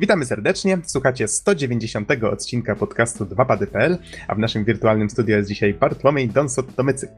Witamy 0.00 0.24
serdecznie. 0.24 0.78
Słuchacie 0.84 1.28
190 1.28 2.08
odcinka 2.32 2.76
podcastu 2.76 3.24
2pady.pl, 3.24 3.98
a 4.28 4.34
w 4.34 4.38
naszym 4.38 4.64
wirtualnym 4.64 5.10
studio 5.10 5.36
jest 5.36 5.48
dzisiaj 5.48 5.74
Bartłomiej 5.74 6.28
Donsot-Tomycyk. 6.30 7.10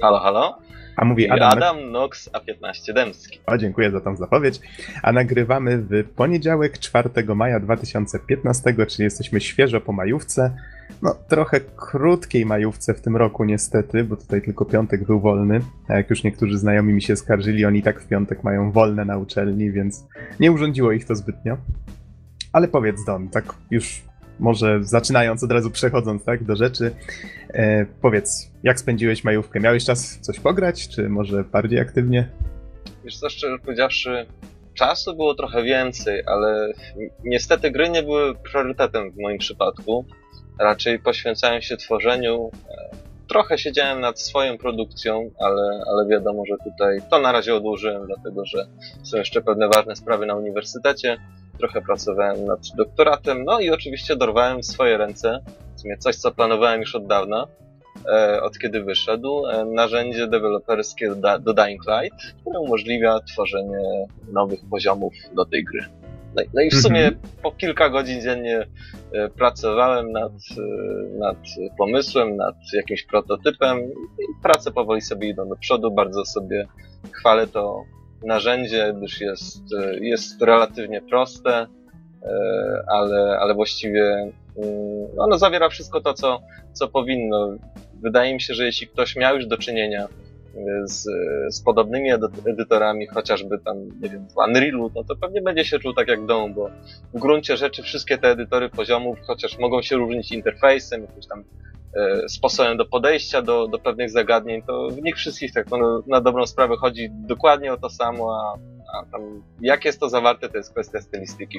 Halo, 0.00 0.18
halo. 0.18 0.58
A 0.96 1.04
mówi 1.04 1.30
Adam. 1.30 1.52
Adam 1.52 1.92
Nox 1.92 2.30
A15 2.30 2.94
Dębski. 2.94 3.40
O, 3.46 3.58
dziękuję 3.58 3.90
za 3.90 4.00
tą 4.00 4.16
zapowiedź. 4.16 4.60
A 5.02 5.12
nagrywamy 5.12 5.78
w 5.78 6.04
poniedziałek, 6.16 6.78
4 6.78 7.10
maja 7.34 7.60
2015, 7.60 8.74
czyli 8.88 9.04
jesteśmy 9.04 9.40
świeżo 9.40 9.80
po 9.80 9.92
majówce. 9.92 10.56
No, 11.02 11.14
trochę 11.28 11.60
krótkiej 11.60 12.46
majówce 12.46 12.94
w 12.94 13.00
tym 13.00 13.16
roku 13.16 13.44
niestety, 13.44 14.04
bo 14.04 14.16
tutaj 14.16 14.42
tylko 14.42 14.64
piątek 14.64 15.04
był 15.04 15.20
wolny. 15.20 15.60
A 15.88 15.94
jak 15.94 16.10
już 16.10 16.24
niektórzy 16.24 16.58
znajomi 16.58 16.92
mi 16.92 17.02
się 17.02 17.16
skarżyli, 17.16 17.64
oni 17.64 17.82
tak 17.82 18.00
w 18.00 18.08
piątek 18.08 18.44
mają 18.44 18.72
wolne 18.72 19.04
na 19.04 19.18
uczelni, 19.18 19.70
więc 19.70 20.04
nie 20.40 20.52
urządziło 20.52 20.92
ich 20.92 21.04
to 21.04 21.16
zbytnio. 21.16 21.56
Ale 22.52 22.68
powiedz 22.68 23.04
Don, 23.04 23.28
tak 23.28 23.54
już 23.70 24.02
może 24.38 24.84
zaczynając, 24.84 25.44
od 25.44 25.52
razu 25.52 25.70
przechodząc 25.70 26.24
tak 26.24 26.44
do 26.44 26.56
rzeczy, 26.56 26.94
e, 27.48 27.86
powiedz, 28.02 28.50
jak 28.62 28.80
spędziłeś 28.80 29.24
majówkę? 29.24 29.60
Miałeś 29.60 29.84
czas 29.84 30.18
coś 30.20 30.40
pograć, 30.40 30.88
czy 30.88 31.08
może 31.08 31.44
bardziej 31.44 31.80
aktywnie? 31.80 32.28
Wiesz 33.04 33.18
co, 33.18 33.30
szczerze 33.30 33.58
powiedziawszy, 33.58 34.26
czasu 34.74 35.16
było 35.16 35.34
trochę 35.34 35.62
więcej, 35.62 36.22
ale 36.26 36.72
niestety 37.24 37.70
gry 37.70 37.88
nie 37.88 38.02
były 38.02 38.34
priorytetem 38.34 39.10
w 39.10 39.16
moim 39.16 39.38
przypadku. 39.38 40.04
Raczej 40.58 40.98
poświęcałem 40.98 41.62
się 41.62 41.76
tworzeniu. 41.76 42.50
E, 42.70 43.08
Trochę 43.28 43.58
siedziałem 43.58 44.00
nad 44.00 44.20
swoją 44.20 44.58
produkcją, 44.58 45.30
ale, 45.38 45.82
ale 45.92 46.06
wiadomo, 46.06 46.42
że 46.46 46.54
tutaj 46.64 46.98
to 47.10 47.20
na 47.20 47.32
razie 47.32 47.54
odłożyłem, 47.54 48.06
dlatego 48.06 48.44
że 48.44 48.66
są 49.02 49.16
jeszcze 49.16 49.42
pewne 49.42 49.68
ważne 49.68 49.96
sprawy 49.96 50.26
na 50.26 50.34
uniwersytecie. 50.34 51.18
Trochę 51.58 51.82
pracowałem 51.82 52.44
nad 52.44 52.60
doktoratem, 52.76 53.44
no 53.44 53.60
i 53.60 53.70
oczywiście 53.70 54.16
dorwałem 54.16 54.60
w 54.60 54.66
swoje 54.66 54.96
ręce, 54.98 55.40
w 55.76 55.80
sumie 55.80 55.98
coś, 55.98 56.16
co 56.16 56.30
planowałem 56.30 56.80
już 56.80 56.94
od 56.94 57.06
dawna, 57.06 57.46
e, 58.12 58.42
od 58.42 58.58
kiedy 58.58 58.82
wyszedł, 58.84 59.46
e, 59.46 59.64
narzędzie 59.64 60.26
deweloperskie 60.26 61.14
do, 61.40 61.54
Dying 61.54 61.82
Light, 61.86 62.34
które 62.40 62.60
umożliwia 62.60 63.20
tworzenie 63.20 64.06
nowych 64.32 64.60
poziomów 64.70 65.12
do 65.34 65.44
tej 65.46 65.64
gry. 65.64 65.80
No, 66.36 66.42
i- 66.42 66.68
no 66.72 66.78
w 66.78 66.82
sumie 66.82 67.04
Mhm. 67.06 67.22
po 67.42 67.52
kilka 67.52 67.88
godzin 67.90 68.20
dziennie 68.20 68.66
e, 69.12 69.28
pracowałem 69.28 70.12
nad, 70.12 70.32
nad 71.18 71.36
pomysłem, 71.78 72.36
nad 72.36 72.54
jakimś 72.74 73.04
prototypem 73.06 73.78
i 74.18 74.42
prace 74.42 74.70
powoli 74.72 75.00
sobie 75.00 75.28
idą 75.28 75.48
do 75.48 75.56
przodu. 75.56 75.90
Bardzo 75.90 76.24
sobie 76.24 76.66
chwalę 77.12 77.46
to 77.46 77.82
narzędzie, 78.22 78.94
gdyż 78.96 79.20
jest, 79.20 79.62
e, 79.80 79.98
jest 79.98 80.42
relatywnie 80.42 81.02
proste, 81.02 81.66
e, 82.22 82.82
ale, 82.88 83.38
ale 83.40 83.54
właściwie 83.54 84.32
mm, 84.56 85.18
ono 85.18 85.38
zawiera 85.38 85.68
wszystko 85.68 86.00
to, 86.00 86.14
co, 86.14 86.40
co 86.72 86.88
powinno. 86.88 87.56
Wydaje 88.02 88.34
mi 88.34 88.40
się, 88.40 88.54
że 88.54 88.64
jeśli 88.64 88.88
ktoś 88.88 89.16
miał 89.16 89.36
już 89.36 89.46
do 89.46 89.58
czynienia 89.58 90.04
e, 90.04 90.08
z, 90.84 91.04
z 91.50 91.62
podobnymi 91.62 92.12
edy- 92.12 92.50
edytorami, 92.50 93.06
chociażby 93.06 93.58
tam, 93.58 94.00
nie 94.00 94.08
wiem, 94.08 94.26
w 94.28 94.36
Unrealu, 94.48 94.90
no 94.94 95.04
to 95.04 95.16
pewnie 95.16 95.42
będzie 95.42 95.64
się 95.64 95.78
czuł 95.78 95.92
tak 95.94 96.08
jak 96.08 96.22
w 96.22 96.26
domu, 96.26 96.54
bo 96.54 96.70
w 97.14 97.20
gruncie 97.20 97.56
rzeczy 97.56 97.82
wszystkie 97.82 98.18
te 98.18 98.28
edytory 98.28 98.68
poziomów, 98.68 99.18
chociaż 99.26 99.58
mogą 99.58 99.82
się 99.82 99.96
różnić 99.96 100.32
interfejsem, 100.32 101.02
jakimś 101.02 101.26
tam 101.26 101.44
sposobem 102.28 102.76
do 102.76 102.84
podejścia 102.84 103.42
do, 103.42 103.66
do 103.68 103.78
pewnych 103.78 104.10
zagadnień, 104.10 104.62
to 104.62 104.88
w 104.88 105.02
nich 105.02 105.16
wszystkich 105.16 105.52
tak 105.52 105.70
no, 105.70 106.02
na 106.06 106.20
dobrą 106.20 106.46
sprawę 106.46 106.76
chodzi 106.76 107.08
dokładnie 107.12 107.72
o 107.72 107.76
to 107.76 107.90
samo, 107.90 108.36
a, 108.36 108.54
a 108.98 109.04
tam 109.12 109.42
jak 109.60 109.84
jest 109.84 110.00
to 110.00 110.08
zawarte, 110.08 110.48
to 110.48 110.56
jest 110.56 110.72
kwestia 110.72 111.00
stylistyki. 111.00 111.58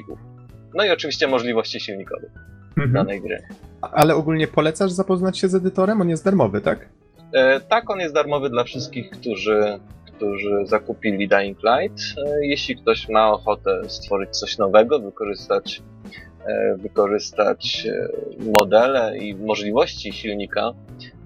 No 0.74 0.84
i 0.84 0.90
oczywiście 0.90 1.28
możliwości 1.28 1.80
silnikowych 1.80 2.30
Mhm. 2.76 2.92
danej 2.92 3.20
gry. 3.20 3.38
Ale 3.80 4.14
ogólnie 4.14 4.46
polecasz 4.48 4.90
zapoznać 4.92 5.38
się 5.38 5.48
z 5.48 5.54
edytorem? 5.54 6.00
On 6.00 6.08
jest 6.08 6.24
darmowy, 6.24 6.60
tak? 6.60 6.88
E, 7.32 7.60
tak, 7.60 7.90
on 7.90 8.00
jest 8.00 8.14
darmowy 8.14 8.50
dla 8.50 8.64
wszystkich, 8.64 9.10
którzy, 9.10 9.78
którzy 10.06 10.50
zakupili 10.64 11.28
Dying 11.28 11.58
Light. 11.62 12.00
E, 12.26 12.46
jeśli 12.46 12.76
ktoś 12.76 13.08
ma 13.08 13.32
ochotę 13.32 13.80
stworzyć 13.88 14.30
coś 14.30 14.58
nowego, 14.58 15.00
wykorzystać, 15.00 15.82
e, 16.14 16.29
wykorzystać 16.76 17.86
e, 17.86 18.08
modele 18.44 19.18
i 19.18 19.34
możliwości 19.34 20.12
silnika, 20.12 20.72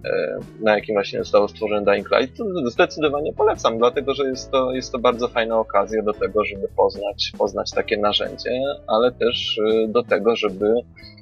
e, 0.05 0.39
na 0.61 0.75
jakim 0.75 0.95
właśnie 0.95 1.19
zostało 1.19 1.49
stworzone 1.49 1.85
Dying 1.85 2.11
Light, 2.11 2.37
to 2.37 2.71
zdecydowanie 2.71 3.33
polecam, 3.33 3.79
dlatego 3.79 4.15
że 4.15 4.29
jest 4.29 4.51
to, 4.51 4.73
jest 4.73 4.93
to 4.93 4.99
bardzo 4.99 5.29
fajna 5.29 5.59
okazja 5.59 6.03
do 6.03 6.13
tego, 6.13 6.45
żeby 6.45 6.69
poznać, 6.77 7.33
poznać 7.39 7.71
takie 7.71 7.99
narzędzie, 7.99 8.51
ale 8.87 9.13
też 9.13 9.59
e, 9.59 9.89
do 9.89 10.03
tego, 10.03 10.37
żeby 10.37 10.75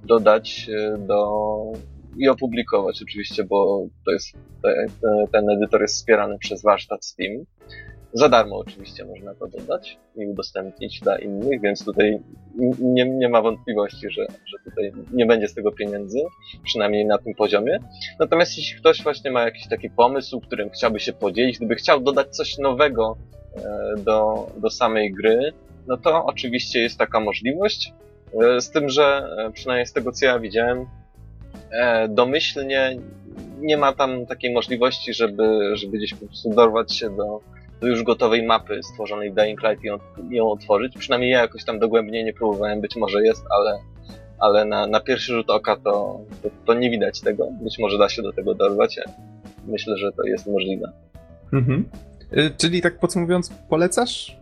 dodać 0.04 0.70
e, 0.70 0.98
do 0.98 1.32
i 2.16 2.28
opublikować 2.28 3.02
oczywiście, 3.02 3.44
bo 3.44 3.86
to 4.04 4.10
jest 4.10 4.32
te, 4.62 4.86
te, 5.02 5.24
ten 5.32 5.50
edytor 5.50 5.82
jest 5.82 5.94
wspierany 5.94 6.38
przez 6.38 6.62
warsztat 6.62 7.04
Steam. 7.04 7.44
Za 8.14 8.28
darmo 8.28 8.58
oczywiście 8.58 9.04
można 9.04 9.34
to 9.34 9.46
dodać 9.46 9.98
i 10.16 10.26
udostępnić 10.26 11.00
dla 11.00 11.18
innych, 11.18 11.60
więc 11.60 11.84
tutaj 11.84 12.20
nie, 12.80 13.04
nie 13.04 13.28
ma 13.28 13.42
wątpliwości, 13.42 14.10
że, 14.10 14.26
że 14.46 14.56
tutaj 14.64 14.92
nie 15.12 15.26
będzie 15.26 15.48
z 15.48 15.54
tego 15.54 15.72
pieniędzy, 15.72 16.18
przynajmniej 16.64 17.06
na 17.06 17.18
tym 17.18 17.34
poziomie. 17.34 17.78
Natomiast 18.18 18.58
jeśli 18.58 18.80
ktoś 18.80 19.02
właśnie 19.02 19.30
ma 19.30 19.42
jakiś 19.42 19.68
taki 19.68 19.90
pomysł, 19.90 20.40
którym 20.40 20.70
chciałby 20.70 21.00
się 21.00 21.12
podzielić, 21.12 21.58
gdyby 21.58 21.74
chciał 21.74 22.00
dodać 22.00 22.36
coś 22.36 22.58
nowego 22.58 23.16
e, 23.56 23.94
do, 23.98 24.46
do 24.56 24.70
samej 24.70 25.12
gry, 25.12 25.52
no 25.86 25.96
to 25.96 26.24
oczywiście 26.24 26.82
jest 26.82 26.98
taka 26.98 27.20
możliwość. 27.20 27.92
E, 28.42 28.60
Z 28.60 28.70
tym, 28.70 28.88
że 28.88 29.28
e, 29.38 29.50
przynajmniej 29.50 29.86
z 29.86 29.92
tego 29.92 30.12
co 30.12 30.26
ja 30.26 30.38
widziałem, 30.38 30.86
domyślnie 32.08 32.96
nie 33.58 33.76
ma 33.76 33.92
tam 33.92 34.26
takiej 34.26 34.52
możliwości, 34.52 35.14
żeby, 35.14 35.76
żeby 35.76 35.98
gdzieś 35.98 36.14
po 36.14 36.26
prostu 36.26 36.50
dorwać 36.50 36.96
się 36.96 37.16
do, 37.16 37.40
do 37.82 37.88
już 37.88 38.02
gotowej 38.02 38.42
mapy 38.42 38.82
stworzonej 38.82 39.30
w 39.30 39.34
Dying 39.34 39.62
Light 39.62 39.84
i 39.84 39.86
ją, 39.86 39.98
ją 40.30 40.50
otworzyć. 40.50 40.98
Przynajmniej 40.98 41.30
ja 41.30 41.40
jakoś 41.40 41.64
tam 41.64 41.78
dogłębnie 41.78 42.24
nie 42.24 42.32
próbowałem, 42.32 42.80
być 42.80 42.96
może 42.96 43.22
jest, 43.22 43.44
ale, 43.50 43.78
ale 44.38 44.64
na, 44.64 44.86
na 44.86 45.00
pierwszy 45.00 45.32
rzut 45.32 45.50
oka 45.50 45.76
to, 45.76 46.20
to, 46.42 46.48
to 46.66 46.74
nie 46.74 46.90
widać 46.90 47.20
tego. 47.20 47.48
Być 47.62 47.78
może 47.78 47.98
da 47.98 48.08
się 48.08 48.22
do 48.22 48.32
tego 48.32 48.54
dorwać. 48.54 49.00
Myślę, 49.66 49.96
że 49.96 50.12
to 50.12 50.24
jest 50.24 50.46
możliwe. 50.46 50.92
Mhm. 51.52 51.84
Y, 52.36 52.50
Czyli 52.56 52.82
tak 52.82 52.98
podsumowując, 52.98 53.52
polecasz? 53.68 54.36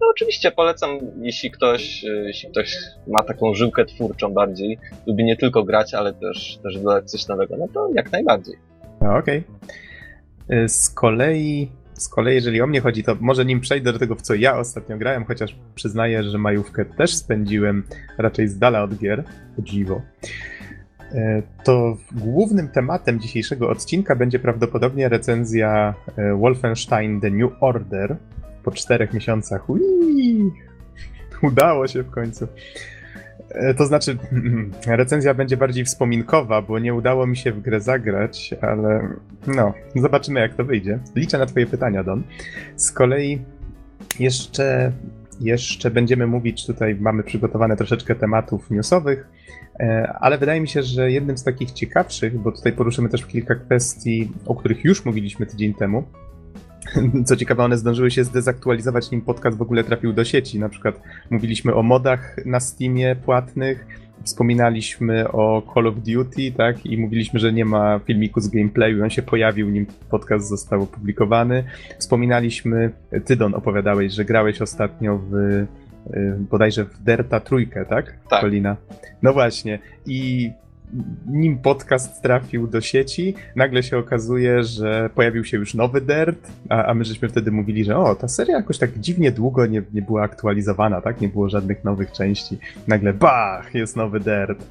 No 0.00 0.06
oczywiście 0.10 0.50
polecam, 0.50 0.98
jeśli 1.20 1.50
ktoś, 1.50 2.04
e, 2.04 2.08
jeśli 2.08 2.50
ktoś 2.50 2.76
ma 3.06 3.22
taką 3.22 3.54
żyłkę 3.54 3.84
twórczą 3.84 4.32
bardziej, 4.32 4.78
lubi 5.06 5.24
nie 5.24 5.36
tylko 5.36 5.64
grać, 5.64 5.94
ale 5.94 6.12
też, 6.14 6.58
też 6.62 6.78
dodać 6.78 7.10
coś 7.10 7.28
nowego, 7.28 7.56
no 7.56 7.68
to 7.74 7.90
jak 7.94 8.12
najbardziej. 8.12 8.54
Okej. 9.18 9.44
Y, 10.52 10.68
Z 10.68 10.90
kolei, 10.90 11.70
z 11.96 12.08
kolei, 12.08 12.34
jeżeli 12.34 12.60
o 12.60 12.66
mnie 12.66 12.80
chodzi, 12.80 13.02
to 13.02 13.16
może 13.20 13.44
nim 13.44 13.60
przejdę 13.60 13.92
do 13.92 13.98
tego, 13.98 14.14
w 14.14 14.22
co 14.22 14.34
ja 14.34 14.58
ostatnio 14.58 14.98
grałem, 14.98 15.24
chociaż 15.24 15.56
przyznaję, 15.74 16.22
że 16.22 16.38
majówkę 16.38 16.84
też 16.84 17.14
spędziłem 17.14 17.82
raczej 18.18 18.48
z 18.48 18.58
dala 18.58 18.82
od 18.82 18.98
gier, 18.98 19.24
o 19.58 19.62
dziwo. 19.62 20.02
Y, 21.14 21.42
To 21.64 21.96
głównym 22.12 22.68
tematem 22.68 23.20
dzisiejszego 23.20 23.68
odcinka 23.70 24.16
będzie 24.16 24.38
prawdopodobnie 24.38 25.08
recenzja 25.08 25.94
y, 26.08 26.36
Wolfenstein 26.36 27.20
The 27.20 27.30
New 27.30 27.50
Order 27.60 28.16
po 28.64 28.70
czterech 28.70 29.12
miesiącach. 29.12 29.70
Ui! 29.70 30.52
Udało 31.42 31.86
się 31.86 32.02
w 32.02 32.10
końcu. 32.10 32.46
E, 33.50 33.74
To 33.74 33.86
znaczy, 33.86 34.18
recenzja 34.86 35.34
będzie 35.34 35.56
bardziej 35.56 35.84
wspominkowa, 35.84 36.62
bo 36.62 36.78
nie 36.78 36.94
udało 36.94 37.26
mi 37.26 37.36
się 37.36 37.52
w 37.52 37.60
grę 37.60 37.80
zagrać, 37.80 38.54
ale 38.60 39.08
no, 39.46 39.74
zobaczymy 39.94 40.40
jak 40.40 40.54
to 40.54 40.64
wyjdzie. 40.64 40.98
Liczę 41.16 41.38
na 41.38 41.46
Twoje 41.46 41.66
pytania, 41.66 42.04
Don. 42.04 42.22
Z 42.76 42.92
kolei 42.92 43.38
jeszcze, 44.20 44.92
jeszcze 45.40 45.90
będziemy 45.90 46.26
mówić, 46.26 46.66
tutaj 46.66 46.94
mamy 47.00 47.22
przygotowane 47.22 47.76
troszeczkę 47.76 48.14
tematów 48.14 48.70
newsowych, 48.70 49.28
e, 49.80 50.12
ale 50.20 50.38
wydaje 50.38 50.60
mi 50.60 50.68
się, 50.68 50.82
że 50.82 51.10
jednym 51.10 51.38
z 51.38 51.44
takich 51.44 51.70
ciekawszych, 51.70 52.38
bo 52.38 52.52
tutaj 52.52 52.72
poruszymy 52.72 53.08
też 53.08 53.26
kilka 53.26 53.54
kwestii, 53.54 54.32
o 54.46 54.54
których 54.54 54.84
już 54.84 55.04
mówiliśmy 55.04 55.46
tydzień 55.46 55.74
temu, 55.74 56.04
co 57.26 57.36
ciekawe, 57.36 57.64
one 57.64 57.78
zdążyły 57.78 58.10
się 58.10 58.24
zdezaktualizować, 58.24 59.10
nim 59.10 59.20
podcast 59.20 59.58
w 59.58 59.62
ogóle 59.62 59.84
trafił 59.84 60.12
do 60.12 60.24
sieci. 60.24 60.58
Na 60.58 60.68
przykład 60.68 61.00
mówiliśmy 61.30 61.74
o 61.74 61.82
modach 61.82 62.36
na 62.46 62.60
Steamie 62.60 63.16
płatnych, 63.24 63.86
wspominaliśmy 64.22 65.32
o 65.32 65.62
Call 65.74 65.86
of 65.86 65.94
Duty, 65.94 66.52
tak, 66.56 66.86
i 66.86 66.98
mówiliśmy, 66.98 67.40
że 67.40 67.52
nie 67.52 67.64
ma 67.64 67.98
filmiku 67.98 68.40
z 68.40 68.48
gameplayu, 68.48 69.02
on 69.02 69.10
się 69.10 69.22
pojawił, 69.22 69.70
nim 69.70 69.86
podcast 70.10 70.48
został 70.48 70.82
opublikowany. 70.82 71.64
Wspominaliśmy, 71.98 72.90
ty 73.24 73.36
Don 73.36 73.54
opowiadałeś, 73.54 74.12
że 74.12 74.24
grałeś 74.24 74.62
ostatnio 74.62 75.18
w 75.18 75.34
y, 75.34 75.66
bodajże 76.50 76.84
w 76.84 77.02
Derta 77.02 77.40
trójkę, 77.40 77.84
tak? 77.84 78.14
Tak. 78.30 78.40
Kolina. 78.40 78.76
No 79.22 79.32
właśnie. 79.32 79.78
I 80.06 80.50
nim 81.26 81.58
podcast 81.58 82.22
trafił 82.22 82.66
do 82.66 82.80
sieci, 82.80 83.34
nagle 83.56 83.82
się 83.82 83.98
okazuje, 83.98 84.64
że 84.64 85.10
pojawił 85.14 85.44
się 85.44 85.56
już 85.56 85.74
nowy 85.74 86.00
Dirt, 86.00 86.50
a, 86.68 86.84
a 86.84 86.94
my 86.94 87.04
żeśmy 87.04 87.28
wtedy 87.28 87.52
mówili, 87.52 87.84
że 87.84 87.96
o, 87.96 88.14
ta 88.14 88.28
seria 88.28 88.56
jakoś 88.56 88.78
tak 88.78 88.98
dziwnie 88.98 89.32
długo 89.32 89.66
nie, 89.66 89.82
nie 89.92 90.02
była 90.02 90.22
aktualizowana, 90.22 91.00
tak? 91.00 91.20
Nie 91.20 91.28
było 91.28 91.48
żadnych 91.48 91.84
nowych 91.84 92.12
części. 92.12 92.58
Nagle 92.88 93.12
bach, 93.12 93.74
jest 93.74 93.96
nowy 93.96 94.20
Dirt. 94.20 94.66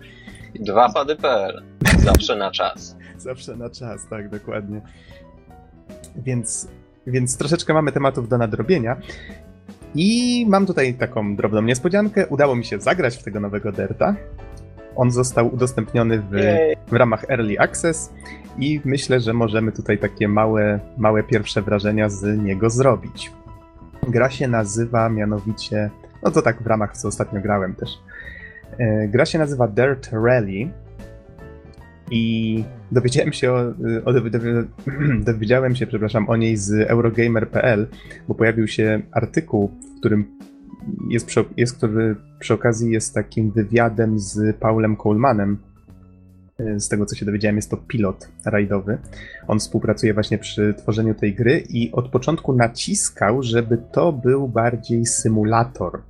Dwa 0.60 0.94
pady.pl. 0.94 1.64
Zawsze 2.00 2.36
na 2.36 2.52
czas. 2.52 2.98
Zawsze 3.18 3.56
na 3.56 3.70
czas, 3.70 4.08
tak, 4.10 4.30
dokładnie. 4.30 4.82
Więc, 6.16 6.68
więc 7.08 7.38
troszeczkę 7.38 7.74
mamy 7.74 7.92
tematów 7.92 8.30
do 8.30 8.38
nadrobienia. 8.38 8.98
I 9.96 10.46
mam 10.50 10.66
tutaj 10.66 10.94
taką 10.94 11.36
drobną 11.36 11.62
niespodziankę. 11.62 12.28
Udało 12.28 12.56
mi 12.56 12.66
się 12.66 12.80
zagrać 12.80 13.18
w 13.18 13.24
tego 13.24 13.40
nowego 13.40 13.72
Derta. 13.72 14.16
On 14.96 15.12
został 15.12 15.54
udostępniony 15.54 16.20
w, 16.20 16.32
w 16.88 16.94
ramach 16.94 17.30
Early 17.30 17.60
Access 17.60 18.14
i 18.60 18.82
myślę, 18.86 19.20
że 19.20 19.34
możemy 19.34 19.72
tutaj 19.72 19.98
takie 19.98 20.28
małe, 20.28 20.80
małe 20.98 21.24
pierwsze 21.24 21.62
wrażenia 21.62 22.10
z 22.10 22.44
niego 22.44 22.70
zrobić. 22.70 23.32
Gra 24.08 24.30
się 24.30 24.48
nazywa 24.48 25.10
mianowicie, 25.10 25.90
no 26.24 26.32
to 26.32 26.42
tak 26.42 26.64
w 26.64 26.68
ramach, 26.68 26.98
co 26.98 27.08
ostatnio 27.08 27.42
grałem 27.42 27.76
też. 27.76 27.90
E, 28.78 29.08
gra 29.08 29.26
się 29.26 29.40
nazywa 29.40 29.68
Dirt 29.68 30.10
Rally 30.12 30.72
i 32.12 32.64
dowiedziałem 32.92 33.34
się 33.34 33.52
o, 33.52 33.60
o, 34.06 34.14
dowiedziałem 35.32 35.76
się, 35.76 35.88
przepraszam, 35.88 36.30
o 36.30 36.36
niej 36.36 36.58
z 36.58 36.72
Eurogamer.pl, 36.90 37.88
bo 38.28 38.36
pojawił 38.36 38.68
się 38.68 39.02
artykuł, 39.12 39.72
w 39.96 40.00
którym 40.00 40.26
jest, 41.10 41.26
przy, 41.26 41.46
jest 41.58 41.78
który 41.78 42.16
przy 42.40 42.54
okazji 42.54 42.92
jest 42.92 43.14
takim 43.14 43.52
wywiadem 43.52 44.20
z 44.20 44.58
Paulem 44.58 44.98
Colemanem. 44.98 45.58
E, 46.60 46.80
z 46.80 46.90
tego 46.90 47.06
co 47.06 47.16
się 47.16 47.26
dowiedziałem, 47.26 47.56
jest 47.56 47.70
to 47.70 47.78
pilot 47.78 48.30
rajdowy. 48.46 48.98
On 49.48 49.60
współpracuje 49.60 50.14
właśnie 50.14 50.38
przy 50.38 50.74
tworzeniu 50.78 51.16
tej 51.16 51.34
gry 51.34 51.64
i 51.70 51.92
od 51.92 52.10
początku 52.10 52.54
naciskał, 52.54 53.44
żeby 53.44 53.78
to 53.92 54.12
był 54.12 54.48
bardziej 54.48 55.06
symulator. 55.06 56.02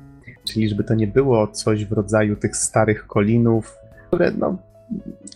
Czyli 0.48 0.69
żeby 0.69 0.83
to 0.83 0.95
nie 0.95 1.07
było 1.07 1.48
coś 1.48 1.86
w 1.86 1.92
rodzaju 1.92 2.36
tych 2.36 2.57
starych 2.57 3.07
kolinów, 3.07 3.78
które 4.07 4.31
no, 4.31 4.57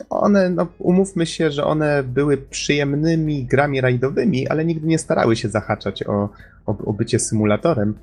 one, 0.10 0.50
no, 0.50 0.68
umówmy 0.80 1.26
się, 1.26 1.52
że 1.52 1.64
one 1.64 2.04
były 2.04 2.38
przyjemnymi 2.38 3.46
grami 3.46 3.82
rajdowymi, 3.82 4.48
ale 4.48 4.66
nigdy 4.66 4.88
nie 4.88 4.98
starały 4.98 5.36
się 5.36 5.50
zahaczać 5.50 6.04
o, 6.04 6.30
o, 6.66 6.78
o 6.86 6.94
bycie 6.94 7.20
symulatorem. 7.20 7.96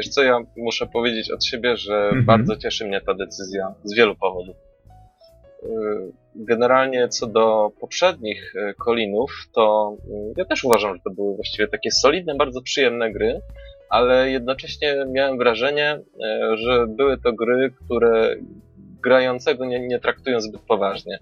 Wiesz 0.00 0.08
co, 0.08 0.22
ja 0.22 0.38
muszę 0.56 0.86
powiedzieć 0.86 1.30
od 1.30 1.44
siebie, 1.44 1.76
że 1.76 1.94
mhm. 1.94 2.24
bardzo 2.24 2.56
cieszy 2.56 2.86
mnie 2.86 3.00
ta 3.00 3.14
decyzja 3.14 3.74
z 3.84 3.94
wielu 3.94 4.16
powodów. 4.16 4.56
Y, 4.56 5.68
generalnie 6.34 7.08
co 7.08 7.26
do 7.26 7.72
poprzednich 7.80 8.54
y, 8.54 8.74
Kolinów, 8.74 9.30
to 9.54 9.96
y, 10.04 10.34
ja 10.36 10.44
też 10.44 10.64
uważam, 10.64 10.94
że 10.94 11.00
to 11.04 11.10
były 11.10 11.36
właściwie 11.36 11.68
takie 11.68 11.90
solidne, 11.90 12.34
bardzo 12.34 12.62
przyjemne 12.62 13.12
gry, 13.12 13.40
ale 13.90 14.30
jednocześnie 14.30 15.04
miałem 15.08 15.38
wrażenie, 15.38 16.00
że 16.54 16.86
były 16.86 17.18
to 17.18 17.32
gry, 17.32 17.72
które 17.84 18.36
grającego 19.02 19.64
nie, 19.64 19.80
nie 19.80 19.98
traktują 19.98 20.40
zbyt 20.40 20.60
poważnie. 20.60 21.18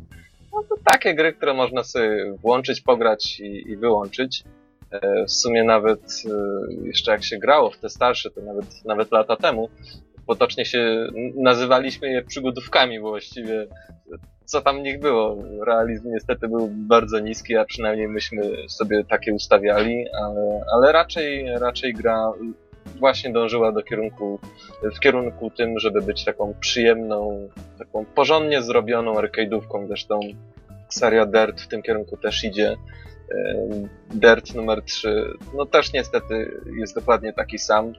No 0.53 0.65
to 0.69 0.75
takie 0.85 1.15
gry, 1.15 1.33
które 1.33 1.55
można 1.55 1.85
sobie 1.85 2.33
włączyć, 2.33 2.81
pograć 2.81 3.41
i, 3.41 3.71
i 3.71 3.77
wyłączyć. 3.77 4.45
E, 4.91 5.25
w 5.25 5.33
sumie 5.33 5.65
nawet 5.65 6.01
e, 6.01 6.87
jeszcze 6.87 7.13
jak 7.13 7.25
się 7.25 7.39
grało 7.39 7.71
w 7.71 7.79
te 7.79 7.89
starsze, 7.89 8.31
to 8.31 8.41
nawet, 8.41 8.85
nawet 8.85 9.13
lata 9.13 9.37
temu, 9.37 9.69
potocznie 10.27 10.65
się 10.65 11.07
nazywaliśmy 11.35 12.13
je 12.13 12.23
przygodówkami, 12.23 13.01
bo 13.01 13.09
właściwie 13.09 13.67
co 14.45 14.61
tam 14.61 14.83
nich 14.83 15.01
było. 15.01 15.45
Realizm 15.67 16.11
niestety 16.11 16.49
był 16.49 16.69
bardzo 16.69 17.19
niski, 17.19 17.57
a 17.57 17.65
przynajmniej 17.65 18.09
myśmy 18.09 18.43
sobie 18.69 19.05
takie 19.05 19.35
ustawiali, 19.35 20.05
ale, 20.23 20.65
ale 20.75 20.93
raczej, 20.93 21.59
raczej 21.59 21.95
gra 21.95 22.33
właśnie 22.99 23.33
dążyła 23.33 23.73
do 23.73 23.83
kierunku, 23.83 24.39
w 24.97 25.01
kierunku 25.01 25.51
tym, 25.51 25.79
żeby 25.79 26.03
być 26.03 26.25
taką 26.25 26.55
przyjemną, 26.61 27.49
taką 27.79 28.05
porządnie 28.05 28.63
zrobioną 28.63 29.15
arcade'ówką. 29.15 29.87
Zresztą 29.87 30.21
seria 30.89 31.27
Dirt 31.27 31.61
w 31.61 31.69
tym 31.69 31.83
kierunku 31.83 32.17
też 32.17 32.45
idzie. 32.45 32.77
Dirt 34.11 34.55
numer 34.55 34.83
3, 34.83 35.25
no 35.57 35.67
też 35.67 35.93
niestety 35.93 36.61
jest 36.81 36.95
dokładnie 36.95 37.33
taki 37.33 37.59
sam 37.59 37.93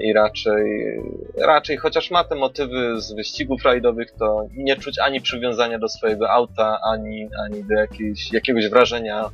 i 0.00 0.12
raczej, 0.12 1.00
raczej 1.36 1.76
chociaż 1.76 2.10
ma 2.10 2.24
te 2.24 2.34
motywy 2.34 3.00
z 3.00 3.12
wyścigów 3.12 3.64
rajdowych, 3.64 4.12
to 4.18 4.46
nie 4.56 4.76
czuć 4.76 4.98
ani 4.98 5.20
przywiązania 5.20 5.78
do 5.78 5.88
swojego 5.88 6.30
auta, 6.30 6.78
ani, 6.92 7.28
ani 7.44 7.64
do 7.64 7.74
jakiejś, 7.74 8.32
jakiegoś 8.32 8.68
wrażenia 8.68 9.30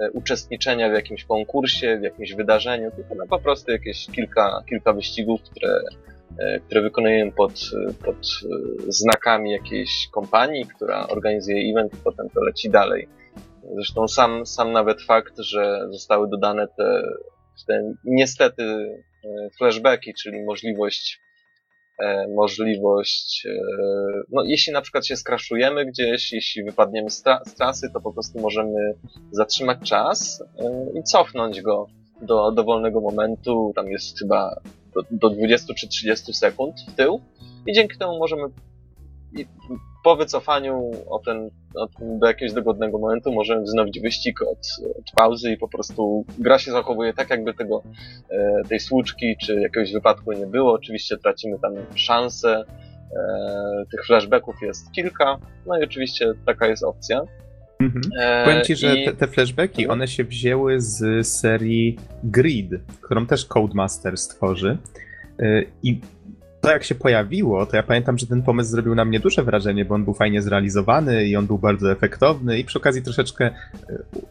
E, 0.00 0.10
uczestniczenia 0.10 0.90
w 0.90 0.92
jakimś 0.92 1.24
konkursie, 1.24 1.98
w 1.98 2.02
jakimś 2.02 2.34
wydarzeniu, 2.34 2.90
tylko 2.90 3.14
no 3.14 3.24
po 3.26 3.38
prostu 3.38 3.72
jakieś 3.72 4.06
kilka, 4.06 4.62
kilka 4.68 4.92
wyścigów, 4.92 5.40
które, 5.42 5.80
e, 6.38 6.60
które 6.60 6.82
wykonujemy 6.82 7.32
pod, 7.32 7.52
pod 8.04 8.16
e, 8.16 8.48
znakami 8.88 9.52
jakiejś 9.52 10.08
kompanii, 10.12 10.66
która 10.66 11.08
organizuje 11.08 11.70
event 11.70 11.94
i 11.94 11.96
potem 11.96 12.30
to 12.30 12.40
leci 12.40 12.70
dalej. 12.70 13.08
Zresztą 13.74 14.08
sam, 14.08 14.46
sam 14.46 14.72
nawet 14.72 15.02
fakt, 15.02 15.38
że 15.38 15.86
zostały 15.90 16.28
dodane 16.28 16.68
te, 16.68 17.02
te 17.66 17.92
niestety 18.04 18.64
flashbacki, 19.58 20.14
czyli 20.14 20.44
możliwość 20.44 21.20
E, 22.00 22.28
możliwość, 22.28 23.46
e, 23.46 23.60
no 24.32 24.42
jeśli 24.44 24.72
na 24.72 24.82
przykład 24.82 25.06
się 25.06 25.16
skraszujemy 25.16 25.86
gdzieś, 25.86 26.32
jeśli 26.32 26.64
wypadniemy 26.64 27.10
z, 27.10 27.22
tra 27.22 27.40
z 27.46 27.54
trasy, 27.54 27.90
to 27.94 28.00
po 28.00 28.12
prostu 28.12 28.40
możemy 28.40 28.94
zatrzymać 29.30 29.78
czas 29.88 30.42
e, 30.58 30.98
i 30.98 31.02
cofnąć 31.02 31.62
go 31.62 31.86
do 32.22 32.52
dowolnego 32.52 33.00
momentu, 33.00 33.72
tam 33.76 33.88
jest 33.88 34.18
chyba 34.18 34.60
do, 34.94 35.02
do 35.10 35.30
20 35.30 35.74
czy 35.74 35.88
30 35.88 36.34
sekund 36.34 36.74
w 36.88 36.94
tył. 36.94 37.20
I 37.66 37.72
dzięki 37.72 37.98
temu 37.98 38.18
możemy 38.18 38.42
po 40.04 40.16
wycofaniu 40.16 40.90
o 41.06 41.18
ten, 41.18 41.50
o 41.74 41.86
ten, 41.86 42.18
do 42.18 42.26
jakiegoś 42.26 42.54
dogodnego 42.54 42.98
momentu 42.98 43.32
możemy 43.32 43.62
wznowić 43.62 44.00
wyścig 44.00 44.42
od, 44.42 44.58
od, 44.98 45.10
pauzy 45.14 45.52
i 45.52 45.56
po 45.56 45.68
prostu 45.68 46.24
gra 46.38 46.58
się 46.58 46.72
zachowuje 46.72 47.12
tak, 47.12 47.30
jakby 47.30 47.54
tego, 47.54 47.82
e, 48.30 48.62
tej 48.68 48.80
słuczki 48.80 49.36
czy 49.42 49.60
jakiegoś 49.60 49.92
wypadku 49.92 50.32
nie 50.32 50.46
było. 50.46 50.72
Oczywiście 50.72 51.18
tracimy 51.18 51.58
tam 51.58 51.72
szansę. 51.94 52.64
E, 53.16 53.84
tych 53.90 54.06
flashbacków 54.06 54.54
jest 54.62 54.92
kilka, 54.92 55.38
no 55.66 55.78
i 55.78 55.84
oczywiście 55.84 56.32
taka 56.46 56.66
jest 56.66 56.84
opcja. 56.84 57.22
Mhm. 57.80 58.02
E, 58.18 58.44
Powiem 58.44 58.64
ci, 58.64 58.76
że 58.76 58.96
i... 58.96 59.04
te, 59.04 59.12
te, 59.12 59.26
flashbacki, 59.26 59.82
mhm. 59.82 59.98
one 59.98 60.08
się 60.08 60.24
wzięły 60.24 60.80
z 60.80 61.26
serii 61.26 61.98
Grid, 62.24 62.70
którą 63.00 63.26
też 63.26 63.46
Codemaster 63.46 64.18
stworzy. 64.18 64.78
I 65.82 66.00
to 66.60 66.70
jak 66.70 66.84
się 66.84 66.94
pojawiło, 66.94 67.66
to 67.66 67.76
ja 67.76 67.82
pamiętam, 67.82 68.18
że 68.18 68.26
ten 68.26 68.42
pomysł 68.42 68.70
zrobił 68.70 68.94
na 68.94 69.04
mnie 69.04 69.20
duże 69.20 69.42
wrażenie, 69.42 69.84
bo 69.84 69.94
on 69.94 70.04
był 70.04 70.14
fajnie 70.14 70.42
zrealizowany 70.42 71.24
i 71.24 71.36
on 71.36 71.46
był 71.46 71.58
bardzo 71.58 71.92
efektowny 71.92 72.58
i 72.58 72.64
przy 72.64 72.78
okazji 72.78 73.02
troszeczkę 73.02 73.44
e, 73.44 73.52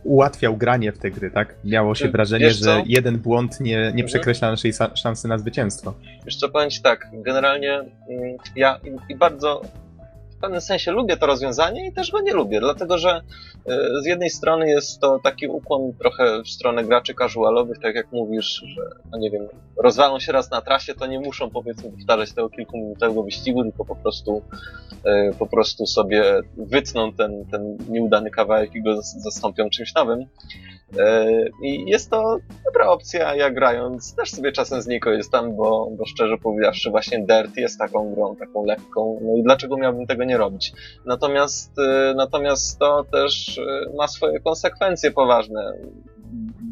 ułatwiał 0.04 0.58
granie 0.58 0.92
w 0.92 0.98
te 0.98 1.12
gry, 1.12 1.32
tak? 1.32 1.56
Miało 1.64 1.96
się 1.96 2.10
wrażenie, 2.10 2.52
że 2.52 2.84
jeden 2.86 3.18
błąd 3.18 3.60
nie, 3.60 3.72
nie 3.72 3.86
mhm. 3.86 4.06
przekreśla 4.06 4.52
naszej 4.52 4.74
szansy 4.96 5.28
na 5.28 5.38
zwycięstwo. 5.38 5.94
Wiesz 6.26 6.36
co, 6.36 6.50
powiem 6.50 6.70
ci 6.70 6.82
tak, 6.82 7.08
generalnie 7.14 7.74
mm, 7.74 8.38
ja 8.56 8.80
i, 8.84 9.14
i 9.14 9.16
bardzo 9.16 9.62
w 10.38 10.42
pewnym 10.42 10.62
sensie 10.62 10.92
lubię 10.92 11.18
to 11.18 11.26
rozwiązanie 11.26 11.88
i 11.88 11.94
też 11.94 12.12
go 12.12 12.22
nie 12.22 12.34
lubię, 12.34 12.60
dlatego 12.60 12.98
że 12.98 13.10
e, 13.10 13.22
z 14.02 14.06
jednej 14.06 14.30
strony 14.30 14.70
jest 14.70 15.00
to 15.00 15.20
taki 15.24 15.48
ukłon 15.48 15.94
trochę 15.94 16.44
w 16.44 16.50
stronę 16.50 16.84
graczy 16.84 17.14
casualowych, 17.14 17.80
tak 17.80 17.96
jak 17.96 18.12
mówisz, 18.12 18.64
że, 18.66 18.82
no 19.12 19.18
nie 19.18 19.32
wiem, 19.32 19.48
rozwalą 19.78 20.20
się 20.20 20.32
raz 20.32 20.52
na 20.52 20.62
trasie, 20.62 20.94
to 20.94 21.08
nie 21.08 21.20
muszą 21.20 21.50
powiedzmy 21.50 21.92
powtarzać 21.92 22.34
tego 22.34 22.50
kilkuminutowego 22.50 23.24
wyścigu, 23.24 23.64
tylko 23.64 23.86
po 23.86 23.96
prostu 23.96 24.42
e, 25.06 25.32
po 25.40 25.48
prostu 25.48 25.86
sobie 25.86 26.24
wytną 26.58 27.14
ten, 27.14 27.46
ten 27.46 27.78
nieudany 27.90 28.32
kawałek 28.32 28.76
i 28.76 28.84
go 28.84 29.02
zastąpią 29.02 29.70
czymś 29.70 29.96
nowym. 29.96 30.26
E, 30.98 31.26
I 31.64 31.86
jest 31.86 32.10
to 32.10 32.38
dobra 32.66 32.88
opcja, 32.90 33.36
ja 33.36 33.50
grając 33.50 34.16
też 34.16 34.32
sobie 34.32 34.52
czasem 34.52 34.82
z 34.82 34.88
niej 34.88 35.00
korzystam, 35.00 35.56
bo, 35.56 35.90
bo 35.92 36.06
szczerze 36.06 36.38
powiedziawszy 36.38 36.90
właśnie 36.90 37.20
Dirt 37.20 37.58
jest 37.58 37.80
taką 37.80 38.14
grą, 38.14 38.36
taką 38.36 38.66
lekką, 38.66 39.20
no 39.22 39.38
i 39.38 39.44
dlaczego 39.44 39.78
miałbym 39.78 40.08
tego 40.08 40.24
nie 40.24 40.38
robić? 40.38 40.74
Natomiast, 41.06 41.80
e, 41.80 42.14
natomiast 42.16 42.80
to 42.80 43.04
też 43.04 43.59
e, 43.62 43.96
ma 43.98 44.08
swoje 44.08 44.40
konsekwencje 44.40 45.12
poważne. 45.12 45.74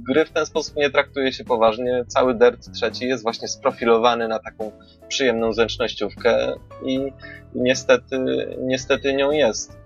Gry 0.09 0.25
w 0.25 0.31
ten 0.31 0.45
sposób 0.45 0.75
nie 0.75 0.89
traktuje 0.89 1.33
się 1.33 1.43
poważnie. 1.43 2.05
Cały 2.07 2.35
Dirt 2.35 2.71
trzeci 2.73 3.07
jest 3.07 3.23
właśnie 3.23 3.47
sprofilowany 3.47 4.27
na 4.27 4.39
taką 4.39 4.71
przyjemną 5.07 5.53
zręcznościówkę 5.53 6.53
i, 6.85 7.13
niestety, 7.55 8.17
niestety 8.59 9.13
nią 9.13 9.31
jest. 9.31 9.77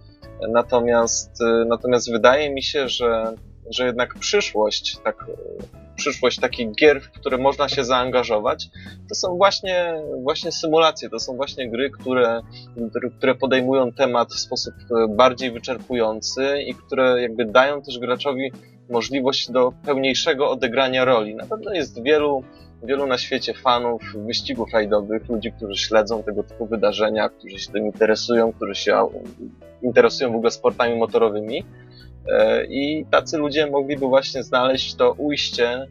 Natomiast, 0.50 1.31
natomiast 1.65 2.12
wydaje 2.12 2.53
mi 2.53 2.63
się, 2.63 2.89
że 2.89 3.34
że 3.70 3.86
jednak 3.86 4.15
przyszłość, 4.20 4.98
tak, 5.03 5.25
przyszłość 5.96 6.39
takich 6.39 6.75
gier, 6.75 7.01
w 7.01 7.12
które 7.12 7.38
można 7.38 7.70
się 7.70 7.84
zaangażować, 7.84 8.70
to 9.10 9.15
są 9.15 9.38
właśnie, 9.38 9.94
właśnie 10.24 10.51
symulacje, 10.51 11.10
to 11.10 11.20
są 11.20 11.36
właśnie 11.36 11.70
gry, 11.70 11.89
które, 11.89 12.41
które 13.18 13.36
podejmują 13.36 13.91
temat 13.91 14.30
w 14.34 14.39
sposób 14.39 14.74
bardziej 15.10 15.51
wyczerpujący 15.51 16.62
i 16.68 16.75
które 16.75 17.22
jakby 17.22 17.46
dają 17.46 17.82
też 17.82 18.00
graczowi 18.00 18.51
możliwość 18.89 19.51
do 19.51 19.74
pełniejszego 19.86 20.50
odegrania 20.50 21.06
roli. 21.06 21.36
Na 21.36 21.46
pewno 21.46 21.74
jest 21.74 22.03
wielu, 22.03 22.44
wielu 22.84 23.08
na 23.08 23.18
świecie 23.18 23.53
fanów 23.53 24.01
wyścigów 24.15 24.74
rajdowych, 24.74 25.30
ludzi, 25.30 25.51
którzy 25.51 25.75
śledzą 25.75 26.24
tego 26.24 26.44
typu 26.44 26.65
wydarzenia, 26.65 27.30
którzy 27.30 27.60
się 27.60 27.72
tym 27.72 27.86
interesują, 27.86 28.53
którzy 28.53 28.75
się 28.75 29.10
interesują 29.82 30.32
w 30.32 30.36
ogóle 30.36 30.51
sportami 30.51 30.96
motorowymi. 30.96 31.65
E, 32.27 32.65
I 32.65 33.05
tacy 33.11 33.37
ludzie 33.37 33.67
mogliby 33.67 34.07
właśnie 34.07 34.43
znaleźć 34.43 34.95
to 34.95 35.11
ujście 35.11 35.67
e, 35.69 35.87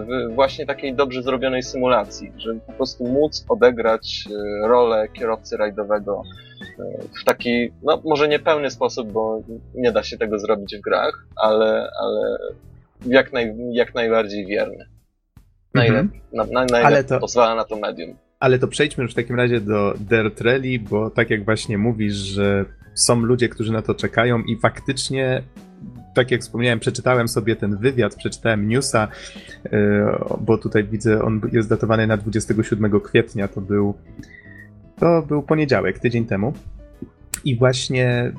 w 0.00 0.34
właśnie 0.34 0.66
takiej 0.66 0.94
dobrze 0.94 1.22
zrobionej 1.22 1.62
symulacji, 1.62 2.32
żeby 2.36 2.60
po 2.60 2.72
prostu 2.72 3.04
móc 3.04 3.44
odegrać 3.48 4.24
e, 4.30 4.68
rolę 4.68 5.08
kierowcy 5.08 5.56
rajdowego 5.56 6.22
w 7.20 7.24
taki, 7.24 7.72
no 7.82 8.02
może 8.04 8.28
nie 8.28 8.38
pełny 8.38 8.70
sposób, 8.70 9.12
bo 9.12 9.42
nie 9.74 9.92
da 9.92 10.02
się 10.02 10.18
tego 10.18 10.38
zrobić 10.38 10.76
w 10.76 10.80
grach, 10.80 11.26
ale, 11.36 11.90
ale 12.00 12.38
jak, 13.06 13.32
naj, 13.32 13.54
jak 13.72 13.94
najbardziej 13.94 14.46
wierny. 14.46 14.86
Najlepiej, 15.74 16.20
mhm. 16.32 16.50
na, 16.52 16.60
na, 16.60 16.66
najlepiej 16.70 17.08
to, 17.08 17.20
pozwala 17.20 17.54
na 17.54 17.64
to 17.64 17.76
medium. 17.76 18.16
Ale 18.40 18.58
to 18.58 18.68
przejdźmy 18.68 19.02
już 19.02 19.12
w 19.12 19.16
takim 19.16 19.36
razie 19.36 19.60
do 19.60 19.94
Dirt 20.00 20.40
Rally, 20.40 20.78
bo 20.90 21.10
tak 21.10 21.30
jak 21.30 21.44
właśnie 21.44 21.78
mówisz, 21.78 22.14
że 22.14 22.64
są 22.98 23.20
ludzie, 23.20 23.48
którzy 23.48 23.72
na 23.72 23.82
to 23.82 23.94
czekają 23.94 24.42
i 24.42 24.56
faktycznie 24.56 25.42
tak 26.14 26.30
jak 26.30 26.40
wspomniałem, 26.40 26.80
przeczytałem 26.80 27.28
sobie 27.28 27.56
ten 27.56 27.76
wywiad, 27.76 28.14
przeczytałem 28.14 28.68
newsa, 28.68 29.08
e, 29.64 30.38
bo 30.40 30.58
tutaj 30.58 30.84
widzę, 30.84 31.22
on 31.22 31.40
jest 31.52 31.68
datowany 31.68 32.06
na 32.06 32.16
27 32.16 33.00
kwietnia, 33.00 33.48
to 33.48 33.60
był, 33.60 33.94
to 35.00 35.22
był 35.22 35.42
poniedziałek, 35.42 35.98
tydzień 35.98 36.26
temu. 36.26 36.52
I 37.44 37.56
właśnie 37.56 38.32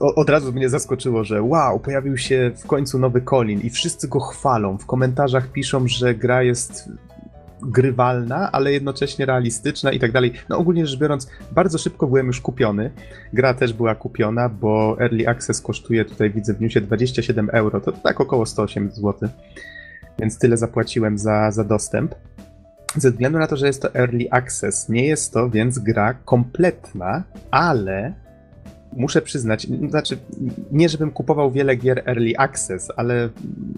od 0.00 0.30
razu 0.30 0.52
mnie 0.52 0.68
zaskoczyło, 0.68 1.24
że 1.24 1.42
wow, 1.42 1.80
pojawił 1.80 2.18
się 2.18 2.50
w 2.56 2.66
końcu 2.66 2.98
nowy 2.98 3.20
Colin 3.20 3.60
i 3.60 3.70
wszyscy 3.70 4.08
go 4.08 4.20
chwalą. 4.20 4.78
W 4.78 4.86
komentarzach 4.86 5.52
piszą, 5.52 5.88
że 5.88 6.14
gra 6.14 6.42
jest 6.42 6.88
grywalna, 7.66 8.52
ale 8.52 8.72
jednocześnie 8.72 9.26
realistyczna 9.26 9.92
i 9.92 9.98
tak 9.98 10.12
dalej. 10.12 10.32
No 10.48 10.58
ogólnie 10.58 10.86
rzecz 10.86 11.00
biorąc, 11.00 11.30
bardzo 11.52 11.78
szybko 11.78 12.06
byłem 12.06 12.26
już 12.26 12.40
kupiony. 12.40 12.90
Gra 13.32 13.54
też 13.54 13.72
była 13.72 13.94
kupiona, 13.94 14.48
bo 14.48 14.96
Early 15.00 15.28
Access 15.28 15.60
kosztuje 15.60 16.04
tutaj, 16.04 16.30
widzę 16.30 16.54
w 16.54 16.60
newsie 16.60 16.80
27 16.80 17.50
euro, 17.52 17.80
to 17.80 17.92
tak 17.92 18.20
około 18.20 18.46
108 18.46 18.90
zł. 18.90 19.28
Więc 20.18 20.38
tyle 20.38 20.56
zapłaciłem 20.56 21.18
za, 21.18 21.50
za 21.50 21.64
dostęp. 21.64 22.14
Ze 22.96 23.10
względu 23.10 23.38
na 23.38 23.46
to, 23.46 23.56
że 23.56 23.66
jest 23.66 23.82
to 23.82 23.94
Early 23.94 24.26
Access, 24.30 24.88
nie 24.88 25.06
jest 25.06 25.32
to 25.32 25.50
więc 25.50 25.78
gra 25.78 26.14
kompletna, 26.14 27.22
ale 27.50 28.14
muszę 28.96 29.22
przyznać, 29.22 29.66
znaczy 29.88 30.18
nie 30.72 30.88
żebym 30.88 31.10
kupował 31.10 31.50
wiele 31.50 31.76
gier 31.76 32.02
Early 32.06 32.32
Access, 32.38 32.88
ale 32.96 33.28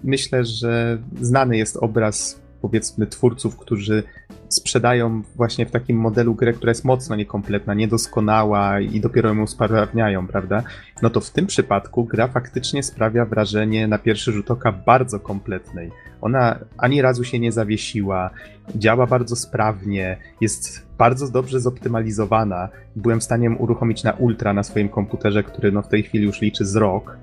myślę, 0.03 0.45
że 0.45 0.97
znany 1.21 1.57
jest 1.57 1.77
obraz 1.77 2.44
powiedzmy 2.65 3.07
twórców, 3.07 3.57
którzy 3.57 4.03
sprzedają 4.49 5.21
właśnie 5.35 5.65
w 5.65 5.71
takim 5.71 5.97
modelu 5.97 6.35
grę, 6.35 6.53
która 6.53 6.71
jest 6.71 6.85
mocno 6.85 7.15
niekompletna, 7.15 7.73
niedoskonała 7.73 8.79
i 8.79 8.99
dopiero 8.99 9.29
ją 9.29 9.41
usprawniają, 9.41 10.27
prawda? 10.27 10.63
No 11.01 11.09
to 11.09 11.21
w 11.21 11.29
tym 11.29 11.47
przypadku 11.47 12.05
gra 12.05 12.27
faktycznie 12.27 12.83
sprawia 12.83 13.25
wrażenie 13.25 13.87
na 13.87 13.97
pierwszy 13.97 14.31
rzut 14.31 14.51
oka 14.51 14.71
bardzo 14.71 15.19
kompletnej. 15.19 15.91
Ona 16.21 16.59
ani 16.77 17.01
razu 17.01 17.23
się 17.23 17.39
nie 17.39 17.51
zawiesiła, 17.51 18.29
działa 18.75 19.07
bardzo 19.07 19.35
sprawnie, 19.35 20.17
jest 20.41 20.85
bardzo 20.97 21.31
dobrze 21.31 21.59
zoptymalizowana. 21.59 22.69
Byłem 22.95 23.19
w 23.19 23.23
stanie 23.23 23.51
uruchomić 23.51 24.03
na 24.03 24.11
ultra 24.11 24.53
na 24.53 24.63
swoim 24.63 24.89
komputerze, 24.89 25.43
który 25.43 25.71
no 25.71 25.81
w 25.81 25.87
tej 25.87 26.03
chwili 26.03 26.25
już 26.25 26.41
liczy 26.41 26.65
z 26.65 26.75
rok. 26.75 27.17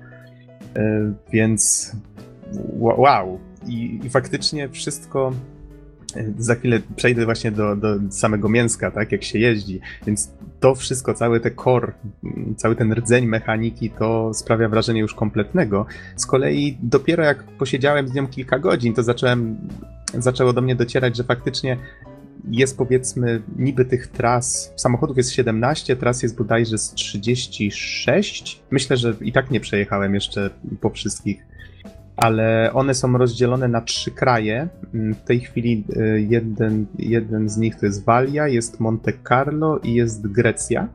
Yy, 0.75 1.13
więc 1.31 1.91
wow, 2.79 3.39
i, 3.67 3.99
i 4.03 4.09
faktycznie 4.09 4.69
wszystko 4.69 5.33
e, 6.15 6.33
za 6.37 6.55
chwilę 6.55 6.79
przejdę 6.95 7.25
właśnie 7.25 7.51
do, 7.51 7.75
do 7.75 7.95
samego 8.09 8.49
mięska, 8.49 8.91
tak, 8.91 9.11
jak 9.11 9.23
się 9.23 9.39
jeździ, 9.39 9.79
więc 10.05 10.31
to 10.59 10.75
wszystko, 10.75 11.13
cały 11.13 11.39
ten 11.39 11.55
core, 11.63 11.93
cały 12.57 12.75
ten 12.75 12.93
rdzeń 12.93 13.25
mechaniki, 13.25 13.89
to 13.89 14.33
sprawia 14.33 14.69
wrażenie 14.69 15.01
już 15.01 15.13
kompletnego. 15.13 15.85
Z 16.15 16.25
kolei 16.25 16.77
dopiero 16.81 17.23
jak 17.23 17.43
posiedziałem 17.43 18.07
z 18.07 18.13
nią 18.13 18.27
kilka 18.27 18.59
godzin, 18.59 18.93
to 18.93 19.03
zacząłem, 19.03 19.57
zaczęło 20.13 20.53
do 20.53 20.61
mnie 20.61 20.75
docierać, 20.75 21.17
że 21.17 21.23
faktycznie 21.23 21.77
jest 22.51 22.77
powiedzmy 22.77 23.41
niby 23.57 23.85
tych 23.85 24.07
tras, 24.07 24.73
samochodów 24.75 25.17
jest 25.17 25.31
17, 25.31 25.95
tras 25.95 26.23
jest 26.23 26.37
bodajże 26.37 26.77
z 26.77 26.93
36. 26.93 28.61
Myślę, 28.71 28.97
że 28.97 29.13
i 29.21 29.31
tak 29.31 29.51
nie 29.51 29.59
przejechałem 29.59 30.13
jeszcze 30.15 30.49
po 30.81 30.89
wszystkich 30.89 31.45
ale 32.15 32.73
one 32.73 32.93
są 32.93 33.17
rozdzielone 33.17 33.67
na 33.67 33.81
trzy 33.81 34.11
kraje. 34.11 34.67
Mm, 34.93 35.15
w 35.15 35.21
tej 35.21 35.39
chwili 35.39 35.83
y, 35.97 36.25
jeden, 36.29 36.85
jeden 36.99 37.49
z 37.49 37.57
nich 37.57 37.75
to 37.75 37.85
jest 37.85 38.05
Walia, 38.05 38.47
jest 38.47 38.79
Monte 38.79 39.13
Carlo 39.27 39.79
i 39.79 39.93
jest 39.93 40.27
Grecja. 40.27 40.87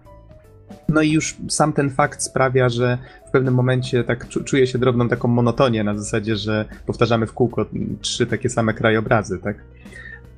No 0.88 1.02
i 1.02 1.10
już 1.10 1.36
sam 1.48 1.72
ten 1.72 1.90
fakt 1.90 2.22
sprawia, 2.22 2.68
że 2.68 2.98
w 3.28 3.30
pewnym 3.30 3.54
momencie 3.54 4.04
tak 4.04 4.28
czuję 4.28 4.66
się 4.66 4.78
drobną 4.78 5.08
taką 5.08 5.28
monotonię 5.28 5.84
na 5.84 5.98
zasadzie, 5.98 6.36
że 6.36 6.64
powtarzamy 6.86 7.26
w 7.26 7.32
kółko 7.32 7.66
trzy 8.00 8.26
takie 8.26 8.50
same 8.50 8.74
krajobrazy, 8.74 9.38
tak? 9.38 9.56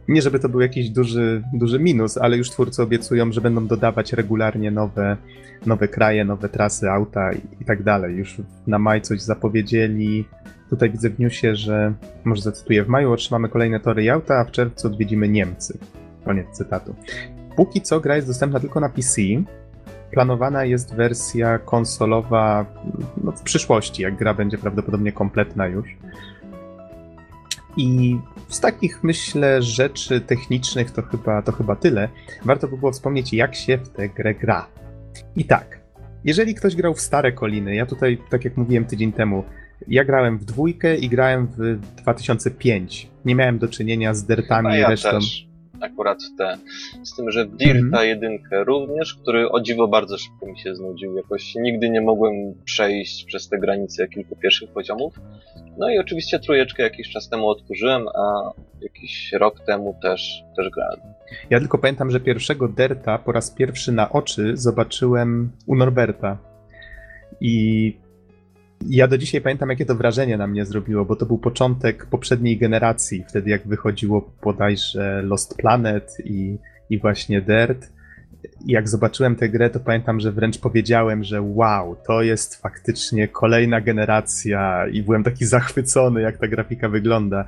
Nie 0.08 0.22
żeby 0.22 0.38
to 0.38 0.48
był 0.48 0.60
jakiś 0.60 0.90
duży, 0.90 1.42
duży 1.52 1.78
minus, 1.78 2.18
ale 2.18 2.36
już 2.36 2.50
twórcy 2.50 2.82
obiecują, 2.82 3.32
że 3.32 3.40
będą 3.40 3.66
dodawać 3.66 4.12
regularnie 4.12 4.70
nowe, 4.70 5.16
nowe 5.66 5.88
kraje, 5.88 6.24
nowe 6.24 6.48
trasy, 6.48 6.90
auta 6.90 7.32
i, 7.32 7.40
i 7.60 7.64
tak 7.64 7.82
dalej. 7.82 8.16
Już 8.16 8.36
na 8.66 8.78
maj 8.78 9.02
coś 9.02 9.20
zapowiedzieli, 9.20 10.24
Tutaj 10.70 10.90
widzę 10.90 11.10
w 11.10 11.18
newsie, 11.18 11.56
że, 11.56 11.92
może 12.24 12.42
zacytuję, 12.42 12.84
w 12.84 12.88
maju 12.88 13.12
otrzymamy 13.12 13.48
kolejne 13.48 13.80
tory 13.80 14.04
i 14.04 14.10
auta, 14.10 14.34
a 14.38 14.44
w 14.44 14.50
czerwcu 14.50 14.88
odwiedzimy 14.88 15.28
Niemcy. 15.28 15.78
Koniec 16.24 16.46
cytatu. 16.52 16.94
Póki 17.56 17.80
co 17.80 18.00
gra 18.00 18.16
jest 18.16 18.28
dostępna 18.28 18.60
tylko 18.60 18.80
na 18.80 18.88
PC. 18.88 19.22
Planowana 20.10 20.64
jest 20.64 20.94
wersja 20.94 21.58
konsolowa 21.58 22.66
no, 23.24 23.32
w 23.32 23.42
przyszłości, 23.42 24.02
jak 24.02 24.16
gra 24.16 24.34
będzie 24.34 24.58
prawdopodobnie 24.58 25.12
kompletna 25.12 25.66
już. 25.66 25.88
I 27.76 28.18
z 28.48 28.60
takich, 28.60 29.04
myślę, 29.04 29.62
rzeczy 29.62 30.20
technicznych 30.20 30.90
to 30.90 31.02
chyba, 31.02 31.42
to 31.42 31.52
chyba 31.52 31.76
tyle. 31.76 32.08
Warto 32.44 32.68
by 32.68 32.76
było 32.76 32.92
wspomnieć, 32.92 33.32
jak 33.32 33.54
się 33.54 33.78
w 33.78 33.88
tę 33.88 34.08
grę 34.08 34.34
gra. 34.34 34.66
I 35.36 35.44
tak, 35.44 35.80
jeżeli 36.24 36.54
ktoś 36.54 36.76
grał 36.76 36.94
w 36.94 37.00
stare 37.00 37.32
koliny, 37.32 37.74
ja 37.74 37.86
tutaj, 37.86 38.18
tak 38.30 38.44
jak 38.44 38.56
mówiłem 38.56 38.84
tydzień 38.84 39.12
temu, 39.12 39.44
ja 39.88 40.04
grałem 40.04 40.38
w 40.38 40.44
dwójkę 40.44 40.96
i 40.96 41.08
grałem 41.08 41.46
w 41.46 41.80
2005. 42.02 43.08
Nie 43.24 43.34
miałem 43.34 43.58
do 43.58 43.68
czynienia 43.68 44.14
z 44.14 44.24
dertami 44.24 44.68
ja 44.68 44.86
i 44.86 44.90
resztą. 44.90 45.10
Też. 45.10 45.50
Akurat 45.80 46.18
te. 46.38 46.58
Z 47.04 47.16
tym, 47.16 47.30
że 47.30 47.46
Dirta 47.46 47.96
mm-hmm. 47.96 48.02
jedynkę 48.02 48.64
również, 48.64 49.14
który 49.14 49.50
o 49.50 49.60
dziwo 49.60 49.88
bardzo 49.88 50.18
szybko 50.18 50.46
mi 50.46 50.58
się 50.58 50.74
znudził. 50.74 51.16
Jakoś 51.16 51.54
nigdy 51.54 51.90
nie 51.90 52.00
mogłem 52.00 52.34
przejść 52.64 53.24
przez 53.24 53.48
te 53.48 53.58
granice 53.58 54.08
kilku 54.08 54.36
pierwszych 54.36 54.70
poziomów. 54.70 55.14
No 55.78 55.90
i 55.90 55.98
oczywiście 55.98 56.38
trójeczkę 56.38 56.82
jakiś 56.82 57.10
czas 57.10 57.28
temu 57.28 57.48
odkurzyłem, 57.48 58.08
a 58.08 58.52
jakiś 58.80 59.32
rok 59.32 59.60
temu 59.60 59.98
też, 60.02 60.42
też 60.56 60.70
grałem. 60.70 61.00
Ja 61.50 61.60
tylko 61.60 61.78
pamiętam, 61.78 62.10
że 62.10 62.20
pierwszego 62.20 62.68
Derta 62.68 63.18
po 63.18 63.32
raz 63.32 63.50
pierwszy 63.50 63.92
na 63.92 64.10
oczy 64.10 64.56
zobaczyłem 64.56 65.50
u 65.66 65.76
Norberta. 65.76 66.38
I 67.40 67.96
ja 68.88 69.06
do 69.06 69.18
dzisiaj 69.18 69.40
pamiętam, 69.40 69.70
jakie 69.70 69.86
to 69.86 69.94
wrażenie 69.94 70.36
na 70.36 70.46
mnie 70.46 70.66
zrobiło, 70.66 71.04
bo 71.04 71.16
to 71.16 71.26
był 71.26 71.38
początek 71.38 72.06
poprzedniej 72.06 72.58
generacji, 72.58 73.24
wtedy 73.28 73.50
jak 73.50 73.66
wychodziło 73.66 74.30
bodajże 74.42 75.22
Lost 75.22 75.56
Planet 75.56 76.16
i, 76.24 76.56
i 76.90 76.98
właśnie 76.98 77.40
Dirt. 77.40 77.92
Jak 78.66 78.88
zobaczyłem 78.88 79.36
tę 79.36 79.48
grę, 79.48 79.70
to 79.70 79.80
pamiętam, 79.80 80.20
że 80.20 80.32
wręcz 80.32 80.58
powiedziałem, 80.58 81.24
że 81.24 81.42
wow, 81.42 81.96
to 82.06 82.22
jest 82.22 82.56
faktycznie 82.56 83.28
kolejna 83.28 83.80
generacja 83.80 84.86
i 84.92 85.02
byłem 85.02 85.24
taki 85.24 85.46
zachwycony, 85.46 86.20
jak 86.20 86.38
ta 86.38 86.48
grafika 86.48 86.88
wygląda. 86.88 87.44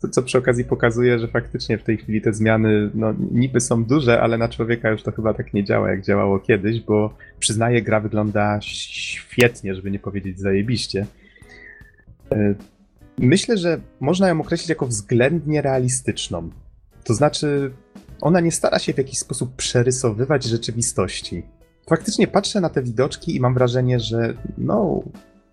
To, 0.00 0.08
co 0.08 0.22
przy 0.22 0.38
okazji 0.38 0.64
pokazuje, 0.64 1.18
że 1.18 1.28
faktycznie 1.28 1.78
w 1.78 1.82
tej 1.82 1.96
chwili 1.96 2.22
te 2.22 2.32
zmiany 2.32 2.90
no, 2.94 3.14
niby 3.30 3.60
są 3.60 3.84
duże, 3.84 4.20
ale 4.20 4.38
na 4.38 4.48
człowieka 4.48 4.90
już 4.90 5.02
to 5.02 5.12
chyba 5.12 5.34
tak 5.34 5.54
nie 5.54 5.64
działa, 5.64 5.90
jak 5.90 6.02
działało 6.02 6.38
kiedyś, 6.38 6.80
bo 6.80 7.14
przyznaję, 7.38 7.82
gra 7.82 8.00
wygląda 8.00 8.58
świetnie, 8.60 9.74
żeby 9.74 9.90
nie 9.90 9.98
powiedzieć 9.98 10.40
zajebiście. 10.40 11.06
E, 12.32 12.54
myślę, 13.18 13.58
że 13.58 13.80
można 14.00 14.28
ją 14.28 14.40
określić 14.40 14.68
jako 14.68 14.86
względnie 14.86 15.62
realistyczną. 15.62 16.50
To 17.04 17.14
znaczy, 17.14 17.70
ona 18.20 18.40
nie 18.40 18.52
stara 18.52 18.78
się 18.78 18.92
w 18.92 18.98
jakiś 18.98 19.18
sposób 19.18 19.56
przerysowywać 19.56 20.44
rzeczywistości. 20.44 21.42
Faktycznie 21.88 22.26
patrzę 22.26 22.60
na 22.60 22.68
te 22.68 22.82
widoczki 22.82 23.36
i 23.36 23.40
mam 23.40 23.54
wrażenie, 23.54 24.00
że 24.00 24.34
no, 24.58 25.02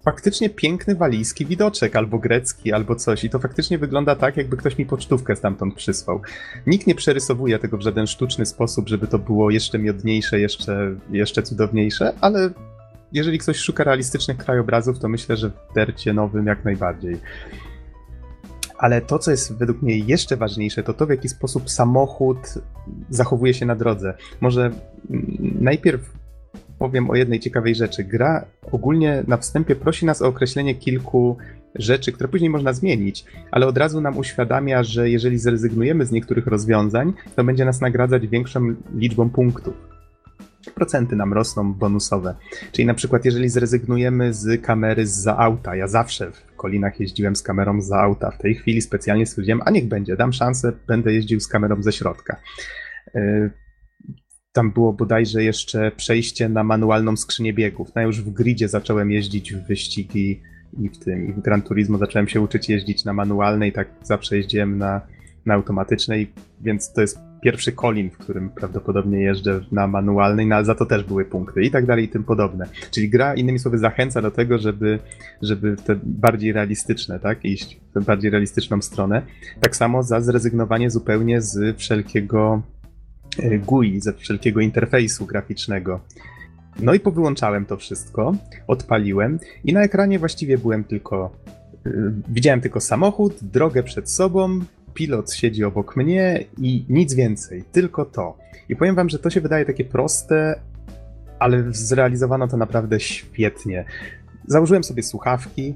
faktycznie 0.03 0.49
piękny 0.49 0.95
walijski 0.95 1.45
widoczek, 1.45 1.95
albo 1.95 2.19
grecki, 2.19 2.73
albo 2.73 2.95
coś. 2.95 3.23
I 3.23 3.29
to 3.29 3.39
faktycznie 3.39 3.77
wygląda 3.77 4.15
tak, 4.15 4.37
jakby 4.37 4.57
ktoś 4.57 4.77
mi 4.77 4.85
pocztówkę 4.85 5.35
stamtąd 5.35 5.75
przysłał. 5.75 6.21
Nikt 6.67 6.87
nie 6.87 6.95
przerysowuje 6.95 7.59
tego 7.59 7.77
w 7.77 7.81
żaden 7.81 8.07
sztuczny 8.07 8.45
sposób, 8.45 8.89
żeby 8.89 9.07
to 9.07 9.19
było 9.19 9.49
jeszcze 9.49 9.79
miodniejsze, 9.79 10.39
jeszcze, 10.39 10.95
jeszcze 11.11 11.43
cudowniejsze, 11.43 12.13
ale 12.21 12.49
jeżeli 13.11 13.39
ktoś 13.39 13.57
szuka 13.57 13.83
realistycznych 13.83 14.37
krajobrazów, 14.37 14.99
to 14.99 15.09
myślę, 15.09 15.37
że 15.37 15.49
w 15.49 15.73
Dercie 15.75 16.13
nowym 16.13 16.45
jak 16.45 16.65
najbardziej. 16.65 17.19
Ale 18.77 19.01
to, 19.01 19.19
co 19.19 19.31
jest 19.31 19.57
według 19.57 19.81
mnie 19.81 19.97
jeszcze 19.97 20.37
ważniejsze, 20.37 20.83
to 20.83 20.93
to, 20.93 21.05
w 21.05 21.09
jaki 21.09 21.29
sposób 21.29 21.69
samochód 21.69 22.37
zachowuje 23.09 23.53
się 23.53 23.65
na 23.65 23.75
drodze. 23.75 24.13
Może 24.41 24.71
najpierw 25.59 26.22
powiem 26.79 27.09
o 27.09 27.15
jednej 27.15 27.39
ciekawej 27.39 27.75
rzeczy. 27.75 28.03
Gra 28.03 28.45
ogólnie 28.71 29.23
na 29.27 29.37
wstępie 29.37 29.75
prosi 29.75 30.05
nas 30.05 30.21
o 30.21 30.27
określenie 30.27 30.75
kilku 30.75 31.37
rzeczy, 31.75 32.11
które 32.11 32.29
później 32.29 32.49
można 32.49 32.73
zmienić, 32.73 33.25
ale 33.51 33.67
od 33.67 33.77
razu 33.77 34.01
nam 34.01 34.17
uświadamia, 34.17 34.83
że 34.83 35.09
jeżeli 35.09 35.37
zrezygnujemy 35.37 36.05
z 36.05 36.11
niektórych 36.11 36.47
rozwiązań, 36.47 37.13
to 37.35 37.43
będzie 37.43 37.65
nas 37.65 37.81
nagradzać 37.81 38.27
większą 38.27 38.75
liczbą 38.95 39.29
punktów. 39.29 39.73
Procenty 40.75 41.15
nam 41.15 41.33
rosną 41.33 41.73
bonusowe. 41.73 42.35
Czyli 42.71 42.85
na 42.85 42.93
przykład, 42.93 43.25
jeżeli 43.25 43.49
zrezygnujemy 43.49 44.33
z 44.33 44.61
kamery 44.61 45.07
za 45.07 45.37
auta, 45.37 45.75
ja 45.75 45.87
zawsze 45.87 46.31
w 46.31 46.55
Kolinach 46.55 46.99
jeździłem 46.99 47.35
z 47.35 47.41
kamerą 47.41 47.81
za 47.81 47.99
auta. 47.99 48.31
W 48.31 48.37
tej 48.37 48.55
chwili 48.55 48.81
specjalnie 48.81 49.25
stwierdziłem, 49.25 49.61
a 49.65 49.71
niech 49.71 49.87
będzie, 49.87 50.15
dam 50.15 50.33
szansę, 50.33 50.73
będę 50.87 51.13
jeździł 51.13 51.39
z 51.39 51.47
kamerą 51.47 51.83
ze 51.83 51.91
środka. 51.91 52.37
Tam 54.53 54.71
było 54.71 54.93
bodajże 54.93 55.43
jeszcze 55.43 55.91
przejście 55.91 56.49
na 56.49 56.63
manualną 56.63 57.17
skrzynię 57.17 57.53
biegów. 57.53 57.95
No 57.95 58.01
już 58.01 58.21
w 58.21 58.29
gridzie 58.29 58.69
zacząłem 58.69 59.11
jeździć 59.11 59.53
w 59.53 59.67
wyścigi 59.67 60.41
i 60.79 60.89
w 60.89 60.97
tym, 60.97 61.29
i 61.29 61.33
w 61.33 61.39
Gran 61.39 61.61
Turismo 61.61 61.97
zacząłem 61.97 62.27
się 62.27 62.41
uczyć 62.41 62.69
jeździć 62.69 63.05
na 63.05 63.13
manualnej, 63.13 63.71
tak 63.71 63.87
zawsze 64.03 64.37
jeździłem 64.37 64.77
na, 64.77 65.01
na 65.45 65.53
automatycznej, 65.53 66.31
więc 66.61 66.93
to 66.93 67.01
jest 67.01 67.19
pierwszy 67.43 67.71
Colin, 67.71 68.09
w 68.09 68.17
którym 68.17 68.49
prawdopodobnie 68.49 69.19
jeżdżę 69.19 69.61
na 69.71 69.87
manualnej, 69.87 70.45
no 70.47 70.55
ale 70.55 70.65
za 70.65 70.75
to 70.75 70.85
też 70.85 71.03
były 71.03 71.25
punkty 71.25 71.63
i 71.63 71.71
tak 71.71 71.85
dalej 71.85 72.05
i 72.05 72.09
tym 72.09 72.23
podobne. 72.23 72.65
Czyli 72.91 73.09
gra 73.09 73.35
innymi 73.35 73.59
słowy 73.59 73.77
zachęca 73.77 74.21
do 74.21 74.31
tego, 74.31 74.57
żeby, 74.57 74.99
żeby 75.41 75.75
te 75.85 75.99
bardziej 76.03 76.51
realistyczne, 76.51 77.19
tak, 77.19 77.45
iść 77.45 77.79
w 77.89 77.93
tę 77.93 78.01
bardziej 78.01 78.31
realistyczną 78.31 78.81
stronę. 78.81 79.21
Tak 79.59 79.75
samo 79.75 80.03
za 80.03 80.21
zrezygnowanie 80.21 80.89
zupełnie 80.89 81.41
z 81.41 81.77
wszelkiego 81.77 82.61
GUI, 83.65 84.01
ze 84.01 84.13
wszelkiego 84.13 84.59
interfejsu 84.59 85.25
graficznego. 85.25 85.99
No 86.79 86.93
i 86.93 86.99
powyłączałem 86.99 87.65
to 87.65 87.77
wszystko, 87.77 88.35
odpaliłem 88.67 89.39
i 89.63 89.73
na 89.73 89.83
ekranie 89.83 90.19
właściwie 90.19 90.57
byłem 90.57 90.83
tylko. 90.83 91.35
Yy, 91.85 92.13
widziałem 92.29 92.61
tylko 92.61 92.79
samochód, 92.79 93.33
drogę 93.41 93.83
przed 93.83 94.11
sobą, 94.11 94.59
pilot 94.93 95.33
siedzi 95.33 95.63
obok 95.63 95.95
mnie 95.95 96.45
i 96.57 96.85
nic 96.89 97.13
więcej, 97.13 97.63
tylko 97.71 98.05
to. 98.05 98.37
I 98.69 98.75
powiem 98.75 98.95
wam, 98.95 99.09
że 99.09 99.19
to 99.19 99.29
się 99.29 99.41
wydaje 99.41 99.65
takie 99.65 99.85
proste, 99.85 100.59
ale 101.39 101.63
zrealizowano 101.69 102.47
to 102.47 102.57
naprawdę 102.57 102.99
świetnie. 102.99 103.85
Założyłem 104.47 104.83
sobie 104.83 105.03
słuchawki, 105.03 105.73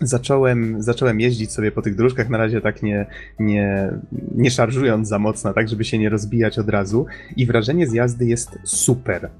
zacząłem, 0.00 0.82
zacząłem 0.82 1.20
jeździć 1.20 1.52
sobie 1.52 1.72
po 1.72 1.82
tych 1.82 1.94
dróżkach, 1.94 2.28
na 2.28 2.38
razie 2.38 2.60
tak 2.60 2.82
nie, 2.82 3.06
nie, 3.38 3.90
nie 4.34 4.50
szarżując 4.50 5.08
za 5.08 5.18
mocno, 5.18 5.52
tak 5.52 5.68
żeby 5.68 5.84
się 5.84 5.98
nie 5.98 6.08
rozbijać 6.08 6.58
od 6.58 6.68
razu 6.68 7.06
i 7.36 7.46
wrażenie 7.46 7.86
z 7.86 7.92
jazdy 7.92 8.26
jest 8.26 8.58
super. 8.64 9.30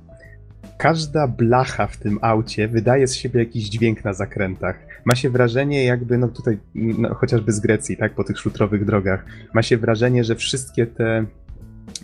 Każda 0.79 1.27
blacha 1.27 1.87
w 1.87 1.97
tym 1.97 2.19
aucie 2.23 2.69
wydaje 2.69 3.07
z 3.07 3.15
siebie 3.15 3.41
jakiś 3.41 3.65
dźwięk 3.69 4.05
na 4.05 4.13
zakrętach. 4.13 4.79
Ma 5.05 5.15
się 5.15 5.31
wrażenie 5.31 5.85
jakby, 5.85 6.19
no 6.19 6.29
tutaj 6.29 6.59
no, 6.75 7.15
chociażby 7.15 7.53
z 7.53 7.61
Grecji, 7.61 7.97
tak, 7.97 8.15
po 8.15 8.25
tych 8.25 8.39
szutrowych 8.39 8.85
drogach, 8.85 9.25
ma 9.55 9.63
się 9.63 9.79
wrażenie, 9.79 10.25
że 10.25 10.35
wszystkie 10.35 10.87
te 10.87 11.25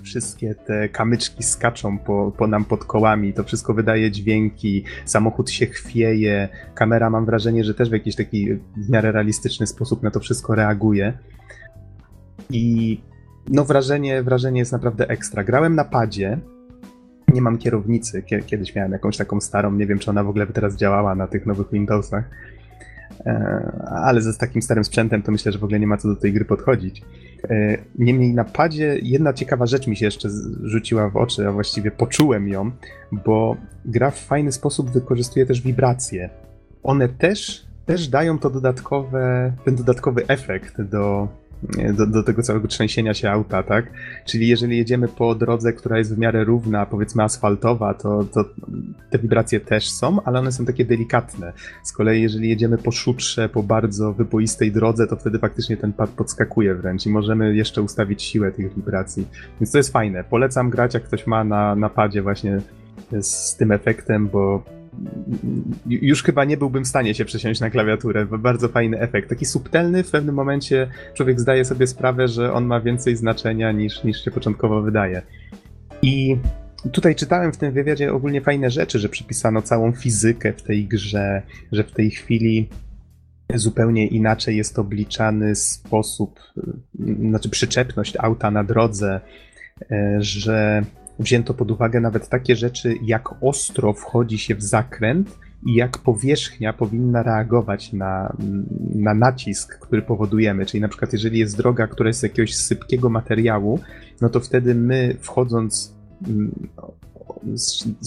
wszystkie 0.02 0.54
te 0.54 0.88
kamyczki 0.88 1.42
skaczą 1.42 1.98
po, 1.98 2.32
po 2.38 2.46
nam 2.46 2.64
pod 2.64 2.84
kołami, 2.84 3.32
to 3.32 3.44
wszystko 3.44 3.74
wydaje 3.74 4.10
dźwięki, 4.10 4.84
samochód 5.04 5.50
się 5.50 5.66
chwieje, 5.66 6.48
kamera 6.74 7.10
mam 7.10 7.26
wrażenie, 7.26 7.64
że 7.64 7.74
też 7.74 7.90
w 7.90 7.92
jakiś 7.92 8.16
taki 8.16 8.54
w 8.54 8.90
miarę 8.90 9.12
realistyczny 9.12 9.66
sposób 9.66 10.02
na 10.02 10.10
to 10.10 10.20
wszystko 10.20 10.54
reaguje. 10.54 11.18
I 12.50 13.00
no 13.48 13.64
wrażenie, 13.64 14.22
wrażenie 14.22 14.58
jest 14.58 14.72
naprawdę 14.72 15.08
ekstra. 15.08 15.44
Grałem 15.44 15.74
na 15.74 15.84
padzie, 15.84 16.38
nie 17.34 17.42
mam 17.42 17.58
kierownicy, 17.58 18.22
kiedyś 18.22 18.74
miałem 18.74 18.92
jakąś 18.92 19.16
taką 19.16 19.40
starą, 19.40 19.72
nie 19.72 19.86
wiem 19.86 19.98
czy 19.98 20.10
ona 20.10 20.24
w 20.24 20.28
ogóle 20.28 20.46
by 20.46 20.52
teraz 20.52 20.76
działała 20.76 21.14
na 21.14 21.26
tych 21.26 21.46
nowych 21.46 21.70
Windowsach, 21.72 22.24
e, 23.26 23.32
ale 24.04 24.22
ze 24.22 24.34
takim 24.34 24.62
starym 24.62 24.84
sprzętem 24.84 25.22
to 25.22 25.32
myślę, 25.32 25.52
że 25.52 25.58
w 25.58 25.64
ogóle 25.64 25.80
nie 25.80 25.86
ma 25.86 25.96
co 25.96 26.08
do 26.08 26.16
tej 26.16 26.32
gry 26.32 26.44
podchodzić. 26.44 27.02
E, 27.50 27.78
niemniej 27.98 28.34
na 28.34 28.44
padzie 28.44 28.98
jedna 29.02 29.32
ciekawa 29.32 29.66
rzecz 29.66 29.86
mi 29.86 29.96
się 29.96 30.04
jeszcze 30.04 30.28
rzuciła 30.62 31.10
w 31.10 31.16
oczy, 31.16 31.48
a 31.48 31.52
właściwie 31.52 31.90
poczułem 31.90 32.48
ją, 32.48 32.70
bo 33.12 33.56
gra 33.84 34.10
w 34.10 34.18
fajny 34.18 34.52
sposób 34.52 34.90
wykorzystuje 34.90 35.46
też 35.46 35.60
wibracje. 35.60 36.30
One 36.82 37.08
też, 37.08 37.66
też 37.86 38.08
dają 38.08 38.38
to 38.38 38.50
dodatkowe, 38.50 39.52
ten 39.64 39.76
dodatkowy 39.76 40.26
efekt 40.26 40.82
do, 40.82 41.28
do, 41.92 42.06
do, 42.06 42.22
tego 42.22 42.42
całego 42.42 42.68
trzęsienia 42.68 43.14
się 43.14 43.30
auta, 43.30 43.62
tak? 43.62 43.90
Czyli 44.24 44.48
jeżeli 44.48 44.78
jedziemy 44.78 45.08
po 45.08 45.34
drodze, 45.34 45.72
która 45.72 45.98
jest 45.98 46.14
w 46.14 46.18
miarę 46.18 46.44
równa, 46.44 46.86
powiedzmy 46.86 47.22
asfaltowa, 47.22 47.94
to, 47.94 48.24
to 48.24 48.44
te 49.10 49.18
wibracje 49.18 49.60
też 49.60 49.90
są, 49.90 50.22
ale 50.22 50.38
one 50.38 50.52
są 50.52 50.64
takie 50.64 50.84
delikatne. 50.84 51.52
Z 51.82 51.92
kolei 51.92 52.22
jeżeli 52.22 52.48
jedziemy 52.48 52.78
po 52.78 52.92
szutrze, 52.92 53.48
po 53.48 53.62
bardzo 53.62 54.12
wyboistej 54.12 54.72
drodze, 54.72 55.06
to 55.06 55.16
wtedy 55.16 55.38
faktycznie 55.38 55.76
ten 55.76 55.92
pad 55.92 56.10
podskakuje 56.10 56.74
wręcz 56.74 57.06
i 57.06 57.10
możemy 57.10 57.56
jeszcze 57.56 57.82
ustawić 57.82 58.22
siłę 58.22 58.52
tych 58.52 58.74
wibracji. 58.74 59.26
Więc 59.60 59.72
to 59.72 59.78
jest 59.78 59.92
fajne. 59.92 60.24
Polecam 60.24 60.70
grać, 60.70 60.94
jak 60.94 61.02
ktoś 61.02 61.26
ma 61.26 61.44
na, 61.44 61.74
na 61.74 61.88
padzie 61.88 62.22
właśnie 62.22 62.60
z 63.20 63.56
tym 63.56 63.72
efektem, 63.72 64.28
bo 64.28 64.62
już 65.86 66.22
chyba 66.22 66.44
nie 66.44 66.56
byłbym 66.56 66.84
w 66.84 66.88
stanie 66.88 67.14
się 67.14 67.24
przesiąść 67.24 67.60
na 67.60 67.70
klawiaturę. 67.70 68.26
Bardzo 68.26 68.68
fajny 68.68 69.00
efekt. 69.00 69.28
Taki 69.28 69.44
subtelny, 69.44 70.02
w 70.02 70.10
pewnym 70.10 70.34
momencie 70.34 70.88
człowiek 71.14 71.40
zdaje 71.40 71.64
sobie 71.64 71.86
sprawę, 71.86 72.28
że 72.28 72.52
on 72.52 72.66
ma 72.66 72.80
więcej 72.80 73.16
znaczenia 73.16 73.72
niż, 73.72 74.04
niż 74.04 74.24
się 74.24 74.30
początkowo 74.30 74.82
wydaje. 74.82 75.22
I 76.02 76.36
tutaj 76.92 77.14
czytałem 77.14 77.52
w 77.52 77.56
tym 77.56 77.72
wywiadzie 77.72 78.12
ogólnie 78.12 78.40
fajne 78.40 78.70
rzeczy, 78.70 78.98
że 78.98 79.08
przypisano 79.08 79.62
całą 79.62 79.92
fizykę 79.92 80.52
w 80.52 80.62
tej 80.62 80.84
grze, 80.84 81.42
że 81.72 81.84
w 81.84 81.92
tej 81.92 82.10
chwili 82.10 82.68
zupełnie 83.54 84.06
inaczej 84.06 84.56
jest 84.56 84.78
obliczany 84.78 85.54
sposób, 85.54 86.40
znaczy 87.20 87.48
przyczepność 87.48 88.16
auta 88.18 88.50
na 88.50 88.64
drodze, 88.64 89.20
e, 89.90 90.16
że 90.18 90.82
wzięto 91.18 91.54
pod 91.54 91.70
uwagę 91.70 92.00
nawet 92.00 92.28
takie 92.28 92.56
rzeczy, 92.56 92.94
jak 93.02 93.28
ostro 93.40 93.92
wchodzi 93.92 94.38
się 94.38 94.54
w 94.54 94.62
zakręt 94.62 95.38
i 95.66 95.74
jak 95.74 95.98
powierzchnia 95.98 96.72
powinna 96.72 97.22
reagować 97.22 97.92
na, 97.92 98.36
na 98.94 99.14
nacisk, 99.14 99.78
który 99.78 100.02
powodujemy. 100.02 100.66
Czyli 100.66 100.80
na 100.80 100.88
przykład, 100.88 101.12
jeżeli 101.12 101.38
jest 101.38 101.56
droga, 101.56 101.86
która 101.86 102.08
jest 102.08 102.20
z 102.20 102.22
jakiegoś 102.22 102.56
sypkiego 102.56 103.08
materiału, 103.08 103.80
no 104.20 104.28
to 104.28 104.40
wtedy 104.40 104.74
my 104.74 105.16
wchodząc 105.20 105.96
mm, 106.28 106.68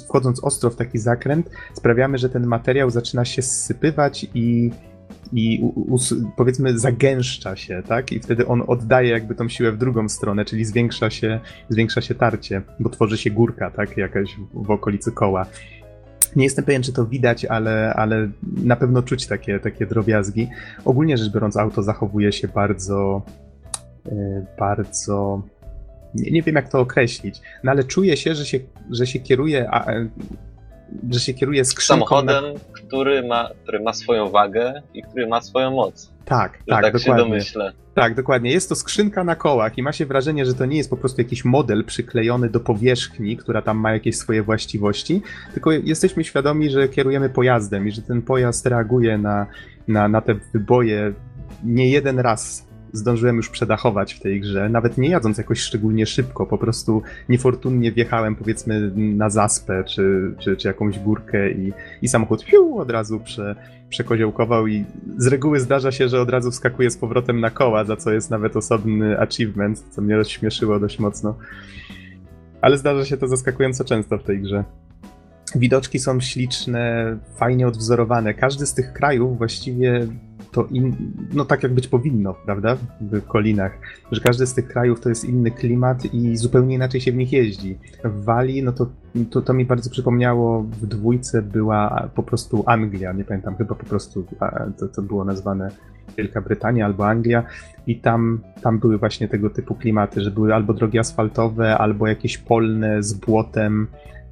wchodząc 0.08 0.43
ostro 0.43 0.69
w 0.69 0.76
taki 0.76 0.98
zakręt, 0.98 1.50
sprawiamy, 1.74 2.17
że 2.17 2.30
ten 2.30 2.45
materiał 2.45 2.89
zaczyna 2.89 3.26
się 3.26 3.41
zsypywać 3.41 4.28
i 4.34 4.72
i 5.34 5.64
powiedzmy 6.38 6.80
zagęszcza 6.80 7.56
się, 7.56 7.84
tak? 7.88 8.12
I 8.12 8.20
wtedy 8.20 8.48
on 8.48 8.64
oddaje 8.68 9.10
jakby 9.10 9.36
tą 9.36 9.50
siłę 9.50 9.72
w 9.72 9.78
drugą 9.78 10.10
stronę, 10.10 10.46
czyli 10.46 10.66
zwiększa 10.66 11.10
się, 11.10 11.40
zwiększa 11.70 12.02
się 12.02 12.16
tarcie, 12.16 12.62
bo 12.80 12.90
tworzy 12.90 13.18
się 13.18 13.32
górka, 13.32 13.72
tak? 13.72 13.98
Jakaś 13.98 14.36
w, 14.36 14.66
w 14.66 14.72
okolicy 14.72 15.12
koła. 15.12 15.46
Nie 16.36 16.44
jestem 16.44 16.66
pewien, 16.66 16.84
czy 16.84 16.94
to 16.94 17.06
widać, 17.06 17.46
ale, 17.46 17.94
ale 17.94 18.30
na 18.64 18.76
pewno 18.76 19.04
czuć 19.04 19.28
takie, 19.28 19.60
takie 19.60 19.86
drobiazgi. 19.86 20.50
Ogólnie 20.86 21.18
rzecz 21.18 21.34
biorąc, 21.34 21.58
auto 21.58 21.84
zachowuje 21.84 22.32
się 22.32 22.48
bardzo, 22.48 23.22
yy, 24.06 24.46
bardzo. 24.60 25.42
Nie, 26.16 26.32
nie, 26.32 26.42
wiem, 26.42 26.56
jak 26.56 26.70
to 26.70 26.80
określić, 26.80 27.42
no 27.64 27.72
ale 27.72 27.84
czuję 27.84 28.18
się, 28.18 28.36
że 28.36 28.46
się, 28.46 28.60
że 28.92 29.08
się 29.08 29.20
kieruje 29.20 29.70
że 31.10 31.19
się 31.19 31.34
kieruje 31.34 31.65
skrzynką. 31.65 32.06
Samochodem, 32.06 32.54
na... 32.54 32.60
który, 32.71 33.28
ma, 33.28 33.49
który 33.63 33.80
ma 33.80 33.93
swoją 33.93 34.30
wagę 34.30 34.82
i 34.93 35.04
który 35.04 35.28
ma 35.28 35.41
swoją 35.41 35.71
moc. 35.71 36.13
Tak, 36.25 36.58
tak, 36.58 36.63
tak, 36.67 36.84
dokładnie. 36.84 36.99
się 36.99 37.15
domyślę. 37.15 37.73
Tak, 37.93 38.15
dokładnie. 38.15 38.52
Jest 38.52 38.69
to 38.69 38.75
skrzynka 38.75 39.23
na 39.23 39.36
kołach 39.36 39.78
i 39.78 39.84
ma 39.84 39.91
się 39.91 40.06
wrażenie, 40.06 40.45
że 40.45 40.54
to 40.54 40.65
nie 40.65 40.78
jest 40.78 40.89
po 40.89 40.97
prostu 40.97 41.21
jakiś 41.21 41.45
model 41.45 41.86
przyklejony 41.86 42.49
do 42.49 42.60
powierzchni, 42.60 43.38
która 43.38 43.62
tam 43.62 43.78
ma 43.78 43.93
jakieś 43.93 44.17
swoje 44.17 44.43
właściwości, 44.43 45.21
tylko 45.54 45.71
jesteśmy 45.71 46.23
świadomi, 46.23 46.69
że 46.69 46.89
kierujemy 46.89 47.30
pojazdem 47.30 47.88
i 47.88 47.91
że 47.91 48.02
ten 48.02 48.21
pojazd 48.21 48.65
reaguje 48.65 49.17
na, 49.17 49.47
na, 49.88 50.08
na 50.08 50.21
te 50.21 50.36
wyboje 50.54 51.13
nie 51.63 51.89
jeden 51.89 52.19
raz 52.19 52.69
zdążyłem 52.93 53.36
już 53.36 53.49
przedachować 53.49 54.13
w 54.13 54.19
tej 54.19 54.41
grze, 54.41 54.69
nawet 54.69 54.97
nie 54.97 55.10
jadąc 55.10 55.38
jakoś 55.38 55.60
szczególnie 55.60 56.06
szybko, 56.06 56.45
po 56.45 56.58
prostu 56.58 57.02
niefortunnie 57.30 57.91
wjechałem 57.91 58.36
powiedzmy 58.36 58.91
na 58.95 59.30
zaspę 59.30 59.84
czy, 59.84 60.36
czy, 60.39 60.58
czy 60.58 60.67
jakąś 60.67 60.99
górkę 60.99 61.52
i, 61.52 61.73
i 62.02 62.08
samochód 62.08 62.43
fiu, 62.43 62.78
od 62.78 62.91
razu 62.91 63.19
prze, 63.19 63.56
przekoziołkował 63.89 64.67
i 64.67 64.86
z 65.17 65.28
reguły 65.28 65.60
zdarza 65.60 65.91
się, 65.91 66.10
że 66.10 66.21
od 66.21 66.30
razu 66.30 66.52
wskakuje 66.52 66.91
z 66.91 66.97
powrotem 66.97 67.39
na 67.39 67.49
koła, 67.49 67.86
za 67.86 67.95
co 67.95 68.12
jest 68.12 68.30
nawet 68.30 68.56
osobny 68.56 69.19
achievement, 69.19 69.86
co 69.89 70.02
mnie 70.02 70.15
rozśmieszyło 70.15 70.80
dość 70.80 70.99
mocno. 70.99 71.38
Ale 72.62 72.78
zdarza 72.78 73.06
się 73.06 73.17
to 73.17 73.28
zaskakująco 73.28 73.84
często 73.84 74.17
w 74.17 74.23
tej 74.23 74.41
grze. 74.41 74.63
Widoczki 75.56 75.99
są 75.99 76.19
śliczne, 76.19 77.17
fajnie 77.38 77.67
odwzorowane. 77.67 78.34
Każdy 78.34 78.65
z 78.65 78.73
tych 78.73 78.93
krajów 78.93 79.38
właściwie 79.38 80.08
to 80.52 80.68
in, 80.72 81.14
no 81.34 81.46
tak 81.46 81.64
jak 81.64 81.74
być 81.74 81.88
powinno, 81.88 82.34
prawda? 82.46 82.78
W 83.02 83.22
Kolinach. 83.28 83.80
Że 84.12 84.22
każdy 84.22 84.48
z 84.48 84.54
tych 84.54 84.68
krajów 84.68 85.02
to 85.02 85.10
jest 85.10 85.26
inny 85.26 85.52
klimat 85.52 86.14
i 86.14 86.38
zupełnie 86.38 86.76
inaczej 86.76 87.02
się 87.02 87.12
w 87.12 87.16
nich 87.16 87.32
jeździ. 87.32 87.78
W 88.04 88.24
Walii, 88.24 88.64
no 88.64 88.72
to, 88.72 88.88
to, 89.30 89.42
to 89.42 89.54
mi 89.54 89.66
bardzo 89.66 89.90
przypomniało, 89.90 90.62
w 90.62 90.88
dwójce 90.88 91.42
była 91.42 92.10
po 92.16 92.24
prostu 92.24 92.64
Anglia, 92.66 93.14
nie 93.14 93.24
pamiętam, 93.24 93.56
chyba 93.56 93.76
po 93.76 93.86
prostu 93.86 94.26
to, 94.78 94.88
to 94.88 95.02
było 95.02 95.26
nazwane 95.26 95.72
Wielka 96.18 96.42
Brytania 96.42 96.86
albo 96.86 97.08
Anglia 97.08 97.44
i 97.88 98.00
tam, 98.00 98.42
tam 98.62 98.80
były 98.80 98.98
właśnie 98.98 99.28
tego 99.28 99.50
typu 99.50 99.76
klimaty, 99.76 100.22
że 100.22 100.32
były 100.32 100.56
albo 100.56 100.74
drogi 100.74 101.00
asfaltowe, 101.00 101.78
albo 101.78 102.08
jakieś 102.08 102.38
polne 102.38 103.04
z 103.04 103.14
błotem, 103.14 103.88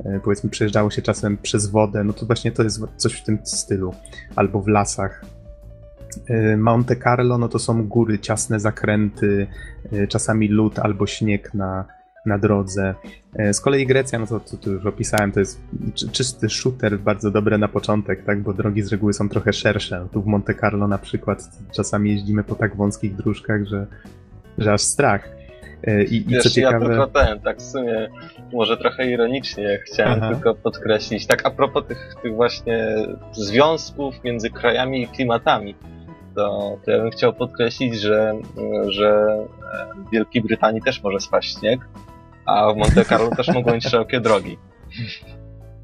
e, 0.06 0.20
powiedzmy 0.24 0.50
przejeżdżało 0.50 0.90
się 0.90 1.02
czasem 1.02 1.38
przez 1.38 1.68
wodę, 1.68 2.04
no 2.04 2.14
to 2.14 2.26
właśnie 2.26 2.52
to 2.52 2.64
jest 2.64 2.82
coś 2.96 3.14
w 3.14 3.24
tym 3.24 3.38
stylu, 3.44 3.94
albo 4.36 4.62
w 4.62 4.68
lasach. 4.68 5.37
E, 6.30 6.58
Monte 6.58 6.96
Carlo, 6.96 7.38
no 7.38 7.48
to 7.48 7.60
są 7.60 7.88
góry, 7.88 8.20
ciasne 8.20 8.60
zakręty, 8.60 9.48
e, 9.92 10.08
czasami 10.08 10.48
lód 10.48 10.80
albo 10.80 11.08
śnieg 11.08 11.54
na, 11.54 11.86
na 12.26 12.38
drodze. 12.38 12.96
E, 13.36 13.54
z 13.54 13.62
kolei 13.62 13.86
Grecja, 13.86 14.20
no 14.20 14.28
to, 14.28 14.40
to, 14.40 14.58
to 14.58 14.70
już 14.70 14.86
opisałem, 14.86 15.32
to 15.32 15.40
jest 15.40 15.62
czysty 16.12 16.50
shooter, 16.50 17.00
bardzo 17.00 17.32
dobre 17.32 17.58
na 17.58 17.68
początek, 17.68 18.24
tak, 18.24 18.42
bo 18.42 18.54
drogi 18.54 18.82
z 18.82 18.92
reguły 18.92 19.14
są 19.14 19.30
trochę 19.30 19.54
szersze. 19.54 20.08
Tu 20.12 20.22
w 20.22 20.26
Monte 20.26 20.54
Carlo 20.54 20.88
na 20.88 20.98
przykład 20.98 21.50
czasami 21.72 22.12
jeździmy 22.12 22.44
po 22.44 22.56
tak 22.56 22.76
wąskich 22.76 23.16
dróżkach, 23.16 23.66
że, 23.66 23.88
że 24.58 24.74
aż 24.74 24.82
strach. 24.82 25.38
I, 26.10 26.26
Wiesz, 26.28 26.40
i 26.40 26.50
co 26.50 26.50
ciekawe... 26.50 26.86
ja 26.86 26.90
tylko 26.90 27.08
ten, 27.08 27.40
tak 27.40 27.58
w 27.58 27.62
sumie 27.62 28.10
może 28.54 28.78
trochę 28.78 29.12
ironicznie 29.12 29.80
chciałem 29.86 30.20
Aha. 30.24 30.34
tylko 30.34 30.56
podkreślić, 30.56 31.28
tak 31.28 31.46
a 31.46 31.52
propos 31.52 31.88
tych, 31.88 32.16
tych 32.24 32.36
właśnie 32.36 32.96
związków 33.32 34.24
między 34.24 34.50
krajami 34.50 35.02
i 35.02 35.08
klimatami 35.08 35.76
to, 36.38 36.80
to 36.86 36.92
ja 36.92 36.98
bym 36.98 37.12
chciał 37.12 37.34
podkreślić, 37.34 38.00
że, 38.00 38.34
że 38.88 39.38
w 39.96 40.12
Wielkiej 40.12 40.42
Brytanii 40.42 40.82
też 40.82 41.04
może 41.04 41.20
spaść 41.20 41.60
śnieg, 41.60 41.80
a 42.46 42.74
w 42.74 42.78
Monte 42.78 43.06
Carlo 43.06 43.30
też 43.36 43.48
mogą 43.48 43.72
być 43.72 43.84
szerokie 43.84 44.20
drogi. 44.20 44.58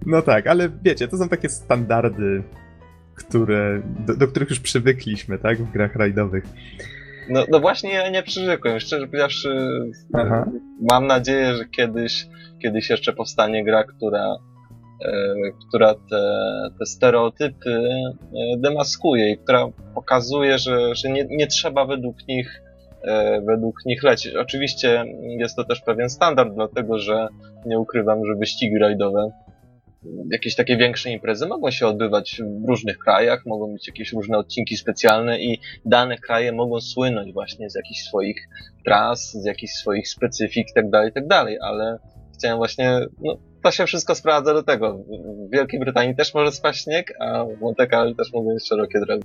No 0.05 0.21
tak, 0.21 0.47
ale 0.47 0.69
wiecie, 0.83 1.07
to 1.07 1.17
są 1.17 1.29
takie 1.29 1.49
standardy, 1.49 2.43
które, 3.15 3.81
do, 3.99 4.15
do 4.15 4.27
których 4.27 4.49
już 4.49 4.59
przywykliśmy, 4.59 5.39
tak, 5.39 5.57
w 5.57 5.71
grach 5.71 5.95
rajdowych. 5.95 6.43
No, 7.29 7.45
no 7.49 7.59
właśnie 7.59 7.93
ja 7.93 8.09
nie 8.09 8.23
przywykłem, 8.23 8.79
szczerze 8.79 9.07
powiedziawszy, 9.07 9.69
Aha. 10.13 10.45
mam 10.91 11.07
nadzieję, 11.07 11.55
że 11.55 11.65
kiedyś, 11.65 12.27
kiedyś 12.61 12.89
jeszcze 12.89 13.13
powstanie 13.13 13.63
gra, 13.63 13.83
która 13.83 14.35
E, 14.35 14.52
która 15.67 15.93
te, 15.93 16.21
te 16.79 16.85
stereotypy 16.85 17.71
e, 17.71 18.57
demaskuje 18.57 19.31
i 19.31 19.37
która 19.37 19.67
pokazuje, 19.95 20.57
że, 20.57 20.95
że 20.95 21.09
nie, 21.09 21.25
nie 21.29 21.47
trzeba 21.47 21.85
według 21.85 22.27
nich 22.27 22.61
e, 23.03 23.41
według 23.41 23.85
nich 23.85 24.03
lecieć. 24.03 24.35
Oczywiście 24.35 25.05
jest 25.39 25.55
to 25.55 25.63
też 25.63 25.81
pewien 25.81 26.09
standard, 26.09 26.53
dlatego 26.55 26.99
że 26.99 27.27
nie 27.65 27.79
ukrywam, 27.79 28.25
że 28.25 28.35
wyścigi 28.35 28.77
rajdowe, 28.79 29.31
jakieś 30.31 30.55
takie 30.55 30.77
większe 30.77 31.11
imprezy 31.11 31.47
mogą 31.47 31.71
się 31.71 31.87
odbywać 31.87 32.41
w 32.63 32.67
różnych 32.67 32.97
krajach, 32.97 33.45
mogą 33.45 33.73
być 33.73 33.87
jakieś 33.87 34.13
różne 34.13 34.37
odcinki 34.37 34.77
specjalne 34.77 35.39
i 35.39 35.59
dane 35.85 36.17
kraje 36.17 36.51
mogą 36.51 36.81
słynąć 36.81 37.33
właśnie 37.33 37.69
z 37.69 37.75
jakichś 37.75 38.01
swoich 38.01 38.47
tras, 38.85 39.31
z 39.31 39.45
jakichś 39.45 39.73
swoich 39.73 40.09
specyfik 40.09 40.67
itd., 40.67 40.89
tak 40.91 41.05
itd., 41.05 41.27
tak 41.29 41.47
ale 41.61 41.97
chciałem 42.33 42.57
właśnie 42.57 42.99
no, 43.21 43.37
to 43.63 43.71
się 43.71 43.85
wszystko 43.85 44.15
sprowadza 44.15 44.53
do 44.53 44.63
tego. 44.63 44.97
W 45.47 45.51
Wielkiej 45.51 45.79
Brytanii 45.79 46.15
też 46.15 46.33
może 46.33 46.51
spaść 46.51 46.83
śnieg, 46.83 47.13
a 47.19 47.45
w 47.45 47.61
Monte 47.61 47.87
Carlo 47.87 48.15
też 48.15 48.33
mogą 48.33 48.53
być 48.53 48.67
szerokie 48.67 48.99
drogi. 48.99 49.23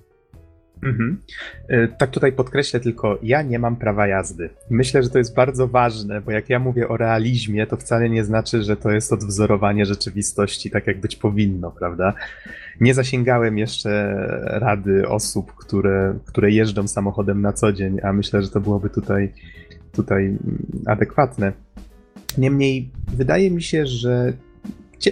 Mhm. 0.83 1.20
E, 1.68 1.88
tak 1.88 2.11
tutaj 2.11 2.33
podkreślę 2.33 2.81
tylko, 2.81 3.18
ja 3.22 3.42
nie 3.42 3.59
mam 3.59 3.77
prawa 3.77 4.07
jazdy. 4.07 4.51
Myślę, 4.70 5.03
że 5.03 5.11
to 5.11 5.18
jest 5.18 5.35
bardzo 5.35 5.68
ważne, 5.68 6.20
bo 6.20 6.31
jak 6.31 6.51
ja 6.51 6.59
mówię 6.59 6.88
o 6.88 6.96
realizmie, 6.96 7.66
to 7.66 7.77
wcale 7.77 8.11
nie 8.11 8.24
znaczy, 8.24 8.62
że 8.62 8.77
to 8.77 8.90
jest 8.90 9.12
odwzorowanie 9.12 9.87
rzeczywistości 9.87 10.70
tak, 10.70 10.87
jak 10.87 11.01
być 11.01 11.16
powinno, 11.16 11.70
prawda? 11.70 12.14
Nie 12.81 12.94
zasięgałem 12.94 13.59
jeszcze 13.59 14.14
rady 14.44 15.09
osób, 15.09 15.55
które, 15.55 16.18
które 16.27 16.51
jeżdżą 16.51 16.88
samochodem 16.88 17.42
na 17.42 17.53
co 17.53 17.72
dzień, 17.72 17.98
a 18.03 18.12
myślę, 18.12 18.42
że 18.42 18.48
to 18.48 18.61
byłoby 18.61 18.90
tutaj, 18.90 19.33
tutaj 19.92 20.38
adekwatne. 20.87 21.53
Niemniej 22.38 22.90
wydaje 23.16 23.51
mi 23.51 23.62
się, 23.62 23.87
że 23.87 24.33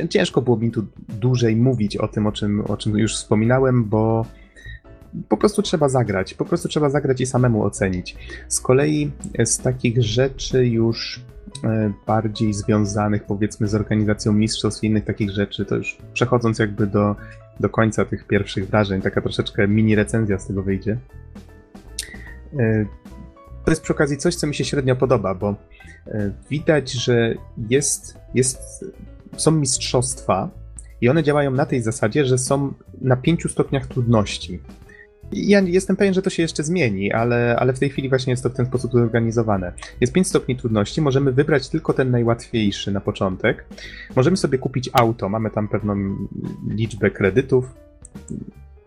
ciężko 0.08 0.42
było 0.42 0.56
mi 0.56 0.70
tu 0.70 0.86
dłużej 1.08 1.56
mówić 1.56 1.96
o 1.96 2.08
tym, 2.08 2.26
o 2.26 2.32
czym, 2.32 2.60
o 2.60 2.76
czym 2.76 2.98
już 2.98 3.14
wspominałem, 3.14 3.84
bo 3.84 4.26
po 5.28 5.36
prostu 5.36 5.62
trzeba 5.62 5.88
zagrać. 5.88 6.34
Po 6.34 6.44
prostu 6.44 6.68
trzeba 6.68 6.90
zagrać 6.90 7.20
i 7.20 7.26
samemu 7.26 7.62
ocenić. 7.62 8.16
Z 8.48 8.60
kolei 8.60 9.10
z 9.44 9.58
takich 9.58 10.02
rzeczy 10.02 10.66
już 10.66 11.20
e, 11.64 11.92
bardziej 12.06 12.54
związanych 12.54 13.24
powiedzmy 13.24 13.68
z 13.68 13.74
organizacją 13.74 14.32
mistrzostw 14.32 14.84
i 14.84 14.86
innych 14.86 15.04
takich 15.04 15.30
rzeczy, 15.30 15.64
to 15.64 15.76
już 15.76 15.98
przechodząc 16.12 16.58
jakby 16.58 16.86
do, 16.86 17.16
do 17.60 17.68
końca 17.68 18.04
tych 18.04 18.26
pierwszych 18.26 18.68
wrażeń, 18.68 19.02
taka 19.02 19.20
troszeczkę 19.20 19.68
mini 19.68 19.94
recenzja 19.94 20.38
z 20.38 20.46
tego 20.46 20.62
wyjdzie. 20.62 20.98
E, 22.58 22.86
to 23.64 23.70
jest 23.70 23.82
przy 23.82 23.92
okazji 23.92 24.16
coś, 24.16 24.34
co 24.34 24.46
mi 24.46 24.54
się 24.54 24.64
średnio 24.64 24.96
podoba, 24.96 25.34
bo 25.34 25.48
e, 25.50 25.54
widać, 26.50 26.92
że 26.92 27.34
jest, 27.68 28.18
jest, 28.34 28.84
są 29.36 29.50
mistrzostwa 29.50 30.50
i 31.00 31.08
one 31.08 31.22
działają 31.22 31.50
na 31.50 31.66
tej 31.66 31.82
zasadzie, 31.82 32.24
że 32.24 32.38
są 32.38 32.72
na 33.00 33.16
pięciu 33.16 33.48
stopniach 33.48 33.86
trudności. 33.86 34.60
Ja 35.32 35.60
jestem 35.60 35.96
pewien, 35.96 36.14
że 36.14 36.22
to 36.22 36.30
się 36.30 36.42
jeszcze 36.42 36.62
zmieni, 36.62 37.12
ale, 37.12 37.56
ale 37.58 37.72
w 37.72 37.78
tej 37.78 37.90
chwili 37.90 38.08
właśnie 38.08 38.30
jest 38.30 38.42
to 38.42 38.50
w 38.50 38.54
ten 38.54 38.66
sposób 38.66 38.92
zorganizowane. 38.92 39.72
Jest 40.00 40.12
5 40.12 40.26
stopni 40.26 40.56
trudności, 40.56 41.00
możemy 41.00 41.32
wybrać 41.32 41.68
tylko 41.68 41.92
ten 41.92 42.10
najłatwiejszy 42.10 42.92
na 42.92 43.00
początek. 43.00 43.64
Możemy 44.16 44.36
sobie 44.36 44.58
kupić 44.58 44.90
auto, 44.92 45.28
mamy 45.28 45.50
tam 45.50 45.68
pewną 45.68 45.96
liczbę 46.68 47.10
kredytów 47.10 47.74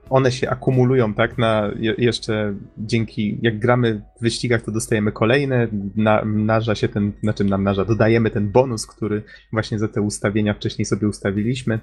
one 0.09 0.31
się 0.31 0.49
akumulują, 0.49 1.13
tak, 1.13 1.37
na 1.37 1.71
jeszcze 1.97 2.55
dzięki, 2.77 3.37
jak 3.41 3.59
gramy 3.59 4.01
w 4.19 4.21
wyścigach, 4.21 4.61
to 4.61 4.71
dostajemy 4.71 5.11
kolejne, 5.11 5.67
na, 5.95 6.25
mnaża 6.25 6.75
się 6.75 6.89
ten, 6.89 7.11
na 7.23 7.33
czym 7.33 7.49
nam 7.49 7.61
mnaża, 7.61 7.85
dodajemy 7.85 8.29
ten 8.29 8.51
bonus, 8.51 8.87
który 8.87 9.23
właśnie 9.51 9.79
za 9.79 9.87
te 9.87 10.01
ustawienia 10.01 10.53
wcześniej 10.53 10.85
sobie 10.85 11.07
ustawiliśmy. 11.07 11.79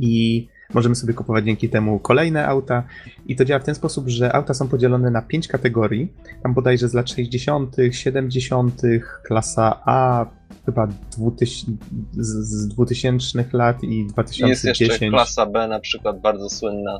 I 0.00 0.48
możemy 0.74 0.94
sobie 0.94 1.14
kupować 1.14 1.44
dzięki 1.44 1.68
temu 1.68 1.98
kolejne 1.98 2.46
auta 2.46 2.82
i 3.26 3.36
to 3.36 3.44
działa 3.44 3.60
w 3.60 3.64
ten 3.64 3.74
sposób, 3.74 4.08
że 4.08 4.32
auta 4.32 4.54
są 4.54 4.68
podzielone 4.68 5.10
na 5.10 5.22
pięć 5.22 5.48
kategorii, 5.48 6.12
tam 6.42 6.54
bodajże 6.54 6.88
z 6.88 6.94
lat 6.94 7.10
60., 7.10 7.76
70., 7.90 8.82
klasa 9.24 9.80
A, 9.84 10.26
chyba 10.66 10.86
2000, 10.86 11.72
z 12.12 12.68
2000 12.68 13.44
lat 13.52 13.82
i 13.84 14.06
2010. 14.06 14.50
Jest 14.50 14.80
jeszcze 14.80 15.08
klasa 15.08 15.46
B 15.46 15.68
na 15.68 15.80
przykład 15.80 16.20
bardzo 16.20 16.50
słynna. 16.50 16.98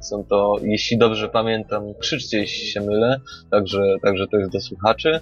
Są 0.00 0.24
to, 0.24 0.56
jeśli 0.62 0.98
dobrze 0.98 1.28
pamiętam, 1.28 1.82
krzyczcie 2.00 2.38
jeśli 2.38 2.66
się 2.66 2.80
mylę, 2.80 3.20
także, 3.50 3.96
także 4.02 4.26
to 4.26 4.36
jest 4.36 4.52
do 4.52 4.60
słuchaczy. 4.60 5.20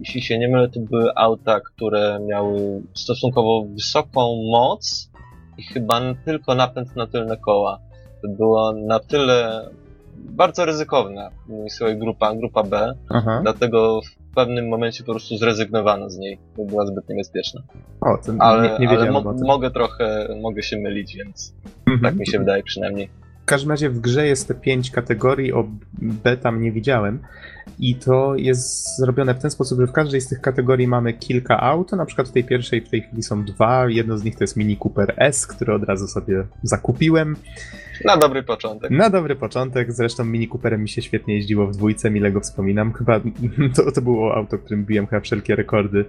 Jeśli 0.00 0.22
się 0.22 0.38
nie 0.38 0.48
mylę, 0.48 0.68
to 0.68 0.80
były 0.80 1.14
auta, 1.14 1.60
które 1.60 2.20
miały 2.28 2.82
stosunkowo 2.94 3.66
wysoką 3.74 4.36
moc 4.50 5.10
i 5.58 5.62
chyba 5.62 6.00
tylko 6.24 6.54
napęd 6.54 6.96
na 6.96 7.06
tylne 7.06 7.36
koła. 7.36 7.78
To 8.22 8.28
było 8.28 8.72
na 8.72 9.00
tyle 9.00 9.68
bardzo 10.16 10.64
ryzykowna, 10.64 11.30
słuchaj, 11.68 11.98
grupa, 11.98 12.34
grupa 12.34 12.62
B, 12.62 12.94
Aha. 13.08 13.40
dlatego 13.42 14.00
w 14.00 14.34
pewnym 14.34 14.68
momencie 14.68 15.04
po 15.04 15.12
prostu 15.12 15.36
zrezygnowano 15.36 16.10
z 16.10 16.18
niej, 16.18 16.38
bo 16.56 16.64
była 16.64 16.86
zbyt 16.86 17.08
niebezpieczna. 17.08 17.62
O, 18.00 18.18
to 18.26 18.32
ale, 18.38 18.78
nie, 18.78 18.86
nie 18.86 18.88
ale 18.88 19.10
mo 19.10 19.34
mogę 19.44 19.70
trochę, 19.70 20.28
mogę 20.42 20.62
się 20.62 20.78
mylić, 20.78 21.16
więc 21.16 21.54
mhm. 21.86 22.00
tak 22.00 22.20
mi 22.20 22.26
się 22.26 22.38
wydaje 22.38 22.62
przynajmniej. 22.62 23.08
W 23.42 23.44
każdym 23.44 23.70
razie 23.70 23.90
w 23.90 24.00
grze 24.00 24.26
jest 24.26 24.48
te 24.48 24.54
pięć 24.54 24.90
kategorii, 24.90 25.52
o 25.52 25.64
B 25.98 26.36
tam 26.36 26.62
nie 26.62 26.72
widziałem. 26.72 27.18
I 27.78 27.94
to 27.94 28.36
jest 28.36 28.96
zrobione 28.96 29.34
w 29.34 29.38
ten 29.38 29.50
sposób, 29.50 29.80
że 29.80 29.86
w 29.86 29.92
każdej 29.92 30.20
z 30.20 30.28
tych 30.28 30.40
kategorii 30.40 30.88
mamy 30.88 31.12
kilka 31.12 31.60
aut. 31.60 31.92
Na 31.92 32.06
przykład 32.06 32.28
w 32.28 32.32
tej 32.32 32.44
pierwszej 32.44 32.80
w 32.80 32.88
tej 32.88 33.02
chwili 33.02 33.22
są 33.22 33.44
dwa. 33.44 33.88
Jedno 33.88 34.18
z 34.18 34.24
nich 34.24 34.36
to 34.36 34.44
jest 34.44 34.56
Mini 34.56 34.76
Cooper 34.84 35.14
S, 35.16 35.46
który 35.46 35.74
od 35.74 35.84
razu 35.84 36.06
sobie 36.06 36.44
zakupiłem. 36.62 37.36
Na 38.04 38.16
dobry 38.16 38.42
początek. 38.42 38.90
Na 38.90 39.10
dobry 39.10 39.36
początek. 39.36 39.92
Zresztą 39.92 40.24
Mini 40.24 40.48
Cooperem 40.48 40.82
mi 40.82 40.88
się 40.88 41.02
świetnie 41.02 41.34
jeździło 41.34 41.66
w 41.66 41.76
dwójce, 41.76 42.10
mile 42.10 42.32
go 42.32 42.40
wspominam. 42.40 42.92
Chyba 42.92 43.20
to, 43.76 43.92
to 43.92 44.02
było 44.02 44.34
auto, 44.34 44.58
którym 44.58 44.84
biłem 44.84 45.06
chyba 45.06 45.20
wszelkie 45.20 45.56
rekordy, 45.56 46.04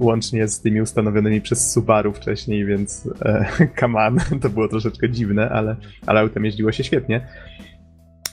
łącznie 0.00 0.48
z 0.48 0.60
tymi 0.60 0.80
ustanowionymi 0.80 1.40
przez 1.40 1.72
Subaru 1.72 2.12
wcześniej, 2.12 2.64
więc 2.64 3.08
e, 3.22 3.46
come 3.80 4.06
on, 4.06 4.18
to 4.40 4.48
było 4.48 4.68
troszeczkę 4.68 5.10
dziwne, 5.10 5.50
ale, 5.50 5.76
ale 6.06 6.20
autem 6.20 6.44
jeździło 6.44 6.72
się 6.72 6.84
świetnie. 6.84 7.26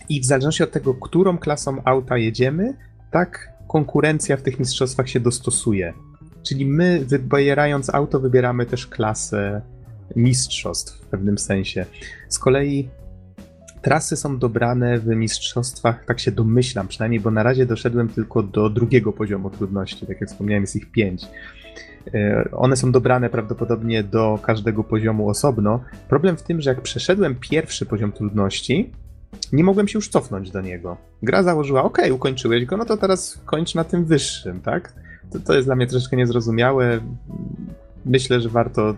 I 0.10 0.22
w 0.22 0.26
zależności 0.26 0.64
od 0.64 0.72
tego, 0.72 0.94
którą 0.94 1.38
klasą 1.38 1.82
auta 1.86 2.18
jedziemy, 2.18 2.78
tak 3.12 3.54
konkurencja 3.68 4.38
w 4.38 4.42
tych 4.42 4.60
mistrzostwach 4.60 5.10
się 5.10 5.20
dostosuje. 5.20 5.94
Czyli 6.44 6.66
my, 6.66 7.06
wybierając 7.06 7.90
auto, 7.90 8.20
wybieramy 8.20 8.66
też 8.66 8.88
klasę 8.88 9.62
mistrzostw 10.16 11.02
w 11.02 11.06
pewnym 11.06 11.38
sensie. 11.38 11.86
Z 12.30 12.40
kolei 12.40 12.90
trasy 13.82 14.16
są 14.16 14.38
dobrane 14.38 15.00
w 15.00 15.08
mistrzostwach, 15.08 16.06
tak 16.06 16.20
się 16.20 16.32
domyślam 16.32 16.88
przynajmniej, 16.88 17.20
bo 17.20 17.32
na 17.32 17.44
razie 17.44 17.66
doszedłem 17.66 18.10
tylko 18.10 18.44
do 18.44 18.70
drugiego 18.70 19.14
poziomu 19.14 19.50
trudności, 19.50 20.06
tak 20.08 20.22
jak 20.22 20.30
wspomniałem, 20.30 20.64
jest 20.64 20.76
ich 20.76 20.92
pięć. 20.92 21.28
E, 22.14 22.50
one 22.52 22.76
są 22.76 22.92
dobrane 22.92 23.30
prawdopodobnie 23.30 24.04
do 24.04 24.40
każdego 24.44 24.84
poziomu 24.84 25.30
osobno. 25.30 25.80
Problem 26.10 26.38
w 26.38 26.44
tym, 26.44 26.62
że 26.62 26.70
jak 26.70 26.82
przeszedłem 26.82 27.36
pierwszy 27.36 27.86
poziom 27.86 28.12
trudności, 28.12 28.92
nie 29.54 29.64
mogłem 29.64 29.88
się 29.88 29.98
już 29.98 30.10
cofnąć 30.10 30.52
do 30.52 30.62
niego. 30.62 30.98
Gra 31.24 31.44
założyła, 31.44 31.84
ok, 31.84 31.98
ukończyłeś 32.12 32.66
go, 32.66 32.78
no 32.78 32.86
to 32.86 32.98
teraz 32.98 33.42
kończ 33.46 33.76
na 33.76 33.84
tym 33.84 34.06
wyższym, 34.06 34.62
tak? 34.62 34.94
To, 35.32 35.40
to 35.40 35.54
jest 35.54 35.68
dla 35.68 35.76
mnie 35.76 35.88
troszeczkę 35.88 36.18
niezrozumiałe. 36.18 37.00
Myślę, 38.06 38.42
że 38.42 38.50
warto 38.50 38.96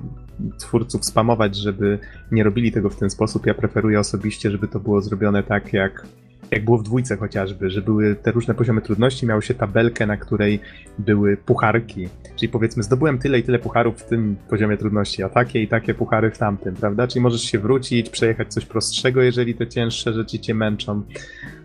twórców 0.57 1.05
spamować, 1.05 1.55
żeby 1.55 1.99
nie 2.31 2.43
robili 2.43 2.71
tego 2.71 2.89
w 2.89 2.95
ten 2.95 3.09
sposób. 3.09 3.45
Ja 3.45 3.53
preferuję 3.53 3.99
osobiście, 3.99 4.51
żeby 4.51 4.67
to 4.67 4.79
było 4.79 5.01
zrobione 5.01 5.43
tak, 5.43 5.73
jak, 5.73 6.05
jak 6.51 6.65
było 6.65 6.77
w 6.77 6.83
dwójce 6.83 7.17
chociażby, 7.17 7.69
że 7.69 7.81
były 7.81 8.15
te 8.15 8.31
różne 8.31 8.53
poziomy 8.53 8.81
trudności, 8.81 9.25
miało 9.25 9.41
się 9.41 9.53
tabelkę, 9.53 10.05
na 10.07 10.17
której 10.17 10.59
były 10.97 11.37
pucharki. 11.37 12.07
Czyli 12.35 12.49
powiedzmy, 12.49 12.83
zdobyłem 12.83 13.19
tyle 13.19 13.39
i 13.39 13.43
tyle 13.43 13.59
pucharów 13.59 14.01
w 14.01 14.05
tym 14.05 14.35
poziomie 14.49 14.77
trudności, 14.77 15.23
a 15.23 15.29
takie 15.29 15.61
i 15.61 15.67
takie 15.67 15.93
puchary 15.93 16.31
w 16.31 16.37
tamtym, 16.37 16.75
prawda? 16.75 17.07
Czyli 17.07 17.21
możesz 17.21 17.41
się 17.41 17.59
wrócić, 17.59 18.09
przejechać 18.09 18.53
coś 18.53 18.65
prostszego, 18.65 19.21
jeżeli 19.21 19.55
te 19.55 19.67
cięższe 19.67 20.13
rzeczy 20.13 20.39
cię 20.39 20.53
męczą. 20.53 21.03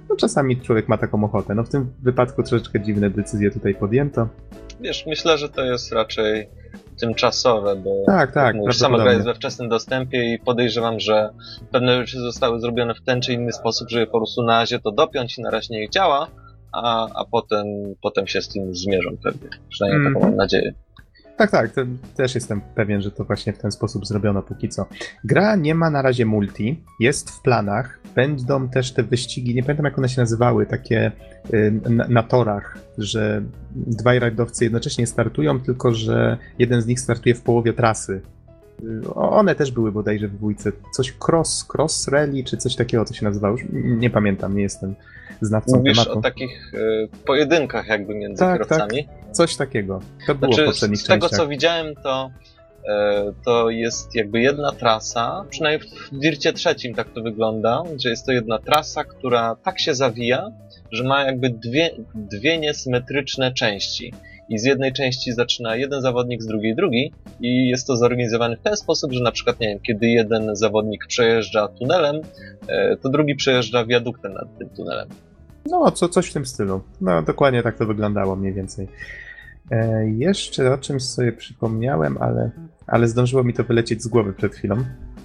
No 0.08 0.16
czasami 0.16 0.60
człowiek 0.60 0.88
ma 0.88 0.98
taką 0.98 1.24
ochotę. 1.24 1.54
No 1.54 1.64
w 1.64 1.68
tym 1.68 1.90
wypadku 2.02 2.42
troszeczkę 2.42 2.80
dziwne 2.80 3.10
decyzje 3.10 3.50
tutaj 3.50 3.74
podjęto. 3.74 4.28
Wiesz, 4.80 5.04
myślę, 5.06 5.38
że 5.38 5.48
to 5.48 5.64
jest 5.64 5.92
raczej 5.92 6.48
tymczasowe, 7.00 7.76
bo 7.76 7.90
tak, 8.06 8.32
tak, 8.32 8.56
mówisz, 8.56 8.78
sama 8.78 8.98
gra 8.98 9.12
jest 9.12 9.24
we 9.24 9.34
wczesnym 9.34 9.68
dostępie 9.68 10.34
i 10.34 10.38
podejrzewam, 10.38 11.00
że 11.00 11.30
pewne 11.72 11.96
rzeczy 11.96 12.18
zostały 12.20 12.60
zrobione 12.60 12.94
w 12.94 13.02
ten 13.02 13.20
czy 13.20 13.32
inny 13.32 13.52
sposób, 13.52 13.90
żeby 13.90 14.06
po 14.06 14.18
prostu 14.18 14.42
na 14.42 14.58
razie 14.58 14.78
to 14.78 14.92
dopiąć 14.92 15.38
i 15.38 15.42
na 15.42 15.50
razie 15.50 15.74
niech 15.74 15.90
działa, 15.90 16.26
a, 16.72 17.08
a 17.14 17.24
potem, 17.24 17.66
potem 18.02 18.26
się 18.26 18.42
z 18.42 18.48
tym 18.48 18.74
zmierzą 18.74 19.10
pewnie. 19.22 19.48
Przynajmniej 19.68 20.00
mm. 20.00 20.14
taką 20.14 20.26
mam 20.26 20.36
nadzieję. 20.36 20.74
Tak, 21.36 21.50
tak, 21.50 21.70
też 22.16 22.34
jestem 22.34 22.60
pewien, 22.74 23.02
że 23.02 23.10
to 23.10 23.24
właśnie 23.24 23.52
w 23.52 23.58
ten 23.58 23.72
sposób 23.72 24.06
zrobiono 24.06 24.42
póki 24.42 24.68
co. 24.68 24.86
Gra 25.24 25.56
nie 25.56 25.74
ma 25.74 25.90
na 25.90 26.02
razie 26.02 26.26
multi, 26.26 26.82
jest 27.00 27.30
w 27.30 27.42
planach. 27.42 28.00
Będą 28.14 28.68
też 28.68 28.92
te 28.92 29.02
wyścigi, 29.02 29.54
nie 29.54 29.62
pamiętam 29.62 29.84
jak 29.84 29.98
one 29.98 30.08
się 30.08 30.20
nazywały, 30.20 30.66
takie 30.66 31.12
y, 31.54 31.80
na, 31.90 32.08
na 32.08 32.22
torach, 32.22 32.78
że 32.98 33.42
dwaj 33.76 34.18
rajdowcy 34.18 34.64
jednocześnie 34.64 35.06
startują, 35.06 35.60
tylko 35.60 35.94
że 35.94 36.38
jeden 36.58 36.82
z 36.82 36.86
nich 36.86 37.00
startuje 37.00 37.34
w 37.34 37.42
połowie 37.42 37.72
trasy. 37.72 38.20
Y, 38.84 39.14
one 39.14 39.54
też 39.54 39.70
były 39.70 39.92
bodajże 39.92 40.28
w 40.28 40.36
dwójce. 40.36 40.72
Coś 40.92 41.14
cross, 41.28 41.66
cross 41.74 42.08
rally, 42.08 42.44
czy 42.44 42.56
coś 42.56 42.76
takiego 42.76 43.04
to 43.04 43.14
się 43.14 43.24
nazywało. 43.24 43.56
Już 43.56 43.66
nie 43.72 44.10
pamiętam, 44.10 44.56
nie 44.56 44.62
jestem 44.62 44.94
znawcą 45.40 45.76
Mówisz 45.76 45.98
tematu. 45.98 46.18
o 46.18 46.22
takich 46.22 46.74
y, 46.74 47.08
pojedynkach 47.26 47.88
jakby 47.88 48.14
między 48.14 48.40
tak, 48.40 48.52
kierowcami? 48.52 49.04
Tak, 49.04 49.23
coś 49.34 49.56
takiego. 49.56 50.00
To 50.26 50.34
było 50.34 50.52
znaczy, 50.52 50.62
w 50.62 50.66
poprzednich 50.66 51.00
Z 51.00 51.04
tego 51.04 51.28
co 51.28 51.48
widziałem, 51.48 51.94
to 51.94 52.30
y, 52.30 52.88
to 53.44 53.70
jest 53.70 54.14
jakby 54.14 54.40
jedna 54.40 54.72
trasa, 54.72 55.44
przynajmniej 55.50 55.90
w 56.12 56.18
Dircie 56.18 56.52
trzecim 56.52 56.94
tak 56.94 57.10
to 57.10 57.22
wygląda, 57.22 57.82
że 57.98 58.08
jest 58.10 58.26
to 58.26 58.32
jedna 58.32 58.58
trasa, 58.58 59.04
która 59.04 59.56
tak 59.64 59.80
się 59.80 59.94
zawija, 59.94 60.50
że 60.92 61.04
ma 61.04 61.22
jakby 61.22 61.50
dwie, 61.50 61.90
dwie 62.14 62.58
niesymetryczne 62.58 63.52
części 63.52 64.12
i 64.48 64.58
z 64.58 64.64
jednej 64.64 64.92
części 64.92 65.32
zaczyna 65.32 65.76
jeden 65.76 66.02
zawodnik, 66.02 66.42
z 66.42 66.46
drugiej 66.46 66.76
drugi 66.76 67.12
i 67.40 67.68
jest 67.68 67.86
to 67.86 67.96
zorganizowane 67.96 68.56
w 68.56 68.60
ten 68.60 68.76
sposób, 68.76 69.12
że 69.12 69.22
na 69.22 69.32
przykład, 69.32 69.60
nie 69.60 69.68
wiem, 69.68 69.80
kiedy 69.80 70.06
jeden 70.06 70.56
zawodnik 70.56 71.06
przejeżdża 71.06 71.68
tunelem, 71.68 72.20
e, 72.68 72.96
to 72.96 73.08
drugi 73.08 73.34
przejeżdża 73.34 73.84
wiaduktem 73.84 74.34
nad 74.34 74.58
tym 74.58 74.68
tunelem. 74.68 75.08
No, 75.66 75.90
co, 75.90 76.08
coś 76.08 76.30
w 76.30 76.32
tym 76.32 76.46
stylu. 76.46 76.80
No, 77.00 77.22
dokładnie 77.22 77.62
tak 77.62 77.78
to 77.78 77.86
wyglądało 77.86 78.36
mniej 78.36 78.52
więcej. 78.52 78.88
E, 79.70 80.08
jeszcze 80.08 80.72
o 80.72 80.78
czymś 80.78 81.02
sobie 81.02 81.32
przypomniałem, 81.32 82.18
ale, 82.20 82.50
ale 82.86 83.08
zdążyło 83.08 83.44
mi 83.44 83.52
to 83.52 83.64
wylecieć 83.64 84.02
z 84.02 84.08
głowy 84.08 84.32
przed 84.32 84.54
chwilą. 84.54 84.76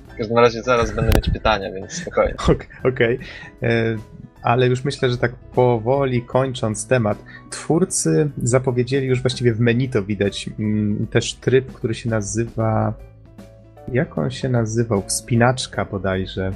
W 0.07 0.15
każdym 0.17 0.37
razie 0.37 0.63
zaraz 0.63 0.91
będę 0.91 1.13
mieć 1.13 1.29
pytania, 1.29 1.71
więc 1.71 1.91
spokojnie. 1.91 2.33
Okej. 2.43 2.65
Okay. 2.83 3.19
E, 3.63 3.95
ale 4.41 4.67
już 4.67 4.83
myślę, 4.83 5.09
że 5.09 5.17
tak 5.17 5.35
powoli 5.35 6.21
kończąc 6.21 6.87
temat, 6.87 7.23
twórcy 7.49 8.29
zapowiedzieli 8.37 9.07
już 9.07 9.21
właściwie 9.21 9.53
w 9.53 9.59
menu 9.59 9.89
to 9.89 10.03
widać 10.03 10.49
mm, 10.59 11.07
też 11.07 11.33
tryb, 11.33 11.71
który 11.71 11.93
się 11.93 12.09
nazywa. 12.09 12.93
Jak 13.91 14.17
on 14.17 14.31
się 14.31 14.49
nazywał? 14.49 15.03
Wspinaczka 15.07 15.85
bodajże. 15.85 16.51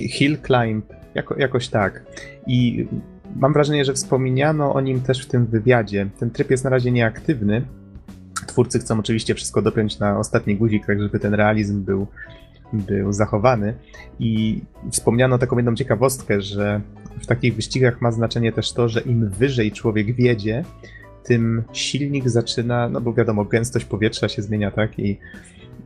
Hill 0.00 0.38
Climb, 0.46 0.92
jako, 1.14 1.38
jakoś 1.38 1.68
tak. 1.68 2.04
I 2.46 2.86
mam 3.36 3.52
wrażenie, 3.52 3.84
że 3.84 3.92
wspomniano 3.92 4.74
o 4.74 4.80
nim 4.80 5.00
też 5.00 5.24
w 5.24 5.28
tym 5.28 5.46
wywiadzie. 5.46 6.06
Ten 6.18 6.30
tryb 6.30 6.50
jest 6.50 6.64
na 6.64 6.70
razie 6.70 6.90
nieaktywny. 6.90 7.62
Twórcy 8.46 8.78
chcą 8.78 8.98
oczywiście 8.98 9.34
wszystko 9.34 9.62
dopiąć 9.62 9.98
na 9.98 10.18
ostatni 10.18 10.56
guzik, 10.56 10.86
tak 10.86 11.02
żeby 11.02 11.20
ten 11.20 11.34
realizm 11.34 11.82
był 11.82 12.06
był 12.72 13.12
zachowany. 13.12 13.74
I 14.18 14.62
wspomniano 14.90 15.38
taką 15.38 15.56
jedną 15.56 15.74
ciekawostkę, 15.74 16.40
że 16.40 16.80
w 17.22 17.26
takich 17.26 17.56
wyścigach 17.56 18.00
ma 18.00 18.12
znaczenie 18.12 18.52
też 18.52 18.72
to, 18.72 18.88
że 18.88 19.00
im 19.00 19.28
wyżej 19.28 19.72
człowiek 19.72 20.14
wiedzie, 20.14 20.64
tym 21.24 21.62
silnik 21.72 22.28
zaczyna, 22.28 22.88
no 22.88 23.00
bo 23.00 23.14
wiadomo, 23.14 23.44
gęstość 23.44 23.84
powietrza 23.84 24.28
się 24.28 24.42
zmienia, 24.42 24.70
tak? 24.70 24.98
I, 24.98 25.18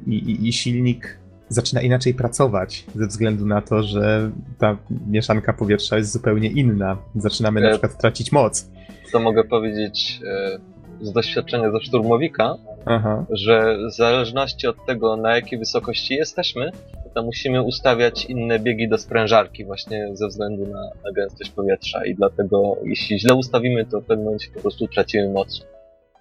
i, 0.07 0.49
i 0.49 0.53
silnik 0.53 1.19
zaczyna 1.49 1.81
inaczej 1.81 2.15
pracować 2.15 2.85
ze 2.95 3.07
względu 3.07 3.47
na 3.47 3.63
to, 3.63 3.83
że 3.83 4.31
ta 4.59 4.77
mieszanka 5.07 5.53
powietrza 5.53 5.97
jest 5.97 6.13
zupełnie 6.13 6.49
inna. 6.49 6.97
Zaczynamy 7.17 7.61
na 7.61 7.67
e, 7.69 7.71
przykład 7.71 7.99
tracić 7.99 8.33
moc. 8.33 8.71
To 9.13 9.21
mogę 9.21 9.45
powiedzieć 9.45 10.21
e, 10.27 10.59
z 11.01 11.13
doświadczenia 11.13 11.71
ze 11.73 11.81
szturmowika, 11.81 12.55
Aha. 12.87 13.25
że 13.31 13.79
w 13.91 13.97
zależności 13.97 14.67
od 14.67 14.87
tego, 14.87 15.17
na 15.17 15.37
jakiej 15.37 15.59
wysokości 15.59 16.15
jesteśmy, 16.15 16.71
to 17.15 17.23
musimy 17.23 17.63
ustawiać 17.63 18.25
inne 18.25 18.59
biegi 18.59 18.89
do 18.89 18.99
sprężarki 18.99 19.65
właśnie 19.65 20.09
ze 20.13 20.29
względu 20.29 20.67
na, 20.67 20.81
na 21.05 21.13
gęstość 21.13 21.51
powietrza 21.51 22.05
i 22.05 22.15
dlatego 22.15 22.77
jeśli 22.85 23.21
źle 23.21 23.35
ustawimy, 23.35 23.85
to 23.87 24.01
w 24.01 24.05
pewnym 24.05 24.25
momencie 24.25 24.49
po 24.55 24.61
prostu 24.61 24.89
tracimy 24.89 25.33
moc. 25.33 25.67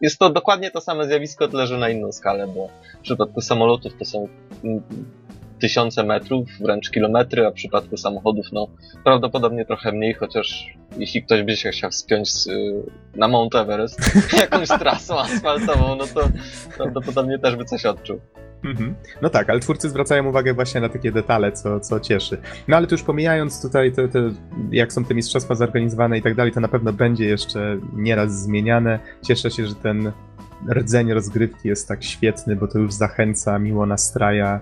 Jest 0.02 0.20
to 0.20 0.30
dokładnie 0.30 0.72
to 0.72 0.82
same 0.82 1.08
zjawisko, 1.08 1.48
tyle 1.48 1.68
że 1.68 1.78
na 1.78 1.90
inną 1.90 2.12
skalę, 2.12 2.48
bo 2.48 2.70
w 3.00 3.02
przypadku 3.02 3.42
samolotów 3.42 3.94
to 4.00 4.06
są 4.06 4.28
tysiące 5.60 6.04
metrów, 6.04 6.50
wręcz 6.60 6.90
kilometry, 6.90 7.46
a 7.46 7.52
w 7.52 7.54
przypadku 7.54 7.98
samochodów, 7.98 8.46
no 8.52 8.68
prawdopodobnie 9.04 9.66
trochę 9.66 9.92
mniej, 9.92 10.14
chociaż 10.14 10.78
jeśli 10.98 11.24
ktoś 11.24 11.44
by 11.44 11.58
się 11.58 11.70
chciał 11.70 11.92
wspiąć 11.92 12.30
y, 12.48 12.84
na 13.16 13.28
Mount 13.28 13.56
Everest 13.56 14.00
jakąś 14.40 14.68
trasą 14.68 15.20
asfaltową, 15.20 15.96
no 15.96 16.08
to 16.08 16.30
prawdopodobnie 16.78 17.40
też 17.40 17.56
by 17.56 17.66
coś 17.66 17.86
odczuł. 17.86 18.20
Mhm. 18.68 18.96
No 19.22 19.30
tak, 19.30 19.50
ale 19.50 19.60
twórcy 19.60 19.90
zwracają 19.90 20.26
uwagę 20.26 20.54
właśnie 20.54 20.82
na 20.82 20.90
takie 20.90 21.12
detale, 21.12 21.52
co, 21.52 21.80
co 21.80 22.00
cieszy. 22.00 22.38
No 22.68 22.78
ale 22.78 22.88
to 22.88 22.96
już 22.96 23.04
pomijając 23.04 23.62
tutaj 23.62 23.92
te, 23.92 24.08
te, 24.08 24.32
jak 24.72 24.94
są 24.94 25.06
te 25.06 25.16
mistrzostwa 25.16 25.56
zorganizowane 25.56 26.18
i 26.18 26.22
tak 26.22 26.36
dalej, 26.36 26.52
to 26.52 26.60
na 26.60 26.68
pewno 26.68 26.94
będzie 26.94 27.26
jeszcze 27.26 27.80
nieraz 27.94 28.42
zmieniane. 28.42 29.00
Cieszę 29.22 29.52
się, 29.52 29.66
że 29.66 29.76
ten 29.76 30.12
rdzeń 30.70 31.14
rozgrywki 31.14 31.68
jest 31.68 31.88
tak 31.88 32.04
świetny, 32.04 32.56
bo 32.56 32.68
to 32.68 32.80
już 32.80 32.94
zachęca, 32.94 33.60
miło 33.60 33.86
nastraja 33.86 34.62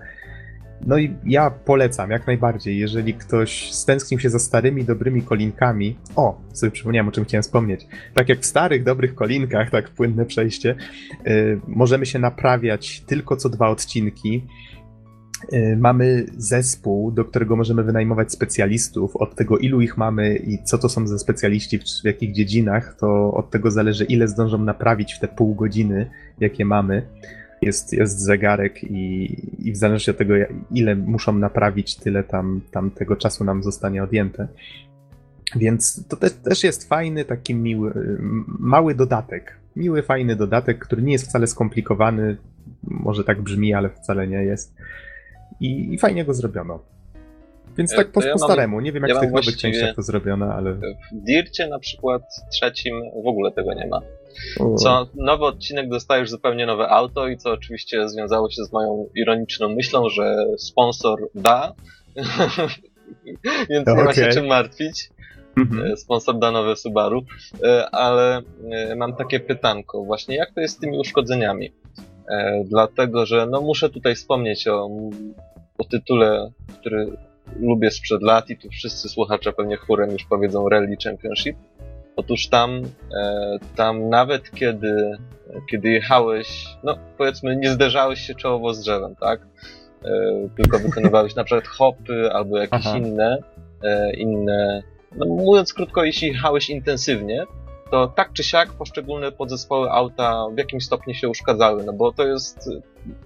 no 0.86 0.98
i 0.98 1.16
ja 1.26 1.52
polecam 1.52 2.12
jak 2.12 2.28
najbardziej, 2.28 2.78
jeżeli 2.78 3.14
ktoś 3.14 3.72
stęsknił 3.72 4.20
się 4.20 4.30
za 4.30 4.40
starymi, 4.40 4.84
dobrymi 4.84 5.22
kolinkami. 5.22 5.96
O, 6.16 6.42
sobie 6.54 6.72
przypomniałem, 6.72 7.08
o 7.08 7.12
czym 7.12 7.26
chciałem 7.26 7.44
wspomnieć. 7.44 7.88
Tak 8.14 8.30
jak 8.30 8.40
w 8.40 8.46
starych, 8.46 8.84
dobrych 8.84 9.16
kolinkach, 9.16 9.70
tak 9.70 9.90
płynne 9.90 10.26
przejście, 10.26 10.76
yy, 11.26 11.62
możemy 11.68 12.06
się 12.06 12.20
naprawiać 12.20 13.00
tylko 13.02 13.36
co 13.36 13.50
dwa 13.50 13.70
odcinki. 13.70 14.46
Yy, 15.52 15.78
mamy 15.78 16.26
zespół, 16.38 17.12
do 17.12 17.26
którego 17.26 17.56
możemy 17.56 17.84
wynajmować 17.84 18.32
specjalistów. 18.32 19.16
Od 19.16 19.36
tego, 19.36 19.58
ilu 19.58 19.82
ich 19.82 19.98
mamy 19.98 20.36
i 20.36 20.64
co 20.64 20.78
to 20.78 20.90
są 20.90 21.08
za 21.08 21.20
specjaliści, 21.20 21.80
w, 21.80 21.84
w 21.84 22.06
jakich 22.06 22.34
dziedzinach, 22.34 22.96
to 23.00 23.34
od 23.34 23.50
tego 23.52 23.72
zależy, 23.72 24.06
ile 24.06 24.28
zdążą 24.28 24.58
naprawić 24.58 25.14
w 25.14 25.20
te 25.20 25.28
pół 25.28 25.56
godziny, 25.56 26.10
jakie 26.40 26.66
mamy. 26.66 27.08
Jest, 27.62 27.94
jest 27.94 28.20
zegarek 28.20 28.84
i, 28.84 29.36
i 29.68 29.72
w 29.72 29.78
zależności 29.78 30.12
od 30.12 30.18
tego, 30.18 30.34
ile 30.72 30.96
muszą 30.96 31.34
naprawić, 31.34 31.96
tyle 31.96 32.24
tam, 32.24 32.62
tam 32.72 32.92
tego 32.92 33.16
czasu 33.16 33.44
nam 33.44 33.64
zostanie 33.64 34.04
odjęte. 34.04 34.48
Więc 35.56 36.08
to 36.08 36.18
też, 36.18 36.34
też 36.34 36.64
jest 36.64 36.90
fajny, 36.90 37.26
taki 37.26 37.56
miły, 37.56 38.18
mały 38.60 38.96
dodatek. 38.96 39.58
Miły, 39.76 40.04
fajny 40.04 40.36
dodatek, 40.36 40.80
który 40.80 41.02
nie 41.02 41.12
jest 41.12 41.26
wcale 41.26 41.48
skomplikowany. 41.48 42.38
Może 42.84 43.24
tak 43.24 43.42
brzmi, 43.42 43.74
ale 43.74 43.90
wcale 43.90 44.28
nie 44.28 44.44
jest. 44.44 44.76
I, 45.60 45.94
i 45.94 45.98
fajnie 45.98 46.26
go 46.26 46.34
zrobiono. 46.34 46.95
Więc 47.78 47.96
tak 47.96 48.12
po, 48.12 48.24
ja 48.24 48.34
po 48.34 48.40
staremu. 48.40 48.80
Nie 48.80 48.92
wiem, 48.92 49.04
jak 49.04 49.10
ja 49.10 49.18
w 49.18 49.22
tych 49.22 49.32
nowych 49.32 49.58
częściach 49.58 49.96
to 49.96 50.02
zrobiono, 50.02 50.46
ale. 50.46 50.74
W 50.74 50.82
Dircie 51.14 51.68
na 51.68 51.80
przykład 51.80 52.22
trzecim 52.52 53.02
w 53.24 53.28
ogóle 53.28 53.52
tego 53.52 53.74
nie 53.74 53.88
ma. 53.88 54.02
Co 54.78 55.08
nowy 55.16 55.46
odcinek 55.46 55.90
dostajesz 55.90 56.30
zupełnie 56.30 56.66
nowe 56.66 56.90
auto 56.90 57.28
i 57.28 57.38
co 57.38 57.52
oczywiście 57.52 58.10
związało 58.10 58.50
się 58.50 58.64
z 58.64 58.72
moją 58.72 59.10
ironiczną 59.16 59.76
myślą, 59.76 60.10
że 60.10 60.46
sponsor 60.58 61.20
da. 61.36 61.74
Więc 63.70 63.88
nie 63.88 64.04
ma 64.04 64.14
się 64.14 64.28
czym 64.28 64.48
martwić. 64.48 65.10
Mhm. 65.58 65.92
E, 65.92 65.98
sponsor 65.98 66.40
da 66.40 66.52
nowe 66.52 66.76
Subaru. 66.76 67.26
E, 67.64 67.90
ale 67.90 68.42
e, 68.72 68.96
mam 68.96 69.16
takie 69.16 69.40
pytanko, 69.40 70.04
właśnie 70.04 70.36
jak 70.36 70.52
to 70.54 70.62
jest 70.62 70.78
z 70.78 70.80
tymi 70.80 71.00
uszkodzeniami? 71.00 71.72
Dlatego, 72.66 73.26
że 73.26 73.48
no 73.52 73.62
muszę 73.62 73.90
tutaj 73.90 74.16
wspomnieć 74.16 74.68
o, 74.68 74.90
o 75.78 75.84
tytule, 75.84 76.52
który 76.80 77.18
lubię 77.60 77.92
sprzed 77.92 78.22
lat 78.22 78.50
i 78.50 78.58
tu 78.58 78.70
wszyscy 78.70 79.10
słuchacze 79.10 79.54
pewnie 79.54 79.78
chórem 79.78 80.12
już 80.12 80.24
powiedzą 80.26 80.70
Rally 80.70 80.98
Championship. 81.04 81.58
Otóż 82.16 82.48
tam, 82.48 82.82
tam 83.76 84.10
nawet 84.10 84.52
kiedy, 84.52 85.18
kiedy 85.72 85.90
jechałeś, 85.90 86.66
no 86.84 86.98
powiedzmy 87.18 87.56
nie 87.56 87.70
zderzałeś 87.70 88.20
się 88.20 88.36
czołowo 88.36 88.74
z 88.74 88.82
drzewem, 88.82 89.16
tak? 89.16 89.48
Tylko 90.58 90.80
wykonywałeś 90.80 91.36
na 91.36 91.44
przykład 91.44 91.68
hopy 91.68 92.30
albo 92.34 92.58
jakieś 92.58 92.86
Aha. 92.86 92.98
inne, 92.98 93.38
inne 94.18 94.84
no, 95.16 95.26
mówiąc 95.26 95.74
krótko, 95.74 96.04
jeśli 96.04 96.28
jechałeś 96.28 96.70
intensywnie, 96.70 97.44
to 97.92 98.08
tak 98.08 98.34
czy 98.34 98.44
siak 98.44 98.74
poszczególne 98.74 99.32
podzespoły 99.32 99.92
auta 99.92 100.46
w 100.54 100.58
jakimś 100.58 100.86
stopniu 100.86 101.14
się 101.14 101.30
uszkadzały, 101.30 101.84
no 101.84 101.94
bo 101.94 102.12
to 102.12 102.28
jest 102.28 102.70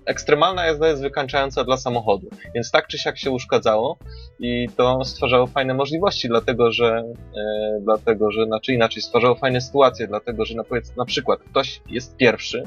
ekstremalna 0.05 0.65
jazda 0.65 0.87
jest 0.87 1.01
wykańczająca 1.01 1.63
dla 1.63 1.77
samochodu, 1.77 2.29
więc 2.55 2.71
tak 2.71 2.87
czy 2.87 2.97
siak 2.97 3.17
się 3.17 3.31
uszkadzało 3.31 3.97
i 4.39 4.67
to 4.77 5.05
stwarzało 5.05 5.47
fajne 5.47 5.73
możliwości, 5.73 6.27
dlatego 6.27 6.71
że, 6.71 7.03
e, 7.37 7.79
dlatego 7.81 8.31
że, 8.31 8.45
znaczy 8.45 8.73
inaczej, 8.73 9.01
stwarzało 9.01 9.35
fajne 9.35 9.61
sytuacje, 9.61 10.07
dlatego 10.07 10.45
że 10.45 10.55
na, 10.55 10.63
na 10.97 11.05
przykład 11.05 11.39
ktoś 11.39 11.81
jest 11.89 12.17
pierwszy, 12.17 12.63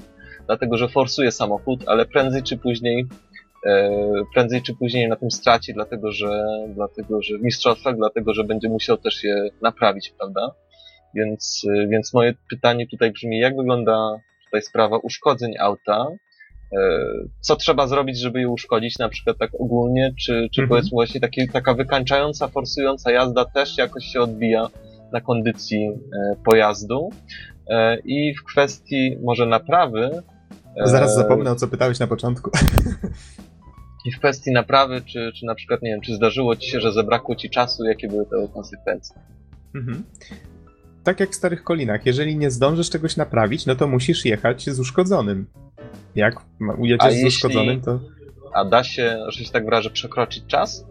dlatego 0.46 0.76
że 0.76 0.88
forsuje 0.88 1.32
samochód, 1.32 1.84
ale 1.86 2.06
prędzej 2.06 2.42
czy 2.42 2.58
później 2.58 3.06
E, 3.66 3.90
prędzej 4.34 4.62
czy 4.62 4.74
później 4.74 5.08
na 5.08 5.16
tym 5.16 5.30
straci, 5.30 5.74
dlatego 5.74 6.12
że, 6.12 6.44
dlatego, 6.68 7.22
że 7.22 7.38
w 7.38 7.42
mistrzostwach, 7.42 7.96
dlatego 7.96 8.34
że 8.34 8.44
będzie 8.44 8.68
musiał 8.68 8.96
też 8.96 9.24
je 9.24 9.48
naprawić, 9.60 10.14
prawda? 10.18 10.54
Więc, 11.14 11.62
e, 11.70 11.88
więc 11.88 12.14
moje 12.14 12.34
pytanie 12.50 12.86
tutaj 12.86 13.12
brzmi, 13.12 13.38
jak 13.38 13.56
wygląda 13.56 14.20
tutaj 14.44 14.62
sprawa 14.62 14.98
uszkodzeń 14.98 15.54
auta? 15.60 16.06
E, 16.72 16.78
co 17.40 17.56
trzeba 17.56 17.86
zrobić, 17.86 18.18
żeby 18.18 18.40
je 18.40 18.48
uszkodzić, 18.48 18.98
na 18.98 19.08
przykład 19.08 19.38
tak 19.38 19.50
ogólnie, 19.58 20.14
czy, 20.20 20.48
czy 20.54 20.60
mhm. 20.60 20.68
powiedzmy 20.68 20.90
właśnie 20.90 21.20
takie, 21.20 21.48
taka 21.48 21.74
wykańczająca, 21.74 22.48
forsująca 22.48 23.12
jazda 23.12 23.44
też 23.44 23.78
jakoś 23.78 24.04
się 24.04 24.20
odbija 24.20 24.68
na 25.12 25.20
kondycji 25.20 25.90
pojazdu? 26.44 27.10
I 28.04 28.34
w 28.34 28.44
kwestii 28.44 29.18
może 29.22 29.46
naprawy, 29.46 30.22
Zaraz 30.76 31.14
zapomnę, 31.14 31.50
o 31.50 31.54
co 31.54 31.68
pytałeś 31.68 31.98
na 31.98 32.06
początku. 32.06 32.50
I 34.06 34.12
w 34.12 34.18
kwestii 34.18 34.52
naprawy, 34.52 35.02
czy, 35.06 35.32
czy 35.34 35.46
na 35.46 35.54
przykład, 35.54 35.82
nie 35.82 35.90
wiem, 35.90 36.00
czy 36.00 36.14
zdarzyło 36.14 36.56
ci 36.56 36.70
się, 36.70 36.80
że 36.80 36.92
zabrakło 36.92 37.36
ci 37.36 37.50
czasu, 37.50 37.84
jakie 37.84 38.08
były 38.08 38.26
te 38.26 38.48
konsekwencje? 38.54 39.16
Mhm. 39.74 40.04
Tak 41.04 41.20
jak 41.20 41.30
w 41.30 41.34
Starych 41.34 41.64
Kolinach, 41.64 42.06
jeżeli 42.06 42.36
nie 42.36 42.50
zdążysz 42.50 42.90
czegoś 42.90 43.16
naprawić, 43.16 43.66
no 43.66 43.74
to 43.74 43.88
musisz 43.88 44.24
jechać 44.24 44.70
z 44.70 44.80
uszkodzonym. 44.80 45.46
Jak 46.14 46.34
ujedziesz 46.78 47.14
z 47.14 47.24
uszkodzonym, 47.24 47.80
to... 47.80 48.00
A 48.54 48.64
da 48.64 48.84
się, 48.84 49.18
że 49.28 49.44
się 49.44 49.52
tak 49.52 49.64
wyrażę, 49.64 49.90
przekroczyć 49.90 50.46
czas? 50.46 50.86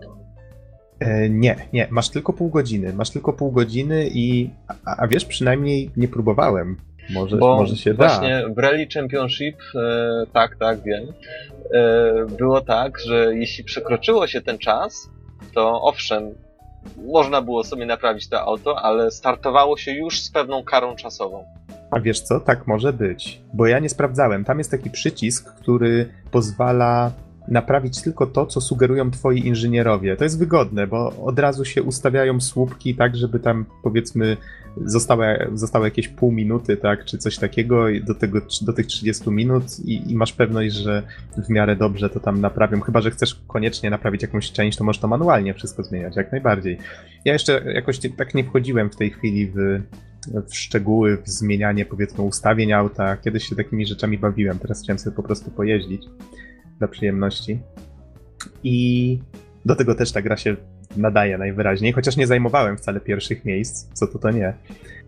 E, 0.99 1.29
nie, 1.29 1.55
nie, 1.73 1.87
masz 1.91 2.09
tylko 2.09 2.33
pół 2.33 2.49
godziny. 2.49 2.93
Masz 2.93 3.09
tylko 3.09 3.33
pół 3.33 3.51
godziny 3.51 4.09
i. 4.13 4.49
A, 4.85 4.95
a 4.97 5.07
wiesz, 5.07 5.25
przynajmniej 5.25 5.91
nie 5.97 6.07
próbowałem. 6.07 6.77
Może, 7.09 7.37
Bo 7.37 7.55
może 7.55 7.75
się 7.75 7.93
da. 7.93 8.07
Właśnie 8.07 8.43
w 8.55 8.57
Rally 8.57 8.87
Championship, 8.93 9.57
e, 9.75 10.23
tak, 10.33 10.55
tak, 10.55 10.83
wiem, 10.83 11.03
e, 11.73 12.25
było 12.37 12.61
tak, 12.61 12.99
że 12.99 13.35
jeśli 13.35 13.63
przekroczyło 13.63 14.27
się 14.27 14.41
ten 14.41 14.57
czas, 14.57 15.09
to 15.55 15.81
owszem, 15.81 16.35
można 16.97 17.41
było 17.41 17.63
sobie 17.63 17.85
naprawić 17.85 18.29
to 18.29 18.41
auto, 18.41 18.79
ale 18.79 19.11
startowało 19.11 19.77
się 19.77 19.91
już 19.91 20.21
z 20.21 20.31
pewną 20.31 20.63
karą 20.63 20.95
czasową. 20.95 21.45
A 21.91 21.99
wiesz 21.99 22.19
co, 22.19 22.39
tak 22.39 22.67
może 22.67 22.93
być. 22.93 23.41
Bo 23.53 23.67
ja 23.67 23.79
nie 23.79 23.89
sprawdzałem. 23.89 24.45
Tam 24.45 24.57
jest 24.57 24.71
taki 24.71 24.89
przycisk, 24.89 25.53
który 25.55 26.09
pozwala 26.31 27.11
naprawić 27.47 28.01
tylko 28.01 28.27
to, 28.27 28.45
co 28.45 28.61
sugerują 28.61 29.11
twoi 29.11 29.47
inżynierowie. 29.47 30.17
To 30.17 30.23
jest 30.23 30.39
wygodne, 30.39 30.87
bo 30.87 31.13
od 31.23 31.39
razu 31.39 31.65
się 31.65 31.83
ustawiają 31.83 32.41
słupki 32.41 32.95
tak, 32.95 33.15
żeby 33.15 33.39
tam 33.39 33.65
powiedzmy 33.83 34.37
zostały, 34.85 35.49
zostało 35.53 35.85
jakieś 35.85 36.07
pół 36.07 36.31
minuty, 36.31 36.77
tak, 36.77 37.05
czy 37.05 37.17
coś 37.17 37.37
takiego 37.37 37.85
do, 38.03 38.15
tego, 38.15 38.41
do 38.61 38.73
tych 38.73 38.85
30 38.85 39.29
minut 39.29 39.63
i, 39.85 40.11
i, 40.11 40.15
masz 40.15 40.33
pewność, 40.33 40.75
że 40.75 41.03
w 41.37 41.49
miarę 41.49 41.75
dobrze 41.75 42.09
to 42.09 42.19
tam 42.19 42.41
naprawią. 42.41 42.81
Chyba, 42.81 43.01
że 43.01 43.11
chcesz 43.11 43.41
koniecznie 43.47 43.89
naprawić 43.89 44.21
jakąś 44.21 44.51
część, 44.51 44.77
to 44.77 44.83
możesz 44.83 45.01
to 45.01 45.07
manualnie 45.07 45.53
wszystko 45.53 45.83
zmieniać, 45.83 46.15
jak 46.15 46.31
najbardziej. 46.31 46.77
Ja 47.25 47.33
jeszcze 47.33 47.73
jakoś 47.73 47.99
tak 48.17 48.35
nie 48.35 48.43
wchodziłem 48.43 48.89
w 48.89 48.95
tej 48.95 49.09
chwili 49.09 49.47
w, 49.47 49.81
w 50.49 50.55
szczegóły, 50.55 51.17
w 51.17 51.29
zmienianie 51.29 51.85
powiedzmy 51.85 52.23
ustawień 52.23 52.73
auta. 52.73 53.17
Kiedyś 53.17 53.49
się 53.49 53.55
takimi 53.55 53.85
rzeczami 53.85 54.17
bawiłem, 54.17 54.59
teraz 54.59 54.83
chciałem 54.83 54.99
sobie 54.99 55.15
po 55.15 55.23
prostu 55.23 55.51
pojeździć 55.51 56.05
dla 56.79 56.87
przyjemności. 56.87 57.59
I 58.63 59.19
do 59.65 59.75
tego 59.75 59.95
też 59.95 60.11
ta 60.11 60.21
gra 60.21 60.37
się 60.37 60.55
nadaje 60.97 61.37
najwyraźniej, 61.37 61.91
chociaż 61.91 62.17
nie 62.17 62.27
zajmowałem 62.27 62.77
wcale 62.77 62.99
pierwszych 62.99 63.45
miejsc, 63.45 63.93
co 63.93 64.07
to 64.07 64.19
to 64.19 64.31
nie. 64.31 64.53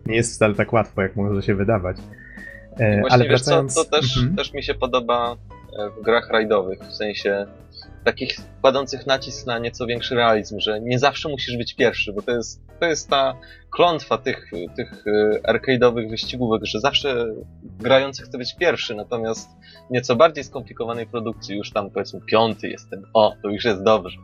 Nie 0.06 0.16
jest 0.16 0.34
wcale 0.34 0.54
tak 0.54 0.72
łatwo, 0.72 1.02
jak 1.02 1.16
może 1.16 1.42
się 1.42 1.54
wydawać. 1.54 1.96
E, 2.80 3.02
ale 3.10 3.28
wracając... 3.28 3.74
co, 3.74 3.84
to 3.84 3.90
też, 3.90 4.16
mhm. 4.16 4.36
też 4.36 4.52
mi 4.52 4.62
się 4.62 4.74
podoba 4.74 5.36
e, 5.78 5.90
w 5.90 6.04
grach 6.04 6.30
rajdowych, 6.30 6.78
w 6.80 6.92
sensie 6.92 7.46
takich 8.04 8.36
kładących 8.60 9.06
nacisk 9.06 9.46
na 9.46 9.58
nieco 9.58 9.86
większy 9.86 10.14
realizm, 10.14 10.60
że 10.60 10.80
nie 10.80 10.98
zawsze 10.98 11.28
musisz 11.28 11.56
być 11.56 11.74
pierwszy, 11.74 12.12
bo 12.12 12.22
to 12.22 12.30
jest, 12.30 12.60
to 12.80 12.86
jest 12.86 13.10
ta 13.10 13.36
klątwa 13.70 14.18
tych, 14.18 14.50
tych 14.76 15.04
e, 15.06 15.52
arcade'owych 15.52 16.10
wyścigówek, 16.10 16.64
że 16.64 16.80
zawsze 16.80 17.26
grający 17.62 18.22
chce 18.22 18.38
być 18.38 18.56
pierwszy, 18.56 18.94
natomiast 18.94 19.48
nieco 19.90 20.16
bardziej 20.16 20.44
skomplikowanej 20.44 21.06
produkcji 21.06 21.56
już 21.56 21.70
tam 21.70 21.90
powiedzmy 21.90 22.20
piąty 22.20 22.68
jestem, 22.68 23.02
o, 23.14 23.34
to 23.42 23.48
już 23.48 23.64
jest 23.64 23.82
dobrze. 23.82 24.18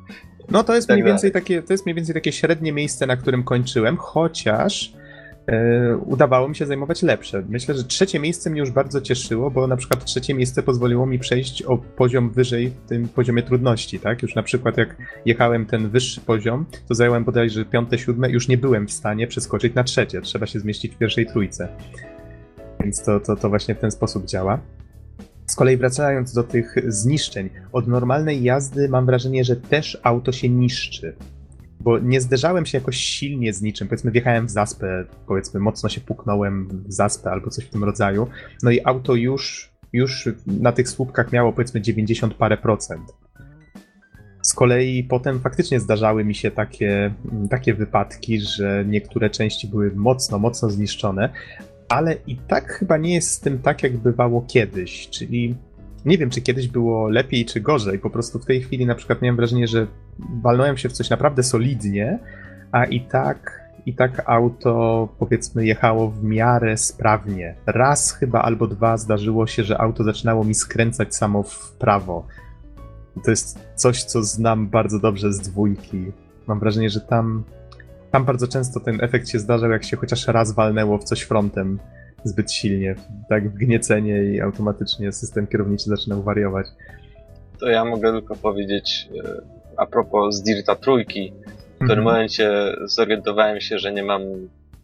No 0.51 0.65
to 0.65 0.75
jest, 0.75 0.89
tak 0.89 0.95
mniej 0.97 1.07
więcej 1.07 1.33
takie, 1.33 1.63
to 1.63 1.73
jest 1.73 1.87
mniej 1.87 1.95
więcej 1.95 2.15
takie 2.15 2.33
średnie 2.33 2.73
miejsce, 2.73 3.07
na 3.07 3.17
którym 3.17 3.45
kończyłem, 3.45 3.97
chociaż 3.97 4.93
udawało 6.05 6.49
mi 6.49 6.57
się 6.57 6.67
zajmować 6.67 7.03
lepsze. 7.03 7.43
Myślę, 7.49 7.75
że 7.75 7.85
trzecie 7.85 8.21
miejsce 8.21 8.51
mnie 8.51 8.61
już 8.61 8.71
bardzo 8.71 9.01
cieszyło, 9.01 9.51
bo 9.51 9.67
na 9.67 9.77
przykład 9.77 10.05
trzecie 10.05 10.35
miejsce 10.35 10.63
pozwoliło 10.63 11.07
mi 11.07 11.19
przejść 11.19 11.63
o 11.63 11.79
poziom 11.79 12.31
wyżej 12.31 12.71
w 12.71 12.89
tym 12.89 13.09
poziomie 13.09 13.43
trudności, 13.43 14.01
tak? 14.01 14.23
Już 14.23 14.35
na 14.35 14.43
przykład 14.43 14.77
jak 14.77 14.97
jechałem 15.25 15.67
ten 15.67 15.89
wyższy 15.89 16.21
poziom, 16.21 16.67
to 16.89 16.95
zająłem 16.95 17.25
bodajże 17.25 17.65
piąte, 17.65 17.99
siódme, 17.99 18.31
już 18.31 18.49
nie 18.49 18.59
byłem 18.59 18.87
w 18.87 18.93
stanie 18.93 19.27
przeskoczyć 19.27 19.75
na 19.75 19.85
trzecie. 19.85 20.21
Trzeba 20.21 20.47
się 20.47 20.61
zmieścić 20.61 20.95
w 20.95 20.99
pierwszej 20.99 21.27
trójce. 21.27 21.69
Więc 22.81 23.03
to, 23.03 23.21
to, 23.21 23.37
to 23.37 23.49
właśnie 23.49 23.75
w 23.75 23.79
ten 23.79 23.91
sposób 23.91 24.27
działa. 24.27 24.61
Z 25.47 25.55
kolei 25.57 25.77
wracając 25.77 26.33
do 26.33 26.43
tych 26.43 26.75
zniszczeń, 26.87 27.51
od 27.73 27.89
normalnej 27.89 28.43
jazdy 28.43 28.89
mam 28.89 29.07
wrażenie, 29.07 29.45
że 29.45 29.57
też 29.57 30.01
auto 30.03 30.33
się 30.33 30.49
niszczy. 30.49 31.15
Bo 31.81 31.99
nie 31.99 32.21
zderzałem 32.21 32.67
się 32.67 32.79
jakoś 32.79 32.97
silnie 32.97 33.53
z 33.53 33.63
niczym. 33.63 33.89
Powiedzmy, 33.89 34.11
wjechałem 34.11 34.47
w 34.47 34.51
zaspę, 34.51 35.05
powiedzmy, 35.27 35.61
mocno 35.61 35.89
się 35.89 36.01
puknąłem 36.01 36.69
w 36.69 36.93
zaspę 36.93 37.31
albo 37.31 37.51
coś 37.51 37.65
w 37.65 37.71
tym 37.71 37.85
rodzaju. 37.85 38.27
No 38.63 38.71
i 38.71 38.81
auto 38.85 39.15
już, 39.15 39.71
już 39.93 40.29
na 40.47 40.73
tych 40.73 40.89
słupkach 40.89 41.33
miało 41.33 41.53
powiedzmy 41.53 41.81
90 41.81 42.35
parę 42.35 42.57
procent. 42.57 43.13
Z 44.43 44.55
kolei 44.55 45.05
potem 45.05 45.41
faktycznie 45.41 45.81
zdarzały 45.81 46.25
mi 46.25 46.35
się 46.35 46.51
takie, 46.51 47.15
takie 47.51 47.75
wypadki, 47.75 48.41
że 48.41 48.85
niektóre 48.89 49.31
części 49.31 49.69
były 49.69 49.91
mocno, 49.95 50.39
mocno 50.39 50.71
zniszczone, 50.71 51.33
ale 51.89 52.17
i 52.27 52.37
tak 52.37 52.73
chyba 52.73 52.97
nie 52.97 53.15
jest 53.15 53.31
z 53.31 53.41
tym 53.41 53.59
tak, 53.59 53.83
jak 53.83 53.97
bywało 53.97 54.43
kiedyś, 54.49 55.09
czyli 55.09 55.55
nie 56.05 56.19
wiem, 56.19 56.31
czy 56.31 56.41
kiedyś 56.41 56.69
było 56.69 57.09
lepiej, 57.09 57.45
czy 57.45 57.61
gorzej. 57.61 57.99
Po 57.99 58.11
prostu 58.11 58.39
w 58.39 58.47
tej 58.47 58.63
chwili 58.63 58.87
na 58.87 58.95
przykład 58.95 59.23
miałem 59.23 59.37
wrażenie, 59.37 59.67
że 59.67 59.87
walnąłem 60.43 60.77
się 60.77 60.89
w 60.89 60.93
coś 60.93 61.11
naprawdę 61.11 61.43
solidnie, 61.43 62.19
a 62.73 62.85
i 62.85 63.01
tak, 63.01 63.61
i 63.87 63.95
tak 63.95 64.23
auto, 64.27 65.09
powiedzmy, 65.19 65.67
jechało 65.67 66.11
w 66.11 66.25
miarę 66.25 66.77
sprawnie. 66.77 67.55
Raz 67.67 68.13
chyba 68.13 68.43
albo 68.43 68.67
dwa 68.67 68.97
zdarzyło 68.97 69.47
się, 69.47 69.65
że 69.65 69.81
auto 69.81 70.05
zaczynało 70.05 70.45
mi 70.45 70.55
skręcać 70.55 71.17
samo 71.17 71.43
w 71.43 71.73
prawo. 71.73 72.27
To 73.25 73.31
jest 73.31 73.59
coś, 73.75 74.05
co 74.05 74.23
znam 74.23 74.69
bardzo 74.69 74.99
dobrze 74.99 75.33
z 75.33 75.41
dwójki. 75.41 76.13
Mam 76.47 76.61
wrażenie, 76.61 76.91
że 76.91 77.01
tam, 77.01 77.45
tam 78.11 78.25
bardzo 78.25 78.49
często 78.49 78.81
ten 78.81 78.99
efekt 79.01 79.29
się 79.29 79.39
zdarzał, 79.39 79.71
jak 79.71 79.85
się 79.85 79.97
chociaż 79.97 80.27
raz 80.27 80.53
walnęło 80.53 80.99
w 80.99 81.05
coś 81.05 81.23
frontem 81.23 81.79
zbyt 82.25 82.53
silnie, 82.53 82.95
tak 83.29 83.51
wgniecenie 83.51 84.25
i 84.25 84.41
automatycznie 84.41 85.13
system 85.13 85.47
kierowniczy 85.47 85.85
zaczynał 85.85 86.23
wariować. 86.23 86.67
To 87.61 87.69
ja 87.69 87.85
mogę 87.85 88.13
tylko 88.13 88.37
powiedzieć 88.37 89.09
e, 89.25 89.43
a 89.77 89.87
propos 89.87 90.43
Dirta 90.43 90.77
trójki. 90.77 91.33
W 91.77 91.79
pewnym 91.79 91.99
mhm. 91.99 92.05
momencie 92.05 92.53
zorientowałem 92.85 93.61
się, 93.61 93.79
że 93.79 93.93
nie 93.93 94.03
mam 94.03 94.23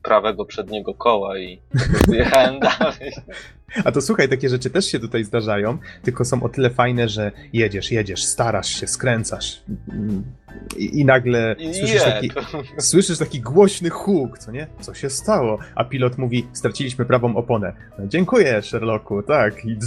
prawego 0.07 0.45
przedniego 0.45 0.95
koła 0.95 1.39
i 1.39 1.61
jechałem 2.13 2.61
dalej. 2.61 3.13
A 3.85 3.93
to 3.93 4.01
słuchaj, 4.01 4.29
takie 4.29 4.49
rzeczy 4.49 4.71
też 4.71 4.87
się 4.87 5.01
tutaj 5.01 5.25
zdarzają, 5.25 5.79
tylko 6.03 6.25
są 6.25 6.43
o 6.43 6.49
tyle 6.49 6.71
fajne, 6.71 7.09
że 7.09 7.33
jedziesz, 7.53 7.93
jedziesz, 7.93 8.25
starasz 8.25 8.69
się, 8.69 8.87
skręcasz 8.87 9.63
i, 10.77 11.01
i 11.01 11.05
nagle 11.05 11.57
I 11.59 11.75
słyszysz, 11.75 12.03
taki, 12.03 12.31
słyszysz 12.79 13.19
taki 13.19 13.41
głośny 13.41 13.91
huk, 13.91 14.39
co 14.39 14.53
nie? 14.53 14.67
Co 14.81 14.95
się 14.95 15.11
stało? 15.11 15.59
A 15.75 15.85
pilot 15.85 16.19
mówi, 16.19 16.47
straciliśmy 16.53 17.05
prawą 17.05 17.37
oponę. 17.37 17.73
No, 17.99 18.07
dziękuję, 18.07 18.63
Sherlocku, 18.63 19.23
tak, 19.23 19.65
i, 19.65 19.79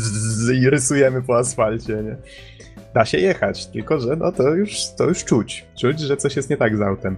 i 0.62 0.70
rysujemy 0.70 1.22
po 1.22 1.38
asfalcie, 1.38 1.94
nie? 1.94 2.16
Da 2.94 3.06
się 3.06 3.18
jechać, 3.18 3.66
tylko 3.66 4.00
że 4.00 4.16
no 4.16 4.32
to 4.32 4.50
już, 4.56 4.78
to 4.98 5.06
już 5.06 5.26
czuć, 5.26 5.66
czuć, 5.80 6.00
że 6.00 6.18
coś 6.18 6.36
jest 6.36 6.50
nie 6.50 6.58
tak 6.58 6.78
z 6.78 6.82
autem. 6.82 7.18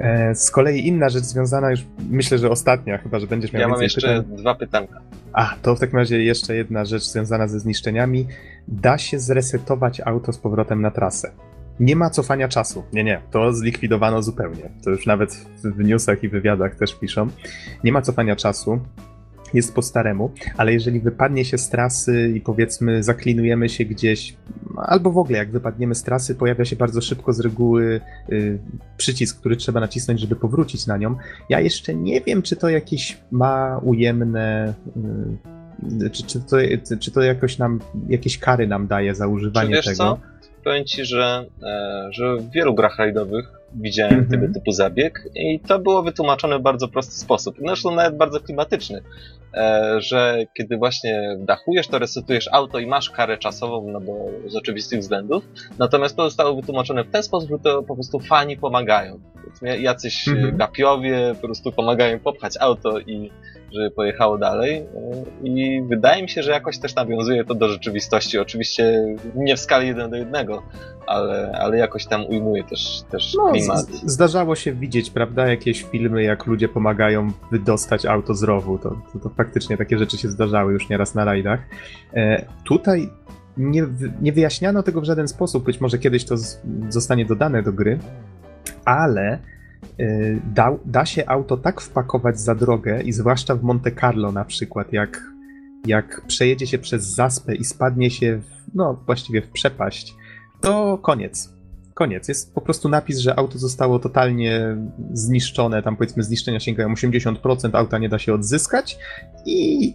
E, 0.00 0.34
z 0.34 0.50
kolei 0.50 0.86
inna 0.86 1.08
rzecz 1.08 1.24
związana 1.24 1.70
już, 1.70 1.86
myślę, 2.10 2.38
że 2.38 2.50
ostatnia, 2.50 2.98
chyba, 2.98 3.18
że 3.18 3.26
będziesz 3.26 3.52
miał 3.52 3.60
Ja 3.60 3.68
mam 3.68 3.82
jeszcze 3.82 4.00
pytań. 4.00 4.36
dwa 4.36 4.54
pytanka. 4.54 5.00
A, 5.32 5.54
to 5.62 5.74
w 5.76 5.80
takim 5.80 5.98
razie 5.98 6.22
jeszcze 6.24 6.56
jedna 6.56 6.84
rzecz 6.84 7.02
związana 7.02 7.48
ze 7.48 7.60
zniszczeniami. 7.60 8.26
Da 8.68 8.98
się 8.98 9.18
zresetować 9.18 10.00
auto 10.00 10.32
z 10.32 10.38
powrotem 10.38 10.82
na 10.82 10.90
trasę. 10.90 11.32
Nie 11.80 11.96
ma 11.96 12.10
cofania 12.10 12.48
czasu. 12.48 12.82
Nie, 12.92 13.04
nie, 13.04 13.20
to 13.30 13.52
zlikwidowano 13.52 14.22
zupełnie. 14.22 14.70
To 14.84 14.90
już 14.90 15.06
nawet 15.06 15.46
w 15.64 15.84
newsach 15.84 16.22
i 16.22 16.28
wywiadach 16.28 16.74
też 16.74 16.94
piszą. 16.94 17.28
Nie 17.84 17.92
ma 17.92 18.02
cofania 18.02 18.36
czasu 18.36 18.80
jest 19.54 19.74
po 19.74 19.82
staremu, 19.82 20.30
ale 20.56 20.72
jeżeli 20.72 21.00
wypadnie 21.00 21.44
się 21.44 21.58
z 21.58 21.68
trasy 21.68 22.32
i 22.36 22.40
powiedzmy 22.40 23.02
zaklinujemy 23.02 23.68
się 23.68 23.84
gdzieś, 23.84 24.36
albo 24.76 25.12
w 25.12 25.18
ogóle 25.18 25.38
jak 25.38 25.50
wypadniemy 25.50 25.94
z 25.94 26.02
trasy, 26.02 26.34
pojawia 26.34 26.64
się 26.64 26.76
bardzo 26.76 27.00
szybko 27.00 27.32
z 27.32 27.40
reguły 27.40 28.00
y, 28.32 28.58
przycisk, 28.96 29.40
który 29.40 29.56
trzeba 29.56 29.80
nacisnąć, 29.80 30.20
żeby 30.20 30.36
powrócić 30.36 30.86
na 30.86 30.96
nią. 30.96 31.16
Ja 31.48 31.60
jeszcze 31.60 31.94
nie 31.94 32.20
wiem, 32.20 32.42
czy 32.42 32.56
to 32.56 32.68
jakieś 32.68 33.18
ma 33.30 33.80
ujemne. 33.84 34.74
Y, 36.02 36.10
czy, 36.10 36.22
czy, 36.22 36.40
to, 36.40 36.56
czy 37.00 37.10
to 37.10 37.22
jakoś 37.22 37.58
nam, 37.58 37.80
jakieś 38.08 38.38
kary 38.38 38.66
nam 38.66 38.86
daje 38.86 39.14
za 39.14 39.26
używanie 39.26 39.82
tego? 39.82 39.96
Co? 39.96 40.18
Powiem 40.64 40.84
ci, 40.84 41.04
że, 41.04 41.46
e, 41.62 42.08
że 42.12 42.36
w 42.36 42.50
wielu 42.50 42.74
grach 42.74 42.98
rajdowych 42.98 43.52
widziałem 43.74 44.14
mm 44.14 44.26
-hmm. 44.26 44.30
tego 44.30 44.54
typu 44.54 44.72
zabieg 44.72 45.24
i 45.34 45.60
to 45.60 45.78
było 45.78 46.02
wytłumaczone 46.02 46.58
w 46.58 46.62
bardzo 46.62 46.88
prosty 46.88 47.14
sposób. 47.14 47.56
Zresztą 47.66 47.94
nawet 47.94 48.16
bardzo 48.16 48.40
klimatyczny, 48.40 49.02
że 49.98 50.44
kiedy 50.56 50.76
właśnie 50.76 51.36
dachujesz, 51.38 51.88
to 51.88 51.98
resetujesz 51.98 52.48
auto 52.52 52.78
i 52.78 52.86
masz 52.86 53.10
karę 53.10 53.38
czasową, 53.38 53.88
no 53.88 54.00
bo 54.00 54.28
z 54.46 54.56
oczywistych 54.56 55.00
względów. 55.00 55.44
Natomiast 55.78 56.16
to 56.16 56.24
zostało 56.24 56.56
wytłumaczone 56.56 57.04
w 57.04 57.10
ten 57.10 57.22
sposób, 57.22 57.50
że 57.50 57.58
to 57.58 57.82
po 57.82 57.94
prostu 57.94 58.20
fani 58.20 58.56
pomagają. 58.56 59.20
Jacyś 59.78 60.28
-hmm. 60.28 60.56
gapiowie 60.56 61.34
po 61.40 61.46
prostu 61.46 61.72
pomagają 61.72 62.18
popchać 62.18 62.54
auto 62.60 62.98
i 62.98 63.30
żeby 63.72 63.90
pojechało 63.90 64.38
dalej. 64.38 64.86
I 65.44 65.82
wydaje 65.88 66.22
mi 66.22 66.28
się, 66.28 66.42
że 66.42 66.50
jakoś 66.50 66.78
też 66.78 66.94
nawiązuje 66.94 67.44
to 67.44 67.54
do 67.54 67.68
rzeczywistości. 67.68 68.38
Oczywiście 68.38 69.16
nie 69.34 69.56
w 69.56 69.60
skali 69.60 69.86
1 69.86 70.10
do 70.10 70.16
1, 70.16 70.46
ale, 71.06 71.52
ale 71.60 71.78
jakoś 71.78 72.06
tam 72.06 72.26
ujmuje 72.26 72.64
też, 72.64 73.02
też 73.10 73.34
no, 73.34 73.52
klimat. 73.52 73.86
Zdarzało 73.86 74.54
się 74.56 74.72
widzieć, 74.72 75.10
prawda, 75.10 75.48
jakieś 75.48 75.82
filmy, 75.82 76.22
jak 76.22 76.46
ludzie 76.46 76.68
pomagają 76.68 77.28
wydostać 77.50 78.06
auto 78.06 78.34
z 78.34 78.42
rowu. 78.42 78.78
To, 78.78 78.96
to, 79.12 79.18
to 79.18 79.28
faktycznie 79.28 79.76
takie 79.76 79.98
rzeczy 79.98 80.18
się 80.18 80.28
zdarzały 80.28 80.72
już 80.72 80.88
nieraz 80.88 81.14
na 81.14 81.24
rajdach. 81.24 81.60
E, 82.14 82.44
tutaj 82.64 83.10
nie, 83.56 83.86
nie 84.22 84.32
wyjaśniano 84.32 84.82
tego 84.82 85.00
w 85.00 85.04
żaden 85.04 85.28
sposób. 85.28 85.64
Być 85.64 85.80
może 85.80 85.98
kiedyś 85.98 86.24
to 86.24 86.36
z, 86.36 86.60
zostanie 86.88 87.24
dodane 87.24 87.62
do 87.62 87.72
gry, 87.72 87.98
ale 88.84 89.38
da, 90.54 90.76
da 90.84 91.06
się 91.06 91.28
auto 91.28 91.56
tak 91.56 91.80
wpakować 91.80 92.40
za 92.40 92.54
drogę 92.54 93.02
i 93.02 93.12
zwłaszcza 93.12 93.54
w 93.54 93.62
Monte 93.62 93.92
Carlo 93.92 94.32
na 94.32 94.44
przykład, 94.44 94.92
jak, 94.92 95.22
jak 95.86 96.22
przejedzie 96.26 96.66
się 96.66 96.78
przez 96.78 97.04
zaspę 97.04 97.54
i 97.54 97.64
spadnie 97.64 98.10
się, 98.10 98.38
w, 98.38 98.74
no 98.74 99.02
właściwie 99.06 99.42
w 99.42 99.50
przepaść, 99.50 100.14
to 100.60 100.98
koniec. 100.98 101.52
Koniec. 101.94 102.28
Jest 102.28 102.54
po 102.54 102.60
prostu 102.60 102.88
napis, 102.88 103.18
że 103.18 103.38
auto 103.38 103.58
zostało 103.58 103.98
totalnie 103.98 104.76
zniszczone, 105.12 105.82
tam 105.82 105.96
powiedzmy 105.96 106.22
zniszczenia 106.22 106.60
sięgają 106.60 106.94
80%, 106.94 107.70
auta 107.72 107.98
nie 107.98 108.08
da 108.08 108.18
się 108.18 108.34
odzyskać 108.34 108.98
i 109.46 109.94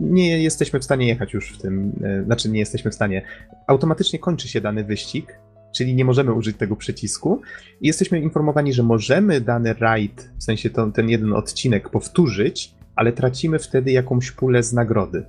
nie 0.00 0.42
jesteśmy 0.42 0.80
w 0.80 0.84
stanie 0.84 1.06
jechać 1.06 1.32
już 1.32 1.52
w 1.52 1.62
tym, 1.62 1.92
y, 2.20 2.24
znaczy 2.24 2.50
nie 2.50 2.58
jesteśmy 2.58 2.90
w 2.90 2.94
stanie. 2.94 3.22
Automatycznie 3.66 4.18
kończy 4.18 4.48
się 4.48 4.60
dany 4.60 4.84
wyścig, 4.84 5.38
czyli 5.72 5.94
nie 5.94 6.04
możemy 6.04 6.32
użyć 6.32 6.56
tego 6.56 6.76
przycisku. 6.76 7.40
I 7.80 7.86
jesteśmy 7.86 8.20
informowani, 8.20 8.72
że 8.72 8.82
możemy 8.82 9.40
dany 9.40 9.74
raid, 9.74 10.30
w 10.38 10.44
sensie 10.44 10.70
to, 10.70 10.90
ten 10.90 11.08
jeden 11.08 11.32
odcinek, 11.32 11.88
powtórzyć, 11.88 12.74
ale 12.96 13.12
tracimy 13.12 13.58
wtedy 13.58 13.90
jakąś 13.92 14.30
pulę 14.30 14.62
z 14.62 14.72
nagrody. 14.72 15.24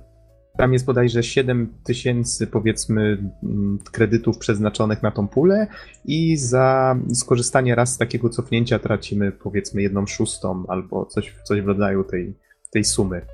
Tam 0.56 0.72
jest 0.72 0.84
bodajże 0.84 1.22
7 1.22 1.74
tysięcy, 1.84 2.46
powiedzmy, 2.46 3.18
mm, 3.42 3.78
kredytów 3.92 4.38
przeznaczonych 4.38 5.02
na 5.02 5.10
tą 5.10 5.28
pulę 5.28 5.66
i 6.04 6.36
za 6.36 6.96
skorzystanie 7.14 7.74
raz 7.74 7.92
z 7.92 7.98
takiego 7.98 8.28
cofnięcia 8.28 8.78
tracimy, 8.78 9.32
powiedzmy, 9.32 9.82
jedną 9.82 10.06
szóstą 10.06 10.64
albo 10.68 11.06
coś, 11.06 11.34
coś 11.44 11.60
w 11.60 11.66
rodzaju 11.66 12.04
tej, 12.04 12.34
tej 12.70 12.84
sumy. 12.84 13.26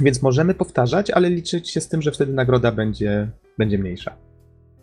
Więc 0.00 0.22
możemy 0.22 0.54
powtarzać, 0.54 1.10
ale 1.10 1.30
liczyć 1.30 1.70
się 1.70 1.80
z 1.80 1.88
tym, 1.88 2.02
że 2.02 2.10
wtedy 2.10 2.32
nagroda 2.32 2.72
będzie, 2.72 3.30
będzie 3.58 3.78
mniejsza. 3.78 4.31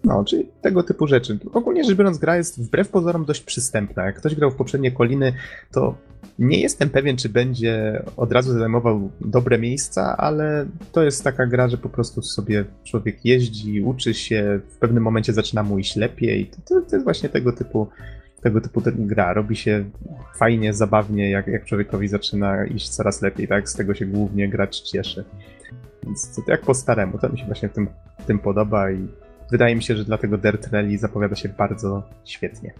No, 0.03 0.23
czyli 0.23 0.49
tego 0.61 0.83
typu 0.83 1.07
rzeczy. 1.07 1.39
Ogólnie 1.53 1.83
rzecz 1.83 1.97
biorąc, 1.97 2.17
gra 2.17 2.37
jest 2.37 2.63
wbrew 2.63 2.89
pozorom 2.89 3.25
dość 3.25 3.41
przystępna. 3.41 4.05
Jak 4.05 4.15
ktoś 4.15 4.35
grał 4.35 4.51
w 4.51 4.55
poprzednie 4.55 4.91
koliny, 4.91 5.33
to 5.71 5.95
nie 6.39 6.61
jestem 6.61 6.89
pewien, 6.89 7.17
czy 7.17 7.29
będzie 7.29 8.03
od 8.17 8.31
razu 8.31 8.59
zajmował 8.59 9.11
dobre 9.21 9.57
miejsca, 9.59 10.17
ale 10.17 10.65
to 10.91 11.03
jest 11.03 11.23
taka 11.23 11.45
gra, 11.45 11.69
że 11.69 11.77
po 11.77 11.89
prostu 11.89 12.21
sobie 12.21 12.65
człowiek 12.83 13.25
jeździ, 13.25 13.81
uczy 13.81 14.13
się, 14.13 14.59
w 14.69 14.77
pewnym 14.77 15.03
momencie 15.03 15.33
zaczyna 15.33 15.63
mu 15.63 15.79
iść 15.79 15.95
lepiej. 15.95 16.45
To, 16.45 16.57
to, 16.61 16.81
to 16.89 16.95
jest 16.95 17.03
właśnie 17.03 17.29
tego 17.29 17.51
typu, 17.51 17.87
tego 18.41 18.61
typu 18.61 18.81
gra. 18.85 19.33
Robi 19.33 19.55
się 19.55 19.85
fajnie, 20.37 20.73
zabawnie, 20.73 21.29
jak, 21.29 21.47
jak 21.47 21.65
człowiekowi 21.65 22.07
zaczyna 22.07 22.65
iść 22.65 22.89
coraz 22.89 23.21
lepiej, 23.21 23.47
tak? 23.47 23.69
Z 23.69 23.73
tego 23.73 23.93
się 23.93 24.05
głównie 24.05 24.49
gracz 24.49 24.81
cieszy. 24.81 25.23
Więc 26.03 26.35
to 26.35 26.51
jak 26.51 26.61
po 26.61 26.73
staremu, 26.73 27.17
to 27.17 27.29
mi 27.29 27.39
się 27.39 27.45
właśnie 27.45 27.69
tym, 27.69 27.87
tym 28.27 28.39
podoba 28.39 28.91
i 28.91 29.07
wydaje 29.51 29.75
mi 29.75 29.83
się, 29.83 29.95
że 29.95 30.05
dlatego 30.05 30.37
Dirt 30.37 30.67
Rally 30.71 30.97
zapowiada 30.97 31.35
się 31.35 31.49
bardzo 31.49 32.03
świetnie. 32.25 32.73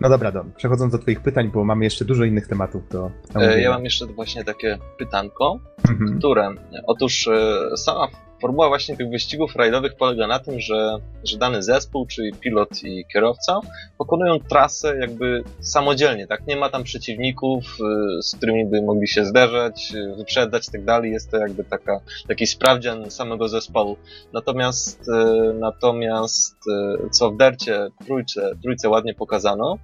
No 0.00 0.08
dobra, 0.08 0.32
Don, 0.32 0.52
przechodząc 0.52 0.92
do 0.92 0.98
Twoich 0.98 1.20
pytań, 1.20 1.50
bo 1.54 1.64
mamy 1.64 1.84
jeszcze 1.84 2.04
dużo 2.04 2.24
innych 2.24 2.46
tematów 2.46 2.88
do. 2.88 3.10
E, 3.34 3.60
ja 3.60 3.70
mam 3.70 3.84
jeszcze 3.84 4.06
właśnie 4.06 4.44
takie 4.44 4.78
pytanko, 4.98 5.60
mhm. 5.88 6.18
które. 6.18 6.50
Otóż 6.86 7.28
e, 7.28 7.76
sama 7.76 8.08
formuła 8.40 8.68
właśnie 8.68 8.96
tych 8.96 9.10
wyścigów 9.10 9.56
rajdowych 9.56 9.94
polega 9.96 10.26
na 10.26 10.38
tym, 10.38 10.60
że, 10.60 10.96
że 11.24 11.38
dany 11.38 11.62
zespół, 11.62 12.06
czyli 12.06 12.32
pilot 12.32 12.84
i 12.84 13.04
kierowca, 13.12 13.60
pokonują 13.98 14.38
trasę 14.40 14.96
jakby 15.00 15.44
samodzielnie, 15.60 16.26
tak? 16.26 16.46
Nie 16.46 16.56
ma 16.56 16.68
tam 16.68 16.84
przeciwników, 16.84 17.64
y, 18.18 18.22
z 18.22 18.36
którymi 18.36 18.66
by 18.66 18.82
mogli 18.82 19.08
się 19.08 19.24
zderzać, 19.24 19.92
y, 19.94 20.16
wyprzedzać 20.16 20.68
i 20.68 20.72
tak 20.72 20.84
dalej. 20.84 21.12
Jest 21.12 21.30
to 21.30 21.36
jakby 21.36 21.64
taka, 21.64 22.00
taki 22.28 22.46
sprawdzian 22.46 23.10
samego 23.10 23.48
zespołu. 23.48 23.96
Natomiast, 24.32 25.08
y, 25.08 25.54
natomiast 25.54 26.56
co 27.10 27.30
w 27.30 27.36
dercie 27.36 27.88
trójce, 28.06 28.52
trójce 28.62 28.88
ładnie 28.88 29.14
pokazano, 29.14 29.78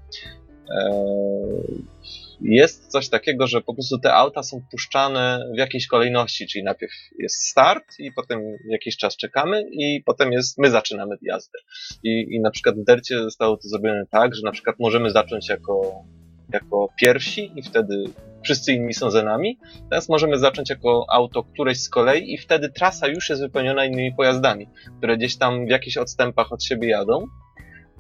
jest 2.40 2.86
coś 2.86 3.08
takiego, 3.08 3.46
że 3.46 3.60
po 3.60 3.74
prostu 3.74 3.98
te 3.98 4.14
auta 4.14 4.42
są 4.42 4.62
puszczane 4.70 5.50
w 5.54 5.58
jakiejś 5.58 5.86
kolejności, 5.86 6.46
czyli 6.46 6.64
najpierw 6.64 6.92
jest 7.18 7.48
start 7.48 7.84
i 7.98 8.12
potem 8.12 8.40
jakiś 8.68 8.96
czas 8.96 9.16
czekamy 9.16 9.64
i 9.72 10.02
potem 10.06 10.32
jest, 10.32 10.58
my 10.58 10.70
zaczynamy 10.70 11.16
jazdę. 11.22 11.58
I, 12.02 12.26
i 12.30 12.40
na 12.40 12.50
przykład 12.50 12.76
w 12.76 12.84
Dercie 12.84 13.18
zostało 13.18 13.56
to 13.56 13.68
zrobione 13.68 14.04
tak, 14.10 14.34
że 14.34 14.42
na 14.42 14.52
przykład 14.52 14.76
możemy 14.78 15.10
zacząć 15.10 15.48
jako, 15.48 16.04
jako 16.52 16.88
pierwsi 17.00 17.52
i 17.56 17.62
wtedy 17.62 18.04
wszyscy 18.44 18.72
inni 18.72 18.94
są 18.94 19.10
za 19.10 19.22
nami. 19.22 19.58
Teraz 19.90 20.08
możemy 20.08 20.38
zacząć 20.38 20.70
jako 20.70 21.06
auto 21.10 21.42
któreś 21.42 21.80
z 21.80 21.88
kolei 21.88 22.34
i 22.34 22.38
wtedy 22.38 22.68
trasa 22.68 23.08
już 23.08 23.30
jest 23.30 23.42
wypełniona 23.42 23.84
innymi 23.84 24.14
pojazdami, 24.14 24.68
które 24.98 25.16
gdzieś 25.16 25.36
tam 25.38 25.66
w 25.66 25.70
jakichś 25.70 25.96
odstępach 25.96 26.52
od 26.52 26.64
siebie 26.64 26.88
jadą. 26.88 27.26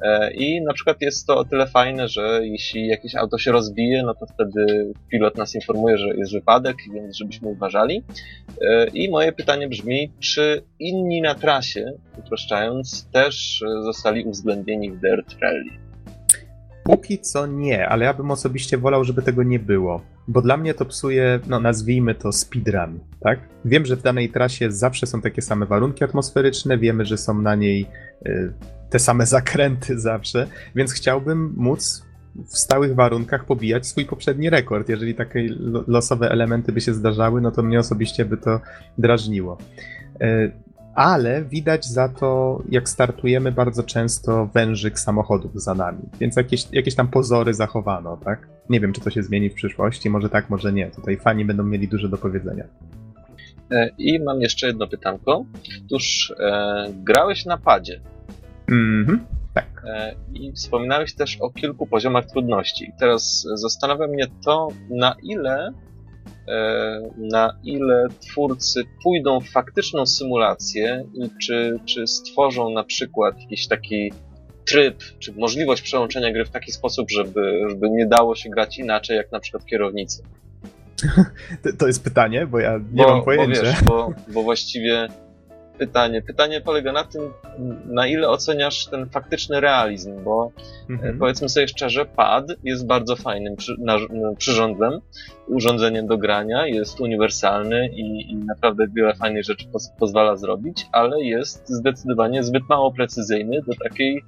E, 0.02 0.32
I 0.32 0.62
na 0.62 0.72
przykład 0.72 0.96
jest 1.00 1.26
to 1.26 1.38
o 1.38 1.44
tyle 1.44 1.66
fajne, 1.66 2.08
że 2.08 2.40
jeśli 2.42 2.86
jakieś 2.86 3.14
auto 3.14 3.38
się 3.38 3.52
rozbije, 3.52 4.02
no 4.02 4.14
to 4.14 4.26
wtedy 4.26 4.92
pilot 5.10 5.36
nas 5.36 5.54
informuje, 5.54 5.98
że 5.98 6.08
jest 6.16 6.32
wypadek, 6.32 6.76
więc 6.94 7.16
żebyśmy 7.16 7.48
uważali. 7.48 8.04
E, 8.62 8.86
I 8.86 9.10
moje 9.10 9.32
pytanie 9.32 9.68
brzmi, 9.68 10.12
czy 10.20 10.62
inni 10.78 11.22
na 11.22 11.34
trasie, 11.34 11.92
uproszczając, 12.18 13.08
też 13.12 13.64
zostali 13.84 14.24
uwzględnieni 14.24 14.90
w 14.90 15.00
Dirt 15.00 15.36
Rally? 15.40 15.86
Póki 16.84 17.18
co 17.18 17.46
nie, 17.46 17.88
ale 17.88 18.04
ja 18.04 18.14
bym 18.14 18.30
osobiście 18.30 18.78
wolał, 18.78 19.04
żeby 19.04 19.22
tego 19.22 19.42
nie 19.42 19.58
było. 19.58 20.02
Bo 20.28 20.42
dla 20.42 20.56
mnie 20.56 20.74
to 20.74 20.84
psuje, 20.84 21.40
no 21.46 21.60
nazwijmy 21.60 22.14
to 22.14 22.32
speedrun, 22.32 23.00
tak? 23.20 23.38
Wiem, 23.64 23.86
że 23.86 23.96
w 23.96 24.02
danej 24.02 24.28
trasie 24.28 24.72
zawsze 24.72 25.06
są 25.06 25.20
takie 25.20 25.42
same 25.42 25.66
warunki 25.66 26.04
atmosferyczne, 26.04 26.78
wiemy, 26.78 27.04
że 27.04 27.16
są 27.16 27.42
na 27.42 27.54
niej 27.54 27.86
y, 28.26 28.52
te 28.90 28.98
same 28.98 29.26
zakręty 29.26 30.00
zawsze, 30.00 30.46
więc 30.74 30.92
chciałbym 30.92 31.54
móc 31.56 32.06
w 32.44 32.58
stałych 32.58 32.94
warunkach 32.94 33.44
pobijać 33.44 33.86
swój 33.86 34.04
poprzedni 34.04 34.50
rekord. 34.50 34.88
Jeżeli 34.88 35.14
takie 35.14 35.48
losowe 35.86 36.30
elementy 36.30 36.72
by 36.72 36.80
się 36.80 36.94
zdarzały, 36.94 37.40
no 37.40 37.50
to 37.50 37.62
mnie 37.62 37.78
osobiście 37.78 38.24
by 38.24 38.36
to 38.36 38.60
drażniło. 38.98 39.58
Y, 40.22 40.52
ale 40.94 41.44
widać 41.44 41.86
za 41.86 42.08
to, 42.08 42.62
jak 42.68 42.88
startujemy 42.88 43.52
bardzo 43.52 43.82
często 43.82 44.46
wężyk 44.46 44.98
samochodów 44.98 45.62
za 45.62 45.74
nami, 45.74 46.02
więc 46.20 46.36
jakieś, 46.36 46.66
jakieś 46.72 46.94
tam 46.94 47.08
pozory 47.08 47.54
zachowano, 47.54 48.16
tak? 48.24 48.48
Nie 48.70 48.80
wiem, 48.80 48.92
czy 48.92 49.00
to 49.00 49.10
się 49.10 49.22
zmieni 49.22 49.50
w 49.50 49.54
przyszłości, 49.54 50.10
może 50.10 50.28
tak, 50.28 50.50
może 50.50 50.72
nie. 50.72 50.90
Tutaj 50.90 51.16
fani 51.16 51.44
będą 51.44 51.62
mieli 51.62 51.88
dużo 51.88 52.08
do 52.08 52.16
powiedzenia. 52.16 52.64
E, 53.70 53.90
I 53.98 54.20
mam 54.20 54.40
jeszcze 54.40 54.66
jedno 54.66 54.88
pytanko. 54.88 55.44
Otóż 55.86 56.34
e, 56.38 56.86
grałeś 57.04 57.44
na 57.44 57.58
padzie. 57.58 58.00
Mhm, 58.68 59.26
tak. 59.54 59.82
E, 59.86 60.14
I 60.34 60.52
wspominałeś 60.52 61.14
też 61.14 61.36
o 61.40 61.50
kilku 61.50 61.86
poziomach 61.86 62.26
trudności. 62.26 62.92
Teraz 62.98 63.46
zastanawia 63.54 64.06
mnie 64.06 64.26
to, 64.44 64.68
na 64.90 65.16
ile 65.22 65.72
E, 66.48 67.00
na 67.16 67.58
ile 67.64 68.06
twórcy 68.20 68.82
pójdą 69.02 69.40
w 69.40 69.48
faktyczną 69.48 70.06
symulację 70.06 71.04
i 71.14 71.30
czy, 71.42 71.80
czy 71.84 72.06
stworzą 72.06 72.70
na 72.70 72.84
przykład 72.84 73.40
jakiś 73.40 73.68
taki 73.68 74.12
tryb, 74.64 75.02
czy 75.18 75.32
możliwość 75.32 75.82
przełączenia 75.82 76.32
gry 76.32 76.44
w 76.44 76.50
taki 76.50 76.72
sposób, 76.72 77.10
żeby, 77.10 77.60
żeby 77.68 77.90
nie 77.90 78.06
dało 78.06 78.34
się 78.34 78.50
grać 78.50 78.78
inaczej, 78.78 79.16
jak 79.16 79.32
na 79.32 79.40
przykład 79.40 79.66
kierownicy. 79.66 80.22
To 81.78 81.86
jest 81.86 82.04
pytanie, 82.04 82.46
bo 82.46 82.58
ja 82.58 82.72
nie 82.92 83.04
bo, 83.04 83.08
mam 83.08 83.24
pojęcia. 83.24 83.62
Bo, 83.62 83.66
wiesz, 83.66 83.82
bo, 83.82 84.12
bo 84.28 84.42
właściwie 84.42 85.08
pytanie. 85.78 86.22
Pytanie 86.22 86.60
polega 86.60 86.92
na 86.92 87.04
tym, 87.04 87.22
na 87.86 88.06
ile 88.06 88.28
oceniasz 88.28 88.86
ten 88.86 89.08
faktyczny 89.08 89.60
realizm, 89.60 90.24
bo 90.24 90.52
mhm. 90.90 91.18
powiedzmy 91.18 91.48
sobie 91.48 91.68
szczerze, 91.68 92.04
pad 92.06 92.46
jest 92.64 92.86
bardzo 92.86 93.16
fajnym 93.16 93.56
przy, 93.56 93.76
na, 93.78 93.96
przyrządem, 94.38 95.00
urządzeniem 95.48 96.06
do 96.06 96.18
grania, 96.18 96.66
jest 96.66 97.00
uniwersalny 97.00 97.88
i, 97.88 98.32
i 98.32 98.36
naprawdę 98.36 98.86
wiele 98.96 99.14
fajnych 99.14 99.44
rzeczy 99.44 99.66
poz, 99.72 99.90
pozwala 99.98 100.36
zrobić, 100.36 100.86
ale 100.92 101.22
jest 101.22 101.68
zdecydowanie 101.68 102.42
zbyt 102.42 102.62
mało 102.68 102.92
precyzyjny 102.92 103.62
do 103.62 103.72
takiej 103.84 104.24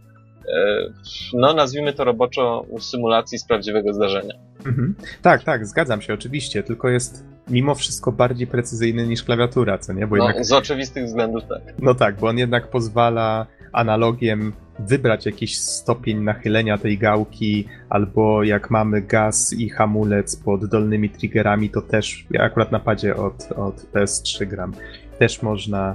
e, 0.49 0.93
no 1.35 1.55
nazwijmy 1.55 1.93
to 1.93 2.05
roboczo 2.05 2.67
symulacji 2.81 3.39
z 3.39 3.45
prawdziwego 3.45 3.95
zdarzenia. 3.95 4.35
Mhm. 4.67 4.95
Tak, 5.23 5.45
tak, 5.45 5.67
zgadzam 5.67 6.03
się, 6.03 6.15
oczywiście, 6.15 6.63
tylko 6.63 6.89
jest 6.89 7.25
mimo 7.51 7.75
wszystko 7.75 8.13
bardziej 8.13 8.47
precyzyjny 8.47 9.07
niż 9.07 9.23
klawiatura, 9.23 9.79
co 9.79 9.93
nie? 9.93 10.07
Bo 10.07 10.17
no, 10.17 10.27
jednak, 10.27 10.45
z 10.45 10.53
oczywistych 10.53 11.05
względów 11.05 11.43
tak. 11.49 11.63
No 11.79 11.95
tak, 11.95 12.17
bo 12.17 12.29
on 12.29 12.39
jednak 12.39 12.71
pozwala 12.71 13.47
analogiem 13.73 14.53
wybrać 14.79 15.27
jakiś 15.27 15.59
stopień 15.59 16.19
nachylenia 16.19 16.79
tej 16.79 16.99
gałki, 16.99 17.69
albo 17.89 18.43
jak 18.43 18.71
mamy 18.71 19.03
gaz 19.03 19.53
i 19.53 19.69
hamulec 19.69 20.37
pod 20.37 20.67
dolnymi 20.67 21.11
triggerami, 21.11 21.71
to 21.71 21.83
też, 21.83 22.27
ja 22.31 22.43
akurat 22.43 22.73
na 22.73 22.81
padzie 22.81 23.17
od, 23.17 23.53
od 23.53 23.93
PS3 23.93 24.47
gram, 24.47 24.73
też 25.19 25.43
można 25.43 25.95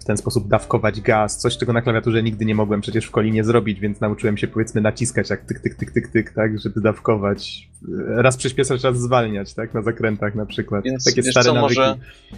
w 0.00 0.04
ten 0.04 0.16
sposób 0.16 0.48
dawkować 0.48 1.00
gaz, 1.00 1.38
coś 1.38 1.58
czego 1.58 1.72
na 1.72 1.82
klawiaturze 1.82 2.22
nigdy 2.22 2.44
nie 2.44 2.54
mogłem 2.54 2.80
przecież 2.80 3.06
w 3.06 3.10
kolinie 3.10 3.44
zrobić, 3.44 3.80
więc 3.80 4.00
nauczyłem 4.00 4.36
się 4.36 4.48
powiedzmy 4.48 4.80
naciskać 4.80 5.30
jak 5.30 5.44
tyk, 5.44 5.60
tyk, 5.60 5.74
tyk, 5.74 5.92
tyk, 5.92 6.08
tyk, 6.08 6.32
tak, 6.34 6.60
żeby 6.60 6.80
dawkować. 6.80 7.68
Raz 8.06 8.36
przyspieszać, 8.36 8.84
raz 8.84 8.98
zwalniać, 8.98 9.54
tak, 9.54 9.74
na 9.74 9.82
zakrętach 9.82 10.34
na 10.34 10.46
przykład. 10.46 10.84
Więc 10.84 11.04
Takie 11.04 11.22
wiesz 11.22 11.30
stare 11.30 11.44
co, 11.44 11.54
nawyki. 11.54 11.80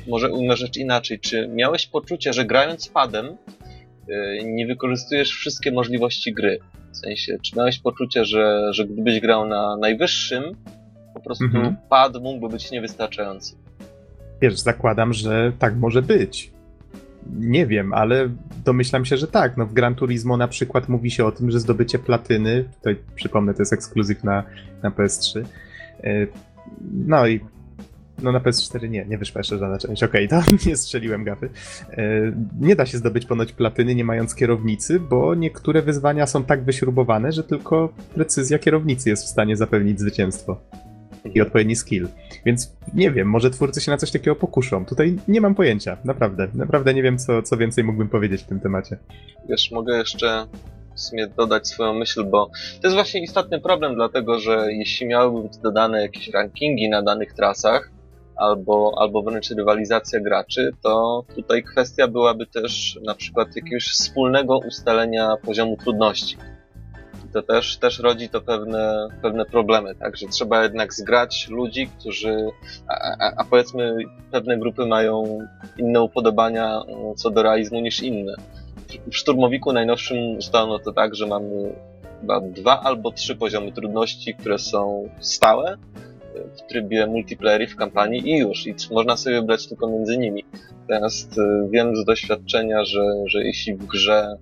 może, 0.07 0.29
może 0.29 0.57
rzecz 0.57 0.77
inaczej. 0.77 1.21
Czy 1.21 1.49
miałeś 1.49 1.87
poczucie, 1.87 2.33
że 2.33 2.45
grając 2.45 2.89
padem 2.89 3.27
yy, 4.09 4.45
nie 4.45 4.67
wykorzystujesz 4.67 5.31
wszystkie 5.31 5.73
możliwości 5.73 6.33
gry? 6.33 6.59
W 6.93 6.97
sensie, 6.97 7.39
czy 7.43 7.57
miałeś 7.57 7.79
poczucie, 7.79 8.25
że, 8.25 8.69
że 8.73 8.87
gdybyś 8.87 9.21
grał 9.21 9.49
na 9.49 9.77
najwyższym, 9.77 10.43
po 11.15 11.21
prostu 11.21 11.45
mhm. 11.45 11.77
pad 11.89 12.23
mógłby 12.23 12.49
być 12.49 12.71
niewystarczający? 12.71 13.57
Wiesz, 14.43 14.61
zakładam, 14.61 15.13
że 15.13 15.53
tak 15.59 15.77
może 15.77 16.03
być 16.03 16.53
nie 17.39 17.67
wiem, 17.67 17.93
ale 17.93 18.29
domyślam 18.65 19.05
się, 19.05 19.17
że 19.17 19.27
tak. 19.27 19.57
No 19.57 19.67
w 19.67 19.73
Gran 19.73 19.95
Turismo 19.95 20.37
na 20.37 20.49
przykład 20.49 20.89
mówi 20.89 21.11
się 21.11 21.25
o 21.25 21.33
tym, 21.33 21.51
że 21.51 21.61
zdobycie 21.61 21.99
platyny, 21.99 22.65
tutaj 22.75 22.97
przypomnę, 23.15 23.55
to 23.55 23.63
jest 23.63 23.73
ekskluzyw 23.73 24.25
na, 24.25 24.45
na 24.83 24.91
PS3. 24.91 25.45
E, 26.05 26.27
no 27.07 27.27
i 27.27 27.41
no 28.23 28.33
na 28.33 28.41
PS4 28.41 28.91
nie, 28.91 29.05
nie 29.05 29.19
wyszła 29.19 29.39
jeszcze 29.39 29.59
żadna 29.59 29.79
część. 29.79 30.03
Okej, 30.03 30.27
okay, 30.27 30.43
to 30.45 30.57
nie 30.69 30.77
strzeliłem 30.77 31.25
gafy. 31.25 31.51
E, 31.91 32.03
nie 32.61 32.77
da 32.77 32.87
się 32.87 32.99
zdobyć 32.99 33.27
ponoć 33.27 33.53
platyny 33.53 33.95
nie 33.95 34.05
mając 34.05 34.35
kierownicy, 34.35 35.01
bo 35.01 35.35
niektóre 35.35 35.83
wyzwania 35.83 36.27
są 36.27 36.45
tak 36.45 36.65
wyśrubowane, 36.65 37.33
że 37.33 37.45
tylko 37.45 37.89
precyzja 38.15 38.59
kierownicy 38.59 39.11
jest 39.11 39.25
w 39.25 39.29
stanie 39.29 39.57
zapewnić 39.57 40.01
zwycięstwo 40.01 40.61
i 41.35 41.41
odpowiedni 41.41 41.77
skill. 41.77 42.09
Więc 42.47 42.77
nie 42.95 43.11
wiem, 43.11 43.29
może 43.29 43.51
twórcy 43.51 43.81
się 43.81 43.91
na 43.91 43.97
coś 43.97 44.11
takiego 44.11 44.37
pokuszą. 44.37 44.85
Tutaj 44.87 45.17
nie 45.29 45.41
mam 45.41 45.55
pojęcia, 45.55 45.97
naprawdę. 46.05 46.49
Naprawdę 46.55 46.95
nie 46.95 47.03
wiem, 47.03 47.19
co, 47.19 47.43
co 47.43 47.57
więcej 47.57 47.85
mógłbym 47.85 48.09
powiedzieć 48.09 48.43
w 48.43 48.47
tym 48.47 48.61
temacie. 48.61 48.99
Wiesz, 49.49 49.71
mogę 49.71 49.99
jeszcze 49.99 50.47
w 50.95 51.01
sumie 51.01 51.27
dodać 51.27 51.69
swoją 51.69 51.95
myśl, 51.95 52.25
bo 52.25 52.47
to 52.81 52.87
jest 52.89 52.95
właśnie 52.95 53.23
istotny 53.23 53.61
problem, 53.61 53.95
dlatego 53.95 54.39
że 54.41 54.73
jeśli 54.73 55.07
miałyby 55.07 55.49
być 55.49 55.59
dodane 55.59 56.03
jakieś 56.03 56.29
rankingi 56.29 56.89
na 56.89 57.03
danych 57.03 57.33
trasach, 57.33 57.91
albo, 58.37 58.95
albo 58.99 59.23
wręcz 59.23 59.51
rywalizacja 59.51 60.21
graczy, 60.21 60.71
to 60.83 61.25
tutaj 61.35 61.63
kwestia 61.63 62.09
byłaby 62.09 62.47
też 62.47 62.99
na 63.05 63.15
przykład 63.15 63.57
jakiegoś 63.57 63.85
wspólnego 63.85 64.59
ustalenia 64.59 65.37
poziomu 65.43 65.77
trudności 65.77 66.37
to 67.33 67.43
też, 67.43 67.77
też 67.77 67.99
rodzi 67.99 68.29
to 68.29 68.41
pewne, 68.41 69.09
pewne 69.23 69.45
problemy, 69.45 69.95
tak, 69.95 70.17
że 70.17 70.27
trzeba 70.27 70.63
jednak 70.63 70.95
zgrać 70.95 71.49
ludzi, 71.49 71.89
którzy, 71.99 72.37
a, 72.89 73.35
a, 73.37 73.45
powiedzmy 73.45 73.97
pewne 74.31 74.59
grupy 74.59 74.87
mają 74.87 75.39
inne 75.79 76.01
upodobania 76.03 76.83
mm, 76.89 77.15
co 77.15 77.31
do 77.31 77.43
realizmu 77.43 77.81
niż 77.81 78.03
inne. 78.03 78.35
W 79.11 79.17
Szturmowiku 79.17 79.73
najnowszym 79.73 80.37
ustalono 80.37 80.79
to 80.79 80.93
tak, 80.93 81.15
że 81.15 81.27
mamy 81.27 81.75
chyba 82.21 82.41
dwa 82.41 82.81
albo 82.81 83.13
trzy 83.13 83.37
poziomy 83.37 83.73
trudności, 83.73 84.35
które 84.35 84.59
są 84.59 85.09
stałe 85.21 85.77
w 86.59 86.69
trybie 86.69 87.07
multiplayer 87.07 87.69
w 87.69 87.77
kampanii 87.77 88.31
i 88.31 88.39
już, 88.39 88.67
i 88.67 88.75
można 88.91 89.17
sobie 89.17 89.41
wybrać 89.41 89.67
tylko 89.67 89.89
między 89.89 90.19
nimi. 90.19 90.45
Natomiast 90.89 91.39
y, 91.39 91.69
wiem 91.71 91.97
z 91.97 92.05
doświadczenia, 92.05 92.85
że, 92.85 93.03
że 93.27 93.45
jeśli 93.45 93.75
w 93.75 93.87
grze 93.87 94.37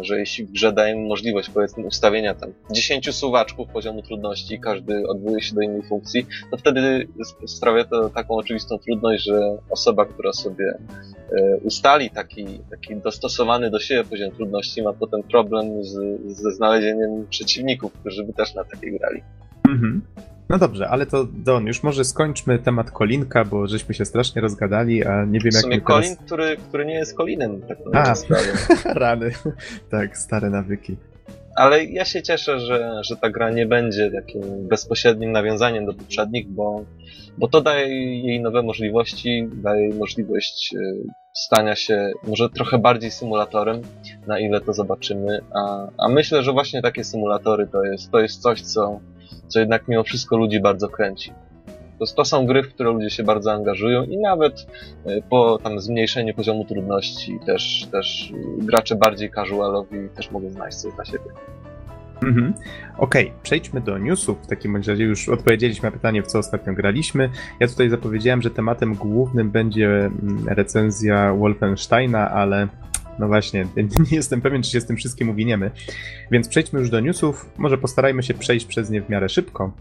że 0.00 0.18
jeśli 0.18 0.44
w 0.44 0.50
grze 0.52 0.72
dajemy 0.72 1.08
możliwość, 1.08 1.50
powiedzmy, 1.50 1.86
ustawienia 1.86 2.34
tam 2.34 2.52
10 2.70 3.14
suwaczków 3.14 3.68
poziomu 3.68 4.02
trudności, 4.02 4.60
każdy 4.60 5.08
odwołuje 5.08 5.42
się 5.42 5.54
do 5.54 5.60
innej 5.60 5.82
funkcji, 5.82 6.26
to 6.50 6.56
wtedy 6.56 7.08
sprawia 7.46 7.84
to 7.84 8.10
taką 8.10 8.34
oczywistą 8.34 8.78
trudność, 8.78 9.24
że 9.24 9.58
osoba, 9.70 10.04
która 10.04 10.32
sobie 10.32 10.78
e, 11.32 11.56
ustali 11.56 12.10
taki, 12.10 12.46
taki 12.70 12.96
dostosowany 12.96 13.70
do 13.70 13.80
siebie 13.80 14.04
poziom 14.04 14.30
trudności, 14.30 14.82
ma 14.82 14.92
potem 14.92 15.22
problem 15.22 15.84
z, 15.84 16.20
ze 16.26 16.50
znalezieniem 16.50 17.26
przeciwników, 17.30 17.92
którzy 17.92 18.24
by 18.24 18.32
też 18.32 18.54
na 18.54 18.64
takiej 18.64 18.98
grali. 18.98 19.22
Mhm. 19.68 20.02
No 20.48 20.58
dobrze, 20.58 20.88
ale 20.88 21.06
to 21.06 21.26
Don, 21.32 21.66
już 21.66 21.82
może 21.82 22.04
skończmy 22.04 22.58
temat 22.58 22.90
Kolinka, 22.90 23.44
bo 23.44 23.66
żeśmy 23.66 23.94
się 23.94 24.04
strasznie 24.04 24.42
rozgadali, 24.42 25.04
a 25.04 25.24
nie 25.24 25.40
wiem 25.40 25.52
w 25.52 25.54
jak 25.54 25.66
my 25.66 25.80
Kolin, 25.80 26.10
teraz... 26.10 26.26
który, 26.26 26.56
który 26.56 26.86
nie 26.86 26.94
jest 26.94 27.16
Kolinem, 27.16 27.60
tak 27.62 27.78
A, 27.94 28.14
rany. 28.98 29.30
tak, 29.90 30.18
stare 30.18 30.50
nawyki. 30.50 30.96
Ale 31.56 31.84
ja 31.84 32.04
się 32.04 32.22
cieszę, 32.22 32.60
że, 32.60 33.00
że 33.02 33.16
ta 33.16 33.30
gra 33.30 33.50
nie 33.50 33.66
będzie 33.66 34.10
takim 34.10 34.68
bezpośrednim 34.68 35.32
nawiązaniem 35.32 35.86
do 35.86 35.94
poprzednich, 35.94 36.48
bo, 36.48 36.84
bo 37.38 37.48
to 37.48 37.60
daje 37.60 37.86
jej 38.22 38.40
nowe 38.40 38.62
możliwości, 38.62 39.48
daje 39.52 39.82
jej 39.82 39.94
możliwość 39.94 40.74
e, 40.74 40.78
stania 41.34 41.76
się 41.76 42.12
może 42.26 42.50
trochę 42.50 42.78
bardziej 42.78 43.10
symulatorem, 43.10 43.82
na 44.26 44.38
ile 44.38 44.60
to 44.60 44.72
zobaczymy. 44.72 45.40
A, 45.54 45.86
a 45.98 46.08
myślę, 46.08 46.42
że 46.42 46.52
właśnie 46.52 46.82
takie 46.82 47.04
symulatory 47.04 47.66
to 47.66 47.84
jest, 47.84 48.10
to 48.10 48.20
jest 48.20 48.42
coś, 48.42 48.62
co, 48.62 49.00
co 49.48 49.60
jednak 49.60 49.88
mimo 49.88 50.02
wszystko 50.02 50.36
ludzi 50.36 50.60
bardzo 50.60 50.88
kręci. 50.88 51.32
To, 51.98 52.06
to 52.06 52.24
są 52.24 52.46
gry, 52.46 52.62
w 52.62 52.74
które 52.74 52.90
ludzie 52.90 53.10
się 53.10 53.22
bardzo 53.22 53.52
angażują 53.52 54.04
i 54.04 54.18
nawet 54.18 54.66
e, 55.06 55.22
po 55.30 55.58
tam 55.62 55.80
zmniejszeniu 55.80 56.34
poziomu 56.34 56.64
trudności 56.64 57.38
też, 57.46 57.86
też 57.92 58.32
gracze 58.58 58.96
bardziej 58.96 59.30
casualowi 59.30 60.08
też 60.16 60.30
mogą 60.30 60.50
znaleźć 60.50 60.78
coś 60.78 60.94
dla 60.94 61.04
siebie. 61.04 61.30
Mhm. 62.22 62.54
Okej, 62.98 63.26
okay, 63.26 63.38
przejdźmy 63.42 63.80
do 63.80 63.98
newsów. 63.98 64.42
W 64.42 64.46
takim 64.46 64.76
razie 64.76 65.04
już 65.04 65.28
odpowiedzieliśmy 65.28 65.86
na 65.88 65.92
pytanie, 65.92 66.22
w 66.22 66.26
co 66.26 66.38
ostatnio 66.38 66.72
graliśmy. 66.72 67.30
Ja 67.60 67.68
tutaj 67.68 67.90
zapowiedziałem, 67.90 68.42
że 68.42 68.50
tematem 68.50 68.94
głównym 68.94 69.50
będzie 69.50 69.86
mm, 69.86 70.48
recenzja 70.48 71.34
Wolfensteina, 71.34 72.30
ale 72.30 72.68
no 73.18 73.26
właśnie, 73.28 73.66
nie 74.10 74.16
jestem 74.16 74.40
pewien, 74.40 74.62
czy 74.62 74.70
się 74.70 74.80
z 74.80 74.86
tym 74.86 74.96
wszystkim 74.96 75.28
uwiniemy. 75.28 75.70
Więc 76.30 76.48
przejdźmy 76.48 76.80
już 76.80 76.90
do 76.90 77.00
newsów. 77.00 77.50
Może 77.58 77.78
postarajmy 77.78 78.22
się 78.22 78.34
przejść 78.34 78.66
przez 78.66 78.90
nie 78.90 79.02
w 79.02 79.08
miarę 79.08 79.28
szybko. 79.28 79.72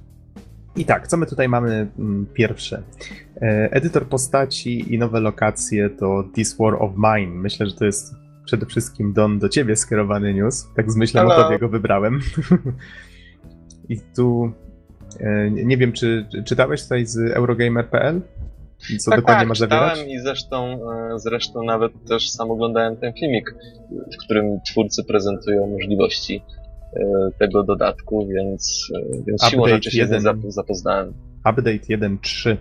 I 0.75 0.85
tak, 0.85 1.07
co 1.07 1.17
my 1.17 1.25
tutaj 1.25 1.49
mamy 1.49 1.87
mm, 1.99 2.25
pierwsze? 2.33 2.83
E, 3.41 3.69
edytor 3.71 4.07
postaci 4.07 4.93
i 4.93 4.99
nowe 4.99 5.19
lokacje 5.19 5.89
to 5.89 6.23
This 6.33 6.57
War 6.57 6.83
of 6.83 6.91
Mine. 6.97 7.35
Myślę, 7.35 7.65
że 7.65 7.75
to 7.75 7.85
jest 7.85 8.15
przede 8.45 8.65
wszystkim 8.65 9.13
Don 9.13 9.39
do 9.39 9.49
ciebie 9.49 9.75
skierowany 9.75 10.33
news. 10.33 10.67
Tak 10.75 10.91
z 10.91 10.95
myślą 10.95 11.21
Hello. 11.21 11.35
o 11.35 11.43
tobie 11.43 11.59
go 11.59 11.69
wybrałem. 11.69 12.19
I 13.89 13.99
tu 14.15 14.51
e, 15.19 15.51
nie 15.51 15.77
wiem, 15.77 15.91
czy 15.91 16.27
czytałeś 16.45 16.83
tutaj 16.83 17.05
z 17.05 17.17
Eurogamer.pl? 17.17 18.21
Co 18.99 19.11
tak, 19.11 19.19
dokładnie 19.19 19.41
tak, 19.41 19.47
masz 19.47 19.59
zawierać? 19.59 19.99
i 20.07 20.19
zresztą, 20.19 20.79
e, 20.91 21.19
zresztą 21.19 21.63
nawet 21.63 21.91
też 22.07 22.29
sam 22.29 22.51
oglądałem 22.51 22.97
ten 22.97 23.13
filmik, 23.13 23.55
w 24.13 24.17
którym 24.25 24.59
twórcy 24.71 25.03
prezentują 25.03 25.67
możliwości 25.67 26.43
e, 26.93 26.99
tego 27.39 27.63
dodatku, 27.63 28.27
więc, 28.27 28.91
więc 29.27 29.43
siłą 29.43 29.67
rzeczy 29.67 29.91
się 29.91 29.97
1, 29.97 30.21
z 30.21 30.53
zapoznałem. 30.53 31.13
Update 31.39 31.71
1.3 31.71 32.57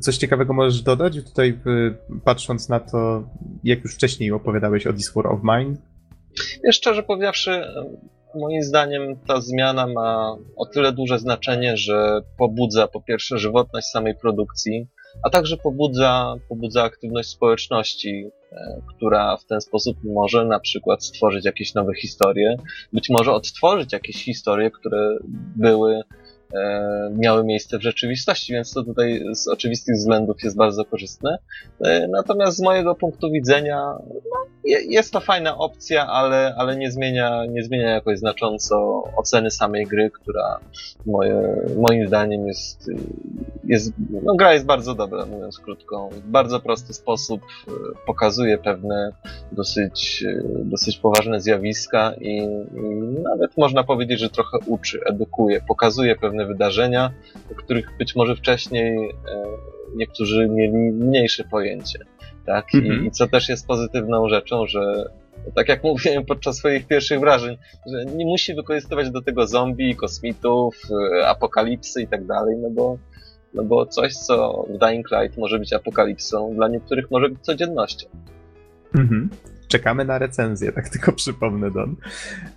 Coś 0.00 0.16
ciekawego 0.16 0.52
możesz 0.52 0.82
dodać 0.82 1.16
tutaj, 1.24 1.58
patrząc 2.24 2.68
na 2.68 2.80
to, 2.80 3.28
jak 3.64 3.82
już 3.84 3.94
wcześniej 3.94 4.32
opowiadałeś 4.32 4.86
o 4.86 4.92
This 4.92 5.12
War 5.14 5.26
of 5.26 5.40
Mine? 5.42 5.76
Szczerze 6.72 7.02
powiedziawszy, 7.02 7.64
moim 8.36 8.62
zdaniem 8.62 9.16
ta 9.26 9.40
zmiana 9.40 9.86
ma 9.86 10.36
o 10.56 10.66
tyle 10.66 10.92
duże 10.92 11.18
znaczenie, 11.18 11.76
że 11.76 12.20
pobudza 12.38 12.88
po 12.88 13.00
pierwsze 13.00 13.38
żywotność 13.38 13.86
samej 13.86 14.14
produkcji, 14.14 14.86
a 15.22 15.30
także 15.30 15.56
pobudza, 15.56 16.34
pobudza 16.48 16.82
aktywność 16.82 17.28
społeczności, 17.28 18.30
e, 18.52 18.80
która 18.88 19.36
w 19.36 19.44
ten 19.44 19.60
sposób 19.60 19.96
może 20.04 20.44
na 20.44 20.60
przykład 20.60 21.04
stworzyć 21.04 21.44
jakieś 21.44 21.74
nowe 21.74 21.94
historie, 21.94 22.56
być 22.92 23.10
może 23.10 23.32
odtworzyć 23.32 23.92
jakieś 23.92 24.24
historie, 24.24 24.70
które 24.70 25.18
były 25.56 26.02
E, 26.54 27.10
miały 27.16 27.44
miejsce 27.44 27.78
w 27.78 27.82
rzeczywistości, 27.82 28.52
więc 28.52 28.72
to 28.72 28.84
tutaj 28.84 29.24
z 29.32 29.48
oczywistych 29.48 29.94
względów 29.94 30.36
jest 30.42 30.56
bardzo 30.56 30.84
korzystne. 30.84 31.38
E, 31.80 32.08
natomiast 32.08 32.56
z 32.56 32.62
mojego 32.62 32.94
punktu 32.94 33.30
widzenia 33.30 33.76
no, 34.32 34.46
jest 34.66 35.12
to 35.12 35.20
fajna 35.20 35.58
opcja, 35.58 36.06
ale, 36.06 36.54
ale 36.58 36.76
nie, 36.76 36.90
zmienia, 36.90 37.44
nie 37.48 37.64
zmienia 37.64 37.90
jakoś 37.90 38.18
znacząco 38.18 39.02
oceny 39.16 39.50
samej 39.50 39.86
gry, 39.86 40.10
która 40.10 40.60
moje, 41.06 41.56
moim 41.76 42.08
zdaniem 42.08 42.46
jest, 42.46 42.90
jest 43.64 43.92
no, 44.22 44.34
gra 44.34 44.52
jest 44.54 44.66
bardzo 44.66 44.94
dobra, 44.94 45.26
mówiąc 45.26 45.58
krótko. 45.58 46.08
W 46.12 46.20
bardzo 46.20 46.60
prosty 46.60 46.94
sposób 46.94 47.40
e, 47.68 47.70
pokazuje 48.06 48.58
pewne 48.58 49.12
dosyć, 49.52 50.24
dosyć 50.64 50.98
poważne 50.98 51.40
zjawiska 51.40 52.12
i, 52.20 52.36
i 52.76 52.96
nawet 53.22 53.56
można 53.56 53.84
powiedzieć, 53.84 54.20
że 54.20 54.30
trochę 54.30 54.58
uczy, 54.66 55.00
edukuje, 55.06 55.60
pokazuje 55.68 56.16
pewne 56.16 56.36
pewne 56.36 56.46
wydarzenia, 56.46 57.12
o 57.52 57.54
których 57.54 57.98
być 57.98 58.16
może 58.16 58.36
wcześniej 58.36 59.10
e, 59.10 59.12
niektórzy 59.96 60.48
mieli 60.48 60.92
mniejsze 60.92 61.44
pojęcie. 61.44 61.98
Tak? 62.46 62.74
I, 62.74 62.78
mhm. 62.78 63.06
I 63.06 63.10
co 63.10 63.26
też 63.26 63.48
jest 63.48 63.66
pozytywną 63.66 64.28
rzeczą, 64.28 64.66
że 64.66 65.10
tak 65.54 65.68
jak 65.68 65.84
mówiłem 65.84 66.24
podczas 66.24 66.56
swoich 66.56 66.86
pierwszych 66.86 67.20
wrażeń, 67.20 67.56
że 67.86 68.04
nie 68.04 68.26
musi 68.26 68.54
wykorzystywać 68.54 69.10
do 69.10 69.22
tego 69.22 69.46
zombie, 69.46 69.96
kosmitów, 69.96 70.82
e, 71.20 71.28
apokalipsy 71.28 72.02
i 72.02 72.08
tak 72.08 72.26
dalej, 72.26 72.56
no 72.58 72.70
bo, 72.70 72.98
no 73.54 73.62
bo 73.62 73.86
coś, 73.86 74.14
co 74.14 74.66
w 74.70 74.78
Dying 74.78 75.06
Light 75.10 75.38
może 75.38 75.58
być 75.58 75.72
apokalipsą, 75.72 76.54
dla 76.54 76.68
niektórych 76.68 77.10
może 77.10 77.28
być 77.28 77.40
codziennością. 77.40 78.08
Mhm 78.94 79.30
czekamy 79.68 80.04
na 80.04 80.18
recenzję, 80.18 80.72
tak 80.72 80.88
tylko 80.92 81.12
przypomnę, 81.12 81.70
Don. 81.70 81.96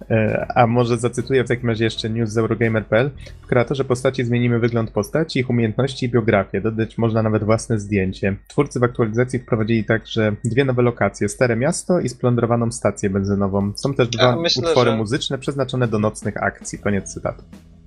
E, 0.10 0.48
a 0.56 0.68
może 0.68 0.98
zacytuję 0.98 1.44
w 1.44 1.48
takim 1.48 1.70
razie 1.70 1.84
jeszcze 1.84 2.10
news 2.10 2.30
z 2.30 2.38
Eurogamer.pl. 2.38 3.12
W 3.42 3.48
kreatorze 3.48 3.86
postaci 3.86 4.26
zmienimy 4.26 4.60
wygląd 4.60 4.92
postaci, 4.92 5.40
ich 5.40 5.50
umiejętności 5.50 6.06
i 6.06 6.10
biografię. 6.10 6.62
Dodać 6.62 6.98
można 6.98 7.24
nawet 7.24 7.44
własne 7.44 7.80
zdjęcie. 7.80 8.36
Twórcy 8.48 8.80
w 8.80 8.84
aktualizacji 8.84 9.40
wprowadzili 9.40 9.84
także 9.84 10.36
dwie 10.44 10.66
nowe 10.66 10.82
lokacje, 10.82 11.30
Stare 11.30 11.56
Miasto 11.56 12.00
i 12.00 12.10
splądrowaną 12.10 12.72
stację 12.72 13.10
benzynową. 13.10 13.72
Są 13.76 13.94
też 13.94 14.08
dwa 14.08 14.36
myślę, 14.36 14.68
utwory 14.68 14.92
że... 14.92 14.98
muzyczne 14.98 15.38
przeznaczone 15.38 15.88
do 15.88 16.00
nocnych 16.00 16.44
akcji. 16.44 16.80
Koniec 16.80 17.14
cytatu. 17.14 17.44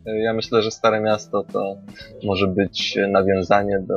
Ja 0.07 0.35
myślę, 0.35 0.63
że 0.63 0.71
Stare 0.71 1.01
Miasto 1.01 1.45
to 1.53 1.77
może 2.23 2.47
być 2.47 2.99
nawiązanie 3.09 3.81
do 3.81 3.95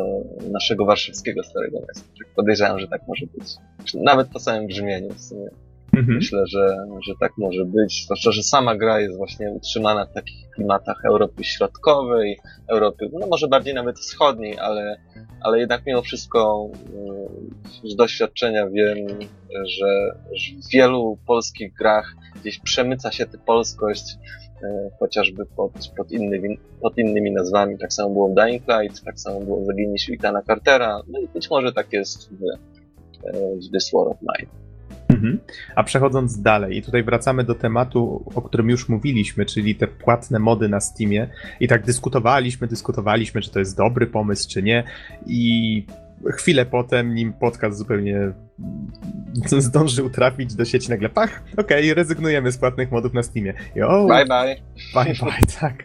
naszego 0.51 0.85
warszawskiego 0.85 1.43
Starego 1.43 1.79
Miasta. 1.79 2.09
Podejrzewam, 2.35 2.79
że 2.79 2.87
tak 2.87 3.01
może 3.07 3.25
być. 3.37 3.47
Nawet 3.93 4.27
po 4.27 4.39
samym 4.39 4.67
brzmieniu 4.67 5.13
w 5.13 5.21
sumie. 5.21 5.49
Mhm. 5.93 6.17
Myślę, 6.17 6.47
że, 6.47 6.77
że 7.07 7.13
tak 7.19 7.31
może 7.37 7.65
być. 7.65 8.03
Zwłaszcza, 8.05 8.31
że 8.31 8.43
sama 8.43 8.75
gra 8.75 8.99
jest 8.99 9.17
właśnie 9.17 9.51
utrzymana 9.51 10.05
w 10.05 10.13
takich 10.13 10.49
klimatach 10.49 11.05
Europy 11.05 11.43
Środkowej, 11.43 12.39
Europy, 12.67 13.09
no 13.13 13.27
może 13.27 13.47
bardziej 13.47 13.73
nawet 13.73 13.99
wschodniej, 13.99 14.59
ale, 14.59 14.97
ale 15.41 15.59
jednak 15.59 15.81
mimo 15.85 16.01
wszystko 16.01 16.69
mm, 16.93 17.51
z 17.83 17.95
doświadczenia 17.95 18.67
wiem, 18.67 19.07
że, 19.65 20.15
w 20.63 20.71
wielu 20.71 21.17
polskich 21.27 21.73
grach 21.73 22.15
gdzieś 22.41 22.59
przemyca 22.59 23.11
się 23.11 23.25
tę 23.25 23.37
polskość 23.37 24.17
E, 24.17 24.44
chociażby 24.99 25.45
pod, 25.45 25.71
pod, 25.97 26.11
innymi, 26.11 26.59
pod 26.81 26.97
innymi 26.97 27.31
nazwami. 27.31 27.77
Tak 27.77 27.93
samo 27.93 28.09
było 28.09 28.29
w 28.29 28.35
Dying 28.35 28.63
Light, 28.67 29.03
tak 29.03 29.19
samo 29.19 29.39
było 29.39 29.61
w 29.61 29.65
Zaginie 29.65 29.95
Ithana 30.09 30.41
Cartera, 30.41 31.01
no 31.07 31.19
i 31.19 31.27
być 31.27 31.49
może 31.49 31.73
tak 31.73 31.93
jest 31.93 32.29
w, 32.29 32.43
e, 33.27 33.55
w 33.55 33.71
This 33.71 33.91
War 33.93 34.07
of 34.07 34.17
Mine. 34.21 34.65
Mhm. 35.09 35.39
A 35.75 35.83
przechodząc 35.83 36.41
dalej, 36.41 36.77
i 36.77 36.81
tutaj 36.81 37.03
wracamy 37.03 37.43
do 37.43 37.55
tematu, 37.55 38.23
o 38.35 38.41
którym 38.41 38.69
już 38.69 38.89
mówiliśmy, 38.89 39.45
czyli 39.45 39.75
te 39.75 39.87
płatne 39.87 40.39
mody 40.39 40.69
na 40.69 40.79
Steamie. 40.79 41.29
I 41.59 41.67
tak 41.67 41.85
dyskutowaliśmy, 41.85 42.67
dyskutowaliśmy, 42.67 43.41
czy 43.41 43.51
to 43.51 43.59
jest 43.59 43.77
dobry 43.77 44.07
pomysł, 44.07 44.49
czy 44.49 44.63
nie. 44.63 44.83
I 45.25 45.85
chwilę 46.33 46.65
potem, 46.65 47.15
nim 47.15 47.33
podcast 47.33 47.77
zupełnie 47.77 48.31
zdążył 49.57 50.09
trafić 50.09 50.55
do 50.55 50.65
sieci, 50.65 50.89
nagle 50.89 51.09
pach, 51.09 51.43
okej, 51.57 51.83
okay, 51.83 51.93
rezygnujemy 51.93 52.51
z 52.51 52.57
płatnych 52.57 52.91
modów 52.91 53.13
na 53.13 53.23
Steamie. 53.23 53.53
Yo, 53.75 54.07
bye 54.07 54.25
bye. 54.25 54.55
Bye 54.93 55.13
bye, 55.13 55.59
tak. 55.59 55.83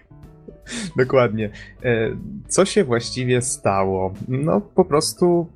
Dokładnie. 0.96 1.50
E, 1.84 2.10
co 2.48 2.64
się 2.64 2.84
właściwie 2.84 3.42
stało? 3.42 4.14
No 4.28 4.60
po 4.60 4.84
prostu 4.84 5.46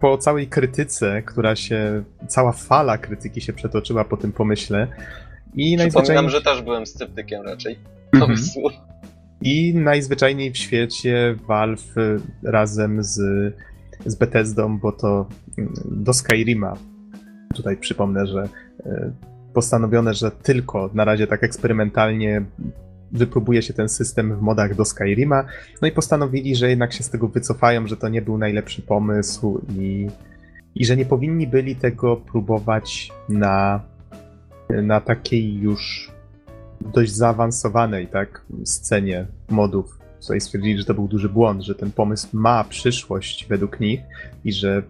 po 0.00 0.18
całej 0.18 0.46
krytyce, 0.46 1.22
która 1.22 1.56
się, 1.56 2.02
cała 2.28 2.52
fala 2.52 2.98
krytyki 2.98 3.40
się 3.40 3.52
przetoczyła 3.52 4.04
po 4.04 4.16
tym 4.16 4.32
pomyśle 4.32 4.86
i 5.54 5.76
najzwyczajniej... 5.76 6.30
że 6.30 6.42
też 6.42 6.62
byłem 6.62 6.86
sceptykiem 6.86 7.42
raczej. 7.42 7.78
Mm 8.12 8.28
-hmm. 8.28 8.70
I 9.42 9.74
najzwyczajniej 9.74 10.52
w 10.52 10.56
świecie 10.56 11.34
Valve 11.48 11.94
razem 12.42 13.04
z 13.04 13.20
z 14.06 14.14
Bethesdą, 14.14 14.78
bo 14.78 14.92
to 14.92 15.26
mm, 15.58 15.72
do 15.84 16.12
Skyrima, 16.12 16.76
tutaj 17.54 17.76
przypomnę, 17.76 18.26
że 18.26 18.48
e, 18.86 19.12
postanowione, 19.54 20.14
że 20.14 20.30
tylko 20.30 20.90
na 20.94 21.04
razie 21.04 21.26
tak 21.26 21.44
eksperymentalnie 21.44 22.42
wypróbuje 23.12 23.62
się 23.62 23.74
ten 23.74 23.88
system 23.88 24.36
w 24.36 24.40
modach 24.40 24.74
do 24.74 24.84
Skyrima, 24.84 25.44
no 25.82 25.88
i 25.88 25.92
postanowili, 25.92 26.56
że 26.56 26.70
jednak 26.70 26.92
się 26.92 27.02
z 27.02 27.10
tego 27.10 27.28
wycofają, 27.28 27.86
że 27.86 27.96
to 27.96 28.08
nie 28.08 28.22
był 28.22 28.38
najlepszy 28.38 28.82
pomysł 28.82 29.60
i, 29.78 30.06
i 30.74 30.84
że 30.84 30.96
nie 30.96 31.06
powinni 31.06 31.46
byli 31.46 31.76
tego 31.76 32.16
próbować 32.16 33.12
na, 33.28 33.80
na 34.82 35.00
takiej 35.00 35.54
już 35.54 36.10
dość 36.80 37.12
zaawansowanej 37.14 38.06
tak, 38.06 38.44
scenie 38.64 39.26
modów 39.50 39.99
tutaj 40.20 40.40
stwierdzili, 40.40 40.78
że 40.78 40.84
to 40.84 40.94
był 40.94 41.08
duży 41.08 41.28
błąd, 41.28 41.62
że 41.62 41.74
ten 41.74 41.90
pomysł 41.90 42.28
ma 42.32 42.64
przyszłość 42.64 43.46
według 43.48 43.80
nich 43.80 44.00
i 44.44 44.52
że 44.52 44.82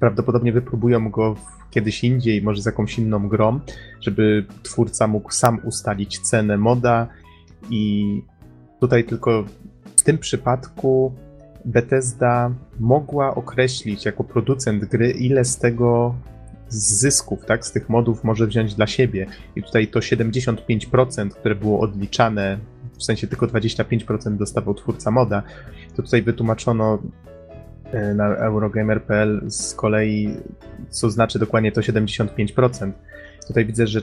prawdopodobnie 0.00 0.52
wypróbują 0.52 1.10
go 1.10 1.36
kiedyś 1.70 2.04
indziej, 2.04 2.42
może 2.42 2.62
z 2.62 2.66
jakąś 2.66 2.98
inną 2.98 3.28
grą, 3.28 3.60
żeby 4.00 4.44
twórca 4.62 5.06
mógł 5.06 5.30
sam 5.32 5.60
ustalić 5.64 6.18
cenę 6.18 6.58
moda 6.58 7.06
i 7.70 8.22
tutaj 8.80 9.04
tylko 9.04 9.44
w 9.96 10.02
tym 10.02 10.18
przypadku 10.18 11.12
Bethesda 11.64 12.50
mogła 12.80 13.34
określić 13.34 14.04
jako 14.04 14.24
producent 14.24 14.84
gry, 14.84 15.10
ile 15.10 15.44
z 15.44 15.58
tego 15.58 16.14
z 16.68 17.00
zysków, 17.00 17.44
tak, 17.44 17.66
z 17.66 17.72
tych 17.72 17.88
modów 17.88 18.24
może 18.24 18.46
wziąć 18.46 18.74
dla 18.74 18.86
siebie. 18.86 19.26
I 19.56 19.62
tutaj 19.62 19.88
to 19.88 20.00
75%, 20.00 21.30
które 21.30 21.54
było 21.54 21.80
odliczane 21.80 22.58
w 22.98 23.04
sensie 23.04 23.26
tylko 23.26 23.46
25% 23.46 24.36
dostawał 24.36 24.74
twórca 24.74 25.10
moda, 25.10 25.42
to 25.96 26.02
tutaj 26.02 26.22
wytłumaczono 26.22 27.02
e, 27.92 28.14
na 28.14 28.36
Eurogamer.pl 28.36 29.50
z 29.50 29.74
kolei, 29.74 30.36
co 30.90 31.10
znaczy 31.10 31.38
dokładnie 31.38 31.72
to 31.72 31.80
75%. 31.80 32.92
Tutaj 33.46 33.66
widzę, 33.66 33.86
że 33.86 34.00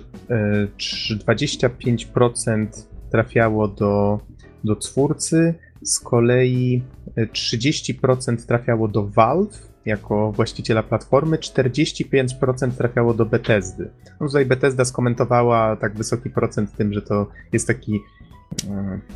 25% 1.27 2.67
trafiało 3.11 3.67
do, 3.67 4.19
do 4.63 4.75
twórcy, 4.75 5.53
z 5.81 5.99
kolei 5.99 6.83
30% 7.17 8.45
trafiało 8.47 8.87
do 8.87 9.07
Valve, 9.07 9.75
jako 9.85 10.31
właściciela 10.31 10.83
platformy, 10.83 11.37
45% 11.37 12.71
trafiało 12.71 13.13
do 13.13 13.25
Bethesdy. 13.25 13.89
No 14.19 14.27
tutaj 14.27 14.45
Bethesda 14.45 14.85
skomentowała 14.85 15.75
tak 15.75 15.95
wysoki 15.95 16.29
procent 16.29 16.75
tym, 16.75 16.93
że 16.93 17.01
to 17.01 17.27
jest 17.53 17.67
taki 17.67 17.95
e, 17.95 17.99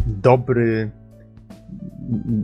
dobry 0.06 0.92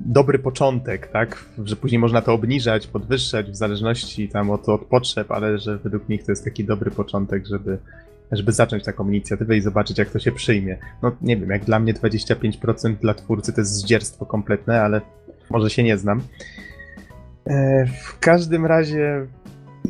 dobry 0.06 0.40
początek, 0.40 1.08
tak? 1.08 1.46
Że 1.64 1.76
później 1.76 2.00
można 2.00 2.22
to 2.22 2.34
obniżać, 2.34 2.88
podwyższać 2.88 3.52
w 3.52 3.56
zależności 3.56 4.30
tam 4.30 4.50
od, 4.50 4.70
od 4.70 4.86
potrzeb, 4.86 5.32
ale 5.32 5.58
że 5.60 5.78
według 5.78 6.10
nich 6.10 6.24
to 6.24 6.32
jest 6.32 6.44
taki 6.44 6.66
dobry 6.66 6.92
początek, 6.92 7.46
żeby, 7.46 7.78
żeby 8.32 8.52
zacząć 8.52 8.84
taką 8.84 9.10
inicjatywę 9.10 9.58
i 9.58 9.62
zobaczyć, 9.62 9.98
jak 9.98 10.10
to 10.10 10.20
się 10.20 10.32
przyjmie. 10.32 10.78
No 11.02 11.12
nie 11.22 11.38
wiem, 11.38 11.50
jak 11.50 11.66
dla 11.66 11.80
mnie 11.80 11.94
25% 11.94 12.96
dla 12.96 13.14
twórcy 13.14 13.54
to 13.54 13.62
jest 13.62 13.74
zdzierstwo 13.74 14.26
kompletne, 14.26 14.82
ale 14.82 15.02
może 15.50 15.70
się 15.70 15.84
nie 15.84 15.98
znam. 15.98 16.22
E, 17.48 17.86
w 17.86 18.20
każdym 18.20 18.66
razie, 18.66 19.28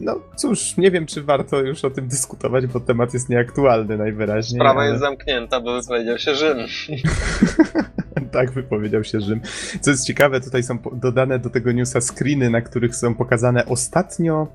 no 0.01 0.19
cóż, 0.35 0.77
nie 0.77 0.91
wiem, 0.91 1.05
czy 1.05 1.23
warto 1.23 1.61
już 1.61 1.85
o 1.85 1.89
tym 1.89 2.07
dyskutować, 2.07 2.67
bo 2.67 2.79
temat 2.79 3.13
jest 3.13 3.29
nieaktualny 3.29 3.97
najwyraźniej. 3.97 4.59
Sprawa 4.59 4.81
ale... 4.81 4.89
jest 4.89 5.01
zamknięta, 5.01 5.61
bo 5.61 5.81
wypowiedział 5.81 6.17
się 6.17 6.35
Rzym. 6.35 6.57
tak, 8.31 8.51
wypowiedział 8.51 9.03
się 9.03 9.21
Rzym. 9.21 9.41
Co 9.81 9.91
jest 9.91 10.05
ciekawe, 10.05 10.41
tutaj 10.41 10.63
są 10.63 10.77
dodane 10.93 11.39
do 11.39 11.49
tego 11.49 11.71
newsa 11.71 12.01
screeny, 12.01 12.49
na 12.49 12.61
których 12.61 12.95
są 12.95 13.15
pokazane 13.15 13.65
ostatnio 13.65 14.47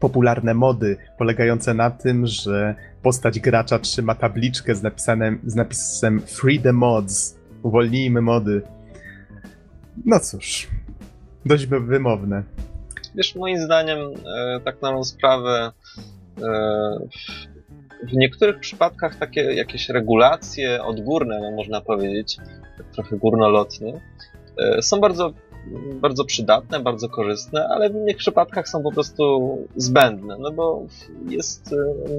popularne 0.00 0.54
mody, 0.54 0.96
polegające 1.18 1.74
na 1.74 1.90
tym, 1.90 2.26
że 2.26 2.74
postać 3.02 3.40
gracza 3.40 3.78
trzyma 3.78 4.14
tabliczkę 4.14 4.74
z, 4.74 4.82
napisanem, 4.82 5.38
z 5.46 5.54
napisem 5.54 6.20
Free 6.20 6.60
the 6.60 6.72
Mods. 6.72 7.36
Uwolnijmy 7.62 8.20
mody. 8.20 8.62
No 10.04 10.20
cóż, 10.20 10.68
dość 11.46 11.66
wymowne. 11.66 12.42
Wiesz, 13.14 13.34
moim 13.34 13.58
zdaniem, 13.58 13.98
e, 13.98 14.60
tak 14.60 14.82
na 14.82 15.04
sprawę, 15.04 15.72
e, 16.42 16.98
w 18.02 18.12
niektórych 18.12 18.60
przypadkach 18.60 19.16
takie 19.16 19.40
jakieś 19.40 19.88
regulacje 19.88 20.84
odgórne, 20.84 21.40
no 21.40 21.50
można 21.50 21.80
powiedzieć, 21.80 22.36
tak 22.76 22.86
trochę 22.86 23.16
górnolotnie, 23.16 24.00
e, 24.58 24.82
są 24.82 25.00
bardzo, 25.00 25.32
bardzo 25.94 26.24
przydatne, 26.24 26.80
bardzo 26.80 27.08
korzystne, 27.08 27.68
ale 27.68 27.90
w 27.90 27.94
innych 27.94 28.16
przypadkach 28.16 28.68
są 28.68 28.82
po 28.82 28.92
prostu 28.92 29.58
zbędne, 29.76 30.36
no 30.38 30.50
bo 30.50 30.82
jest 31.28 31.74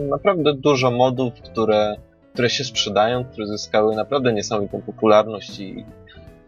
naprawdę 0.09 0.53
dużo 0.53 0.91
modów, 0.91 1.33
które, 1.33 1.95
które 2.33 2.49
się 2.49 2.63
sprzedają, 2.63 3.25
które 3.25 3.47
zyskały 3.47 3.95
naprawdę 3.95 4.33
niesamowitą 4.33 4.81
popularność 4.81 5.59
i 5.59 5.85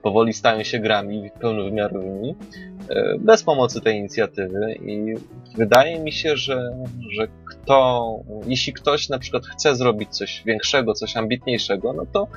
powoli 0.07 0.33
stają 0.33 0.63
się 0.63 0.79
grami 0.79 1.31
pełnowymiarowymi 1.41 2.35
e, 2.89 3.17
bez 3.19 3.43
pomocy 3.43 3.81
tej 3.81 3.97
inicjatywy 3.97 4.73
i 4.73 5.15
wydaje 5.55 5.99
mi 5.99 6.11
się, 6.11 6.37
że, 6.37 6.77
że 7.09 7.27
kto, 7.45 8.19
jeśli 8.45 8.73
ktoś 8.73 9.09
na 9.09 9.19
przykład 9.19 9.45
chce 9.45 9.75
zrobić 9.75 10.09
coś 10.09 10.43
większego, 10.45 10.93
coś 10.93 11.17
ambitniejszego, 11.17 11.93
no 11.93 12.05
to 12.13 12.27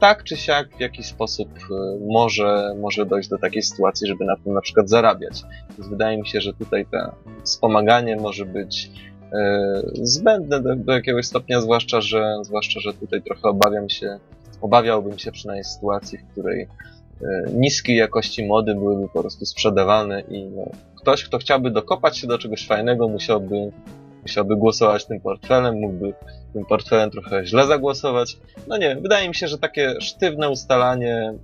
tak 0.00 0.24
czy 0.24 0.36
siak 0.36 0.76
w 0.76 0.80
jakiś 0.80 1.06
sposób 1.06 1.48
e, 1.48 1.98
może, 2.06 2.74
może 2.80 3.06
dojść 3.06 3.28
do 3.28 3.38
takiej 3.38 3.62
sytuacji, 3.62 4.08
żeby 4.08 4.24
na 4.24 4.36
tym 4.36 4.54
na 4.54 4.60
przykład 4.60 4.88
zarabiać. 4.88 5.42
Więc 5.78 5.90
wydaje 5.90 6.18
mi 6.18 6.26
się, 6.26 6.40
że 6.40 6.52
tutaj 6.52 6.86
to 6.86 6.98
wspomaganie 7.44 8.16
może 8.16 8.44
być 8.46 8.90
e, 9.32 9.82
zbędne 10.02 10.60
do, 10.60 10.76
do 10.76 10.92
jakiegoś 10.92 11.26
stopnia, 11.26 11.60
zwłaszcza 11.60 12.00
że, 12.00 12.36
zwłaszcza, 12.42 12.80
że 12.80 12.92
tutaj 12.92 13.22
trochę 13.22 13.42
obawiam 13.42 13.88
się, 13.88 14.18
obawiałbym 14.60 15.18
się 15.18 15.32
przynajmniej 15.32 15.64
sytuacji, 15.64 16.18
w 16.18 16.32
której 16.32 16.68
niskiej 17.54 17.96
jakości 17.96 18.46
mody 18.46 18.74
byłyby 18.74 19.08
po 19.08 19.20
prostu 19.20 19.46
sprzedawane 19.46 20.20
i 20.20 20.44
no, 20.44 20.70
ktoś, 21.00 21.24
kto 21.24 21.38
chciałby 21.38 21.70
dokopać 21.70 22.18
się 22.18 22.26
do 22.26 22.38
czegoś 22.38 22.66
fajnego, 22.66 23.08
musiałby, 23.08 23.70
musiałby 24.22 24.56
głosować 24.56 25.06
tym 25.06 25.20
portfelem, 25.20 25.74
mógłby 25.74 26.14
tym 26.52 26.64
portfelem 26.64 27.10
trochę 27.10 27.46
źle 27.46 27.66
zagłosować. 27.66 28.38
No 28.66 28.76
nie, 28.76 28.96
wydaje 28.96 29.28
mi 29.28 29.34
się, 29.34 29.48
że 29.48 29.58
takie 29.58 30.00
sztywne 30.00 30.50
ustalanie 30.50 31.34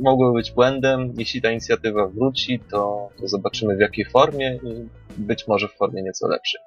mogłoby 0.00 0.38
być 0.38 0.52
błędem. 0.52 1.12
Jeśli 1.18 1.42
ta 1.42 1.50
inicjatywa 1.50 2.06
wróci, 2.06 2.60
to, 2.70 3.08
to 3.20 3.28
zobaczymy 3.28 3.76
w 3.76 3.80
jakiej 3.80 4.04
formie 4.04 4.58
i 4.62 4.88
być 5.18 5.48
może 5.48 5.68
w 5.68 5.72
formie 5.72 6.02
nieco 6.02 6.28
lepszej. 6.28 6.60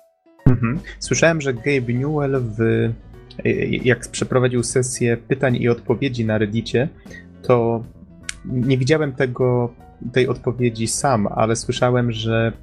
Mhm. 0.45 0.79
Słyszałem, 0.99 1.41
że 1.41 1.53
Gabe 1.53 1.93
Newell 1.93 2.41
w, 2.41 2.89
jak 3.83 4.07
przeprowadził 4.11 4.63
sesję 4.63 5.17
pytań 5.17 5.55
i 5.55 5.69
odpowiedzi 5.69 6.25
na 6.25 6.37
Reddicie, 6.37 6.89
to 7.41 7.83
nie 8.45 8.77
widziałem 8.77 9.13
tego, 9.13 9.73
tej 10.13 10.27
odpowiedzi 10.27 10.87
sam, 10.87 11.27
ale 11.27 11.55
słyszałem, 11.55 12.11
że 12.11 12.53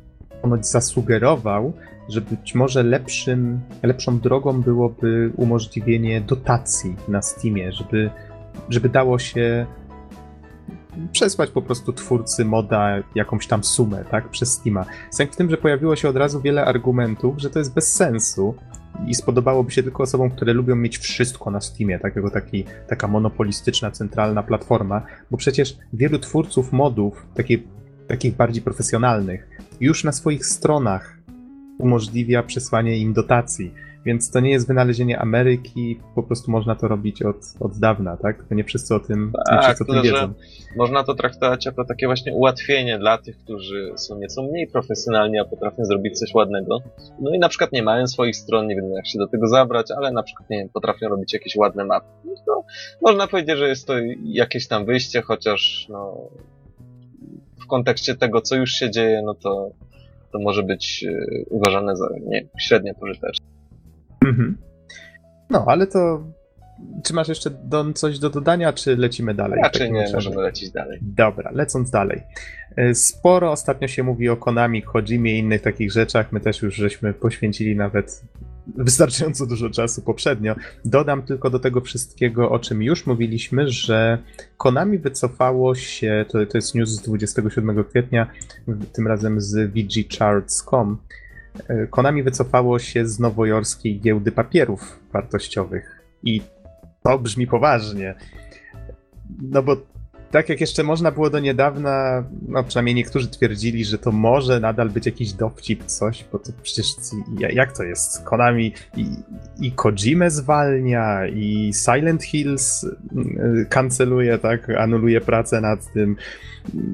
ponoć 0.42 0.66
zasugerował, 0.66 1.72
że 2.08 2.20
być 2.20 2.54
może 2.54 2.82
lepszym, 2.82 3.60
lepszą 3.82 4.18
drogą 4.18 4.62
byłoby 4.62 5.32
umożliwienie 5.36 6.20
dotacji 6.20 6.96
na 7.08 7.22
Steamie, 7.22 7.72
żeby, 7.72 8.10
żeby 8.68 8.88
dało 8.88 9.18
się 9.18 9.66
przesłać 11.12 11.50
po 11.50 11.62
prostu 11.62 11.92
twórcy 11.92 12.44
moda 12.44 13.02
jakąś 13.14 13.46
tam 13.46 13.64
sumę, 13.64 14.04
tak, 14.10 14.28
przez 14.28 14.52
Steama. 14.52 14.84
Sęk 15.10 15.32
w 15.32 15.36
tym, 15.36 15.50
że 15.50 15.56
pojawiło 15.56 15.96
się 15.96 16.08
od 16.08 16.16
razu 16.16 16.40
wiele 16.40 16.64
argumentów, 16.64 17.38
że 17.38 17.50
to 17.50 17.58
jest 17.58 17.74
bez 17.74 17.92
sensu, 17.94 18.54
i 19.06 19.14
spodobałoby 19.14 19.70
się 19.70 19.82
tylko 19.82 20.02
osobom, 20.02 20.30
które 20.30 20.52
lubią 20.52 20.76
mieć 20.76 20.98
wszystko 20.98 21.50
na 21.50 21.60
Steamie, 21.60 21.98
tak 21.98 22.16
jako 22.16 22.30
taki, 22.30 22.64
taka 22.88 23.08
monopolistyczna, 23.08 23.90
centralna 23.90 24.42
platforma, 24.42 25.02
bo 25.30 25.36
przecież 25.36 25.76
wielu 25.92 26.18
twórców 26.18 26.72
modów, 26.72 27.26
takich, 27.34 27.60
takich 28.08 28.36
bardziej 28.36 28.62
profesjonalnych, 28.62 29.48
już 29.80 30.04
na 30.04 30.12
swoich 30.12 30.46
stronach 30.46 31.18
umożliwia 31.78 32.42
przesłanie 32.42 32.98
im 32.98 33.12
dotacji. 33.12 33.74
Więc 34.04 34.30
to 34.30 34.40
nie 34.40 34.50
jest 34.50 34.68
wynalezienie 34.68 35.18
Ameryki, 35.18 36.00
po 36.14 36.22
prostu 36.22 36.50
można 36.50 36.74
to 36.74 36.88
robić 36.88 37.22
od, 37.22 37.36
od 37.60 37.78
dawna, 37.78 38.16
tak? 38.16 38.48
To 38.48 38.54
nie 38.54 38.64
wszyscy 38.64 38.94
o 38.94 39.00
tym, 39.00 39.32
tak, 39.46 39.56
nie 39.56 39.62
wszyscy 39.62 39.84
o 39.84 39.86
tym 39.86 40.02
wiedzą. 40.02 40.34
Można 40.76 41.04
to 41.04 41.14
traktować 41.14 41.66
jako 41.66 41.84
takie 41.84 42.06
właśnie 42.06 42.34
ułatwienie 42.34 42.98
dla 42.98 43.18
tych, 43.18 43.38
którzy 43.38 43.92
są 43.96 44.18
nieco 44.18 44.42
mniej 44.42 44.66
profesjonalni, 44.66 45.38
a 45.38 45.44
potrafią 45.44 45.84
zrobić 45.84 46.18
coś 46.18 46.34
ładnego. 46.34 46.78
No 47.20 47.34
i 47.34 47.38
na 47.38 47.48
przykład 47.48 47.72
nie 47.72 47.82
mają 47.82 48.06
swoich 48.06 48.36
stron, 48.36 48.66
nie 48.66 48.76
wiedzą 48.76 48.90
jak 48.96 49.06
się 49.06 49.18
do 49.18 49.26
tego 49.26 49.46
zabrać, 49.46 49.86
ale 49.96 50.12
na 50.12 50.22
przykład, 50.22 50.50
nie 50.50 50.58
wiem, 50.58 50.68
potrafią 50.68 51.08
robić 51.08 51.32
jakieś 51.32 51.56
ładne 51.56 51.84
mapy. 51.84 52.06
No 52.24 52.32
to 52.46 52.64
można 53.02 53.26
powiedzieć, 53.26 53.58
że 53.58 53.68
jest 53.68 53.86
to 53.86 53.94
jakieś 54.24 54.68
tam 54.68 54.86
wyjście, 54.86 55.22
chociaż 55.22 55.86
no, 55.88 56.16
w 57.64 57.66
kontekście 57.66 58.14
tego, 58.14 58.40
co 58.40 58.56
już 58.56 58.70
się 58.70 58.90
dzieje, 58.90 59.22
no 59.22 59.34
to 59.34 59.70
to 60.32 60.38
może 60.38 60.62
być 60.62 61.04
y, 61.04 61.44
uważane 61.50 61.96
za 61.96 62.08
nie, 62.26 62.46
średnio 62.58 62.94
pożyteczne. 62.94 63.57
Mhm. 64.26 64.58
No, 65.50 65.64
ale 65.68 65.86
to. 65.86 66.24
Czy 67.04 67.14
masz 67.14 67.28
jeszcze 67.28 67.50
coś 67.94 68.18
do 68.18 68.30
dodania, 68.30 68.72
czy 68.72 68.96
lecimy 68.96 69.34
dalej? 69.34 69.60
Raczej 69.62 69.92
nie, 69.92 70.06
możemy 70.14 70.36
lecieć 70.36 70.70
dalej. 70.70 70.98
Dobra, 71.02 71.50
lecąc 71.54 71.90
dalej. 71.90 72.22
E, 72.76 72.94
sporo 72.94 73.52
ostatnio 73.52 73.88
się 73.88 74.02
mówi 74.02 74.28
o 74.28 74.36
Konami, 74.36 74.82
Kojimie 74.82 75.36
i 75.36 75.38
innych 75.38 75.62
takich 75.62 75.92
rzeczach. 75.92 76.32
My 76.32 76.40
też 76.40 76.62
już 76.62 76.74
żeśmy 76.74 77.14
poświęcili 77.14 77.76
nawet 77.76 78.22
wystarczająco 78.76 79.46
dużo 79.46 79.70
czasu 79.70 80.02
poprzednio. 80.02 80.54
Dodam 80.84 81.22
tylko 81.22 81.50
do 81.50 81.58
tego 81.58 81.80
wszystkiego, 81.80 82.50
o 82.50 82.58
czym 82.58 82.82
już 82.82 83.06
mówiliśmy, 83.06 83.68
że 83.68 84.18
Konami 84.56 84.98
wycofało 84.98 85.74
się, 85.74 86.24
to, 86.28 86.46
to 86.46 86.58
jest 86.58 86.74
news 86.74 86.90
z 86.90 87.02
27 87.02 87.84
kwietnia, 87.84 88.26
tym 88.92 89.06
razem 89.06 89.40
z 89.40 89.72
VGCharts.com, 89.72 90.98
E, 90.98 91.04
Konami 91.90 92.22
wycofało 92.22 92.78
się 92.78 93.06
z 93.06 93.18
nowojorskiej 93.18 94.00
giełdy 94.00 94.32
papierów 94.32 95.00
wartościowych. 95.12 96.02
I 96.22 96.42
to 97.02 97.18
brzmi 97.18 97.46
poważnie. 97.46 98.14
No 99.42 99.62
bo 99.62 99.76
tak 100.30 100.48
jak 100.48 100.60
jeszcze 100.60 100.82
można 100.82 101.10
było 101.10 101.30
do 101.30 101.38
niedawna, 101.38 102.24
no 102.48 102.64
przynajmniej 102.64 102.94
niektórzy 102.94 103.28
twierdzili, 103.28 103.84
że 103.84 103.98
to 103.98 104.12
może 104.12 104.60
nadal 104.60 104.90
być 104.90 105.06
jakiś 105.06 105.32
dowcip, 105.32 105.84
coś, 105.84 106.24
bo 106.32 106.38
to 106.38 106.52
przecież 106.62 106.86
jak 107.38 107.76
to 107.76 107.82
jest? 107.82 108.24
Konami 108.24 108.72
i, 108.96 109.06
i 109.60 109.72
Kojimę 109.72 110.30
zwalnia, 110.30 111.26
i 111.26 111.72
Silent 111.84 112.24
Hills 112.24 112.86
mm, 113.12 113.66
kanceluje, 113.68 114.38
tak, 114.38 114.70
anuluje 114.70 115.20
pracę 115.20 115.60
nad 115.60 115.92
tym. 115.92 116.16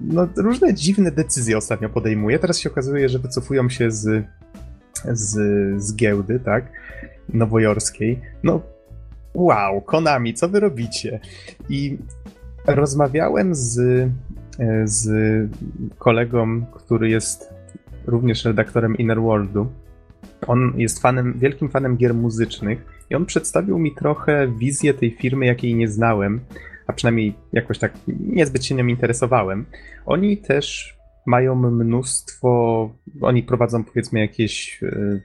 No 0.04 0.28
różne 0.36 0.74
dziwne 0.74 1.10
decyzje 1.10 1.58
ostatnio 1.58 1.88
podejmuje. 1.88 2.38
Teraz 2.38 2.58
się 2.58 2.70
okazuje, 2.70 3.08
że 3.08 3.18
wycofują 3.18 3.68
się 3.68 3.90
z 3.90 4.26
z, 5.12 5.32
z 5.82 5.96
giełdy, 5.96 6.40
tak, 6.40 6.64
nowojorskiej. 7.28 8.20
No, 8.42 8.60
wow, 9.34 9.80
Konami, 9.80 10.34
co 10.34 10.48
wy 10.48 10.60
robicie? 10.60 11.20
I 11.68 11.98
Rozmawiałem 12.66 13.54
z, 13.54 13.78
z 14.84 15.08
kolegą, 15.98 16.64
który 16.72 17.08
jest 17.08 17.54
również 18.06 18.44
redaktorem 18.44 18.96
Inner 18.96 19.20
Worldu. 19.20 19.66
On 20.46 20.72
jest 20.76 21.00
fanem, 21.00 21.38
wielkim 21.38 21.68
fanem 21.68 21.96
gier 21.96 22.14
muzycznych 22.14 22.84
i 23.10 23.14
on 23.14 23.26
przedstawił 23.26 23.78
mi 23.78 23.94
trochę 23.94 24.48
wizję 24.58 24.94
tej 24.94 25.10
firmy, 25.10 25.46
jakiej 25.46 25.74
nie 25.74 25.88
znałem, 25.88 26.40
a 26.86 26.92
przynajmniej 26.92 27.34
jakoś 27.52 27.78
tak 27.78 27.92
niezbyt 28.20 28.64
się 28.64 28.74
nią 28.74 28.86
interesowałem. 28.86 29.64
Oni 30.06 30.38
też 30.38 30.96
mają 31.26 31.54
mnóstwo, 31.54 32.90
oni 33.20 33.42
prowadzą 33.42 33.84
powiedzmy 33.84 34.20
jakieś 34.20 34.82
y, 34.82 35.22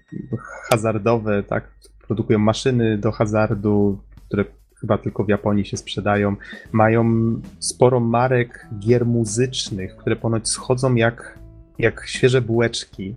hazardowe, 0.72 1.44
tak, 1.44 1.72
produkują 2.08 2.40
maszyny 2.40 2.98
do 2.98 3.12
hazardu, 3.12 4.00
które 4.28 4.46
chyba 4.82 4.98
tylko 4.98 5.24
w 5.24 5.30
Japonii 5.30 5.66
się 5.66 5.78
sprzedają. 5.78 6.36
Mają 6.72 7.06
sporo 7.60 8.00
marek 8.00 8.68
gier 8.80 9.06
muzycznych, 9.06 9.96
które 9.96 10.16
ponoć 10.16 10.50
schodzą 10.50 10.96
jak, 10.96 11.40
jak 11.80 12.04
świeże 12.08 12.42
bułeczki 12.42 13.16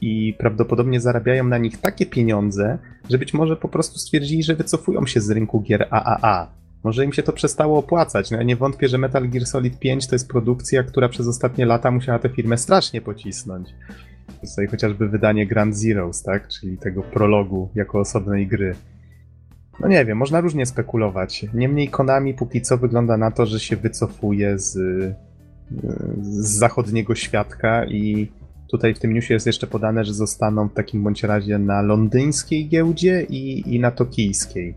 i 0.00 0.34
prawdopodobnie 0.38 1.00
zarabiają 1.00 1.44
na 1.44 1.58
nich 1.58 1.78
takie 1.80 2.06
pieniądze, 2.06 2.78
że 3.10 3.18
być 3.18 3.34
może 3.34 3.56
po 3.56 3.68
prostu 3.68 3.98
stwierdzili, 3.98 4.42
że 4.42 4.54
wycofują 4.54 5.06
się 5.06 5.20
z 5.20 5.30
rynku 5.30 5.60
gier 5.60 5.86
AAA. 5.90 6.50
Może 6.84 7.04
im 7.04 7.12
się 7.12 7.22
to 7.22 7.32
przestało 7.32 7.78
opłacać. 7.78 8.30
No 8.30 8.36
ja 8.36 8.42
nie 8.42 8.56
wątpię, 8.56 8.88
że 8.88 8.98
Metal 8.98 9.28
Gear 9.28 9.46
Solid 9.46 9.78
5 9.78 10.06
to 10.06 10.14
jest 10.14 10.28
produkcja, 10.28 10.82
która 10.82 11.08
przez 11.08 11.28
ostatnie 11.28 11.66
lata 11.66 11.90
musiała 11.90 12.18
tę 12.18 12.28
firmę 12.28 12.58
strasznie 12.58 13.00
pocisnąć. 13.00 13.68
Tutaj 14.40 14.66
chociażby 14.66 15.08
wydanie 15.08 15.46
Grand 15.46 15.76
Zeroes, 15.76 16.22
tak? 16.22 16.48
Czyli 16.48 16.78
tego 16.78 17.02
prologu 17.02 17.68
jako 17.74 18.00
osobnej 18.00 18.46
gry. 18.46 18.74
No 19.80 19.88
nie 19.88 20.04
wiem, 20.04 20.18
można 20.18 20.40
różnie 20.40 20.66
spekulować. 20.66 21.46
Niemniej 21.54 21.88
Konami 21.88 22.34
póki 22.34 22.62
co 22.62 22.78
wygląda 22.78 23.16
na 23.16 23.30
to, 23.30 23.46
że 23.46 23.60
się 23.60 23.76
wycofuje 23.76 24.58
z, 24.58 24.72
z 26.20 26.48
zachodniego 26.48 27.14
świadka 27.14 27.84
i 27.84 28.32
tutaj 28.70 28.94
w 28.94 28.98
tym 28.98 29.12
newsie 29.12 29.34
jest 29.34 29.46
jeszcze 29.46 29.66
podane, 29.66 30.04
że 30.04 30.14
zostaną 30.14 30.68
w 30.68 30.74
takim 30.74 31.02
bądź 31.02 31.22
razie 31.22 31.58
na 31.58 31.82
londyńskiej 31.82 32.68
giełdzie 32.68 33.22
i, 33.22 33.74
i 33.74 33.80
na 33.80 33.90
tokijskiej. 33.90 34.74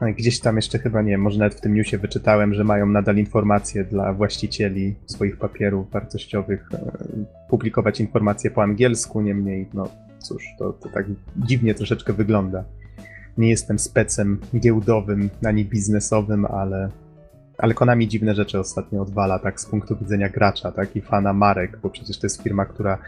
No 0.00 0.06
gdzieś 0.12 0.40
tam 0.40 0.56
jeszcze 0.56 0.78
chyba 0.78 1.02
nie, 1.02 1.18
może 1.18 1.38
nawet 1.38 1.54
w 1.54 1.60
tym 1.60 1.74
newsie 1.74 1.98
wyczytałem, 1.98 2.54
że 2.54 2.64
mają 2.64 2.86
nadal 2.86 3.16
informacje 3.16 3.84
dla 3.84 4.12
właścicieli 4.12 4.94
swoich 5.06 5.36
papierów 5.36 5.90
wartościowych, 5.90 6.68
e, 6.74 6.78
publikować 7.48 8.00
informacje 8.00 8.50
po 8.50 8.62
angielsku, 8.62 9.20
niemniej, 9.20 9.68
no 9.74 9.88
cóż, 10.28 10.44
to, 10.58 10.72
to 10.72 10.88
tak 10.88 11.06
dziwnie 11.36 11.74
troszeczkę 11.74 12.12
wygląda. 12.12 12.64
Nie 13.38 13.50
jestem 13.50 13.78
specem 13.78 14.38
giełdowym 14.54 15.30
ani 15.44 15.64
biznesowym, 15.64 16.44
ale, 16.44 16.90
ale 17.58 17.74
Konami 17.74 18.08
dziwne 18.08 18.34
rzeczy 18.34 18.58
ostatnio 18.58 19.02
odwala, 19.02 19.38
tak 19.38 19.60
z 19.60 19.66
punktu 19.66 19.96
widzenia 19.96 20.28
gracza, 20.28 20.72
tak 20.72 20.96
i 20.96 21.00
fana 21.00 21.32
marek, 21.32 21.78
bo 21.82 21.90
przecież 21.90 22.18
to 22.18 22.26
jest 22.26 22.42
firma, 22.42 22.64
która 22.64 22.98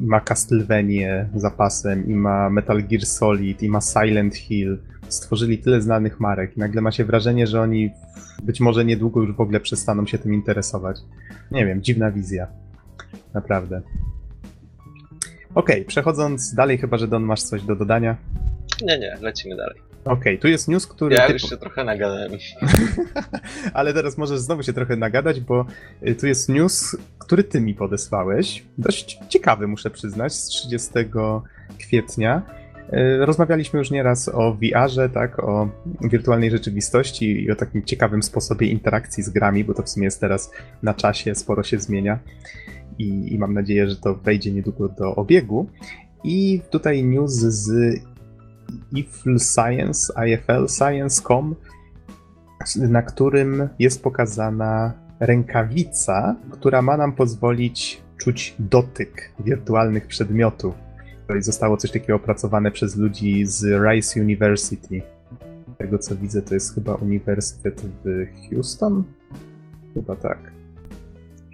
ma 0.00 0.20
Castlevania 0.20 1.26
zapasem, 1.34 2.06
i 2.06 2.14
ma 2.14 2.50
Metal 2.50 2.82
Gear 2.82 3.06
Solid, 3.06 3.62
i 3.62 3.68
ma 3.68 3.80
Silent 3.80 4.36
Hill, 4.36 4.78
stworzyli 5.08 5.58
tyle 5.58 5.80
znanych 5.80 6.20
marek 6.20 6.56
i 6.56 6.60
nagle 6.60 6.80
ma 6.80 6.90
się 6.90 7.04
wrażenie, 7.04 7.46
że 7.46 7.60
oni 7.60 7.90
być 8.42 8.60
może 8.60 8.84
niedługo 8.84 9.20
już 9.20 9.36
w 9.36 9.40
ogóle 9.40 9.60
przestaną 9.60 10.06
się 10.06 10.18
tym 10.18 10.34
interesować. 10.34 10.96
Nie 11.50 11.66
wiem, 11.66 11.82
dziwna 11.82 12.10
wizja. 12.10 12.46
Naprawdę. 13.34 13.82
Okej, 15.54 15.76
okay, 15.76 15.84
przechodząc 15.84 16.54
dalej, 16.54 16.78
chyba 16.78 16.98
że 16.98 17.08
Don 17.08 17.22
masz 17.22 17.42
coś 17.42 17.62
do 17.62 17.76
dodania. 17.76 18.16
Nie, 18.82 18.98
nie, 18.98 19.16
lecimy 19.20 19.56
dalej. 19.56 19.80
Okej, 20.04 20.14
okay, 20.14 20.38
tu 20.38 20.48
jest 20.48 20.68
news, 20.68 20.86
który. 20.86 21.16
Ja 21.16 21.26
ty... 21.26 21.32
już 21.32 21.42
się 21.42 21.56
trochę 21.56 21.84
nagadałem. 21.84 22.32
Ale 23.74 23.94
teraz 23.94 24.18
możesz 24.18 24.38
znowu 24.38 24.62
się 24.62 24.72
trochę 24.72 24.96
nagadać, 24.96 25.40
bo 25.40 25.66
y, 26.06 26.14
tu 26.14 26.26
jest 26.26 26.48
news, 26.48 26.96
który 27.18 27.44
ty 27.44 27.60
mi 27.60 27.74
podesłałeś. 27.74 28.64
Dość 28.78 29.18
ciekawy, 29.28 29.66
muszę 29.66 29.90
przyznać, 29.90 30.34
z 30.34 30.46
30 30.46 30.90
kwietnia. 31.78 32.42
Y, 32.92 33.26
rozmawialiśmy 33.26 33.78
już 33.78 33.90
nieraz 33.90 34.28
o 34.28 34.54
VR-ze, 34.54 35.08
tak, 35.08 35.38
o 35.38 35.68
wirtualnej 36.00 36.50
rzeczywistości 36.50 37.44
i 37.44 37.50
o 37.50 37.56
takim 37.56 37.84
ciekawym 37.84 38.22
sposobie 38.22 38.66
interakcji 38.66 39.22
z 39.22 39.30
grami, 39.30 39.64
bo 39.64 39.74
to 39.74 39.82
w 39.82 39.88
sumie 39.88 40.04
jest 40.04 40.20
teraz 40.20 40.50
na 40.82 40.94
czasie, 40.94 41.34
sporo 41.34 41.62
się 41.62 41.78
zmienia 41.78 42.18
i, 42.98 43.34
i 43.34 43.38
mam 43.38 43.54
nadzieję, 43.54 43.88
że 43.88 43.96
to 43.96 44.14
wejdzie 44.14 44.52
niedługo 44.52 44.88
do 44.88 45.14
obiegu. 45.14 45.66
I 46.24 46.60
tutaj 46.70 47.04
news 47.04 47.32
z 47.32 47.94
IFL 48.92 49.38
Science, 49.38 50.12
na 52.76 53.02
którym 53.02 53.68
jest 53.78 54.02
pokazana 54.02 54.92
rękawica, 55.20 56.36
która 56.50 56.82
ma 56.82 56.96
nam 56.96 57.12
pozwolić 57.12 58.02
czuć 58.16 58.54
dotyk 58.58 59.32
wirtualnych 59.44 60.06
przedmiotów. 60.06 60.74
Tutaj 61.20 61.42
zostało 61.42 61.76
coś 61.76 61.90
takiego 61.90 62.14
opracowane 62.14 62.70
przez 62.70 62.96
ludzi 62.96 63.46
z 63.46 63.64
Rice 63.64 64.20
University. 64.20 65.02
Z 65.74 65.78
tego 65.78 65.98
co 65.98 66.16
widzę, 66.16 66.42
to 66.42 66.54
jest 66.54 66.74
chyba 66.74 66.94
uniwersytet 66.94 67.82
w 68.04 68.26
Houston? 68.50 69.04
Chyba 69.94 70.16
tak. 70.16 70.61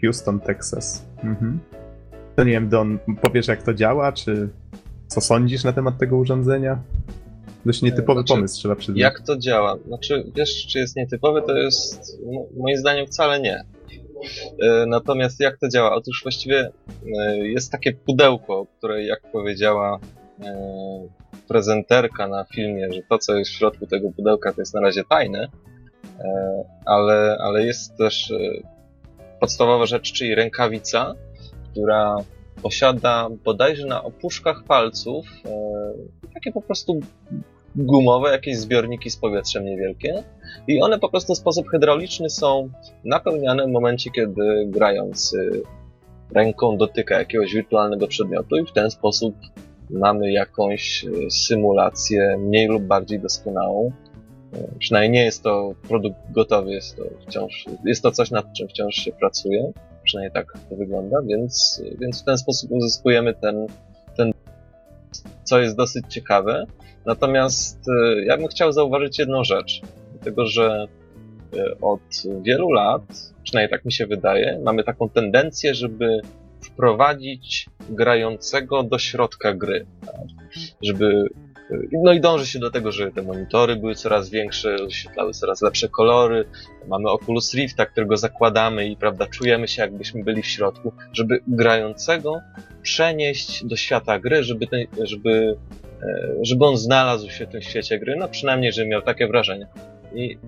Houston, 0.00 0.40
Texas. 0.40 1.04
Mhm. 1.24 1.60
To 2.36 2.44
nie 2.44 2.52
wiem, 2.52 2.68
Don, 2.68 2.98
powiesz 3.22 3.48
jak 3.48 3.62
to 3.62 3.74
działa, 3.74 4.12
czy 4.12 4.48
co 5.06 5.20
sądzisz 5.20 5.64
na 5.64 5.72
temat 5.72 5.98
tego 5.98 6.16
urządzenia? 6.16 6.78
Dość 7.66 7.82
nietypowy 7.82 8.20
znaczy, 8.20 8.34
pomysł, 8.34 8.56
trzeba 8.56 8.76
przyznać. 8.76 9.00
Jak 9.00 9.20
to 9.20 9.38
działa? 9.38 9.78
Znaczy, 9.86 10.24
wiesz, 10.36 10.66
czy 10.66 10.78
jest 10.78 10.96
nietypowy, 10.96 11.42
to 11.42 11.56
jest 11.56 12.18
moim 12.56 12.76
zdaniem 12.76 13.06
wcale 13.06 13.40
nie. 13.40 13.64
E, 14.62 14.86
natomiast 14.86 15.40
jak 15.40 15.58
to 15.58 15.68
działa? 15.68 15.94
Otóż 15.94 16.20
właściwie 16.22 16.70
e, 17.18 17.38
jest 17.38 17.72
takie 17.72 17.92
pudełko, 17.92 18.66
które 18.78 19.04
jak 19.04 19.32
powiedziała 19.32 19.98
e, 20.44 21.08
prezenterka 21.48 22.28
na 22.28 22.44
filmie, 22.44 22.92
że 22.92 23.00
to 23.08 23.18
co 23.18 23.36
jest 23.36 23.50
w 23.50 23.54
środku 23.54 23.86
tego 23.86 24.10
pudełka 24.10 24.52
to 24.52 24.60
jest 24.60 24.74
na 24.74 24.80
razie 24.80 25.02
tajne, 25.08 25.48
ale, 26.86 27.38
ale 27.40 27.66
jest 27.66 27.96
też 27.96 28.32
podstawowa 29.40 29.86
rzecz, 29.86 30.12
czyli 30.12 30.34
rękawica, 30.34 31.14
która 31.70 32.16
posiada 32.62 33.28
bodajże 33.44 33.86
na 33.86 34.04
opuszkach 34.04 34.64
palców 34.64 35.26
takie 36.34 36.52
po 36.52 36.62
prostu 36.62 37.00
gumowe, 37.76 38.30
jakieś 38.30 38.56
zbiorniki 38.56 39.10
z 39.10 39.16
powietrzem 39.16 39.64
niewielkie 39.64 40.22
i 40.66 40.82
one 40.82 40.98
po 40.98 41.08
prostu 41.08 41.34
w 41.34 41.38
sposób 41.38 41.68
hydrauliczny 41.70 42.30
są 42.30 42.68
napełniane 43.04 43.66
w 43.66 43.70
momencie, 43.70 44.10
kiedy 44.10 44.66
grający 44.66 45.62
ręką 46.34 46.76
dotyka 46.76 47.18
jakiegoś 47.18 47.54
wirtualnego 47.54 48.06
przedmiotu 48.08 48.56
i 48.56 48.66
w 48.66 48.72
ten 48.72 48.90
sposób 48.90 49.34
mamy 49.90 50.32
jakąś 50.32 51.04
e, 51.04 51.30
symulację 51.30 52.36
mniej 52.38 52.68
lub 52.68 52.82
bardziej 52.82 53.20
doskonałą. 53.20 53.92
Przynajmniej 54.78 55.10
nie 55.10 55.24
jest 55.24 55.42
to 55.42 55.74
produkt 55.88 56.18
gotowy, 56.30 56.70
jest 56.70 56.96
to 56.96 57.02
wciąż, 57.26 57.64
jest 57.84 58.02
to 58.02 58.10
coś, 58.10 58.30
nad 58.30 58.52
czym 58.52 58.68
wciąż 58.68 58.94
się 58.94 59.12
pracuje. 59.12 59.72
Przynajmniej 60.02 60.32
tak 60.32 60.52
to 60.70 60.76
wygląda, 60.76 61.22
więc, 61.22 61.82
więc 62.00 62.22
w 62.22 62.24
ten 62.24 62.38
sposób 62.38 62.70
uzyskujemy 62.70 63.34
ten, 63.34 63.66
ten, 64.16 64.32
co 65.44 65.60
jest 65.60 65.76
dosyć 65.76 66.04
ciekawe. 66.08 66.66
Natomiast 67.06 67.78
e, 67.88 68.24
ja 68.24 68.36
bym 68.36 68.46
chciał 68.46 68.72
zauważyć 68.72 69.18
jedną 69.18 69.44
rzecz. 69.44 69.80
Dlatego, 70.12 70.46
że 70.46 70.86
e, 71.56 71.80
od 71.80 72.00
wielu 72.42 72.70
lat, 72.70 73.02
przynajmniej 73.42 73.70
tak 73.70 73.84
mi 73.84 73.92
się 73.92 74.06
wydaje, 74.06 74.60
mamy 74.64 74.84
taką 74.84 75.08
tendencję, 75.08 75.74
żeby 75.74 76.20
wprowadzić 76.60 77.66
grającego 77.90 78.82
do 78.82 78.98
środka 78.98 79.54
gry. 79.54 79.86
Tak? 80.06 80.26
Żeby 80.82 81.28
no 81.92 82.12
i 82.12 82.20
dąży 82.20 82.46
się 82.46 82.58
do 82.58 82.70
tego, 82.70 82.92
żeby 82.92 83.12
te 83.12 83.22
monitory 83.22 83.76
były 83.76 83.94
coraz 83.94 84.30
większe, 84.30 84.76
oświetlały 84.86 85.32
coraz 85.32 85.62
lepsze 85.62 85.88
kolory. 85.88 86.44
Mamy 86.88 87.10
Oculus 87.10 87.54
Rifta, 87.54 87.86
którego 87.86 88.16
zakładamy 88.16 88.88
i 88.88 88.96
prawda, 88.96 89.26
czujemy 89.26 89.68
się 89.68 89.82
jakbyśmy 89.82 90.24
byli 90.24 90.42
w 90.42 90.46
środku, 90.46 90.92
żeby 91.12 91.40
grającego 91.46 92.40
przenieść 92.82 93.64
do 93.64 93.76
świata 93.76 94.18
gry, 94.18 94.44
żeby, 94.44 94.66
ten, 94.66 94.86
żeby 95.02 95.56
E, 96.02 96.34
żeby 96.42 96.64
on 96.64 96.76
znalazł 96.76 97.30
się 97.30 97.46
w 97.46 97.50
tym 97.50 97.62
świecie 97.62 97.98
gry, 97.98 98.16
no 98.16 98.28
przynajmniej, 98.28 98.72
żeby 98.72 98.88
miał 98.88 99.02
takie 99.02 99.26
wrażenie. 99.26 99.66
I, 100.14 100.38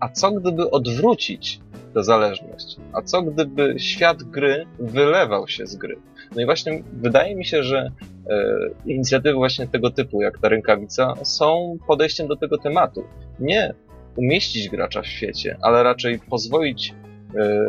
a 0.00 0.08
co 0.08 0.32
gdyby 0.32 0.70
odwrócić 0.70 1.60
tę 1.94 2.04
zależność? 2.04 2.76
A 2.92 3.02
co 3.02 3.22
gdyby 3.22 3.74
świat 3.78 4.22
gry 4.22 4.66
wylewał 4.78 5.48
się 5.48 5.66
z 5.66 5.76
gry? 5.76 5.96
No 6.34 6.42
i 6.42 6.44
właśnie 6.44 6.82
wydaje 6.92 7.36
mi 7.36 7.44
się, 7.44 7.62
że 7.62 7.90
e, 8.30 8.58
inicjatywy 8.86 9.34
właśnie 9.34 9.68
tego 9.68 9.90
typu, 9.90 10.22
jak 10.22 10.38
ta 10.38 10.48
rękawica, 10.48 11.14
są 11.24 11.76
podejściem 11.86 12.28
do 12.28 12.36
tego 12.36 12.58
tematu. 12.58 13.04
Nie 13.40 13.74
umieścić 14.16 14.68
gracza 14.68 15.02
w 15.02 15.06
świecie, 15.06 15.56
ale 15.62 15.82
raczej 15.82 16.18
pozwolić 16.18 16.94
e, 17.34 17.66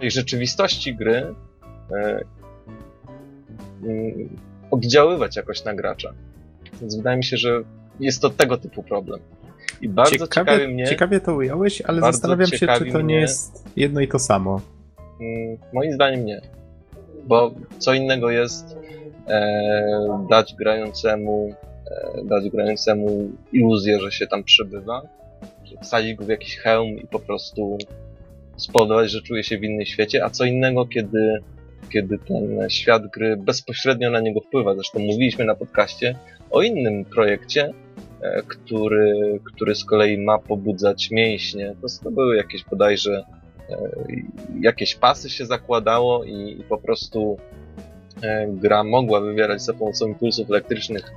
tej 0.00 0.10
rzeczywistości 0.10 0.94
gry 0.94 1.34
e, 1.90 2.24
oddziaływać 4.70 5.36
jakoś 5.36 5.64
na 5.64 5.74
gracza. 5.74 6.12
Więc 6.80 6.96
wydaje 6.96 7.16
mi 7.16 7.24
się, 7.24 7.36
że 7.36 7.62
jest 8.00 8.22
to 8.22 8.30
tego 8.30 8.56
typu 8.56 8.82
problem. 8.82 9.20
I 9.80 9.88
bardzo 9.88 10.12
ciekawie, 10.12 10.52
ciekawi 10.52 10.74
mnie. 10.74 10.86
Ciekawie 10.86 11.20
to 11.20 11.34
ująłeś, 11.34 11.82
ale 11.82 12.00
zastanawiam 12.00 12.48
się, 12.48 12.66
czy 12.78 12.92
to 12.92 13.00
nie 13.00 13.20
jest 13.20 13.64
jedno 13.76 14.00
i 14.00 14.08
to 14.08 14.18
samo. 14.18 14.60
Mm, 15.20 15.58
moim 15.72 15.92
zdaniem 15.92 16.24
nie. 16.24 16.57
Bo 17.28 17.54
co 17.78 17.94
innego 17.94 18.30
jest 18.30 18.76
e, 19.28 20.26
dać 20.30 20.54
grającemu 20.54 21.54
e, 21.90 22.24
dać 22.24 22.50
grającemu 22.50 23.30
iluzję, 23.52 24.00
że 24.00 24.12
się 24.12 24.26
tam 24.26 24.44
przebywa, 24.44 25.02
wsadzić 25.82 26.14
go 26.14 26.24
w 26.24 26.28
jakiś 26.28 26.56
hełm 26.56 26.98
i 26.98 27.06
po 27.06 27.18
prostu 27.18 27.78
spowodować, 28.56 29.10
że 29.10 29.22
czuje 29.22 29.44
się 29.44 29.58
w 29.58 29.64
innym 29.64 29.86
świecie, 29.86 30.24
a 30.24 30.30
co 30.30 30.44
innego, 30.44 30.86
kiedy, 30.86 31.38
kiedy 31.92 32.18
ten 32.18 32.70
świat 32.70 33.06
gry 33.06 33.36
bezpośrednio 33.36 34.10
na 34.10 34.20
niego 34.20 34.40
wpływa. 34.40 34.74
Zresztą 34.74 34.98
mówiliśmy 34.98 35.44
na 35.44 35.54
podcaście 35.54 36.14
o 36.50 36.62
innym 36.62 37.04
projekcie, 37.04 37.70
e, 38.20 38.42
który, 38.42 39.40
który 39.44 39.74
z 39.74 39.84
kolei 39.84 40.18
ma 40.18 40.38
pobudzać 40.38 41.10
mięśnie. 41.10 41.74
To, 41.82 41.86
to 42.04 42.10
były 42.10 42.36
jakieś 42.36 42.64
bodajże 42.64 43.24
jakieś 44.60 44.94
pasy 44.94 45.30
się 45.30 45.46
zakładało 45.46 46.24
i, 46.24 46.56
i 46.60 46.64
po 46.68 46.78
prostu 46.78 47.38
e, 48.22 48.46
gra 48.48 48.84
mogła 48.84 49.20
wywierać 49.20 49.62
za 49.62 49.74
pomocą 49.74 50.06
impulsów 50.06 50.50
elektrycznych 50.50 51.12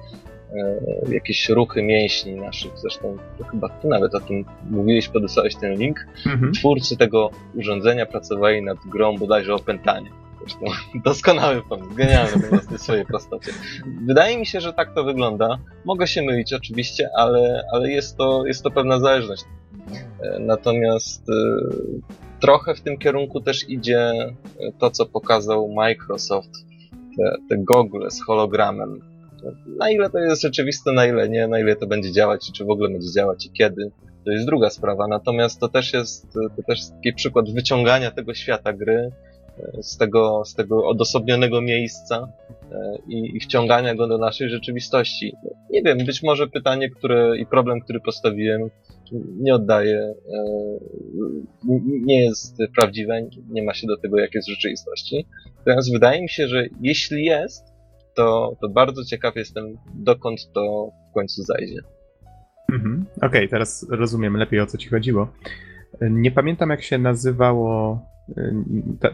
E, 0.56 1.14
jakieś 1.14 1.50
ruchy 1.50 1.84
mięśni 1.84 2.36
naszych. 2.36 2.72
Zresztą 2.76 3.18
chyba 3.52 3.70
ty 3.70 3.88
nawet 3.88 4.16
o 4.16 4.20
tym 4.20 4.46
mówiłeś, 4.70 5.08
podesłałeś 5.08 5.56
ten 5.56 5.74
link. 5.74 6.08
Mhm. 6.26 6.54
Twórcy 6.54 6.98
tego 6.98 7.30
urządzenia 7.56 8.06
pracowali 8.06 8.62
nad 8.62 8.78
grą 8.86 9.18
bodajże 9.18 9.56
opętanie. 9.56 10.10
Zresztą 10.42 10.66
doskonały 11.06 11.62
pomysł, 11.70 11.96
genialny 11.96 12.50
po 12.50 12.78
w 12.78 12.82
swojej 12.82 13.06
prostocie. 13.06 13.52
Wydaje 14.06 14.38
mi 14.38 14.46
się, 14.46 14.62
że 14.62 14.74
tak 14.74 14.94
to 14.96 15.04
wygląda. 15.04 15.58
Mogę 15.86 16.08
się 16.08 16.22
mylić 16.22 16.54
oczywiście, 16.54 17.10
ale, 17.18 17.64
ale 17.74 17.92
jest, 17.92 18.18
to, 18.18 18.46
jest 18.46 18.64
to 18.64 18.72
pewna 18.72 19.00
zależność. 19.00 19.44
E, 20.22 20.40
natomiast 20.40 21.30
e, 21.30 21.34
trochę 22.40 22.76
w 22.76 22.82
tym 22.82 22.98
kierunku 22.98 23.42
też 23.42 23.70
idzie 23.70 24.12
to, 24.80 24.92
co 24.92 25.06
pokazał 25.06 25.70
Microsoft, 25.70 26.52
te, 27.18 27.36
te 27.50 27.58
gogle 27.58 28.12
z 28.12 28.24
hologramem 28.26 29.12
na 29.68 29.90
ile 29.90 30.10
to 30.10 30.20
jest 30.20 30.42
rzeczywiste, 30.42 30.92
na 30.92 31.06
ile 31.06 31.30
nie, 31.30 31.48
na 31.48 31.60
ile 31.60 31.76
to 31.76 31.88
będzie 31.88 32.12
działać 32.12 32.52
czy 32.52 32.66
w 32.66 32.70
ogóle 32.70 32.90
będzie 32.90 33.12
działać 33.12 33.46
i 33.46 33.52
kiedy, 33.52 33.92
to 34.26 34.32
jest 34.32 34.46
druga 34.46 34.70
sprawa. 34.70 35.08
Natomiast 35.08 35.60
to 35.60 35.68
też 35.68 35.94
jest, 35.94 36.34
to 36.34 36.64
też 36.68 36.80
jest 36.80 36.94
taki 36.96 37.14
przykład 37.14 37.54
wyciągania 37.54 38.12
tego 38.12 38.34
świata 38.34 38.74
gry 38.74 38.94
e, 38.96 39.12
z 39.82 39.98
tego, 39.98 40.46
z 40.46 40.56
tego 40.56 40.88
odosobnionego 40.88 41.62
miejsca 41.62 42.28
e, 42.72 42.98
i, 43.08 43.38
i 43.38 43.40
wciągania 43.40 43.96
go 43.96 44.08
do 44.08 44.18
naszej 44.18 44.50
rzeczywistości. 44.50 45.34
Nie 45.70 45.84
wiem, 45.84 45.98
być 45.98 46.24
może 46.24 46.48
pytanie, 46.48 46.90
które 46.90 47.38
i 47.38 47.46
problem, 47.46 47.82
który 47.82 48.00
postawiłem, 48.00 48.62
nie 49.40 49.56
oddaje, 49.56 49.98
e, 49.98 50.14
nie 51.82 52.26
jest 52.26 52.58
prawdziwe, 52.76 53.28
nie 53.50 53.64
ma 53.64 53.74
się 53.74 53.88
do 53.88 53.98
tego, 53.98 54.20
jak 54.20 54.34
jest 54.36 54.48
w 54.48 54.52
rzeczywistości. 54.52 55.26
Natomiast 55.58 55.94
wydaje 55.94 56.22
mi 56.22 56.30
się, 56.30 56.48
że 56.48 56.66
jeśli 56.82 57.26
jest, 57.26 57.64
to, 58.16 58.58
to 58.62 58.70
bardzo 58.70 59.06
ciekaw 59.06 59.36
jestem, 59.36 59.78
dokąd 59.96 60.52
to 60.54 60.92
w 61.12 61.14
końcu 61.14 61.42
zajdzie. 61.44 61.82
Mhm. 62.72 63.06
Okej, 63.18 63.28
okay, 63.28 63.48
teraz 63.48 63.88
rozumiem 63.90 64.38
lepiej 64.38 64.60
o 64.60 64.66
co 64.66 64.78
ci 64.78 64.90
chodziło. 64.90 65.28
Nie 66.02 66.32
pamiętam 66.32 66.70
jak 66.70 66.82
się 66.82 66.98
nazywało, 66.98 68.00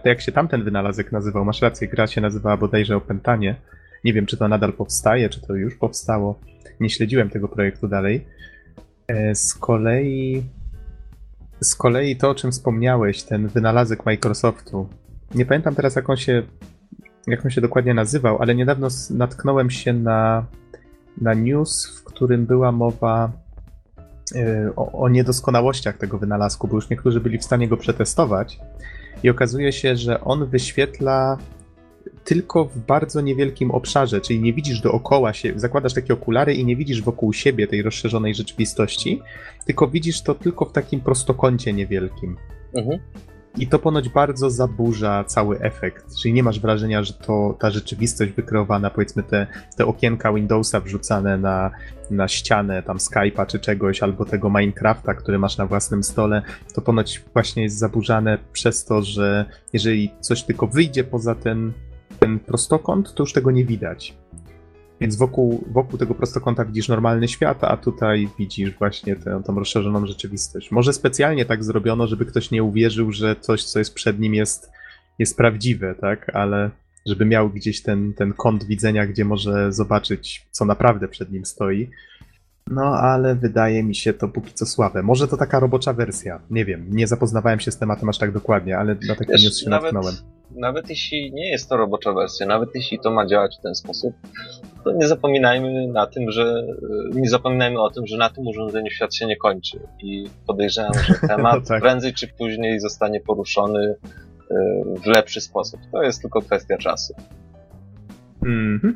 jak 0.05 0.22
się 0.22 0.32
tamten 0.32 0.63
wynalazek 0.63 1.11
nazywał. 1.11 1.45
Masz 1.45 1.61
rację, 1.61 1.88
gra 1.88 2.07
się 2.07 2.22
nazywała 2.22 2.57
bodajże 2.57 2.95
Opętanie. 2.95 3.55
Nie 4.03 4.13
wiem, 4.13 4.26
czy 4.26 4.38
to 4.38 4.47
nadal 4.47 4.74
powstaje, 4.74 5.30
czy 5.30 5.41
to 5.41 5.55
już 5.55 5.76
powstało. 5.76 6.39
Nie 6.80 6.89
śledziłem 6.89 7.30
tego 7.30 7.47
projektu 7.47 7.88
dalej. 7.88 8.26
E, 9.07 9.36
z 9.36 9.53
kolei, 9.53 10.43
z 11.61 11.76
kolei 11.76 12.15
to, 12.15 12.30
o 12.30 12.36
czym 12.36 12.51
wspomniałeś, 12.51 13.24
ten 13.24 13.47
wynalazek 13.47 14.05
Microsoftu. 14.05 14.89
Nie 15.36 15.45
pamiętam 15.45 15.76
teraz, 15.76 15.95
jak 15.95 16.09
on 16.09 16.18
się 16.18 16.43
jak 17.28 17.45
on 17.45 17.51
się 17.51 17.61
dokładnie 17.61 17.93
nazywał, 17.93 18.38
ale 18.41 18.55
niedawno 18.55 18.88
natknąłem 19.09 19.70
się 19.70 19.93
na, 19.93 20.45
na 21.22 21.34
news, 21.34 21.88
w 21.88 22.03
którym 22.03 22.45
była 22.45 22.72
mowa 22.72 23.32
y, 24.36 24.76
o, 24.76 24.91
o, 24.91 25.09
niedoskonałościach 25.09 25.97
tego 25.97 26.18
wynalazku, 26.18 26.68
bo 26.68 26.76
już 26.76 26.89
niektórzy 26.89 27.20
byli 27.20 27.38
w 27.38 27.43
stanie 27.43 27.68
go 27.68 27.78
przetestować. 27.78 28.59
I 29.24 29.30
okazuje 29.30 29.72
się, 29.72 29.95
że 29.95 30.22
on 30.22 30.45
wyświetla 30.45 31.38
tylko 32.24 32.65
w 32.65 32.78
bardzo 32.78 33.22
niewielkim 33.22 33.72
obszarze, 33.72 34.22
czyli 34.22 34.39
nie 34.39 34.53
widzisz 34.53 34.82
dookoła 34.82 35.34
się, 35.34 35.53
zakładasz 35.55 35.93
takie 35.93 36.13
okulary 36.13 36.53
i 36.53 36.65
nie 36.65 36.76
widzisz 36.76 37.01
wokół 37.01 37.34
siebie 37.34 37.68
tej 37.68 37.82
rozszerzonej 37.82 38.36
rzeczywistości, 38.36 39.22
tylko 39.65 39.88
widzisz 39.88 40.22
to 40.22 40.36
tylko 40.36 40.65
w 40.65 40.72
takim 40.72 41.01
prostokącie 41.01 41.74
niewielkim. 41.74 42.38
Mhm. 42.74 42.99
I 43.59 43.67
to 43.67 43.79
ponoć 43.79 44.09
bardzo 44.09 44.49
zaburza 44.49 45.23
cały 45.23 45.59
efekt, 45.59 46.15
czyli 46.15 46.33
nie 46.33 46.43
masz 46.43 46.59
wrażenia, 46.59 47.03
że 47.03 47.13
to 47.13 47.57
ta 47.59 47.71
rzeczywistość 47.71 48.31
wykreowana, 48.31 48.89
powiedzmy 48.89 49.23
te, 49.23 49.47
te 49.77 49.85
okienka 49.85 50.33
Windowsa 50.33 50.79
wrzucane 50.79 51.37
na, 51.37 51.71
na 52.11 52.27
ścianę 52.27 52.83
tam 52.83 52.97
Skype'a 52.97 53.45
czy 53.45 53.59
czegoś, 53.59 54.03
albo 54.03 54.25
tego 54.25 54.49
Minecrafta, 54.49 55.13
który 55.13 55.39
masz 55.39 55.57
na 55.57 55.65
własnym 55.65 56.03
stole, 56.03 56.41
to 56.73 56.81
ponoć 56.81 57.23
właśnie 57.33 57.63
jest 57.63 57.77
zaburzane 57.77 58.37
przez 58.53 58.85
to, 58.85 59.01
że 59.01 59.45
jeżeli 59.73 60.11
coś 60.19 60.43
tylko 60.43 60.67
wyjdzie 60.67 61.03
poza 61.03 61.35
ten, 61.35 61.73
ten 62.19 62.39
prostokąt, 62.39 63.13
to 63.13 63.23
już 63.23 63.33
tego 63.33 63.51
nie 63.51 63.65
widać. 63.65 64.17
Więc 65.01 65.15
wokół, 65.15 65.63
wokół 65.71 65.99
tego 65.99 66.15
prostokąta 66.15 66.65
widzisz 66.65 66.87
normalny 66.87 67.27
świat, 67.27 67.63
a 67.63 67.77
tutaj 67.77 68.29
widzisz 68.39 68.77
właśnie 68.77 69.15
tę, 69.15 69.41
tą 69.45 69.55
rozszerzoną 69.55 70.05
rzeczywistość. 70.05 70.71
Może 70.71 70.93
specjalnie 70.93 71.45
tak 71.45 71.63
zrobiono, 71.63 72.07
żeby 72.07 72.25
ktoś 72.25 72.51
nie 72.51 72.63
uwierzył, 72.63 73.11
że 73.11 73.35
coś, 73.35 73.63
co 73.63 73.79
jest 73.79 73.93
przed 73.93 74.19
nim 74.19 74.33
jest, 74.33 74.71
jest 75.19 75.37
prawdziwe, 75.37 75.95
tak? 75.95 76.35
Ale 76.35 76.69
żeby 77.05 77.25
miał 77.25 77.49
gdzieś 77.49 77.81
ten, 77.81 78.13
ten 78.13 78.33
kąt 78.33 78.63
widzenia, 78.63 79.07
gdzie 79.07 79.25
może 79.25 79.73
zobaczyć, 79.73 80.47
co 80.51 80.65
naprawdę 80.65 81.07
przed 81.07 81.31
nim 81.31 81.45
stoi. 81.45 81.89
No, 82.67 82.85
ale 82.85 83.35
wydaje 83.35 83.83
mi 83.83 83.95
się 83.95 84.13
to 84.13 84.27
póki 84.27 84.53
co 84.53 84.65
słabe. 84.65 85.03
Może 85.03 85.27
to 85.27 85.37
taka 85.37 85.59
robocza 85.59 85.93
wersja. 85.93 86.39
Nie 86.49 86.65
wiem, 86.65 86.85
nie 86.89 87.07
zapoznawałem 87.07 87.59
się 87.59 87.71
z 87.71 87.77
tematem 87.77 88.09
aż 88.09 88.17
tak 88.17 88.31
dokładnie, 88.31 88.77
ale 88.77 88.95
na 89.07 89.15
taki 89.15 89.31
news 89.31 89.59
się 89.59 89.69
nawet, 89.69 89.93
natknąłem. 89.93 90.36
Nawet 90.51 90.89
jeśli 90.89 91.33
nie 91.33 91.49
jest 91.49 91.69
to 91.69 91.77
robocza 91.77 92.13
wersja, 92.13 92.45
nawet 92.45 92.69
jeśli 92.75 92.99
to 92.99 93.11
ma 93.11 93.25
działać 93.25 93.57
w 93.59 93.61
ten 93.61 93.75
sposób, 93.75 94.13
to 94.83 94.91
nie 94.91 95.07
zapominajmy 95.07 95.87
na 95.87 96.07
tym, 96.07 96.31
że 96.31 96.63
nie 97.13 97.29
zapominajmy 97.29 97.81
o 97.81 97.89
tym, 97.89 98.07
że 98.07 98.17
na 98.17 98.29
tym 98.29 98.47
urządzeniu 98.47 98.91
świat 98.91 99.15
się 99.15 99.25
nie 99.25 99.35
kończy. 99.35 99.79
I 100.03 100.25
podejrzewam, 100.47 100.93
że 100.93 101.13
temat 101.27 101.67
tak. 101.67 101.81
prędzej 101.81 102.13
czy 102.13 102.27
później 102.27 102.79
zostanie 102.79 103.19
poruszony 103.19 103.85
y, 103.85 103.95
w 105.03 105.05
lepszy 105.05 105.41
sposób. 105.41 105.79
To 105.91 106.03
jest 106.03 106.21
tylko 106.21 106.41
kwestia 106.41 106.77
czasu. 106.77 107.13
-hmm. 108.79 108.93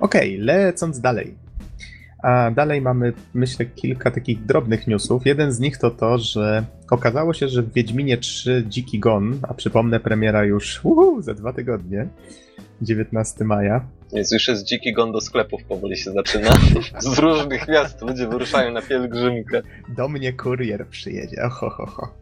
Okej, 0.00 0.34
okay, 0.34 0.44
lecąc 0.44 1.00
dalej. 1.00 1.43
A 2.24 2.50
dalej 2.50 2.80
mamy, 2.80 3.12
myślę, 3.34 3.66
kilka 3.66 4.10
takich 4.10 4.44
drobnych 4.44 4.86
newsów. 4.86 5.26
Jeden 5.26 5.52
z 5.52 5.60
nich 5.60 5.78
to 5.78 5.90
to, 5.90 6.18
że 6.18 6.64
okazało 6.90 7.34
się, 7.34 7.48
że 7.48 7.62
w 7.62 7.72
Wiedźminie 7.72 8.16
3 8.16 8.64
Dziki 8.68 8.98
Gon, 8.98 9.38
a 9.48 9.54
przypomnę, 9.54 10.00
premiera 10.00 10.44
już 10.44 10.80
uhu, 10.84 11.22
za 11.22 11.34
dwa 11.34 11.52
tygodnie, 11.52 12.08
19 12.82 13.44
maja. 13.44 13.84
Więc 14.12 14.32
już 14.32 14.48
jest 14.48 14.64
Dziki 14.64 14.92
Gon 14.92 15.12
do 15.12 15.20
sklepów 15.20 15.64
powoli 15.64 15.96
się 15.96 16.10
zaczyna. 16.10 16.50
Z 16.98 17.18
różnych 17.18 17.68
miast 17.68 18.02
ludzie 18.02 18.28
wyruszają 18.28 18.72
na 18.72 18.82
pielgrzymkę. 18.82 19.62
Do 19.88 20.08
mnie 20.08 20.32
kurier 20.32 20.86
przyjedzie, 20.86 21.48
ho, 21.50 21.70
ho. 21.70 22.14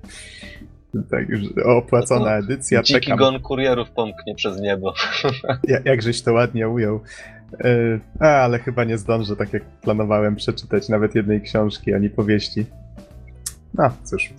Tak, 1.11 1.28
już 1.28 1.40
opłacona 1.64 2.24
no, 2.24 2.36
edycja. 2.36 2.82
Dziki 2.82 3.00
Czekam. 3.00 3.18
Gon 3.18 3.40
kurierów 3.40 3.90
pomknie 3.90 4.34
przez 4.34 4.61
niebo. 4.61 4.94
Ja, 5.68 5.78
jakżeś 5.84 6.22
to 6.22 6.32
ładnie 6.32 6.68
ujął. 6.68 7.00
E, 7.61 7.98
a, 8.20 8.26
ale 8.26 8.59
chyba 8.59 8.84
nie 8.84 8.98
zdążę, 8.98 9.36
tak 9.36 9.53
jak 9.53 9.64
planowałem, 9.64 10.36
przeczytać 10.36 10.88
nawet 10.88 11.14
jednej 11.14 11.40
książki, 11.40 11.94
ani 11.94 12.11
powieści. 12.11 12.66
No, 13.74 13.90
cóż. 14.05 14.32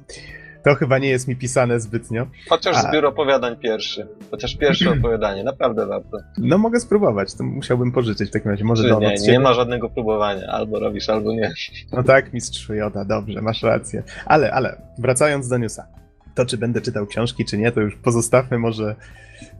To 0.63 0.75
chyba 0.75 0.97
nie 0.97 1.09
jest 1.09 1.27
mi 1.27 1.35
pisane 1.35 1.79
zbytnio. 1.79 2.27
Chociaż 2.49 2.77
A... 2.77 2.81
zbiór 2.81 3.05
opowiadań 3.05 3.55
pierwszy. 3.55 4.07
Chociaż 4.31 4.55
pierwsze 4.55 4.91
opowiadanie, 4.99 5.43
naprawdę 5.43 5.85
warto. 5.85 6.17
No 6.37 6.57
mogę 6.57 6.79
spróbować, 6.79 7.33
to 7.33 7.43
musiałbym 7.43 7.91
pożyczyć 7.91 8.29
w 8.29 8.33
takim 8.33 8.51
razie. 8.51 8.63
Może 8.63 8.89
do 8.89 8.99
nie, 8.99 9.15
nie 9.27 9.39
ma 9.39 9.53
żadnego 9.53 9.89
próbowania. 9.89 10.47
Albo 10.47 10.79
robisz, 10.79 11.09
albo 11.09 11.33
nie. 11.33 11.53
No 11.91 12.03
tak, 12.03 12.33
mistrzu 12.33 12.73
Joda, 12.73 13.05
dobrze, 13.05 13.41
masz 13.41 13.63
rację. 13.63 14.03
Ale, 14.25 14.51
ale, 14.51 14.81
wracając 14.97 15.47
do 15.47 15.57
newsa. 15.57 15.87
To, 16.35 16.45
czy 16.45 16.57
będę 16.57 16.81
czytał 16.81 17.05
książki, 17.05 17.45
czy 17.45 17.57
nie, 17.57 17.71
to 17.71 17.81
już 17.81 17.95
pozostawmy 17.95 18.59
może... 18.59 18.95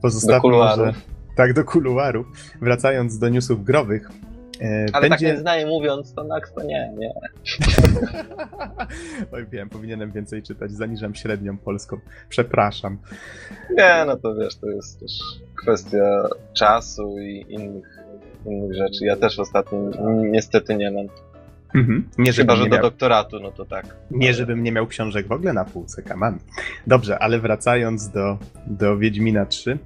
Pozostawmy 0.02 0.50
może 0.50 0.94
tak, 1.36 1.52
do 1.52 1.64
kuluaru. 1.64 2.24
Wracając 2.60 3.18
do 3.18 3.28
newsów 3.28 3.64
growych. 3.64 4.10
E, 4.60 4.86
Ale 4.92 5.08
będzie... 5.08 5.28
tak 5.28 5.38
znaję 5.38 5.66
mówiąc, 5.66 6.14
to 6.14 6.24
Nax 6.24 6.52
to 6.52 6.62
nie, 6.62 6.92
nie. 6.98 7.12
Oj 9.32 9.46
wiem, 9.52 9.68
powinienem 9.68 10.12
więcej 10.12 10.42
czytać, 10.42 10.72
zaniżam 10.72 11.14
średnią 11.14 11.58
polską. 11.58 11.98
Przepraszam. 12.28 12.98
Nie, 13.76 14.04
no 14.06 14.16
to 14.16 14.34
wiesz, 14.34 14.56
to 14.56 14.66
jest 14.66 15.00
też 15.00 15.12
kwestia 15.62 16.28
czasu 16.52 17.18
i 17.18 17.46
innych, 17.48 17.98
innych 18.46 18.74
rzeczy. 18.74 19.04
Ja 19.04 19.16
też 19.16 19.38
ostatnio 19.38 19.78
niestety 20.30 20.76
nie 20.76 20.90
mam. 20.90 21.06
Mhm. 21.74 22.08
Nie, 22.18 22.32
Chyba, 22.32 22.56
że 22.56 22.64
do 22.64 22.70
miał, 22.70 22.82
doktoratu, 22.82 23.40
no 23.40 23.50
to 23.50 23.64
tak. 23.64 23.96
nie, 24.10 24.34
żebym 24.34 24.62
nie 24.62 24.72
miał 24.72 24.86
książek 24.86 25.28
w 25.28 25.32
ogóle 25.32 25.52
na 25.52 25.64
półce, 25.64 26.02
kaman. 26.02 26.38
Dobrze, 26.86 27.18
ale 27.18 27.38
wracając 27.38 28.08
do, 28.08 28.38
do 28.66 28.98
Wiedźmina 28.98 29.46
3. 29.46 29.78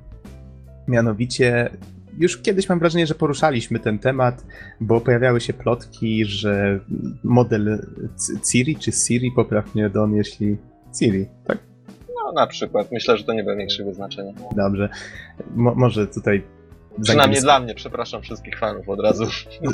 Mianowicie, 0.88 1.70
już 2.18 2.42
kiedyś 2.42 2.68
mam 2.68 2.78
wrażenie, 2.78 3.06
że 3.06 3.14
poruszaliśmy 3.14 3.78
ten 3.78 3.98
temat, 3.98 4.46
bo 4.80 5.00
pojawiały 5.00 5.40
się 5.40 5.52
plotki, 5.52 6.24
że 6.24 6.80
model 7.24 7.86
Ciri 8.50 8.76
czy 8.76 8.92
Siri, 8.92 9.32
popraw 9.32 9.74
mnie 9.74 9.90
Don, 9.90 10.14
jeśli... 10.14 10.56
Siri, 10.98 11.26
tak? 11.44 11.58
No 12.16 12.32
na 12.32 12.46
przykład. 12.46 12.92
Myślę, 12.92 13.16
że 13.16 13.24
to 13.24 13.32
nie 13.32 13.44
ma 13.44 13.56
większego 13.56 13.94
znaczenia. 13.94 14.32
Dobrze. 14.56 14.88
Mo- 15.54 15.74
może 15.74 16.06
tutaj. 16.06 16.42
Przynajmniej 17.02 17.40
dla 17.40 17.60
mnie, 17.60 17.74
przepraszam 17.74 18.22
wszystkich 18.22 18.58
fanów 18.58 18.88
od 18.88 19.00
razu. 19.00 19.26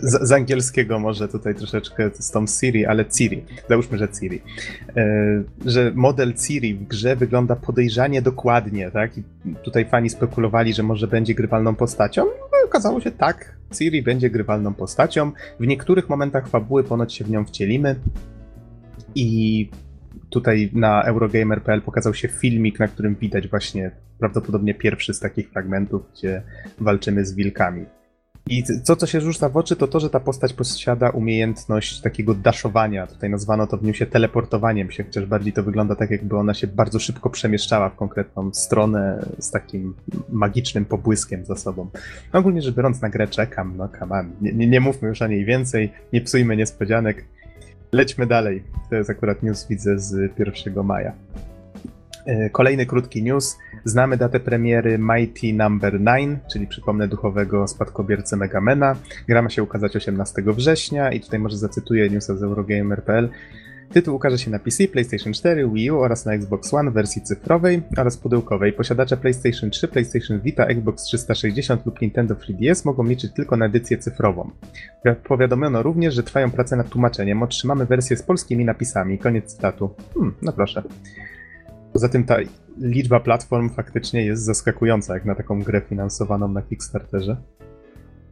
Z, 0.03 0.29
z 0.29 0.33
angielskiego 0.33 0.99
może 0.99 1.29
tutaj 1.29 1.55
troszeczkę 1.55 2.11
z 2.19 2.31
tą 2.31 2.47
Siri, 2.47 2.87
ale 2.87 3.07
Ciri. 3.07 3.45
Załóżmy, 3.69 3.99
że 3.99 4.09
Ciri. 4.21 4.43
E, 4.97 5.43
że 5.67 5.93
model 5.95 6.35
Ciri 6.35 6.75
w 6.75 6.89
grze 6.89 7.17
wygląda 7.17 7.57
podejrzanie 7.57 8.23
dokładnie, 8.23 8.91
tak? 8.91 9.19
I 9.19 9.23
tutaj 9.65 9.85
fani 9.85 10.11
spekulowali, 10.11 10.75
że 10.75 10.83
może 10.83 11.07
będzie 11.07 11.35
grywalną 11.35 11.75
postacią. 11.75 12.25
No, 12.25 12.59
i 12.63 12.65
okazało 12.65 13.01
się 13.01 13.11
tak. 13.11 13.57
Ciri 13.75 14.03
będzie 14.03 14.31
grywalną 14.31 14.75
postacią. 14.75 15.33
W 15.61 15.67
niektórych 15.67 16.09
momentach 16.09 16.49
fabuły 16.49 16.85
ponoć 16.85 17.15
się 17.15 17.25
w 17.25 17.31
nią 17.31 17.45
wcielimy. 17.45 17.97
I 19.15 19.71
tutaj 20.31 20.71
na 20.73 21.03
Eurogamer.pl 21.03 21.83
pokazał 21.83 22.15
się 22.15 22.29
filmik, 22.29 22.79
na 22.79 22.89
którym 22.89 23.15
widać 23.15 23.49
właśnie 23.49 23.91
prawdopodobnie 24.19 24.75
pierwszy 24.75 25.15
z 25.15 25.21
takich 25.21 25.51
fragmentów, 25.51 26.03
gdzie 26.13 26.43
walczymy 26.79 27.25
z 27.25 27.35
wilkami. 27.35 27.87
I 28.47 28.65
to, 28.87 28.97
co 28.97 29.07
się 29.07 29.21
rzuca 29.21 29.49
w 29.49 29.57
oczy, 29.57 29.77
to 29.77 29.89
to, 29.89 30.01
że 30.01 30.11
ta 30.11 30.21
postać 30.21 30.53
posiada 30.53 31.11
umiejętność 31.11 32.01
takiego 32.01 32.35
daszowania. 32.35 33.07
Tutaj 33.07 33.31
nazwano 33.31 33.67
to 33.67 33.77
w 33.77 33.83
newsie 33.83 34.07
teleportowaniem 34.07 34.91
się, 34.91 35.05
chociaż 35.05 35.27
bardziej 35.27 35.53
to 35.53 35.63
wygląda 35.63 35.97
tak, 35.97 36.11
jakby 36.11 36.37
ona 36.37 36.55
się 36.55 36.67
bardzo 36.67 36.99
szybko 36.99 37.31
przemieszczała 37.31 37.89
w 37.91 37.97
konkretną 37.97 38.55
stronę 38.55 39.25
z 39.39 39.51
takim 39.51 39.95
magicznym 40.29 40.85
pobłyskiem 40.85 41.45
za 41.45 41.57
sobą. 41.57 41.91
No, 42.33 42.41
ogólnie 42.41 42.63
rzecz 42.63 42.75
biorąc, 42.75 43.03
na 43.03 43.11
grę 43.11 43.29
czekam, 43.29 43.77
no 43.77 43.89
come 43.99 44.19
on. 44.19 44.31
Nie, 44.41 44.53
nie, 44.53 44.67
nie 44.67 44.81
mówmy 44.81 45.09
już 45.09 45.23
o 45.23 45.27
niej 45.27 45.45
więcej, 45.45 45.93
nie 46.13 46.21
psujmy 46.21 46.57
niespodzianek. 46.57 47.25
Lećmy 47.93 48.27
dalej. 48.27 48.63
To 48.91 48.97
jest 48.97 49.11
akurat 49.11 49.43
news, 49.43 49.67
widzę, 49.69 49.99
z 49.99 50.39
1 50.39 50.85
maja. 50.85 51.13
E, 52.27 52.51
Kolejny 52.51 52.87
krótki 52.87 53.23
news. 53.23 53.59
Znamy 53.85 54.17
datę 54.17 54.41
premiery 54.41 54.99
Mighty 54.99 55.53
Number 55.53 55.99
9, 55.99 56.41
czyli 56.53 56.67
przypomnę 56.67 57.09
duchowego 57.09 57.69
spadkobiercę 57.69 58.37
Megamena. 58.37 58.97
Gra 59.29 59.43
ma 59.43 59.51
się 59.51 59.63
ukazać 59.63 59.97
18 59.97 60.43
września 60.47 61.13
i 61.13 61.21
tutaj 61.21 61.39
może 61.39 61.57
zacytuję 61.57 62.11
newsa 62.11 62.37
z 62.37 62.43
Eurogamer.pl. 62.43 63.29
Tytuł 63.93 64.17
ukaże 64.17 64.39
się 64.39 64.51
na 64.51 64.59
PC, 64.59 64.89
PlayStation 64.89 65.33
4, 65.33 65.71
Wii 65.71 65.91
U 65.91 66.01
oraz 66.01 66.27
na 66.27 66.33
Xbox 66.35 66.75
One 66.75 66.91
w 66.91 66.95
wersji 66.95 67.23
cyfrowej 67.23 67.83
oraz 67.97 68.17
pudełkowej. 68.17 68.73
Posiadacze 68.73 69.17
PlayStation 69.17 69.71
3, 69.71 69.89
PlayStation 69.89 70.41
Vita, 70.41 70.67
Xbox 70.67 71.03
360 71.03 71.87
lub 71.87 72.01
Nintendo 72.01 72.35
3DS 72.35 72.87
mogą 72.87 73.05
liczyć 73.05 73.33
tylko 73.33 73.57
na 73.57 73.67
edycję 73.67 73.99
cyfrową. 73.99 74.51
Powiadomiono 75.25 75.83
również, 75.83 76.15
że 76.15 76.23
trwają 76.23 76.51
prace 76.51 76.77
nad 76.77 76.89
tłumaczeniem. 76.89 77.43
Otrzymamy 77.43 77.87
wersję 77.87 78.17
z 78.17 78.23
polskimi 78.23 78.65
napisami. 78.65 79.19
Koniec 79.19 79.55
cytatu. 79.55 79.91
Hmm, 80.15 80.35
no 80.43 80.53
proszę. 80.53 80.83
Poza 81.95 82.09
tym 82.09 82.25
ta 82.25 82.37
liczba 82.81 83.21
platform 83.21 83.71
faktycznie 83.71 84.25
jest 84.25 84.45
zaskakująca, 84.45 85.15
jak 85.15 85.25
na 85.25 85.35
taką 85.35 85.63
grę 85.63 85.81
finansowaną 85.81 86.49
na 86.49 86.63
Kickstarterze. 86.63 87.37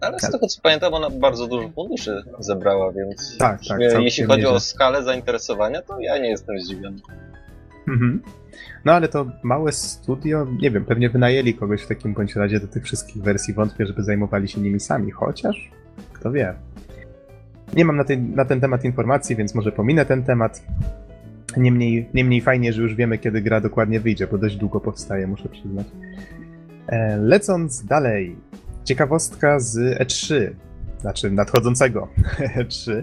Ale 0.01 0.19
z 0.21 0.31
tego 0.31 0.47
co 0.47 0.61
pamiętam, 0.63 0.95
ona 0.95 1.11
bardzo 1.11 1.47
dużo 1.47 1.69
funduszy 1.69 2.23
zebrała, 2.39 2.93
więc 2.93 3.37
Tak, 3.39 3.61
tak, 3.69 3.81
e, 3.81 4.03
jeśli 4.03 4.25
chodzi 4.25 4.43
nieźle. 4.43 4.57
o 4.57 4.61
skalę 4.61 5.03
zainteresowania, 5.03 5.83
to 5.83 6.01
ja 6.01 6.19
nie 6.19 6.31
jestem 6.31 6.61
zdziwiony. 6.61 7.01
Mhm. 7.89 8.23
No 8.85 8.93
ale 8.93 9.09
to 9.09 9.27
małe 9.43 9.73
studio, 9.73 10.47
nie 10.63 10.71
wiem, 10.71 10.85
pewnie 10.85 11.11
wynajęli 11.11 11.55
kogoś 11.55 11.83
w 11.83 11.87
takim 11.87 12.15
bądź 12.15 12.37
razie 12.37 12.61
do 12.61 12.69
tych 12.69 12.85
wszystkich 12.85 13.23
wersji. 13.23 13.55
Wątpię, 13.55 13.87
żeby 13.87 14.03
zajmowali 14.03 14.49
się 14.49 14.61
nimi 14.61 14.81
sami, 14.81 15.11
chociaż 15.11 15.71
kto 16.13 16.33
wie. 16.33 16.55
Nie 17.75 17.85
mam 17.85 17.97
na 17.97 18.05
ten, 18.05 18.35
na 18.35 18.45
ten 18.45 18.61
temat 18.61 18.85
informacji, 18.85 19.37
więc 19.37 19.55
może 19.55 19.73
pominę 19.73 20.07
ten 20.07 20.25
temat. 20.25 20.63
Niemniej, 21.57 22.09
niemniej 22.15 22.41
fajnie, 22.41 22.73
że 22.73 22.83
już 22.83 22.95
wiemy, 22.95 23.19
kiedy 23.19 23.43
gra 23.43 23.61
dokładnie 23.61 24.01
wyjdzie, 24.01 24.27
bo 24.27 24.39
dość 24.39 24.57
długo 24.57 24.81
powstaje, 24.81 25.27
muszę 25.27 25.49
przyznać. 25.49 25.87
E, 26.87 27.17
lecąc 27.17 27.85
dalej, 27.85 28.37
ciekawostka 28.85 29.61
z 29.61 30.01
E3, 30.01 30.51
znaczy 31.01 31.31
nadchodzącego 31.31 32.09
E3. 32.59 33.03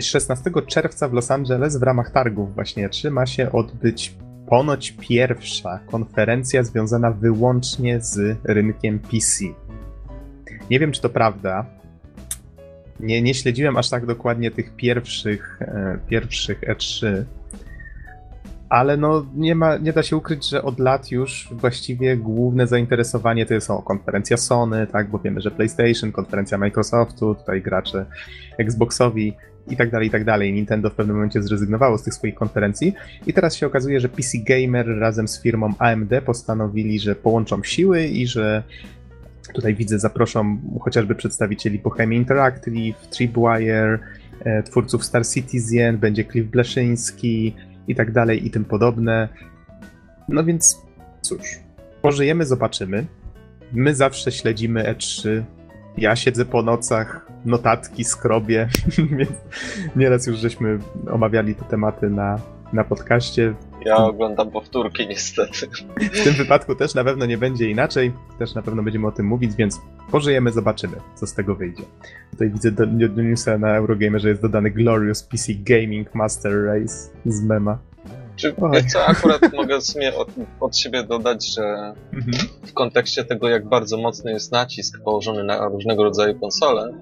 16 0.00 0.50
czerwca 0.66 1.08
w 1.08 1.12
Los 1.12 1.30
Angeles 1.30 1.76
w 1.76 1.82
ramach 1.82 2.10
targów 2.10 2.54
właśnie 2.54 2.88
E3 2.88 3.10
ma 3.10 3.26
się 3.26 3.52
odbyć 3.52 4.14
ponoć 4.48 4.92
pierwsza 5.00 5.78
konferencja 5.86 6.62
związana 6.62 7.10
wyłącznie 7.10 8.00
z 8.00 8.36
rynkiem 8.44 8.98
PC. 8.98 9.44
Nie 10.70 10.78
wiem, 10.80 10.92
czy 10.92 11.00
to 11.00 11.08
prawda. 11.08 11.66
Nie, 13.00 13.22
nie 13.22 13.34
śledziłem 13.34 13.76
aż 13.76 13.90
tak 13.90 14.06
dokładnie 14.06 14.50
tych 14.50 14.76
pierwszych, 14.76 15.58
e, 15.62 15.98
pierwszych 16.08 16.60
E3, 16.60 17.24
ale 18.68 18.96
no 18.96 19.26
nie, 19.34 19.54
ma, 19.54 19.76
nie 19.76 19.92
da 19.92 20.02
się 20.02 20.16
ukryć, 20.16 20.48
że 20.48 20.62
od 20.62 20.78
lat 20.78 21.10
już 21.10 21.48
właściwie 21.52 22.16
główne 22.16 22.66
zainteresowanie 22.66 23.46
to 23.46 23.60
są 23.60 23.82
konferencja 23.82 24.36
Sony, 24.36 24.86
tak, 24.86 25.10
bo 25.10 25.18
wiemy, 25.18 25.40
że 25.40 25.50
PlayStation, 25.50 26.12
konferencja 26.12 26.58
Microsoftu, 26.58 27.34
tutaj 27.34 27.62
gracze 27.62 28.06
Xboxowi 28.58 29.36
i 29.70 29.76
tak 29.76 29.90
dalej, 29.90 30.08
i 30.08 30.10
tak 30.10 30.24
dalej. 30.24 30.52
Nintendo 30.52 30.90
w 30.90 30.94
pewnym 30.94 31.16
momencie 31.16 31.42
zrezygnowało 31.42 31.98
z 31.98 32.02
tych 32.02 32.14
swoich 32.14 32.34
konferencji 32.34 32.94
i 33.26 33.32
teraz 33.32 33.56
się 33.56 33.66
okazuje, 33.66 34.00
że 34.00 34.08
PC 34.08 34.38
Gamer 34.38 34.86
razem 34.98 35.28
z 35.28 35.42
firmą 35.42 35.72
AMD 35.78 36.10
postanowili, 36.26 37.00
że 37.00 37.14
połączą 37.14 37.62
siły 37.62 38.04
i 38.04 38.26
że 38.26 38.62
tutaj 39.54 39.74
widzę, 39.74 39.98
zaproszą 39.98 40.58
chociażby 40.80 41.14
przedstawicieli 41.14 41.78
Bohemia 41.78 42.16
Interactive, 42.16 43.08
Tripwire, 43.10 43.98
e, 44.44 44.62
twórców 44.62 45.04
Star 45.04 45.26
Citizen, 45.26 45.98
będzie 45.98 46.24
Cliff 46.24 46.50
Bleszyński 46.50 47.54
i 47.88 47.94
tak 47.94 48.12
dalej 48.12 48.46
i 48.46 48.50
tym 48.50 48.64
podobne. 48.64 49.28
No 50.28 50.44
więc 50.44 50.82
cóż, 51.20 51.40
pożyjemy, 52.02 52.46
zobaczymy. 52.46 53.06
My 53.72 53.94
zawsze 53.94 54.32
śledzimy 54.32 54.82
E3. 54.82 55.42
Ja 55.96 56.16
siedzę 56.16 56.44
po 56.44 56.62
nocach, 56.62 57.26
notatki 57.44 58.04
skrobię, 58.04 58.68
więc 59.18 59.32
nieraz 59.96 60.26
już 60.26 60.38
żeśmy 60.38 60.78
omawiali 61.10 61.54
te 61.54 61.64
tematy 61.64 62.10
na, 62.10 62.38
na 62.72 62.84
podcaście. 62.84 63.54
Ja 63.84 63.96
oglądam 63.96 64.50
powtórki 64.50 65.06
niestety. 65.08 65.66
W 66.12 66.24
tym 66.24 66.34
wypadku 66.34 66.74
też 66.74 66.94
na 66.94 67.04
pewno 67.04 67.26
nie 67.26 67.38
będzie 67.38 67.70
inaczej, 67.70 68.12
też 68.38 68.54
na 68.54 68.62
pewno 68.62 68.82
będziemy 68.82 69.06
o 69.06 69.12
tym 69.12 69.26
mówić, 69.26 69.54
więc 69.54 69.80
pożyjemy, 70.10 70.52
zobaczymy, 70.52 70.96
co 71.14 71.26
z 71.26 71.34
tego 71.34 71.54
wyjdzie. 71.54 71.82
Tutaj 72.30 72.50
widzę 72.50 72.70
do, 72.72 72.86
do 72.86 73.22
newsa 73.22 73.58
na 73.58 73.76
Eurogamer, 73.76 74.20
że 74.20 74.28
jest 74.28 74.42
dodany 74.42 74.70
Glorious 74.70 75.22
PC 75.22 75.52
Gaming 75.54 76.14
Master 76.14 76.64
Race 76.64 76.94
z 77.26 77.42
mema. 77.44 77.78
Czy 78.36 78.56
Oj. 78.56 78.86
co, 78.86 79.06
akurat 79.06 79.52
mogę 79.56 79.78
od, 80.16 80.28
od 80.60 80.76
siebie 80.78 81.02
dodać, 81.02 81.54
że 81.54 81.94
Mhm. 82.12 82.48
w 82.66 82.72
kontekście 82.72 83.24
tego, 83.24 83.48
jak 83.48 83.68
bardzo 83.68 83.96
mocny 83.96 84.32
jest 84.32 84.52
nacisk 84.52 85.02
położony 85.04 85.44
na 85.44 85.68
różnego 85.68 86.04
rodzaju 86.04 86.40
konsole, 86.40 86.92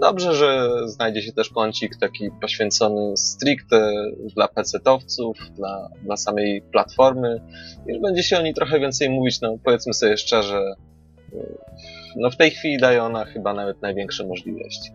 dobrze, 0.00 0.34
że 0.34 0.68
znajdzie 0.84 1.22
się 1.22 1.32
też 1.32 1.50
kącik 1.50 1.96
taki 1.96 2.30
poświęcony 2.40 3.16
stricte 3.16 3.92
dla 4.34 4.46
PC-towców, 4.48 5.32
dla, 5.56 5.88
dla 6.02 6.16
samej 6.16 6.62
platformy. 6.72 7.40
Już 7.86 7.98
będzie 8.00 8.22
się 8.22 8.38
o 8.38 8.42
niej 8.42 8.54
trochę 8.54 8.80
więcej 8.80 9.10
mówić, 9.10 9.40
no 9.40 9.58
powiedzmy 9.64 9.94
sobie 9.94 10.16
szczerze, 10.16 10.74
no 12.16 12.30
w 12.30 12.36
tej 12.36 12.50
chwili 12.50 12.78
daje 12.78 13.02
ona 13.02 13.24
chyba 13.24 13.54
nawet 13.54 13.82
największe 13.82 14.26
możliwości. 14.26 14.90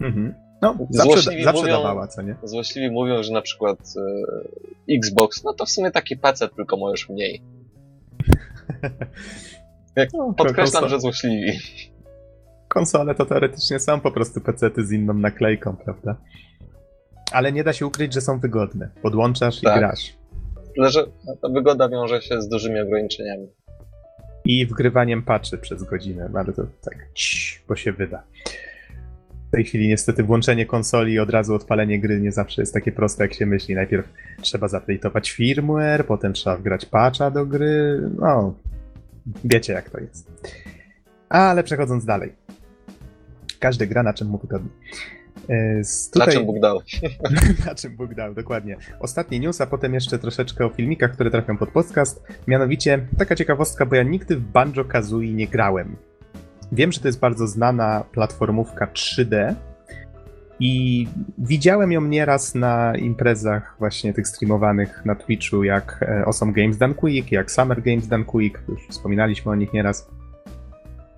Mhm. 0.00 0.34
No, 0.62 0.76
zawsze, 0.90 1.12
Złośliwi 1.12 1.44
zawsze 1.44 1.62
mówią- 1.62 1.76
dawała, 1.76 2.06
co 2.08 2.22
nie? 2.22 2.36
Złośliwi 2.42 2.90
mówią, 2.90 3.22
że 3.22 3.32
na 3.32 3.42
przykład 3.42 3.78
y, 4.88 4.94
Xbox, 4.96 5.44
no 5.44 5.52
to 5.52 5.66
w 5.66 5.70
sumie 5.70 5.90
taki 5.90 6.16
PC, 6.16 6.48
tylko 6.48 6.76
możesz 6.76 7.08
mniej. 7.08 7.42
Jak 9.96 10.12
No, 10.12 10.34
Podkreślam, 10.36 10.88
że 10.88 11.00
złośliwi. 11.00 11.58
Konsole 12.74 13.14
to 13.14 13.26
teoretycznie 13.26 13.80
są 13.80 14.00
po 14.00 14.10
prostu 14.10 14.40
pecety 14.40 14.86
z 14.86 14.92
inną 14.92 15.14
naklejką, 15.14 15.76
prawda? 15.76 16.16
Ale 17.32 17.52
nie 17.52 17.64
da 17.64 17.72
się 17.72 17.86
ukryć, 17.86 18.14
że 18.14 18.20
są 18.20 18.38
wygodne. 18.38 18.88
Podłączasz 19.02 19.60
Tak. 19.60 19.76
i 19.76 19.78
grasz. 19.78 20.16
Że 20.76 21.06
ta 21.42 21.48
wygoda 21.48 21.88
wiąże 21.88 22.22
się 22.22 22.42
z 22.42 22.48
dużymi 22.48 22.80
ograniczeniami. 22.80 23.48
I 24.44 24.66
wgrywaniem 24.66 25.22
patchy 25.22 25.58
przez 25.58 25.82
godzinę, 25.82 26.28
no 26.32 26.38
ale 26.40 26.52
to 26.52 26.62
tak, 26.82 27.06
cii, 27.14 27.58
bo 27.68 27.76
się 27.76 27.92
wyda. 27.92 28.22
W 29.48 29.50
tej 29.52 29.64
chwili 29.64 29.88
niestety 29.88 30.22
włączenie 30.22 30.66
konsoli 30.66 31.12
i 31.12 31.18
od 31.18 31.30
razu 31.30 31.54
odpalenie 31.54 32.00
gry 32.00 32.20
nie 32.20 32.32
zawsze 32.32 32.62
jest 32.62 32.74
takie 32.74 32.92
proste, 32.92 33.24
jak 33.24 33.34
się 33.34 33.46
myśli. 33.46 33.74
Najpierw 33.74 34.08
trzeba 34.42 34.68
zaplejtować 34.68 35.30
firmware, 35.30 36.06
potem 36.06 36.32
trzeba 36.32 36.56
wgrać 36.56 36.86
patcha 36.86 37.30
do 37.30 37.46
gry. 37.46 38.00
No, 38.18 38.54
wiecie 39.44 39.72
jak 39.72 39.90
to 39.90 40.00
jest. 40.00 40.32
Ale 41.28 41.64
przechodząc 41.64 42.04
dalej. 42.04 42.32
Każdy 43.60 43.86
gra 43.86 44.02
na 44.02 44.14
czym 44.14 44.28
mu 44.28 44.38
wygodnie. 44.38 44.70
Tutaj... 46.12 46.26
Na 46.26 46.32
czym 46.32 46.46
Bóg 46.46 46.60
dał. 46.60 46.80
Na 47.66 47.74
czym 47.74 47.96
Bóg 47.96 48.14
dał, 48.14 48.34
dokładnie. 48.34 48.76
Ostatni 49.00 49.40
news, 49.40 49.60
a 49.60 49.66
potem 49.66 49.94
jeszcze 49.94 50.18
troszeczkę 50.18 50.66
o 50.66 50.68
filmikach, 50.68 51.12
które 51.12 51.30
trafią 51.30 51.56
pod 51.56 51.70
podcast. 51.70 52.22
Mianowicie 52.46 53.06
taka 53.18 53.36
ciekawostka, 53.36 53.86
bo 53.86 53.96
ja 53.96 54.02
nigdy 54.02 54.36
w 54.36 54.40
Banjo 54.40 54.84
Kazooie 54.84 55.32
nie 55.32 55.46
grałem. 55.46 55.96
Wiem, 56.72 56.92
że 56.92 57.00
to 57.00 57.08
jest 57.08 57.20
bardzo 57.20 57.46
znana 57.46 58.04
platformówka 58.12 58.86
3D, 58.86 59.54
i 60.60 61.06
widziałem 61.38 61.92
ją 61.92 62.00
nieraz 62.00 62.54
na 62.54 62.96
imprezach 62.96 63.76
właśnie 63.78 64.14
tych 64.14 64.28
streamowanych 64.28 65.02
na 65.04 65.14
Twitchu, 65.14 65.64
jak 65.64 66.02
e, 66.02 66.24
Awesome 66.26 66.52
Games 66.52 66.78
Done 66.78 66.94
Quick, 66.94 67.32
jak 67.32 67.50
Summer 67.50 67.82
Games 67.82 68.08
Done 68.08 68.24
Quick, 68.24 68.58
już 68.68 68.86
wspominaliśmy 68.88 69.52
o 69.52 69.54
nich 69.54 69.72
nieraz. 69.72 70.10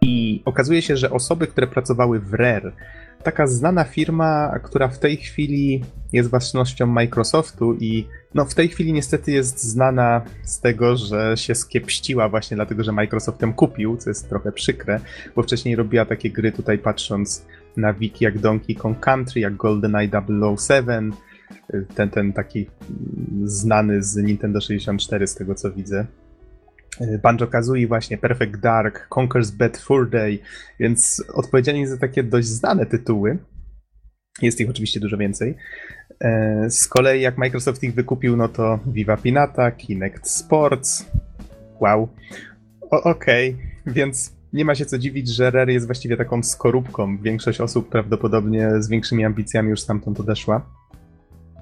I 0.03 0.43
okazuje 0.45 0.83
się, 0.83 0.97
że 0.97 1.11
osoby, 1.11 1.47
które 1.47 1.67
pracowały 1.67 2.21
w 2.21 2.35
Rare, 2.35 2.73
taka 3.23 3.47
znana 3.47 3.85
firma, 3.85 4.59
która 4.63 4.89
w 4.89 4.99
tej 4.99 5.17
chwili 5.17 5.85
jest 6.13 6.31
własnością 6.31 6.87
Microsoftu 6.87 7.75
i 7.75 8.07
no 8.35 8.45
w 8.45 8.55
tej 8.55 8.69
chwili 8.69 8.93
niestety 8.93 9.33
jest 9.33 9.63
znana 9.63 10.23
z 10.45 10.61
tego, 10.61 10.97
że 10.97 11.37
się 11.37 11.55
skiepściła 11.55 12.29
właśnie 12.29 12.55
dlatego, 12.55 12.85
że 12.85 12.93
Microsoft 12.93 13.43
ją 13.43 13.53
kupił, 13.55 13.97
co 13.97 14.11
jest 14.11 14.29
trochę 14.29 14.53
przykre, 14.53 15.01
bo 15.37 15.43
wcześniej 15.43 15.77
robiła 15.77 16.05
takie 16.05 16.31
gry 16.31 16.53
tutaj 16.53 16.79
patrząc 16.79 17.47
na 17.77 17.93
wiki 17.93 18.25
jak 18.25 18.39
Donkey 18.39 18.77
Kong 18.77 19.01
Country, 19.01 19.41
jak 19.41 19.57
GoldenEye 19.57 20.11
007, 20.57 21.13
ten, 21.95 22.11
ten 22.11 22.33
taki 22.33 22.67
znany 23.45 24.03
z 24.03 24.17
Nintendo 24.17 24.61
64 24.61 25.27
z 25.27 25.35
tego 25.35 25.55
co 25.55 25.73
widzę. 25.73 26.07
Banjo-Kazooie 27.01 27.89
właśnie, 27.89 28.19
Perfect 28.19 28.57
Dark, 28.57 29.09
Conker's 29.11 29.51
Bad 29.51 29.79
Fur 29.79 30.11
Day, 30.11 30.39
więc 30.81 31.25
odpowiedzialni 31.35 31.87
za 31.87 31.97
takie 31.97 32.23
dość 32.23 32.49
znane 32.49 32.87
tytuły. 32.87 33.39
Jest 34.43 34.61
ich 34.61 34.71
oczywiście 34.71 35.01
dużo 35.01 35.17
więcej. 35.17 35.57
E, 36.21 36.71
z 36.71 36.89
kolei 36.89 37.21
jak 37.21 37.39
Microsoft 37.39 37.83
ich 37.83 37.95
wykupił, 37.95 38.37
no 38.37 38.49
to 38.49 38.79
Viva 38.87 39.17
Pinata, 39.17 39.71
Kinect 39.71 40.29
Sports. 40.29 41.11
Wow. 41.81 42.09
Okej, 42.91 43.51
okay. 43.51 43.95
więc 43.95 44.33
nie 44.53 44.65
ma 44.65 44.75
się 44.75 44.87
co 44.87 44.99
dziwić, 44.99 45.29
że 45.29 45.51
Rare 45.51 45.71
jest 45.71 45.87
właściwie 45.87 46.17
taką 46.17 46.43
skorupką. 46.43 47.19
Większość 47.19 47.61
osób 47.61 47.89
prawdopodobnie 47.89 48.71
z 48.79 48.89
większymi 48.89 49.25
ambicjami 49.25 49.71
już 49.71 49.81
stamtąd 49.81 50.21
odeszła. 50.21 50.67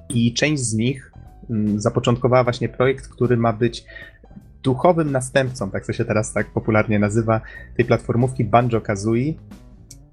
I 0.09 0.35
część 0.35 0.63
z 0.63 0.75
nich 0.75 1.13
mm, 1.51 1.81
zapoczątkowała 1.81 2.45
właśnie 2.45 2.69
projekt, 2.69 3.09
który 3.09 3.37
ma 3.37 3.53
być 3.53 3.85
duchowym 4.63 5.13
następcą, 5.13 5.71
tak 5.71 5.87
to 5.87 5.93
się 5.93 6.05
teraz 6.05 6.33
tak 6.33 6.47
popularnie 6.47 6.99
nazywa, 6.99 7.41
tej 7.77 7.85
platformówki 7.85 8.45
Banjo-Kazooie. 8.45 9.35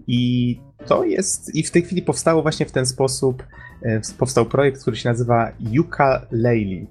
I 0.08 0.60
to 0.86 1.04
jest, 1.04 1.56
i 1.56 1.64
w 1.64 1.72
tej 1.72 1.82
chwili 1.82 2.02
powstało 2.02 2.42
właśnie 2.42 2.66
w 2.66 2.72
ten 2.72 2.86
sposób, 2.86 3.44
e, 3.84 4.02
powstał 4.18 4.46
projekt, 4.46 4.82
który 4.82 4.98
się 4.98 5.10
nazywa 5.10 5.52
Yuka 5.60 6.26
Layli. 6.32 6.88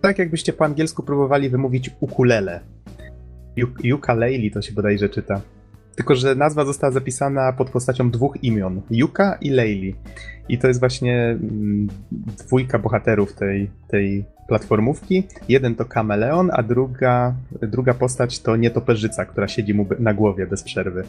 Tak 0.00 0.18
jakbyście 0.18 0.52
po 0.52 0.64
angielsku 0.64 1.02
próbowali 1.02 1.48
wymówić 1.50 1.90
ukulele. 2.00 2.60
Yuka 3.84 4.14
Layli 4.14 4.50
to 4.50 4.62
się 4.62 4.72
bodajże 4.72 5.08
czyta. 5.08 5.40
Tylko, 5.96 6.14
że 6.14 6.34
nazwa 6.34 6.64
została 6.64 6.92
zapisana 6.92 7.52
pod 7.52 7.70
postacią 7.70 8.10
dwóch 8.10 8.42
imion. 8.42 8.82
Yuka 8.90 9.38
i 9.40 9.50
Layli. 9.50 9.96
I 10.48 10.58
to 10.58 10.68
jest 10.68 10.80
właśnie 10.80 11.28
mm, 11.28 11.88
dwójka 12.14 12.78
bohaterów 12.78 13.34
tej, 13.34 13.70
tej 13.88 14.24
platformówki. 14.48 15.22
Jeden 15.48 15.74
to 15.74 15.84
kameleon, 15.84 16.50
a 16.52 16.62
druga, 16.62 17.34
druga 17.62 17.94
postać 17.94 18.40
to 18.40 18.56
nietoperzyca, 18.56 19.24
która 19.24 19.48
siedzi 19.48 19.74
mu 19.74 19.86
na 19.98 20.14
głowie 20.14 20.46
bez 20.46 20.62
przerwy. 20.62 21.04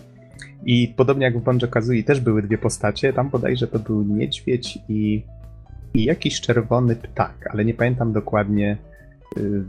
I 0.66 0.94
podobnie 0.98 1.26
jak 1.26 1.40
w 1.40 1.44
Banjo 1.44 1.68
Kazooie 1.68 2.04
też 2.04 2.20
były 2.20 2.42
dwie 2.42 2.58
postacie, 2.58 3.14
tam 3.14 3.30
bodajże 3.30 3.68
to 3.68 3.80
był 3.80 4.04
niedźwiedź 4.04 4.80
i, 4.90 5.24
i 5.94 6.04
jakiś 6.04 6.42
czerwony 6.42 6.96
ptak, 6.96 7.50
ale 7.52 7.66
nie 7.66 7.74
pamiętam 7.74 8.14
dokładnie 8.14 8.78
y, 9.38 9.64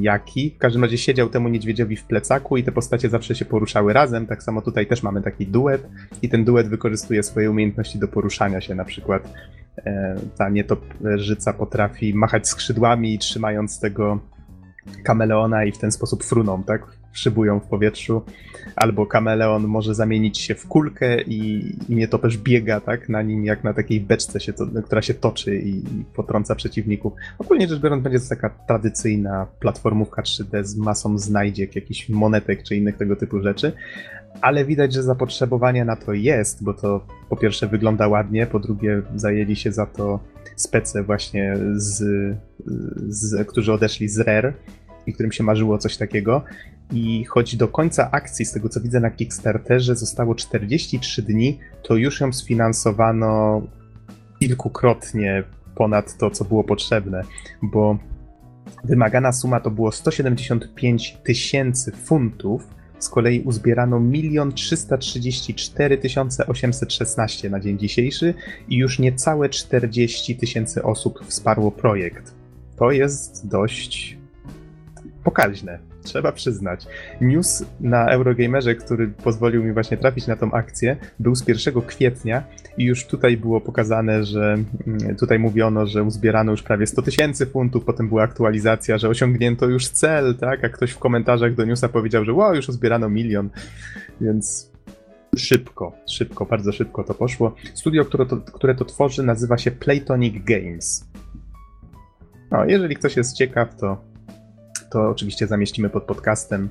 jaki. 0.00 0.50
W 0.50 0.58
każdym 0.58 0.84
razie 0.84 0.98
siedział 0.98 1.28
temu 1.28 1.48
niedźwiedziowi 1.48 1.96
w 1.96 2.04
plecaku 2.04 2.56
i 2.56 2.64
te 2.64 2.72
postacie 2.72 3.08
zawsze 3.08 3.34
się 3.34 3.44
poruszały 3.44 3.92
razem. 3.92 4.26
Tak 4.26 4.42
samo 4.42 4.62
tutaj 4.62 4.86
też 4.86 5.02
mamy 5.02 5.22
taki 5.22 5.46
duet 5.46 5.86
i 6.22 6.28
ten 6.28 6.44
duet 6.44 6.68
wykorzystuje 6.68 7.22
swoje 7.22 7.50
umiejętności 7.50 7.98
do 7.98 8.08
poruszania 8.08 8.60
się. 8.60 8.74
Na 8.74 8.84
przykład 8.84 9.32
ta 10.38 10.48
nietoperzyca 10.48 11.52
potrafi 11.52 12.14
machać 12.14 12.48
skrzydłami 12.48 13.18
trzymając 13.18 13.80
tego 13.80 14.20
kameleona 15.04 15.64
i 15.64 15.72
w 15.72 15.78
ten 15.78 15.92
sposób 15.92 16.24
fruną, 16.24 16.62
tak? 16.62 16.96
szybują 17.16 17.60
w 17.60 17.66
powietrzu, 17.66 18.22
albo 18.76 19.06
kameleon 19.06 19.66
może 19.66 19.94
zamienić 19.94 20.38
się 20.38 20.54
w 20.54 20.66
kulkę 20.66 21.22
i, 21.22 21.72
i 21.88 21.94
nietoperz 21.94 22.38
biega 22.38 22.80
tak, 22.80 23.08
na 23.08 23.22
nim 23.22 23.44
jak 23.44 23.64
na 23.64 23.74
takiej 23.74 24.00
beczce, 24.00 24.40
się 24.40 24.52
to, 24.52 24.66
która 24.84 25.02
się 25.02 25.14
toczy 25.14 25.56
i, 25.56 25.76
i 25.78 26.04
potrąca 26.14 26.54
przeciwników. 26.54 27.12
Ogólnie 27.38 27.68
rzecz 27.68 27.80
biorąc 27.80 28.02
będzie 28.02 28.20
to 28.20 28.28
taka 28.28 28.50
tradycyjna 28.50 29.46
platformówka 29.60 30.22
3D 30.22 30.64
z 30.64 30.76
masą 30.76 31.18
znajdziek, 31.18 31.76
jakichś 31.76 32.08
monetek 32.08 32.62
czy 32.62 32.76
innych 32.76 32.96
tego 32.96 33.16
typu 33.16 33.40
rzeczy, 33.40 33.72
ale 34.40 34.64
widać, 34.64 34.92
że 34.92 35.02
zapotrzebowanie 35.02 35.84
na 35.84 35.96
to 35.96 36.12
jest, 36.12 36.64
bo 36.64 36.74
to 36.74 37.06
po 37.28 37.36
pierwsze 37.36 37.66
wygląda 37.66 38.08
ładnie, 38.08 38.46
po 38.46 38.58
drugie 38.58 39.02
zajęli 39.14 39.56
się 39.56 39.72
za 39.72 39.86
to 39.86 40.20
spece 40.56 41.02
właśnie 41.02 41.56
z, 41.74 42.04
z 43.08 43.48
którzy 43.48 43.72
odeszli 43.72 44.08
z 44.08 44.18
Rare 44.18 44.52
i 45.06 45.12
którym 45.12 45.32
się 45.32 45.44
marzyło 45.44 45.78
coś 45.78 45.96
takiego. 45.96 46.42
I 46.92 47.24
choć 47.24 47.56
do 47.56 47.68
końca 47.68 48.10
akcji, 48.10 48.44
z 48.44 48.52
tego 48.52 48.68
co 48.68 48.80
widzę 48.80 49.00
na 49.00 49.10
Kickstarterze, 49.10 49.96
zostało 49.96 50.34
43 50.34 51.22
dni, 51.22 51.58
to 51.82 51.96
już 51.96 52.20
ją 52.20 52.32
sfinansowano 52.32 53.62
kilkukrotnie 54.40 55.44
ponad 55.74 56.16
to, 56.18 56.30
co 56.30 56.44
było 56.44 56.64
potrzebne, 56.64 57.22
bo 57.62 57.98
wymagana 58.84 59.32
suma 59.32 59.60
to 59.60 59.70
było 59.70 59.92
175 59.92 61.18
tysięcy 61.24 61.92
funtów, 61.92 62.68
z 62.98 63.08
kolei 63.08 63.40
uzbierano 63.40 64.00
1 64.12 64.52
334 64.52 65.98
816 66.46 67.50
na 67.50 67.60
dzień 67.60 67.78
dzisiejszy 67.78 68.34
i 68.68 68.76
już 68.76 68.98
niecałe 68.98 69.48
40 69.48 70.36
tysięcy 70.36 70.82
osób 70.82 71.24
wsparło 71.26 71.70
projekt. 71.70 72.34
To 72.76 72.90
jest 72.90 73.48
dość 73.48 74.18
pokaźne, 75.24 75.78
trzeba 76.06 76.32
przyznać. 76.32 76.86
News 77.20 77.64
na 77.80 78.06
Eurogamerze, 78.06 78.74
który 78.74 79.08
pozwolił 79.08 79.64
mi 79.64 79.72
właśnie 79.72 79.96
trafić 79.96 80.26
na 80.26 80.36
tą 80.36 80.52
akcję, 80.52 80.96
był 81.18 81.34
z 81.34 81.48
1 81.48 81.82
kwietnia 81.82 82.42
i 82.78 82.84
już 82.84 83.06
tutaj 83.06 83.36
było 83.36 83.60
pokazane, 83.60 84.24
że 84.24 84.56
mm, 84.86 85.16
tutaj 85.16 85.38
mówiono, 85.38 85.86
że 85.86 86.02
uzbierano 86.02 86.50
już 86.50 86.62
prawie 86.62 86.86
100 86.86 87.02
tysięcy 87.02 87.46
funtów, 87.46 87.84
potem 87.84 88.08
była 88.08 88.22
aktualizacja, 88.22 88.98
że 88.98 89.08
osiągnięto 89.08 89.66
już 89.66 89.88
cel, 89.88 90.34
tak? 90.34 90.64
A 90.64 90.68
ktoś 90.68 90.90
w 90.90 90.98
komentarzach 90.98 91.54
do 91.54 91.64
newsa 91.64 91.88
powiedział, 91.88 92.24
że 92.24 92.32
wow, 92.32 92.54
już 92.54 92.68
uzbierano 92.68 93.08
milion, 93.08 93.50
więc 94.20 94.70
szybko, 95.36 95.92
szybko, 96.10 96.46
bardzo 96.46 96.72
szybko 96.72 97.04
to 97.04 97.14
poszło. 97.14 97.54
Studio, 97.74 98.04
które 98.04 98.26
to, 98.26 98.36
które 98.36 98.74
to 98.74 98.84
tworzy, 98.84 99.22
nazywa 99.22 99.58
się 99.58 99.70
Playtonic 99.70 100.44
Games. 100.44 101.08
No, 102.50 102.64
jeżeli 102.64 102.96
ktoś 102.96 103.16
jest 103.16 103.36
ciekaw, 103.36 103.76
to 103.76 103.96
to 104.90 105.10
oczywiście 105.10 105.46
zamieścimy 105.46 105.90
pod 105.90 106.04
podcastem. 106.04 106.68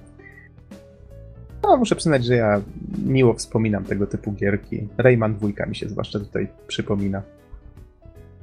No, 1.63 1.77
muszę 1.77 1.95
przyznać, 1.95 2.25
że 2.25 2.35
ja 2.35 2.61
miło 3.05 3.33
wspominam 3.33 3.83
tego 3.83 4.07
typu 4.07 4.31
gierki. 4.31 4.87
Rayman 4.97 5.35
2 5.35 5.65
mi 5.65 5.75
się 5.75 5.89
zwłaszcza 5.89 6.19
tutaj 6.19 6.47
przypomina. 6.67 7.21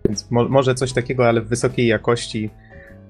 Więc 0.05 0.31
mo 0.31 0.49
może 0.49 0.74
coś 0.74 0.93
takiego, 0.93 1.28
ale 1.28 1.40
w 1.40 1.49
wysokiej 1.49 1.86
jakości 1.86 2.51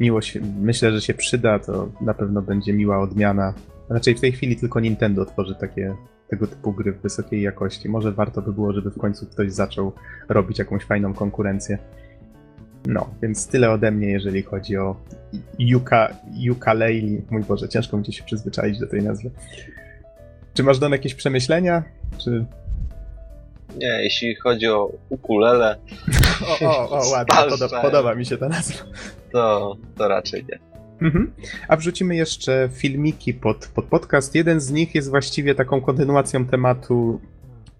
miło 0.01 0.21
się, 0.21 0.41
myślę, 0.61 0.93
że 0.93 1.01
się 1.01 1.15
przyda, 1.15 1.59
to 1.59 1.89
na 2.01 2.15
pewno 2.15 2.43
będzie 2.43 2.73
miła 2.73 3.01
odmiana. 3.01 3.55
Raczej 3.89 4.15
w 4.15 4.21
tej 4.21 4.33
chwili 4.33 4.57
tylko 4.57 4.81
Nintendo 4.81 5.25
tworzy 5.25 5.55
takie 5.55 5.95
tego 6.29 6.47
typu 6.47 6.73
gry 6.73 6.93
w 6.93 7.01
wysokiej 7.03 7.43
jakości. 7.43 7.89
Może 7.89 8.13
warto 8.13 8.43
by 8.43 8.53
było, 8.53 8.73
żeby 8.73 8.91
w 8.91 8.99
końcu 8.99 9.27
ktoś 9.27 9.53
zaczął 9.53 9.93
robić 10.29 10.59
jakąś 10.59 10.85
fajną 10.85 11.15
konkurencję. 11.15 11.79
No, 12.87 13.15
więc 13.23 13.47
tyle 13.47 13.71
ode 13.71 13.91
mnie, 13.91 14.09
jeżeli 14.09 14.43
chodzi 14.43 14.77
o 14.77 14.97
Yuka, 15.59 16.17
Ukulele. 16.51 17.23
Mój 17.31 17.43
Boże, 17.43 17.69
ciężko 17.69 17.97
mi 17.97 18.13
się 18.13 18.25
przyzwyczaić 18.25 18.79
do 18.79 18.87
tej 18.87 19.03
nazwy. 19.03 19.31
Czy 20.55 20.63
masz 20.63 20.79
Don 20.79 20.93
jakieś 20.93 21.15
przemyślenia? 21.15 21.83
Czy... 22.19 22.45
Nie, 23.77 24.03
jeśli 24.03 24.35
chodzi 24.35 24.69
o 24.69 24.93
ukulele. 25.09 25.77
o, 26.65 26.67
o, 26.67 26.91
o 26.91 27.09
ładnie, 27.11 27.37
podoba, 27.51 27.83
podoba, 27.83 28.15
mi 28.15 28.27
się 28.27 28.39
ta 28.39 28.49
nazwa. 28.49 28.85
To, 29.33 29.77
to 29.99 30.09
raczej 30.09 30.45
nie. 30.51 30.59
Mhm. 31.03 31.33
A 31.69 31.77
wrzucimy 31.77 32.17
jeszcze 32.17 32.69
filmiki 32.73 33.35
pod, 33.35 33.69
pod 33.75 33.85
podcast. 33.85 34.35
Jeden 34.35 34.61
z 34.61 34.71
nich 34.71 34.95
jest 34.95 35.11
właściwie 35.11 35.55
taką 35.55 35.81
kontynuacją 35.81 36.47
tematu 36.47 37.21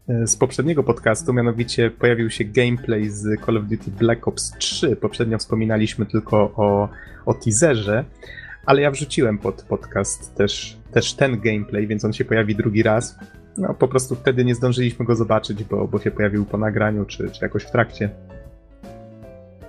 z 0.09 0.37
poprzedniego 0.37 0.83
podcastu, 0.83 1.33
mianowicie 1.33 1.91
pojawił 1.91 2.31
się 2.31 2.45
gameplay 2.45 3.11
z 3.11 3.45
Call 3.47 3.57
of 3.57 3.65
Duty 3.65 3.91
Black 3.91 4.29
Ops 4.29 4.53
3. 4.59 4.97
Poprzednio 4.97 5.39
wspominaliśmy 5.39 6.07
tylko 6.07 6.37
o, 6.39 6.89
o 7.27 7.35
teaserze, 7.35 8.05
ale 8.67 8.83
ja 8.83 8.91
wrzuciłem 8.91 9.39
pod 9.39 9.63
podcast 9.63 10.35
też, 10.35 10.77
też 10.93 11.15
ten 11.15 11.41
gameplay, 11.41 11.87
więc 11.87 12.05
on 12.05 12.13
się 12.13 12.25
pojawi 12.25 12.57
drugi 12.57 12.83
raz. 12.83 13.19
no 13.59 13.75
po 13.75 13.89
prostu 13.89 14.15
wtedy 14.15 14.45
nie 14.45 14.55
zdążyliśmy 14.55 15.05
go 15.05 15.17
zobaczyć, 15.17 15.65
bo, 15.65 15.89
bo 15.89 15.99
się 15.99 16.11
pojawił 16.11 16.45
po 16.45 16.59
nagraniu, 16.59 17.05
czy, 17.05 17.31
czy 17.31 17.45
jakoś 17.45 17.65
w 17.65 17.71
trakcie. 17.71 18.11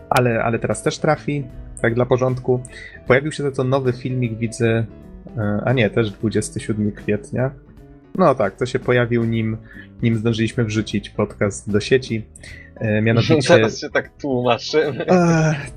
Ale, 0.09 0.43
ale 0.43 0.59
teraz 0.59 0.83
też 0.83 0.97
trafi, 0.97 1.43
tak 1.81 1.95
dla 1.95 2.05
porządku. 2.05 2.63
Pojawił 3.07 3.31
się 3.31 3.43
za 3.43 3.51
to 3.51 3.63
nowy 3.63 3.93
filmik, 3.93 4.37
widzę, 4.37 4.85
e, 5.37 5.61
a 5.65 5.73
nie, 5.73 5.89
też 5.89 6.11
27 6.11 6.91
kwietnia. 6.91 7.51
No 8.15 8.35
tak, 8.35 8.55
to 8.55 8.65
się 8.65 8.79
pojawił 8.79 9.25
nim, 9.25 9.57
nim 10.01 10.15
zdążyliśmy 10.15 10.65
wrzucić 10.65 11.09
podcast 11.09 11.71
do 11.71 11.79
sieci. 11.79 12.25
E, 12.75 13.01
mianowicie... 13.01 13.47
Teraz 13.47 13.79
się 13.79 13.89
tak 13.89 14.09
tłumaczymy. 14.21 15.05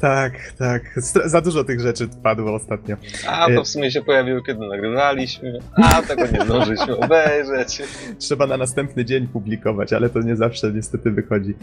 Tak, 0.01 0.52
tak. 0.59 0.82
Za 1.24 1.40
dużo 1.40 1.64
tych 1.64 1.81
rzeczy 1.81 2.09
padło 2.23 2.55
ostatnio. 2.55 2.97
A 3.28 3.47
to 3.55 3.64
w 3.64 3.68
sumie 3.68 3.90
się 3.90 4.02
pojawiło, 4.02 4.43
kiedy 4.43 4.66
nagrywaliśmy. 4.66 5.59
A 5.85 6.02
tego 6.02 6.27
nie 6.27 6.44
zdążyliśmy 6.44 6.97
obejrzeć. 6.97 7.82
Trzeba 8.18 8.47
na 8.47 8.56
następny 8.56 9.05
dzień 9.05 9.27
publikować, 9.28 9.93
ale 9.93 10.10
to 10.10 10.20
nie 10.20 10.36
zawsze 10.36 10.73
niestety 10.73 11.10
wychodzi. 11.10 11.55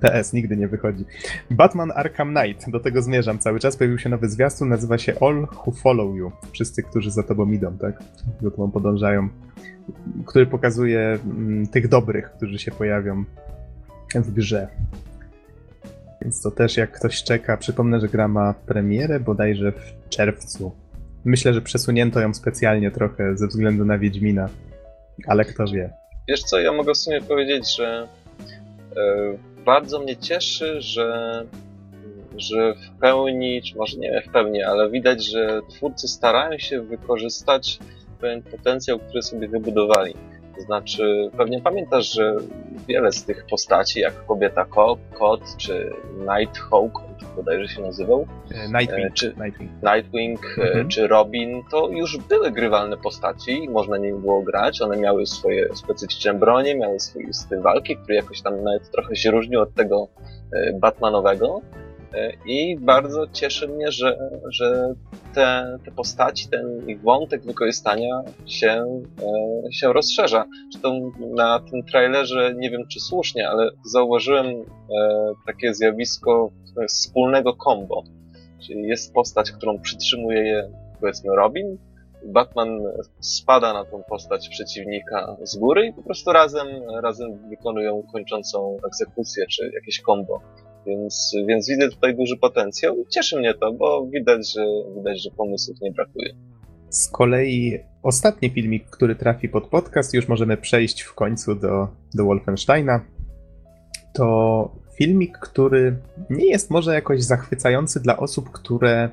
PS 0.00 0.34
e, 0.34 0.36
nigdy 0.36 0.56
nie 0.56 0.68
wychodzi. 0.68 1.04
Batman 1.50 1.92
Arkham 1.94 2.34
Knight, 2.34 2.70
do 2.70 2.80
tego 2.80 3.02
zmierzam 3.02 3.38
cały 3.38 3.60
czas. 3.60 3.76
Pojawił 3.76 3.98
się 3.98 4.08
nowy 4.08 4.28
zwiastun, 4.28 4.68
nazywa 4.68 4.98
się 4.98 5.12
All 5.20 5.46
Who 5.66 5.72
Follow 5.72 6.16
You. 6.16 6.32
Wszyscy, 6.52 6.82
którzy 6.82 7.10
za 7.10 7.22
tobą 7.22 7.52
idą, 7.52 7.78
tak? 7.78 8.02
Do 8.42 8.50
tobą 8.50 8.70
podążają. 8.70 9.28
Który 10.26 10.46
pokazuje 10.46 11.18
mm, 11.24 11.66
tych 11.66 11.88
dobrych, 11.88 12.30
którzy 12.30 12.58
się 12.58 12.70
pojawią 12.70 13.24
w 14.20 14.30
grze. 14.30 14.68
Więc 16.22 16.42
to 16.42 16.50
też 16.50 16.76
jak 16.76 16.98
ktoś 16.98 17.22
czeka, 17.22 17.56
przypomnę, 17.56 18.00
że 18.00 18.08
gra 18.08 18.28
ma 18.28 18.54
premierę 18.66 19.20
bodajże 19.20 19.72
w 19.72 20.08
czerwcu. 20.08 20.72
Myślę, 21.24 21.54
że 21.54 21.62
przesunięto 21.62 22.20
ją 22.20 22.34
specjalnie 22.34 22.90
trochę 22.90 23.36
ze 23.36 23.46
względu 23.46 23.84
na 23.84 23.98
Wiedźmina, 23.98 24.48
ale 25.26 25.44
kto 25.44 25.64
wie. 25.66 25.90
Wiesz 26.28 26.42
co, 26.42 26.60
ja 26.60 26.72
mogę 26.72 26.94
w 26.94 26.96
sumie 26.96 27.20
powiedzieć, 27.20 27.76
że 27.76 28.08
e, 28.96 29.02
bardzo 29.64 30.00
mnie 30.00 30.16
cieszy, 30.16 30.80
że, 30.80 31.40
że 32.36 32.74
w 32.74 33.00
pełni, 33.00 33.62
czy 33.62 33.76
może 33.76 33.98
nie 33.98 34.22
w 34.28 34.32
pełni, 34.32 34.62
ale 34.62 34.90
widać, 34.90 35.24
że 35.30 35.60
twórcy 35.70 36.08
starają 36.08 36.58
się 36.58 36.80
wykorzystać 36.80 37.78
pewien 38.20 38.42
potencjał, 38.42 38.98
który 38.98 39.22
sobie 39.22 39.48
wybudowali. 39.48 40.14
To 40.56 40.60
znaczy, 40.60 41.30
pewnie 41.38 41.60
pamiętasz, 41.60 42.12
że 42.12 42.36
wiele 42.88 43.12
z 43.12 43.24
tych 43.24 43.46
postaci, 43.46 44.00
jak 44.00 44.26
Kobieta 44.26 44.64
Ko 44.64 44.98
Kot, 45.18 45.56
czy 45.56 45.92
Nighthawk, 46.18 47.00
bodajże 47.36 47.74
się 47.74 47.82
nazywał, 47.82 48.26
e, 48.54 48.68
Nightwing, 48.68 49.06
e, 49.06 49.10
czy 49.10 49.34
Nightwing, 49.44 49.70
Nightwing 49.82 50.58
e, 50.58 50.62
mhm. 50.62 50.88
czy 50.88 51.08
Robin, 51.08 51.62
to 51.70 51.88
już 51.88 52.18
były 52.18 52.50
grywalne 52.50 52.96
postaci, 52.96 53.68
można 53.68 53.96
nimi 53.96 54.20
było 54.20 54.42
grać, 54.42 54.82
one 54.82 54.96
miały 54.96 55.26
swoje 55.26 55.68
specyficzne 55.74 56.34
bronie, 56.34 56.74
miały 56.74 57.00
swój 57.00 57.34
styl 57.34 57.60
walki, 57.60 57.96
który 57.96 58.14
jakoś 58.14 58.42
tam 58.42 58.62
nawet 58.62 58.90
trochę 58.90 59.16
się 59.16 59.30
różnił 59.30 59.60
od 59.60 59.74
tego 59.74 60.08
Batmanowego, 60.80 61.60
I 62.46 62.76
bardzo 62.80 63.26
cieszy 63.32 63.68
mnie, 63.68 63.92
że, 63.92 64.30
że 64.50 64.94
te, 65.34 65.78
te 65.84 65.90
postaci, 65.90 66.48
ten 66.48 66.88
ich 66.88 67.02
wątek 67.02 67.42
wykorzystania 67.42 68.22
się, 68.46 69.02
e, 69.22 69.72
się 69.72 69.92
rozszerza. 69.92 70.44
Zresztą 70.72 71.10
na 71.34 71.60
tym 71.60 71.82
trailerze, 71.82 72.54
nie 72.56 72.70
wiem 72.70 72.86
czy 72.88 73.00
słusznie, 73.00 73.48
ale 73.48 73.70
zauważyłem 73.84 74.46
e, 74.46 74.62
takie 75.46 75.74
zjawisko 75.74 76.50
wspólnego 76.88 77.56
combo. 77.64 78.02
Czyli 78.66 78.82
jest 78.82 79.14
postać, 79.14 79.52
którą 79.52 79.78
przytrzymuje 79.78 80.42
je, 80.42 80.70
powiedzmy, 81.00 81.36
Robin, 81.36 81.78
Batman 82.24 82.80
spada 83.20 83.72
na 83.72 83.84
tą 83.84 84.02
postać 84.02 84.48
przeciwnika 84.48 85.36
z 85.42 85.56
góry 85.56 85.86
i 85.86 85.92
po 85.92 86.02
prostu 86.02 86.32
razem, 86.32 86.66
razem 87.02 87.48
wykonują 87.48 88.02
kończącą 88.12 88.76
egzekucję 88.86 89.46
czy 89.46 89.70
jakieś 89.74 90.02
combo. 90.06 90.40
Więc, 90.86 91.32
więc 91.48 91.68
widzę 91.68 91.88
tutaj 91.88 92.16
duży 92.16 92.36
potencjał 92.36 92.96
i 92.96 93.06
cieszy 93.08 93.38
mnie 93.38 93.54
to, 93.54 93.72
bo 93.72 94.06
widać, 94.06 94.52
że, 94.52 94.64
widać, 94.96 95.22
że 95.22 95.30
pomysłów 95.30 95.80
nie 95.80 95.92
brakuje. 95.92 96.34
Z 96.88 97.08
kolei 97.08 97.78
ostatni 98.02 98.50
filmik, 98.50 98.90
który 98.90 99.14
trafi 99.14 99.48
pod 99.48 99.66
podcast, 99.66 100.14
już 100.14 100.28
możemy 100.28 100.56
przejść 100.56 101.00
w 101.02 101.14
końcu 101.14 101.54
do, 101.54 101.88
do 102.14 102.24
Wolfensteina. 102.24 103.04
To 104.14 104.70
filmik, 104.98 105.38
który 105.38 105.96
nie 106.30 106.46
jest 106.46 106.70
może 106.70 106.94
jakoś 106.94 107.22
zachwycający 107.22 108.00
dla 108.00 108.16
osób, 108.16 108.50
które, 108.50 109.10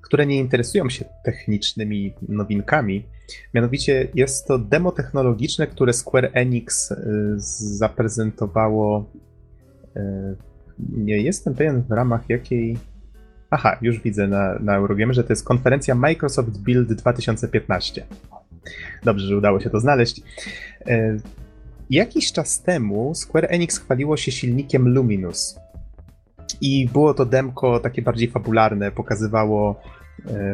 które 0.00 0.26
nie 0.26 0.36
interesują 0.36 0.90
się 0.90 1.04
technicznymi 1.24 2.14
nowinkami. 2.28 3.06
Mianowicie 3.54 4.08
jest 4.14 4.46
to 4.46 4.58
demo 4.58 4.92
technologiczne, 4.92 5.66
które 5.66 5.92
Square 5.92 6.30
Enix 6.32 6.90
y, 6.90 6.96
zaprezentowało 7.78 9.10
y, 9.96 10.47
nie 10.96 11.18
jestem 11.18 11.54
pewien 11.54 11.82
w 11.82 11.90
ramach 11.90 12.28
jakiej. 12.28 12.78
Aha, 13.50 13.78
już 13.82 14.00
widzę 14.00 14.28
na, 14.28 14.58
na 14.60 14.76
Eurogamer, 14.76 15.16
że 15.16 15.24
to 15.24 15.32
jest 15.32 15.44
konferencja 15.44 15.94
Microsoft 15.94 16.58
Build 16.58 16.92
2015. 16.92 18.06
Dobrze, 19.04 19.26
że 19.26 19.36
udało 19.36 19.60
się 19.60 19.70
to 19.70 19.80
znaleźć. 19.80 20.22
E, 20.86 21.16
jakiś 21.90 22.32
czas 22.32 22.62
temu 22.62 23.14
Square 23.14 23.46
Enix 23.50 23.78
chwaliło 23.78 24.16
się 24.16 24.32
silnikiem 24.32 24.88
Luminous. 24.88 25.60
I 26.60 26.88
było 26.92 27.14
to 27.14 27.26
demko 27.26 27.80
takie 27.80 28.02
bardziej 28.02 28.30
fabularne, 28.30 28.92
pokazywało, 28.92 29.80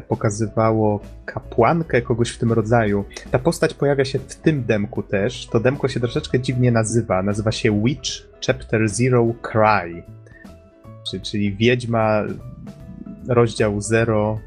pokazywało 0.08 1.00
kapłankę 1.24 2.02
kogoś 2.02 2.30
w 2.30 2.38
tym 2.38 2.52
rodzaju. 2.52 3.04
Ta 3.30 3.38
postać 3.38 3.74
pojawia 3.74 4.04
się 4.04 4.18
w 4.18 4.36
tym 4.36 4.64
demku 4.64 5.02
też. 5.02 5.46
To 5.46 5.60
demko 5.60 5.88
się 5.88 6.00
troszeczkę 6.00 6.40
dziwnie 6.40 6.72
nazywa. 6.72 7.22
Nazywa 7.22 7.52
się 7.52 7.82
Witch 7.84 8.10
Chapter 8.46 8.88
Zero 8.88 9.34
Cry 9.42 10.02
czyli 11.22 11.56
Wiedźma, 11.56 12.22
rozdział 13.28 13.80
0, 13.80 14.38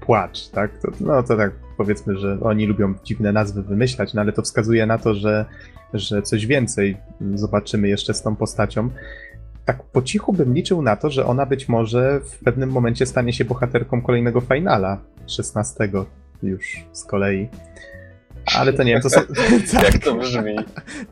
płacz, 0.00 0.48
tak? 0.48 0.78
To, 0.78 0.88
no 1.00 1.22
to 1.22 1.36
tak 1.36 1.52
powiedzmy, 1.76 2.18
że 2.18 2.38
oni 2.40 2.66
lubią 2.66 2.94
dziwne 3.04 3.32
nazwy 3.32 3.62
wymyślać, 3.62 4.14
no 4.14 4.20
ale 4.20 4.32
to 4.32 4.42
wskazuje 4.42 4.86
na 4.86 4.98
to, 4.98 5.14
że, 5.14 5.44
że 5.94 6.22
coś 6.22 6.46
więcej 6.46 6.96
zobaczymy 7.34 7.88
jeszcze 7.88 8.14
z 8.14 8.22
tą 8.22 8.36
postacią. 8.36 8.90
Tak 9.66 9.82
po 9.82 10.02
cichu 10.02 10.32
bym 10.32 10.54
liczył 10.54 10.82
na 10.82 10.96
to, 10.96 11.10
że 11.10 11.26
ona 11.26 11.46
być 11.46 11.68
może 11.68 12.20
w 12.20 12.38
pewnym 12.38 12.70
momencie 12.70 13.06
stanie 13.06 13.32
się 13.32 13.44
bohaterką 13.44 14.02
kolejnego 14.02 14.40
finala, 14.40 15.00
16 15.26 15.88
już 16.42 16.84
z 16.92 17.04
kolei. 17.04 17.48
Ale 18.54 18.72
to 18.72 18.82
nie 18.82 18.92
wiem, 18.92 19.02
to 19.02 19.10
są... 19.10 19.20
Jak 19.84 19.98
to 19.98 20.14
brzmi? 20.14 20.56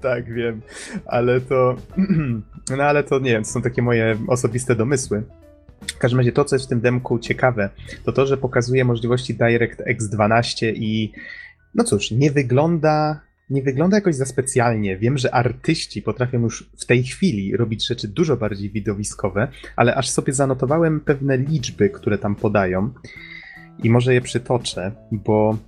tak, 0.01 0.35
wiem. 0.35 0.61
Ale 1.07 1.41
to... 1.41 1.77
no 2.77 2.85
ale 2.85 3.05
to 3.05 3.19
nie 3.19 3.31
wiem, 3.31 3.43
to 3.45 3.51
są 3.51 3.63
takie 3.63 3.83
moje 3.83 4.17
osobiste 4.29 4.75
domysły. 4.75 5.23
W 5.87 5.99
każdym 5.99 6.21
razie 6.21 6.33
to, 6.33 6.45
co 6.45 6.57
jest 6.57 6.67
w 6.67 6.69
tym 6.69 6.81
demku 6.81 7.19
ciekawe, 7.19 7.71
to 8.05 8.13
to, 8.13 8.27
że 8.27 8.37
pokazuje 8.37 8.85
możliwości 8.85 9.35
DirectX 9.35 10.09
12 10.09 10.73
i 10.73 11.13
no 11.75 11.85
cóż, 11.85 12.11
nie 12.11 12.31
wygląda 12.31 13.21
nie 13.51 13.63
wygląda 13.63 13.97
jakoś 13.97 14.15
za 14.15 14.27
specjalnie. 14.27 14.97
Wiem, 14.97 15.19
że 15.19 15.35
artyści 15.35 16.03
potrafią 16.03 16.41
już 16.41 16.71
w 16.79 16.87
tej 16.87 17.03
chwili 17.03 17.57
robić 17.57 17.87
rzeczy 17.87 18.09
dużo 18.09 18.37
bardziej 18.37 18.71
widowiskowe, 18.71 19.49
ale 19.77 19.95
aż 19.95 20.11
sobie 20.11 20.33
zanotowałem 20.33 21.01
pewne 21.01 21.37
liczby, 21.37 21.91
które 21.91 22.19
tam 22.19 22.35
podają 22.35 22.91
i 23.83 23.91
może 23.91 24.15
je 24.15 24.21
przytoczę, 24.21 24.93
bo 25.13 25.59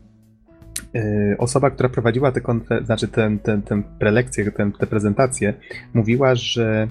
Y, 0.97 1.37
osoba, 1.39 1.71
która 1.71 1.89
prowadziła 1.89 2.33
tę 2.33 2.41
znaczy 2.85 3.09
tę, 3.09 3.37
tę, 3.43 3.63
tę 3.65 3.83
prelekcję, 3.99 4.53
tę, 4.53 4.71
tę 4.79 4.87
prezentację, 4.87 5.55
mówiła, 5.95 6.35
że 6.35 6.89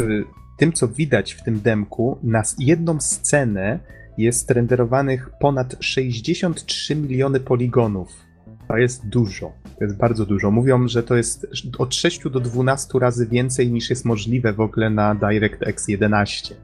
y, 0.00 0.24
tym, 0.58 0.72
co 0.72 0.88
widać 0.88 1.32
w 1.32 1.42
tym 1.42 1.60
demku, 1.60 2.18
na 2.22 2.42
jedną 2.58 3.00
scenę 3.00 3.78
jest 4.18 4.50
renderowanych 4.50 5.30
ponad 5.40 5.76
63 5.80 6.96
miliony 6.96 7.40
poligonów. 7.40 8.25
To 8.68 8.76
jest 8.76 9.08
dużo. 9.08 9.52
To 9.78 9.84
jest 9.84 9.96
bardzo 9.96 10.26
dużo. 10.26 10.50
Mówią, 10.50 10.88
że 10.88 11.02
to 11.02 11.16
jest 11.16 11.46
od 11.78 11.94
6 11.94 12.22
do 12.30 12.40
12 12.40 12.98
razy 12.98 13.26
więcej 13.26 13.72
niż 13.72 13.90
jest 13.90 14.04
możliwe 14.04 14.52
w 14.52 14.60
ogóle 14.60 14.90
na 14.90 15.14
DirectX 15.14 15.88
11 15.88 16.54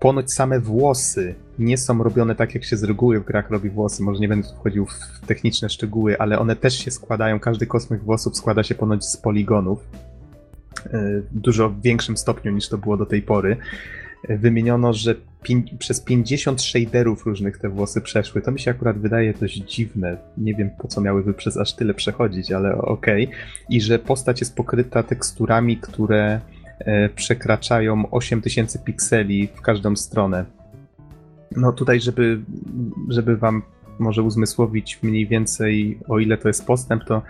ponoć 0.00 0.32
same 0.32 0.60
włosy 0.60 1.34
nie 1.58 1.78
są 1.78 2.02
robione 2.02 2.34
tak, 2.34 2.54
jak 2.54 2.64
się 2.64 2.76
z 2.76 2.84
reguły 2.84 3.20
w 3.20 3.24
grach 3.24 3.50
robi 3.50 3.70
włosy. 3.70 4.02
Może 4.02 4.20
nie 4.20 4.28
będę 4.28 4.48
wchodził 4.48 4.86
w 4.86 5.26
techniczne 5.26 5.68
szczegóły, 5.68 6.18
ale 6.18 6.38
one 6.38 6.56
też 6.56 6.78
się 6.78 6.90
składają. 6.90 7.40
Każdy 7.40 7.66
kosmyk 7.66 8.02
włosów 8.02 8.36
składa 8.36 8.62
się 8.62 8.74
ponoć 8.74 9.04
z 9.04 9.16
poligonów. 9.16 9.78
W 10.92 11.24
dużo 11.32 11.74
większym 11.82 12.16
stopniu 12.16 12.52
niż 12.52 12.68
to 12.68 12.78
było 12.78 12.96
do 12.96 13.06
tej 13.06 13.22
pory. 13.22 13.56
Wymieniono, 14.28 14.92
że 14.92 15.14
przez 15.78 16.00
50 16.00 16.62
shaderów 16.62 17.26
różnych 17.26 17.58
te 17.58 17.68
włosy 17.68 18.00
przeszły. 18.00 18.42
To 18.42 18.52
mi 18.52 18.60
się 18.60 18.70
akurat 18.70 18.98
wydaje 18.98 19.34
dość 19.34 19.56
dziwne. 19.56 20.16
Nie 20.38 20.54
wiem 20.54 20.70
po 20.78 20.88
co 20.88 21.00
miałyby 21.00 21.34
przez 21.34 21.56
aż 21.56 21.74
tyle 21.74 21.94
przechodzić, 21.94 22.52
ale 22.52 22.78
okej. 22.78 23.24
Okay. 23.24 23.38
I 23.70 23.80
że 23.80 23.98
postać 23.98 24.40
jest 24.40 24.56
pokryta 24.56 25.02
teksturami, 25.02 25.76
które 25.76 26.40
E, 26.78 27.08
przekraczają 27.08 28.10
8000 28.10 28.78
pikseli 28.78 29.48
w 29.54 29.60
każdą 29.60 29.96
stronę. 29.96 30.44
No 31.56 31.72
tutaj, 31.72 32.00
żeby, 32.00 32.40
żeby 33.08 33.36
wam 33.36 33.62
może 33.98 34.22
uzmysłowić 34.22 34.98
mniej 35.02 35.26
więcej, 35.26 35.98
o 36.08 36.18
ile 36.18 36.38
to 36.38 36.48
jest 36.48 36.66
postęp, 36.66 37.04
to 37.04 37.22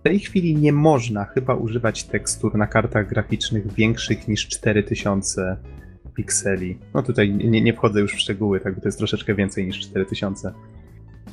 w 0.00 0.02
tej 0.02 0.18
chwili 0.18 0.56
nie 0.56 0.72
można 0.72 1.24
chyba 1.24 1.54
używać 1.54 2.04
tekstur 2.04 2.56
na 2.56 2.66
kartach 2.66 3.08
graficznych 3.08 3.72
większych 3.72 4.28
niż 4.28 4.48
4000 4.48 5.56
pikseli. 6.20 6.78
No 6.94 7.02
tutaj 7.02 7.30
nie, 7.34 7.60
nie 7.60 7.72
wchodzę 7.72 8.00
już 8.00 8.14
w 8.14 8.20
szczegóły, 8.20 8.60
tak, 8.60 8.74
bo 8.74 8.80
to 8.80 8.88
jest 8.88 8.98
troszeczkę 8.98 9.34
więcej 9.34 9.66
niż 9.66 9.80
4000. 9.80 10.52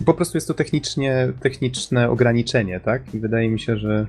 Po 0.05 0.13
prostu 0.13 0.37
jest 0.37 0.47
to 0.47 0.53
technicznie, 0.53 1.33
techniczne 1.41 2.09
ograniczenie, 2.09 2.79
tak? 2.79 3.15
I 3.15 3.19
wydaje 3.19 3.49
mi 3.49 3.59
się, 3.59 3.77
że 3.77 4.07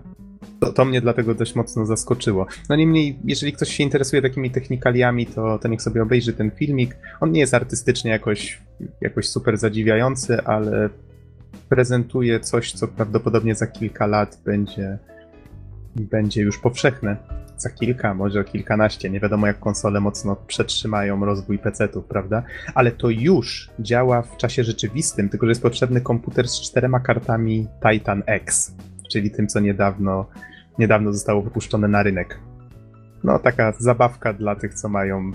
to, 0.60 0.72
to 0.72 0.84
mnie 0.84 1.00
dlatego 1.00 1.34
dość 1.34 1.54
mocno 1.54 1.86
zaskoczyło. 1.86 2.46
No 2.68 2.76
niemniej, 2.76 3.18
jeżeli 3.24 3.52
ktoś 3.52 3.76
się 3.76 3.84
interesuje 3.84 4.22
takimi 4.22 4.50
technikaliami, 4.50 5.26
to, 5.26 5.58
to 5.58 5.68
niech 5.68 5.82
sobie 5.82 6.02
obejrzy 6.02 6.32
ten 6.32 6.50
filmik. 6.50 6.96
On 7.20 7.32
nie 7.32 7.40
jest 7.40 7.54
artystycznie 7.54 8.10
jakoś, 8.10 8.62
jakoś 9.00 9.28
super 9.28 9.58
zadziwiający, 9.58 10.44
ale 10.44 10.88
prezentuje 11.68 12.40
coś, 12.40 12.72
co 12.72 12.88
prawdopodobnie 12.88 13.54
za 13.54 13.66
kilka 13.66 14.06
lat 14.06 14.40
będzie, 14.44 14.98
będzie 15.96 16.42
już 16.42 16.58
powszechne. 16.58 17.16
Za 17.56 17.70
kilka, 17.70 18.14
może 18.14 18.44
kilkanaście. 18.44 19.10
Nie 19.10 19.20
wiadomo, 19.20 19.46
jak 19.46 19.58
konsole 19.58 20.00
mocno 20.00 20.36
przetrzymają 20.46 21.24
rozwój 21.24 21.58
PC-ów, 21.58 22.04
prawda? 22.04 22.42
Ale 22.74 22.90
to 22.90 23.10
już 23.10 23.70
działa 23.80 24.22
w 24.22 24.36
czasie 24.36 24.64
rzeczywistym, 24.64 25.28
tylko 25.28 25.46
że 25.46 25.50
jest 25.50 25.62
potrzebny 25.62 26.00
komputer 26.00 26.48
z 26.48 26.60
czterema 26.60 27.00
kartami 27.00 27.66
Titan 27.82 28.22
X, 28.26 28.74
czyli 29.12 29.30
tym, 29.30 29.48
co 29.48 29.60
niedawno, 29.60 30.26
niedawno 30.78 31.12
zostało 31.12 31.42
wypuszczone 31.42 31.88
na 31.88 32.02
rynek. 32.02 32.38
No, 33.24 33.38
taka 33.38 33.72
zabawka 33.78 34.32
dla 34.32 34.56
tych, 34.56 34.74
co 34.74 34.88
mają 34.88 35.30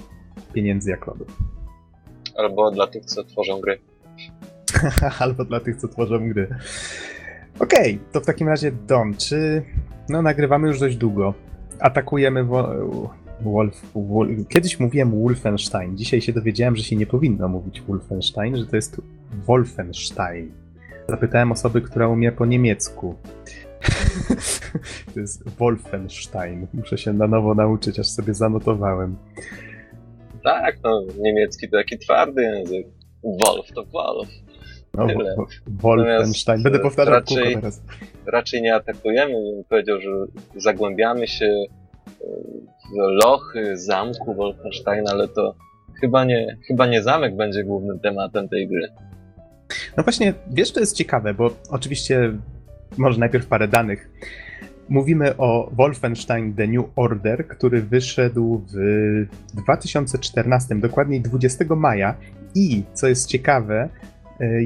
pieniędzy 0.54 0.90
jak 0.90 1.08
lodów. 1.08 1.38
Albo 2.38 2.72
dla 2.72 2.88
tych, 2.88 3.06
co 3.06 3.24
tworzą 3.24 3.62
gry. 3.62 3.80
Albo 5.20 5.46
dla 5.46 5.60
tych, 5.60 5.76
co 5.76 5.88
tworzą 5.88 6.30
gry. 6.30 6.48
Okej, 7.60 7.96
okay, 7.96 8.12
to 8.12 8.22
w 8.22 8.26
takim 8.26 8.48
razie 8.48 8.72
Don, 8.72 9.18
czy 9.18 9.64
no 10.10 10.22
nagrywamy 10.22 10.68
już 10.68 10.80
dość 10.80 10.96
długo. 10.96 11.34
Atakujemy 11.80 12.44
wo- 12.44 13.14
Wolf, 13.42 13.82
Wolf. 13.96 14.48
Kiedyś 14.50 14.80
mówiłem 14.80 15.22
Wolfenstein. 15.24 15.98
Dzisiaj 15.98 16.22
się 16.22 16.34
dowiedziałem, 16.34 16.76
że 16.76 16.84
się 16.84 16.96
nie 16.96 17.06
powinno 17.06 17.48
mówić 17.48 17.82
Wolfenstein, 17.82 18.58
że 18.58 18.66
to 18.66 18.76
jest 18.76 19.02
Wolfenstein. 19.46 20.52
Zapytałem 21.10 21.52
osoby, 21.52 21.82
która 21.82 22.08
umie 22.08 22.32
po 22.32 22.46
niemiecku. 22.46 23.16
to 25.14 25.20
jest 25.20 25.50
Wolfenstein. 25.50 26.68
Muszę 26.74 26.98
się 26.98 27.14
na 27.14 27.28
nowo 27.28 27.56
nauczyć, 27.56 28.00
aż 28.00 28.08
sobie 28.08 28.34
zanotowałem. 28.34 29.16
Tak, 30.44 30.78
no 30.84 31.04
niemiecki 31.20 31.70
to 31.70 31.78
taki 31.78 31.98
twardy 31.98 32.42
język. 32.42 32.88
Wolf 33.24 33.68
to 33.76 33.86
Wolf. 33.86 34.30
No, 34.94 35.08
Wolfenstein. 35.68 36.64
Będę 36.64 36.80
powtarzał 36.80 37.14
raczej, 37.14 37.56
teraz. 37.56 37.82
Raczej 38.26 38.62
nie 38.62 38.76
atakujemy, 38.76 39.34
bym 39.34 39.64
powiedział, 39.70 40.02
że 40.02 40.10
zagłębiamy 40.56 41.28
się 41.28 41.46
e, 41.46 41.66
w 42.94 43.26
lochy 43.26 43.78
zamku 43.78 44.34
Wolfensteina, 44.34 45.12
ale 45.12 45.28
to 45.28 45.56
chyba 46.02 46.26
nie, 46.26 46.58
chyba 46.68 46.86
nie 46.86 47.04
zamek 47.04 47.36
będzie 47.36 47.64
głównym 47.64 48.00
tematem 48.00 48.50
tej 48.50 48.68
gry. 48.68 48.90
No 49.98 50.04
właśnie, 50.04 50.34
wiesz, 50.52 50.72
to 50.72 50.80
jest 50.80 50.96
ciekawe, 50.96 51.34
bo 51.34 51.50
oczywiście 51.70 52.34
może 52.98 53.20
najpierw 53.20 53.48
parę 53.48 53.68
danych. 53.68 54.10
Mówimy 54.90 55.38
o 55.38 55.70
Wolfenstein 55.74 56.54
The 56.54 56.68
New 56.68 56.86
Order, 56.96 57.48
który 57.48 57.82
wyszedł 57.82 58.66
w 58.74 59.62
2014, 59.64 60.76
dokładniej 60.76 61.22
20 61.22 61.66
maja. 61.76 62.16
I 62.56 62.84
co 62.94 63.08
jest 63.08 63.28
ciekawe, 63.28 63.90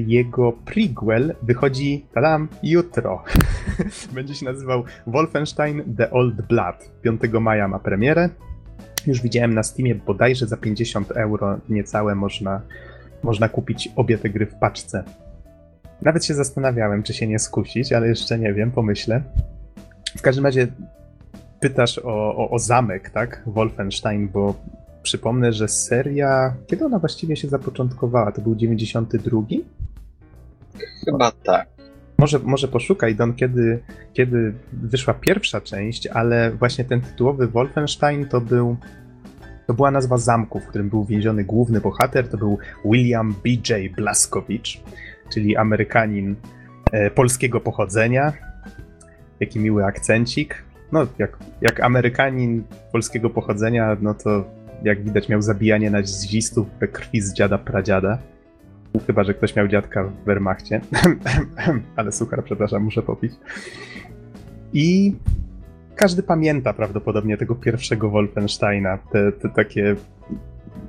jego 0.06 0.52
prequel 0.52 1.34
wychodzi, 1.42 2.06
tadam, 2.14 2.48
jutro. 2.62 3.24
Będzie 4.14 4.34
się 4.34 4.44
nazywał 4.44 4.84
Wolfenstein 5.06 5.96
The 5.96 6.10
Old 6.10 6.42
Blood. 6.42 6.90
5 7.02 7.20
maja 7.40 7.68
ma 7.68 7.78
premierę. 7.78 8.28
Już 9.06 9.22
widziałem 9.22 9.54
na 9.54 9.62
Steamie 9.62 9.94
bodajże 9.94 10.46
za 10.46 10.56
50 10.56 11.10
euro 11.10 11.58
niecałe 11.68 12.14
można, 12.14 12.60
można 13.22 13.48
kupić 13.48 13.88
obie 13.96 14.18
te 14.18 14.28
gry 14.28 14.46
w 14.46 14.54
paczce. 14.54 15.04
Nawet 16.02 16.24
się 16.24 16.34
zastanawiałem, 16.34 17.02
czy 17.02 17.14
się 17.14 17.26
nie 17.26 17.38
skusić, 17.38 17.92
ale 17.92 18.08
jeszcze 18.08 18.38
nie 18.38 18.54
wiem, 18.54 18.70
pomyślę. 18.70 19.22
W 20.16 20.22
każdym 20.22 20.44
razie 20.44 20.66
pytasz 21.60 21.98
o, 21.98 22.36
o, 22.36 22.50
o 22.50 22.58
zamek, 22.58 23.10
tak? 23.10 23.42
Wolfenstein, 23.46 24.28
bo 24.28 24.54
Przypomnę, 25.08 25.52
że 25.52 25.68
seria. 25.68 26.54
Kiedy 26.66 26.84
ona 26.84 26.98
właściwie 26.98 27.36
się 27.36 27.48
zapoczątkowała? 27.48 28.32
To 28.32 28.42
był 28.42 28.54
92? 28.54 29.40
Chyba 31.04 31.30
tak. 31.30 31.68
Może, 32.18 32.38
może 32.38 32.68
poszukaj, 32.68 33.14
Don, 33.14 33.34
kiedy, 33.34 33.82
kiedy 34.12 34.54
wyszła 34.72 35.14
pierwsza 35.14 35.60
część, 35.60 36.06
ale 36.06 36.50
właśnie 36.50 36.84
ten 36.84 37.00
tytułowy 37.00 37.46
Wolfenstein 37.46 38.28
to 38.28 38.40
był. 38.40 38.76
To 39.66 39.74
była 39.74 39.90
nazwa 39.90 40.18
zamku, 40.18 40.60
w 40.60 40.66
którym 40.66 40.88
był 40.88 41.04
więziony 41.04 41.44
główny 41.44 41.80
bohater. 41.80 42.28
To 42.28 42.36
był 42.36 42.58
William 42.84 43.34
B.J. 43.44 43.96
Blaskowicz, 43.96 44.80
czyli 45.32 45.56
Amerykanin 45.56 46.36
e, 46.92 47.10
polskiego 47.10 47.60
pochodzenia. 47.60 48.32
Jaki 49.40 49.60
miły 49.60 49.84
akcencik. 49.84 50.64
No, 50.92 51.06
jak, 51.18 51.38
jak 51.60 51.80
Amerykanin 51.80 52.64
polskiego 52.92 53.30
pochodzenia, 53.30 53.96
no 54.00 54.14
to 54.14 54.57
jak 54.82 55.04
widać, 55.04 55.28
miał 55.28 55.42
zabijanie 55.42 55.90
nazistów 55.90 56.66
we 56.80 56.88
krwi 56.88 57.20
z 57.20 57.32
dziada 57.32 57.58
pradziada. 57.58 58.18
Chyba, 59.06 59.24
że 59.24 59.34
ktoś 59.34 59.56
miał 59.56 59.68
dziadka 59.68 60.04
w 60.04 60.24
Wehrmachcie. 60.24 60.80
Ale 61.96 62.12
suchar, 62.12 62.44
przepraszam, 62.44 62.82
muszę 62.82 63.02
popić. 63.02 63.32
I 64.72 65.14
każdy 65.96 66.22
pamięta 66.22 66.72
prawdopodobnie 66.72 67.36
tego 67.36 67.54
pierwszego 67.54 68.10
Wolfensteina. 68.10 68.98
Te, 69.12 69.32
te 69.32 69.48
takie. 69.48 69.96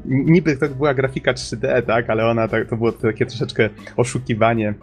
Niby 0.06 0.58
to 0.58 0.70
była 0.70 0.94
grafika 0.94 1.34
3D, 1.34 1.82
tak, 1.82 2.10
ale 2.10 2.26
ona 2.26 2.48
to 2.48 2.76
było 2.78 2.92
takie 2.92 3.26
troszeczkę 3.26 3.70
oszukiwanie 3.98 4.74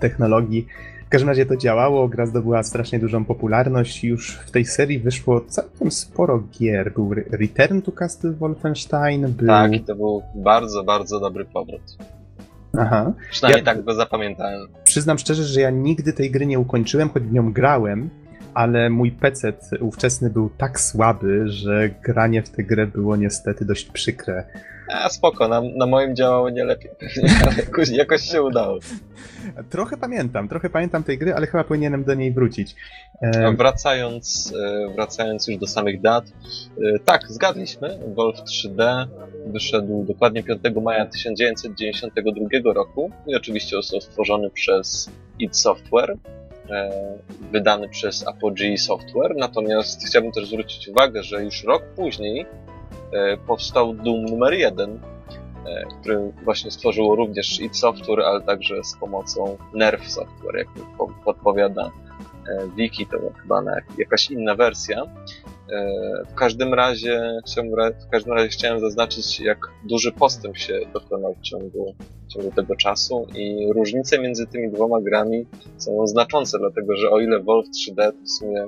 technologii 0.00 0.66
każdym 1.12 1.28
razie 1.28 1.46
to 1.46 1.56
działało, 1.56 2.08
gra 2.08 2.26
zdobyła 2.26 2.62
strasznie 2.62 2.98
dużą 2.98 3.24
popularność. 3.24 4.04
Już 4.04 4.34
w 4.36 4.50
tej 4.50 4.64
serii 4.64 4.98
wyszło 4.98 5.40
całkiem 5.40 5.90
sporo 5.90 6.42
gier. 6.58 6.92
Był 6.94 7.14
Return 7.14 7.80
to 7.80 7.92
Castle 7.92 8.32
Wolfenstein. 8.32 9.32
Był... 9.32 9.46
Tak, 9.46 9.72
i 9.72 9.80
to 9.80 9.94
był 9.94 10.22
bardzo, 10.34 10.84
bardzo 10.84 11.20
dobry 11.20 11.44
powrót. 11.44 11.82
Aha. 12.78 13.12
Przynajmniej 13.30 13.60
ja 13.60 13.64
tak 13.64 13.84
go 13.84 13.94
zapamiętałem. 13.94 14.68
Przyznam 14.84 15.18
szczerze, 15.18 15.44
że 15.44 15.60
ja 15.60 15.70
nigdy 15.70 16.12
tej 16.12 16.30
gry 16.30 16.46
nie 16.46 16.58
ukończyłem, 16.58 17.08
choć 17.08 17.22
w 17.22 17.32
nią 17.32 17.52
grałem, 17.52 18.10
ale 18.54 18.90
mój 18.90 19.10
PC 19.10 19.52
ówczesny 19.80 20.30
był 20.30 20.50
tak 20.58 20.80
słaby, 20.80 21.48
że 21.48 21.90
granie 22.02 22.42
w 22.42 22.50
tę 22.50 22.62
grę 22.62 22.86
było 22.86 23.16
niestety 23.16 23.64
dość 23.64 23.84
przykre. 23.84 24.44
A 24.88 25.08
spoko, 25.08 25.48
na, 25.48 25.62
na 25.76 25.86
moim 25.86 26.16
działało 26.16 26.50
nie 26.50 26.64
lepiej 26.64 26.90
jakoś, 27.58 27.88
jakoś 27.88 28.22
się 28.22 28.42
udało. 28.42 28.78
Trochę 29.70 29.96
pamiętam, 29.96 30.48
trochę 30.48 30.70
pamiętam 30.70 31.04
tej 31.04 31.18
gry, 31.18 31.34
ale 31.34 31.46
chyba 31.46 31.64
powinienem 31.64 32.04
do 32.04 32.14
niej 32.14 32.32
wrócić. 32.32 32.74
E... 33.22 33.52
Wracając, 33.52 34.54
e, 34.56 34.94
wracając 34.94 35.48
już 35.48 35.56
do 35.56 35.66
samych 35.66 36.00
dat, 36.00 36.24
e, 36.26 36.98
tak, 36.98 37.22
zgadliśmy, 37.28 37.98
Wolf 38.14 38.36
3D 38.36 39.06
wyszedł 39.46 40.04
dokładnie 40.04 40.42
5 40.42 40.60
maja 40.82 41.06
1992 41.06 42.72
roku 42.72 43.10
i 43.26 43.36
oczywiście 43.36 43.76
został 43.76 44.00
stworzony 44.00 44.50
przez 44.50 45.10
id 45.38 45.56
Software, 45.56 46.16
wydany 47.52 47.88
przez 47.88 48.28
Apogee 48.28 48.78
Software, 48.78 49.36
natomiast 49.36 50.06
chciałbym 50.06 50.32
też 50.32 50.46
zwrócić 50.46 50.88
uwagę, 50.88 51.22
że 51.22 51.44
już 51.44 51.64
rok 51.64 51.82
później 51.96 52.46
E, 52.46 52.71
powstał 53.46 53.94
Doom 53.94 54.24
numer 54.24 54.54
1, 54.54 54.90
e, 54.90 55.86
który 56.00 56.32
właśnie 56.44 56.70
stworzyło 56.70 57.16
również 57.16 57.60
id 57.60 57.76
Software, 57.76 58.20
ale 58.20 58.40
także 58.40 58.84
z 58.84 58.96
pomocą 58.96 59.56
Nerf 59.74 60.10
Software, 60.10 60.56
jak 60.56 60.68
podpowiada 61.24 61.90
e, 62.48 62.68
wiki, 62.76 63.06
to 63.06 63.18
chyba 63.42 63.62
jakaś 63.98 64.30
inna 64.30 64.54
wersja. 64.54 65.02
W 66.30 66.34
każdym 66.34 66.74
razie 66.74 67.40
w 68.06 68.10
każdym 68.10 68.32
razie 68.32 68.48
chciałem 68.48 68.80
zaznaczyć, 68.80 69.40
jak 69.40 69.58
duży 69.84 70.12
postęp 70.12 70.58
się 70.58 70.80
dokonał 70.92 71.34
w 71.34 71.40
ciągu, 71.40 71.94
w 72.28 72.32
ciągu 72.32 72.50
tego 72.50 72.76
czasu 72.76 73.26
i 73.34 73.72
różnice 73.72 74.18
między 74.18 74.46
tymi 74.46 74.70
dwoma 74.70 75.00
grami 75.00 75.46
są 75.76 76.06
znaczące, 76.06 76.58
dlatego 76.58 76.96
że 76.96 77.10
o 77.10 77.20
ile 77.20 77.40
Wolf 77.40 77.66
3D 77.66 78.12
to 78.12 78.24
w 78.24 78.30
sumie 78.30 78.66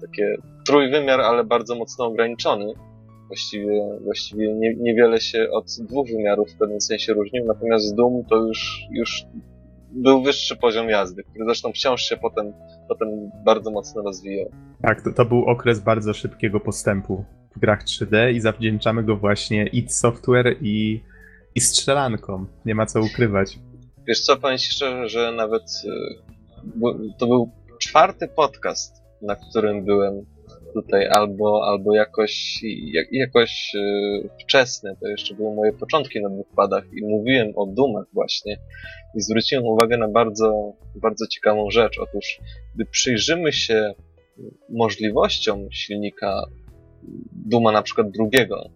takie 0.00 0.36
trójwymiar, 0.66 1.20
ale 1.20 1.44
bardzo 1.44 1.74
mocno 1.74 2.04
ograniczony, 2.04 2.74
właściwie, 3.26 3.98
właściwie 4.04 4.54
nie, 4.54 4.74
niewiele 4.74 5.20
się 5.20 5.50
od 5.52 5.66
dwóch 5.80 6.08
wymiarów 6.08 6.50
w 6.50 6.58
pewnym 6.58 6.80
sensie 6.80 7.12
różnił, 7.12 7.44
natomiast 7.44 7.96
Doom 7.96 8.24
to 8.24 8.36
już, 8.36 8.86
już 8.90 9.24
był 9.90 10.22
wyższy 10.22 10.56
poziom 10.56 10.88
jazdy, 10.88 11.22
który 11.22 11.44
zresztą 11.44 11.72
wciąż 11.72 12.02
się 12.02 12.16
potem, 12.16 12.52
potem 12.88 13.08
bardzo 13.44 13.70
mocno 13.70 14.02
rozwijał. 14.02 14.50
Tak, 14.82 15.02
to, 15.02 15.12
to 15.12 15.24
był 15.24 15.44
okres 15.44 15.80
bardzo 15.80 16.12
szybkiego 16.12 16.60
postępu 16.60 17.24
w 17.56 17.58
grach 17.58 17.84
3D 17.84 18.32
i 18.32 18.40
zawdzięczamy 18.40 19.02
go 19.02 19.16
właśnie 19.16 19.66
id 19.66 19.94
Software 19.94 20.56
i, 20.60 21.00
i 21.54 21.60
strzelankom. 21.60 22.46
Nie 22.64 22.74
ma 22.74 22.86
co 22.86 23.00
ukrywać. 23.00 23.58
Wiesz 24.06 24.20
co, 24.20 24.36
powiem 24.36 24.58
ci 24.58 24.70
szczerze, 24.70 25.08
że 25.08 25.32
nawet 25.32 25.62
to 27.18 27.26
był 27.26 27.50
czwarty 27.78 28.28
podcast, 28.28 29.02
na 29.22 29.36
którym 29.36 29.84
byłem 29.84 30.33
tutaj, 30.74 31.08
albo, 31.08 31.66
albo 31.66 31.94
jakoś, 31.94 32.60
jak, 32.92 33.06
jakoś 33.12 33.74
yy, 33.74 34.28
wczesny, 34.40 34.96
to 35.00 35.08
jeszcze 35.08 35.34
były 35.34 35.54
moje 35.54 35.72
początki 35.72 36.22
na 36.22 36.28
dwóch 36.28 36.46
padach 36.56 36.84
i 36.92 37.06
mówiłem 37.06 37.52
o 37.56 37.66
dumach 37.66 38.06
właśnie 38.12 38.56
i 39.14 39.20
zwróciłem 39.20 39.64
uwagę 39.64 39.96
na 39.96 40.08
bardzo, 40.08 40.72
bardzo 40.94 41.26
ciekawą 41.26 41.70
rzecz. 41.70 41.98
Otóż, 41.98 42.40
gdy 42.74 42.84
przyjrzymy 42.84 43.52
się 43.52 43.94
możliwościom 44.68 45.68
silnika 45.72 46.42
Duma 47.32 47.72
na 47.72 47.82
przykład 47.82 48.10
drugiego, 48.10 48.70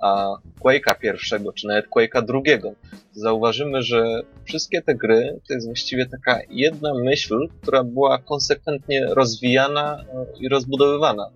a 0.00 0.36
Quake'a 0.60 0.98
pierwszego, 0.98 1.52
czy 1.52 1.66
nawet 1.66 1.86
Quake'a 1.88 2.24
drugiego, 2.24 2.72
zauważymy, 3.12 3.82
że 3.82 4.22
wszystkie 4.44 4.82
te 4.82 4.94
gry 4.94 5.40
to 5.48 5.54
jest 5.54 5.66
właściwie 5.66 6.06
taka 6.06 6.38
jedna 6.50 6.94
myśl, 6.94 7.48
która 7.62 7.84
była 7.84 8.18
konsekwentnie 8.18 9.06
rozwijana 9.06 10.04
e, 10.14 10.26
i 10.40 10.48
rozbudowywana. 10.48 11.30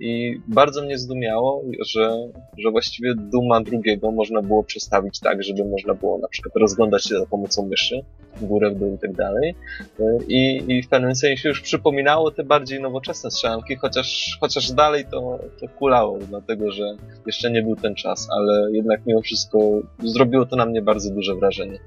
I 0.00 0.40
bardzo 0.48 0.82
mnie 0.82 0.98
zdumiało, 0.98 1.62
że, 1.86 2.28
że 2.58 2.70
właściwie 2.70 3.14
Duma 3.14 3.60
drugiego 3.60 4.10
można 4.10 4.42
było 4.42 4.64
przestawić 4.64 5.20
tak, 5.20 5.42
żeby 5.42 5.64
można 5.64 5.94
było 5.94 6.18
na 6.18 6.28
przykład 6.28 6.56
rozglądać 6.56 7.04
się 7.04 7.18
za 7.18 7.26
pomocą 7.26 7.66
myszy, 7.66 8.00
górę, 8.40 8.70
w 8.70 8.78
dół 8.78 8.94
i 8.94 8.98
tak 8.98 9.12
dalej. 9.12 9.54
I, 10.28 10.62
I 10.68 10.82
w 10.82 10.88
pewnym 10.88 11.14
sensie 11.14 11.48
już 11.48 11.60
przypominało 11.60 12.30
te 12.30 12.44
bardziej 12.44 12.80
nowoczesne 12.80 13.30
strzelanki, 13.30 13.76
chociaż, 13.76 14.38
chociaż 14.40 14.72
dalej 14.72 15.04
to, 15.10 15.38
to 15.60 15.68
kulało, 15.68 16.18
dlatego 16.18 16.72
że 16.72 16.84
jeszcze 17.26 17.50
nie 17.50 17.62
był 17.62 17.76
ten 17.76 17.94
czas, 17.94 18.28
ale 18.30 18.72
jednak 18.72 19.00
mimo 19.06 19.22
wszystko 19.22 19.58
zrobiło 19.98 20.46
to 20.46 20.56
na 20.56 20.66
mnie 20.66 20.82
bardzo 20.82 21.10
duże 21.10 21.34
wrażenie. 21.34 21.78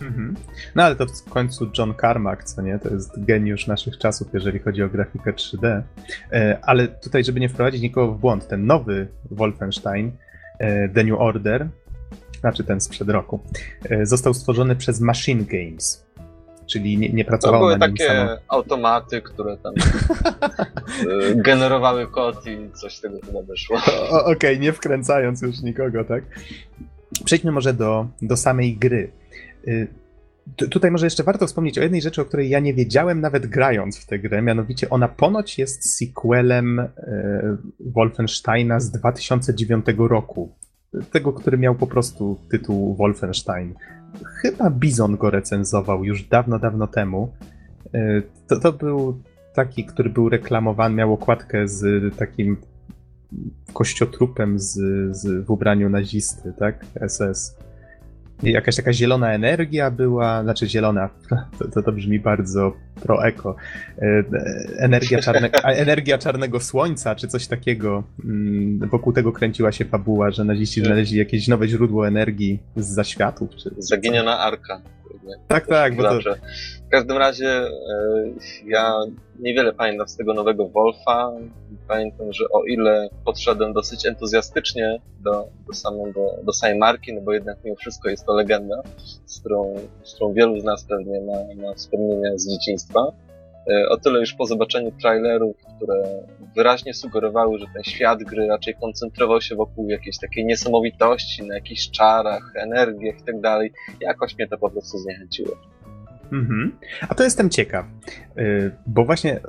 Mhm. 0.00 0.36
No 0.74 0.82
ale 0.82 0.96
to 0.96 1.06
w 1.06 1.30
końcu 1.30 1.70
John 1.78 1.94
Carmack, 2.00 2.44
co 2.44 2.62
nie? 2.62 2.78
To 2.78 2.88
jest 2.88 3.24
geniusz 3.24 3.66
naszych 3.66 3.98
czasów, 3.98 4.28
jeżeli 4.34 4.58
chodzi 4.58 4.82
o 4.82 4.88
grafikę 4.88 5.32
3D. 5.32 5.82
E, 6.32 6.58
ale 6.62 6.88
tutaj, 6.88 7.24
żeby 7.24 7.40
nie 7.40 7.48
wprowadzić 7.48 7.82
nikogo 7.82 8.12
w 8.12 8.18
błąd, 8.18 8.48
ten 8.48 8.66
nowy 8.66 9.08
Wolfenstein, 9.30 10.12
e, 10.58 10.88
The 10.88 11.04
New 11.04 11.20
Order, 11.20 11.68
znaczy 12.40 12.64
ten 12.64 12.80
sprzed 12.80 13.08
roku, 13.08 13.40
e, 13.90 14.06
został 14.06 14.34
stworzony 14.34 14.76
przez 14.76 15.00
Machine 15.00 15.44
Games. 15.44 16.10
Czyli 16.66 16.98
nie, 16.98 17.08
nie 17.08 17.24
pracowało 17.24 17.70
to 17.70 17.78
były 17.78 17.90
takie 17.90 18.06
samo... 18.06 18.36
automaty, 18.48 19.22
które 19.22 19.56
tam 19.56 19.74
generowały 21.48 22.06
kod 22.06 22.46
i 22.46 22.70
coś 22.72 22.96
z 22.96 23.00
tego 23.00 23.18
chyba 23.26 23.42
wyszło. 23.42 23.78
Okej, 24.08 24.32
okay, 24.32 24.58
nie 24.58 24.72
wkręcając 24.72 25.42
już 25.42 25.60
nikogo, 25.60 26.04
tak? 26.04 26.24
Przejdźmy 27.24 27.52
może 27.52 27.74
do, 27.74 28.06
do 28.22 28.36
samej 28.36 28.76
gry. 28.76 29.12
Y, 29.68 29.88
tutaj 30.70 30.90
może 30.90 31.06
jeszcze 31.06 31.24
warto 31.24 31.46
wspomnieć 31.46 31.78
o 31.78 31.82
jednej 31.82 32.02
rzeczy, 32.02 32.22
o 32.22 32.24
której 32.24 32.48
ja 32.48 32.60
nie 32.60 32.74
wiedziałem 32.74 33.20
nawet 33.20 33.46
grając 33.46 33.98
w 33.98 34.06
tę 34.06 34.18
grę, 34.18 34.42
mianowicie 34.42 34.90
ona 34.90 35.08
ponoć 35.08 35.58
jest 35.58 35.96
sequelem 35.96 36.78
y, 36.78 36.88
Wolfensteina 37.80 38.80
z 38.80 38.90
2009 38.90 39.86
roku. 39.98 40.54
Tego, 41.12 41.32
który 41.32 41.58
miał 41.58 41.74
po 41.74 41.86
prostu 41.86 42.38
tytuł 42.50 42.96
Wolfenstein. 42.96 43.74
Chyba 44.24 44.70
Bizon 44.70 45.16
go 45.16 45.30
recenzował 45.30 46.04
już 46.04 46.22
dawno, 46.22 46.58
dawno 46.58 46.86
temu. 46.86 47.32
Y, 47.94 48.22
to, 48.46 48.60
to 48.60 48.72
był 48.72 49.22
taki, 49.54 49.84
który 49.84 50.10
był 50.10 50.28
reklamowany, 50.28 50.94
miał 50.94 51.12
okładkę 51.12 51.68
z 51.68 52.16
takim 52.16 52.56
kościotrupem 53.72 54.58
z, 54.58 54.72
z, 55.16 55.46
w 55.46 55.50
ubraniu 55.50 55.88
nazisty, 55.88 56.52
tak? 56.58 56.86
SS 57.08 57.56
jakaś 58.42 58.76
taka 58.76 58.92
zielona 58.92 59.32
energia 59.32 59.90
była, 59.90 60.42
znaczy 60.42 60.68
zielona, 60.68 61.08
to, 61.58 61.68
to, 61.68 61.82
to 61.82 61.92
brzmi 61.92 62.20
bardzo 62.20 62.72
pro-eko, 63.02 63.56
e, 63.98 64.24
energia, 64.78 65.20
czarne, 65.20 65.50
energia 65.64 66.18
czarnego 66.18 66.60
słońca, 66.60 67.14
czy 67.14 67.28
coś 67.28 67.46
takiego. 67.46 68.04
Mm, 68.24 68.88
wokół 68.88 69.12
tego 69.12 69.32
kręciła 69.32 69.72
się 69.72 69.84
fabuła, 69.84 70.30
że 70.30 70.44
naziści 70.44 70.80
znaleźli 70.80 71.18
jakieś 71.18 71.48
nowe 71.48 71.68
źródło 71.68 72.08
energii 72.08 72.58
z 72.76 72.86
zaświatów. 72.86 73.50
Czy, 73.56 73.70
Zaginiona 73.78 74.38
arka. 74.38 74.80
Tak, 75.48 75.66
tak. 75.66 75.96
Bo 75.96 76.02
to... 76.02 76.18
W 76.86 76.90
każdym 76.90 77.16
razie 77.16 77.48
e, 77.48 77.70
ja 78.66 78.94
niewiele 79.38 79.72
pamiętam 79.72 80.08
z 80.08 80.16
tego 80.16 80.34
nowego 80.34 80.68
Wolfa. 80.68 81.32
Pamiętam, 81.88 82.32
że 82.32 82.44
o 82.52 82.64
ile 82.64 83.08
podszedłem 83.24 83.72
dosyć 83.72 84.06
entuzjastycznie 84.06 85.00
do, 85.20 85.48
do, 85.66 85.72
samego, 85.72 86.30
do 86.42 86.52
samej 86.52 86.78
marki, 86.78 87.14
no 87.14 87.20
bo 87.20 87.32
jednak 87.32 87.58
mimo 87.64 87.76
wszystko 87.76 88.08
jest 88.08 88.26
to 88.26 88.34
legenda, 88.34 88.82
z 89.26 89.40
którą, 89.40 89.74
z 90.04 90.14
którą 90.14 90.32
wielu 90.32 90.60
z 90.60 90.64
nas 90.64 90.84
pewnie 90.84 91.20
ma, 91.20 91.66
ma 91.68 91.74
wspomnienia 91.74 92.30
z 92.38 92.48
dzieciństwa. 92.50 93.12
E, 93.70 93.88
o 93.88 93.96
tyle 93.96 94.20
już 94.20 94.34
po 94.34 94.46
zobaczeniu 94.46 94.92
trailerów, 94.92 95.56
które 95.76 96.02
wyraźnie 96.56 96.94
sugerowały, 96.94 97.58
że 97.58 97.66
ten 97.74 97.82
świat 97.82 98.22
gry 98.22 98.46
raczej 98.46 98.74
koncentrował 98.74 99.40
się 99.40 99.56
wokół 99.56 99.88
jakiejś 99.88 100.18
takiej 100.18 100.44
niesamowitości, 100.44 101.46
na 101.46 101.54
jakichś 101.54 101.90
czarach, 101.90 102.52
energiach 102.56 103.20
i 103.20 103.22
tak 103.22 103.40
dalej, 103.40 103.72
jakoś 104.00 104.36
mnie 104.36 104.48
to 104.48 104.58
po 104.58 104.70
prostu 104.70 104.98
zniechęciło. 104.98 105.56
Mhm. 106.32 106.78
A 107.08 107.14
to 107.14 107.24
jestem 107.24 107.50
ciekaw, 107.50 107.86
y, 108.38 108.70
bo 108.86 109.04
właśnie 109.04 109.40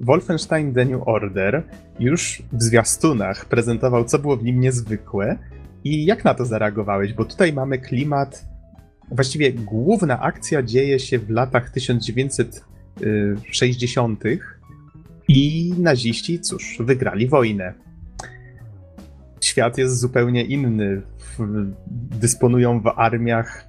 Wolfenstein 0.00 0.74
The 0.74 0.84
New 0.84 1.08
Order 1.08 1.62
już 1.98 2.42
w 2.52 2.62
zwiastunach 2.62 3.44
prezentował, 3.44 4.04
co 4.04 4.18
było 4.18 4.36
w 4.36 4.44
nim 4.44 4.60
niezwykłe 4.60 5.38
i 5.84 6.04
jak 6.04 6.24
na 6.24 6.34
to 6.34 6.44
zareagowałeś, 6.44 7.12
bo 7.12 7.24
tutaj 7.24 7.52
mamy 7.52 7.78
klimat, 7.78 8.44
właściwie 9.10 9.52
główna 9.52 10.20
akcja 10.20 10.62
dzieje 10.62 10.98
się 10.98 11.18
w 11.18 11.30
latach 11.30 11.70
1960. 13.00 14.24
i 15.28 15.72
naziści, 15.78 16.40
cóż, 16.40 16.76
wygrali 16.80 17.28
wojnę. 17.28 17.74
Świat 19.40 19.78
jest 19.78 20.00
zupełnie 20.00 20.44
inny. 20.44 21.02
Dysponują 22.20 22.80
w 22.80 22.86
armiach 22.86 23.66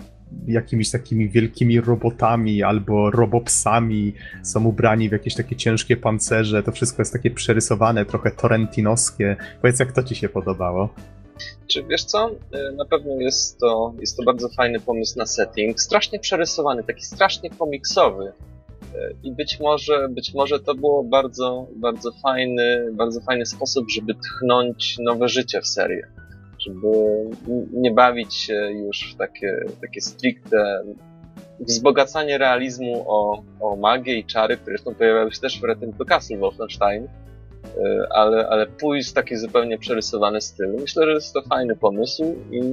jakimiś 0.48 0.92
takimi 0.92 1.30
wielkimi 1.30 1.82
robotami 1.82 2.64
albo 2.64 3.12
robopsami, 3.12 4.14
są 4.44 4.66
ubrani 4.66 5.10
w 5.10 5.12
jakieś 5.12 5.36
takie 5.36 5.56
ciężkie 5.56 5.98
pancerze, 5.98 6.64
to 6.64 6.72
wszystko 6.72 7.02
jest 7.02 7.14
takie 7.14 7.32
przerysowane, 7.32 8.06
trochę 8.06 8.32
torentinowskie. 8.32 9.36
Powiedz, 9.62 9.80
jak 9.80 9.92
to 9.92 10.04
ci 10.04 10.16
się 10.16 10.30
podobało? 10.30 10.90
Czy 11.68 11.84
wiesz 11.84 12.04
co? 12.04 12.32
E, 12.52 12.72
na 12.72 12.86
pewno 12.86 13.14
jest 13.20 13.60
to, 13.60 13.94
jest 14.00 14.18
to 14.18 14.24
bardzo 14.24 14.50
fajny 14.50 14.80
pomysł 14.80 15.20
na 15.20 15.26
setting. 15.26 15.82
Strasznie 15.82 16.20
przerysowany, 16.20 16.84
taki 16.84 17.06
strasznie 17.06 17.50
komiksowy. 17.50 18.32
I 19.24 19.32
być 19.32 19.60
może, 19.60 20.10
być 20.10 20.34
może 20.34 20.60
to 20.60 20.76
było 20.76 21.04
bardzo, 21.04 21.68
bardzo 21.76 22.12
fajny, 22.12 22.90
bardzo 22.92 23.22
fajny 23.22 23.46
sposób, 23.46 23.86
żeby 23.90 24.14
tchnąć 24.14 24.98
nowe 25.00 25.28
życie 25.28 25.62
w 25.62 25.68
serię 25.68 26.08
żeby 26.66 26.88
nie 27.74 27.92
bawić 27.92 28.36
się 28.36 28.54
już 28.54 29.14
w 29.14 29.18
takie, 29.18 29.66
takie 29.82 30.02
stricte 30.02 30.84
wzbogacanie 31.60 32.38
realizmu 32.38 33.06
o, 33.08 33.44
o 33.60 33.76
magię 33.76 34.18
i 34.18 34.26
czary, 34.26 34.58
które 34.58 34.78
zresztą 34.78 34.96
pojawiały 34.96 35.32
się 35.32 35.42
też 35.42 35.60
w 35.60 35.64
Return 35.64 35.92
to 35.92 36.06
Castle 36.06 36.38
Wolfenstein, 36.38 37.04
e, 37.04 38.08
ale, 38.12 38.48
ale 38.48 38.68
pójść 38.68 39.10
w 39.10 39.14
taki 39.14 39.38
zupełnie 39.38 39.78
przerysowany 39.78 40.42
styl. 40.42 40.76
Myślę, 40.82 41.06
że 41.06 41.14
jest 41.14 41.34
to 41.34 41.42
fajny 41.42 41.76
pomysł 41.76 42.36
i 42.52 42.60
e, 42.60 42.64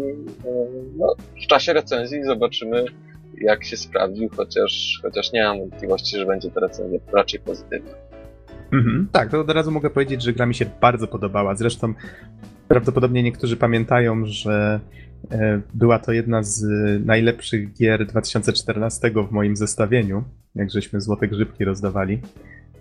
no, 0.97 1.15
w 1.45 1.47
czasie 1.47 1.73
recenzji 1.73 2.25
zobaczymy, 2.25 2.85
jak 3.35 3.65
się 3.65 3.77
sprawdził, 3.77 4.29
chociaż, 4.37 5.01
chociaż 5.03 5.33
nie 5.33 5.45
mam 5.45 5.59
wątpliwości, 5.59 6.17
że 6.17 6.27
będzie 6.27 6.51
to 6.51 6.61
recenzja 6.61 6.99
raczej 7.13 7.41
pozytywna. 7.41 7.91
Mhm, 8.73 9.09
tak, 9.13 9.31
to 9.31 9.41
od 9.41 9.51
razu 9.51 9.71
mogę 9.71 9.91
powiedzieć, 9.91 10.23
że 10.23 10.33
gra 10.33 10.47
mi 10.47 10.55
się 10.55 10.67
bardzo 10.81 11.07
podobała. 11.07 11.55
Zresztą 11.55 11.95
Prawdopodobnie 12.69 13.23
niektórzy 13.23 13.57
pamiętają, 13.57 14.27
że 14.27 14.81
e, 15.31 15.61
była 15.75 15.99
to 15.99 16.13
jedna 16.13 16.43
z 16.43 16.65
najlepszych 17.07 17.73
gier 17.73 18.07
2014 18.07 19.11
w 19.11 19.33
moim 19.33 19.57
zestawieniu, 19.57 20.25
jak 20.55 20.71
żeśmy 20.71 21.01
złote 21.01 21.29
grzybki 21.29 21.65
rozdawali, 21.65 22.19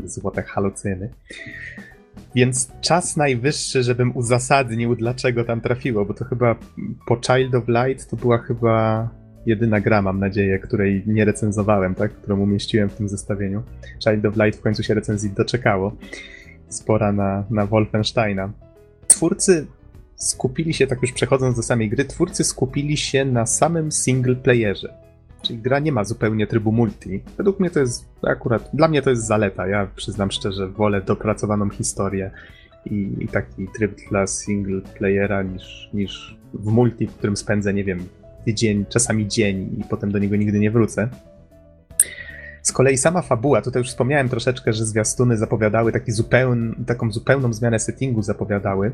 złote 0.05 0.43
halucyny. 0.43 1.09
Więc 2.35 2.71
czas 2.81 3.17
najwyższy, 3.17 3.83
żebym 3.83 4.17
uzasadnił, 4.17 4.95
dlaczego 4.95 5.43
tam 5.43 5.61
trafiło, 5.61 6.05
bo 6.05 6.13
to 6.13 6.25
chyba 6.25 6.55
po 7.07 7.15
Child 7.15 7.55
of 7.55 7.63
Light 7.67 8.09
to 8.09 8.15
była 8.15 8.37
chyba 8.37 9.09
jedyna 9.47 9.81
gra, 9.81 10.01
mam 10.01 10.19
nadzieję, 10.19 10.59
której 10.59 11.03
nie 11.05 11.25
recenzowałem, 11.25 11.95
tak? 11.95 12.11
którą 12.11 12.39
umieściłem 12.39 12.89
w 12.89 12.95
tym 12.95 13.09
zestawieniu. 13.09 13.63
Child 14.03 14.25
of 14.25 14.35
Light 14.35 14.59
w 14.59 14.63
końcu 14.63 14.83
się 14.83 14.93
recenzji 14.93 15.29
doczekało. 15.29 15.95
Spora 16.69 17.11
na, 17.11 17.43
na 17.49 17.65
Wolfensteina. 17.65 18.51
Twórcy 19.07 19.65
skupili 20.15 20.73
się, 20.73 20.87
tak 20.87 21.01
już 21.01 21.11
przechodząc 21.11 21.55
do 21.55 21.63
samej 21.63 21.89
gry, 21.89 22.05
twórcy 22.05 22.43
skupili 22.43 22.97
się 22.97 23.25
na 23.25 23.45
samym 23.45 23.91
single 23.91 24.35
playerze. 24.35 24.93
Czyli 25.41 25.59
gra 25.59 25.79
nie 25.79 25.91
ma 25.91 26.03
zupełnie 26.03 26.47
trybu 26.47 26.71
multi. 26.71 27.21
Według 27.37 27.59
mnie 27.59 27.69
to 27.69 27.79
jest 27.79 28.05
akurat, 28.23 28.69
dla 28.73 28.87
mnie 28.87 29.01
to 29.01 29.09
jest 29.09 29.27
zaleta. 29.27 29.67
Ja 29.67 29.87
przyznam 29.95 30.31
szczerze, 30.31 30.67
wolę 30.67 31.01
dopracowaną 31.01 31.69
historię 31.69 32.31
i, 32.85 33.09
i 33.19 33.27
taki 33.27 33.67
tryb 33.67 33.97
dla 34.09 34.27
single 34.27 34.81
playera 34.81 35.43
niż, 35.43 35.89
niż 35.93 36.37
w 36.53 36.65
multi, 36.65 37.07
w 37.07 37.13
którym 37.13 37.37
spędzę, 37.37 37.73
nie 37.73 37.83
wiem, 37.83 38.07
tydzień, 38.47 38.85
czasami 38.89 39.27
dzień 39.27 39.75
i 39.79 39.83
potem 39.83 40.11
do 40.11 40.19
niego 40.19 40.35
nigdy 40.35 40.59
nie 40.59 40.71
wrócę. 40.71 41.09
Z 42.61 42.71
kolei 42.71 42.97
sama 42.97 43.21
fabuła, 43.21 43.61
tutaj 43.61 43.79
już 43.79 43.89
wspomniałem 43.89 44.29
troszeczkę, 44.29 44.73
że 44.73 44.85
zwiastuny 44.85 45.37
zapowiadały 45.37 45.91
taki 45.91 46.11
zupełn, 46.11 46.83
taką 46.87 47.11
zupełną 47.11 47.53
zmianę 47.53 47.79
settingu 47.79 48.21
zapowiadały. 48.21 48.91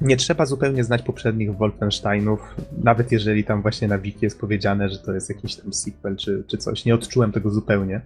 Nie 0.00 0.16
trzeba 0.16 0.46
zupełnie 0.46 0.84
znać 0.84 1.02
poprzednich 1.02 1.56
Wolfensteinów, 1.56 2.40
nawet 2.84 3.12
jeżeli 3.12 3.44
tam 3.44 3.62
właśnie 3.62 3.88
na 3.88 3.98
wiki 3.98 4.18
jest 4.22 4.40
powiedziane, 4.40 4.88
że 4.88 4.98
to 4.98 5.12
jest 5.12 5.28
jakiś 5.28 5.56
tam 5.56 5.72
sequel 5.72 6.16
czy, 6.16 6.44
czy 6.46 6.58
coś. 6.58 6.84
Nie 6.84 6.94
odczułem 6.94 7.32
tego 7.32 7.50
zupełnie. 7.50 8.00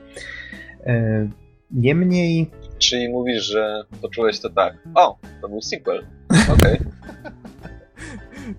E, 0.86 1.28
niemniej... 1.70 2.51
Czyli 2.78 3.09
mówisz, 3.09 3.44
że 3.44 3.84
poczułeś 4.02 4.40
to 4.40 4.51
tak. 4.51 4.74
O, 4.94 5.18
to 5.43 5.48
był 5.48 5.62
sequel. 5.62 6.06
Okej. 6.52 6.78
Okay. 6.78 7.32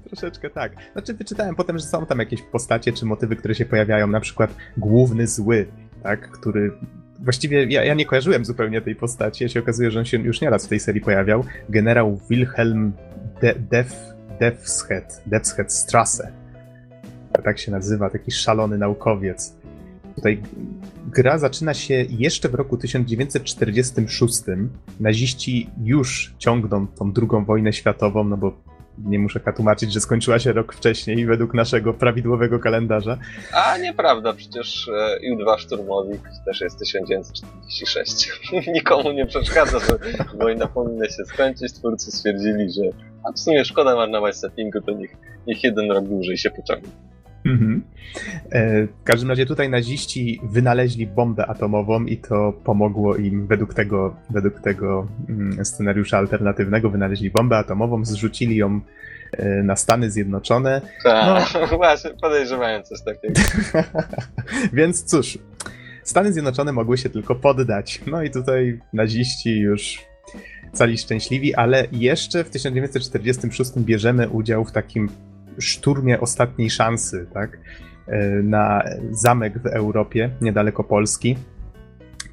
Troszeczkę 0.07 0.49
tak. 0.49 0.72
Znaczy, 0.93 1.14
wyczytałem 1.14 1.55
potem, 1.55 1.77
że 1.77 1.85
są 1.85 2.05
tam 2.05 2.19
jakieś 2.19 2.41
postacie 2.41 2.93
czy 2.93 3.05
motywy, 3.05 3.35
które 3.35 3.55
się 3.55 3.65
pojawiają, 3.65 4.07
na 4.07 4.19
przykład 4.19 4.55
główny 4.77 5.27
zły, 5.27 5.68
tak, 6.03 6.31
który 6.31 6.72
właściwie 7.19 7.65
ja, 7.65 7.84
ja 7.84 7.93
nie 7.93 8.05
kojarzyłem 8.05 8.45
zupełnie 8.45 8.81
tej 8.81 8.95
postaci, 8.95 9.45
a 9.45 9.49
się 9.49 9.60
okazuje, 9.60 9.91
że 9.91 9.99
on 9.99 10.05
się 10.05 10.18
już 10.18 10.41
nieraz 10.41 10.65
w 10.65 10.69
tej 10.69 10.80
serii 10.80 11.01
pojawiał. 11.01 11.43
Generał 11.69 12.19
Wilhelm 12.30 12.93
De 13.41 13.55
Def, 13.55 14.14
Defshead, 14.39 15.23
Defshead 15.26 15.73
Strasse. 15.73 16.31
Tak 17.43 17.60
się 17.60 17.72
nazywa, 17.72 18.10
taki 18.10 18.31
szalony 18.31 18.77
naukowiec. 18.77 19.55
Tutaj 20.15 20.41
gra 21.07 21.38
zaczyna 21.38 21.73
się 21.73 22.05
jeszcze 22.10 22.49
w 22.49 22.53
roku 22.53 22.77
1946. 22.77 24.43
Naziści 24.99 25.69
już 25.84 26.34
ciągną 26.38 26.88
tą 26.88 27.11
drugą 27.11 27.45
wojnę 27.45 27.73
światową, 27.73 28.23
no 28.23 28.38
bo 28.38 28.64
nie 28.98 29.20
muszę 29.20 29.40
tłumaczyć, 29.40 29.94
że 29.94 29.99
skończyła 29.99 30.40
się 30.40 30.53
rok 30.53 30.74
wcześniej 30.74 31.26
według 31.26 31.53
naszego 31.53 31.94
prawidłowego 31.94 32.60
kalendarza. 32.60 33.18
A 33.53 33.78
nieprawda, 33.78 34.34
przecież 34.34 34.90
U-2 35.32 35.53
e, 35.53 35.60
Szturmowik 35.60 36.22
też 36.45 36.61
jest 36.61 36.80
1946. 36.80 38.30
Nikomu 38.76 39.11
nie 39.11 39.26
przeszkadza, 39.26 39.80
że 39.80 39.98
wojna 40.38 40.68
powinna 40.68 41.06
się 41.06 41.26
skończyć. 41.26 41.74
Twórcy 41.74 42.11
stwierdzili, 42.11 42.72
że 42.72 42.82
a 43.24 43.32
w 43.32 43.40
sumie 43.40 43.65
szkoda 43.65 43.95
marnować 43.95 44.38
settingu, 44.38 44.82
to 44.82 44.91
niech, 44.91 45.11
niech 45.48 45.64
jeden 45.64 45.91
rok 45.91 46.06
dłużej 46.06 46.38
się 46.38 46.52
pociągnie. 46.52 47.12
Mhm. 47.45 47.84
E, 48.52 48.88
w 48.88 49.03
każdym 49.03 49.30
razie 49.30 49.45
tutaj 49.45 49.70
naziści 49.70 50.41
wynaleźli 50.44 51.07
bombę 51.07 51.48
atomową 51.48 52.06
i 52.06 52.18
to 52.18 52.53
pomogło 52.64 53.15
im 53.15 53.48
według 53.48 53.74
tego, 53.74 54.15
według 54.30 54.60
tego 54.60 55.07
mm, 55.30 55.65
scenariusza 55.65 56.18
alternatywnego 56.18 56.90
wynaleźli 56.90 57.32
bombę 57.32 57.57
atomową, 57.57 58.06
zrzucili 58.06 58.56
ją 58.56 58.82
e, 59.32 59.64
na 59.64 59.76
Stany 59.76 60.11
Zjednoczone. 60.11 60.82
Tak, 61.03 61.53
no. 61.53 61.78
właśnie, 61.78 62.10
podejrzewałem 62.22 62.84
coś 62.84 63.02
takiego. 63.02 63.41
Więc 64.74 65.03
cóż, 65.03 65.38
Stany 66.03 66.34
Zjednoczone 66.34 66.72
mogły 66.72 66.98
się 66.98 67.10
tylko 67.10 67.36
poddać. 67.36 68.02
No 68.07 68.24
i 68.24 68.32
tutaj 68.32 68.80
naziści 68.94 69.60
już 69.60 70.02
cali 70.74 70.98
szczęśliwi, 70.98 71.56
ale 71.56 71.88
jeszcze 71.91 72.44
w 72.44 72.49
1946 72.49 73.72
bierzemy 73.78 74.30
udział 74.30 74.65
w 74.65 74.72
takim 74.72 75.10
szturmie 75.59 76.19
ostatniej 76.19 76.69
szansy, 76.69 77.27
tak? 77.34 77.59
E, 78.07 78.27
na 78.30 78.84
zamek 79.11 79.59
w 79.59 79.65
Europie, 79.65 80.30
niedaleko 80.41 80.84
Polski, 80.84 81.38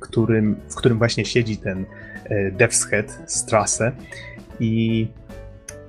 którym, 0.01 0.57
w 0.71 0.75
którym 0.75 0.99
właśnie 0.99 1.25
siedzi 1.25 1.57
ten 1.57 1.85
e, 2.25 2.53
Death's 2.53 2.89
Head 2.89 3.23
Strasse 3.27 3.93
i 4.61 5.09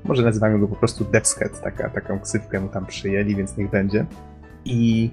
może 0.03 0.23
nazywamy 0.23 0.59
go 0.59 0.67
po 0.67 0.75
prostu 0.75 1.03
Death's 1.03 1.39
Head, 1.39 1.61
taka, 1.61 1.89
taką 1.89 2.19
ksywkę 2.19 2.59
mu 2.59 2.69
tam 2.69 2.85
przyjęli, 2.85 3.35
więc 3.35 3.57
niech 3.57 3.69
będzie. 3.69 4.05
I 4.65 5.11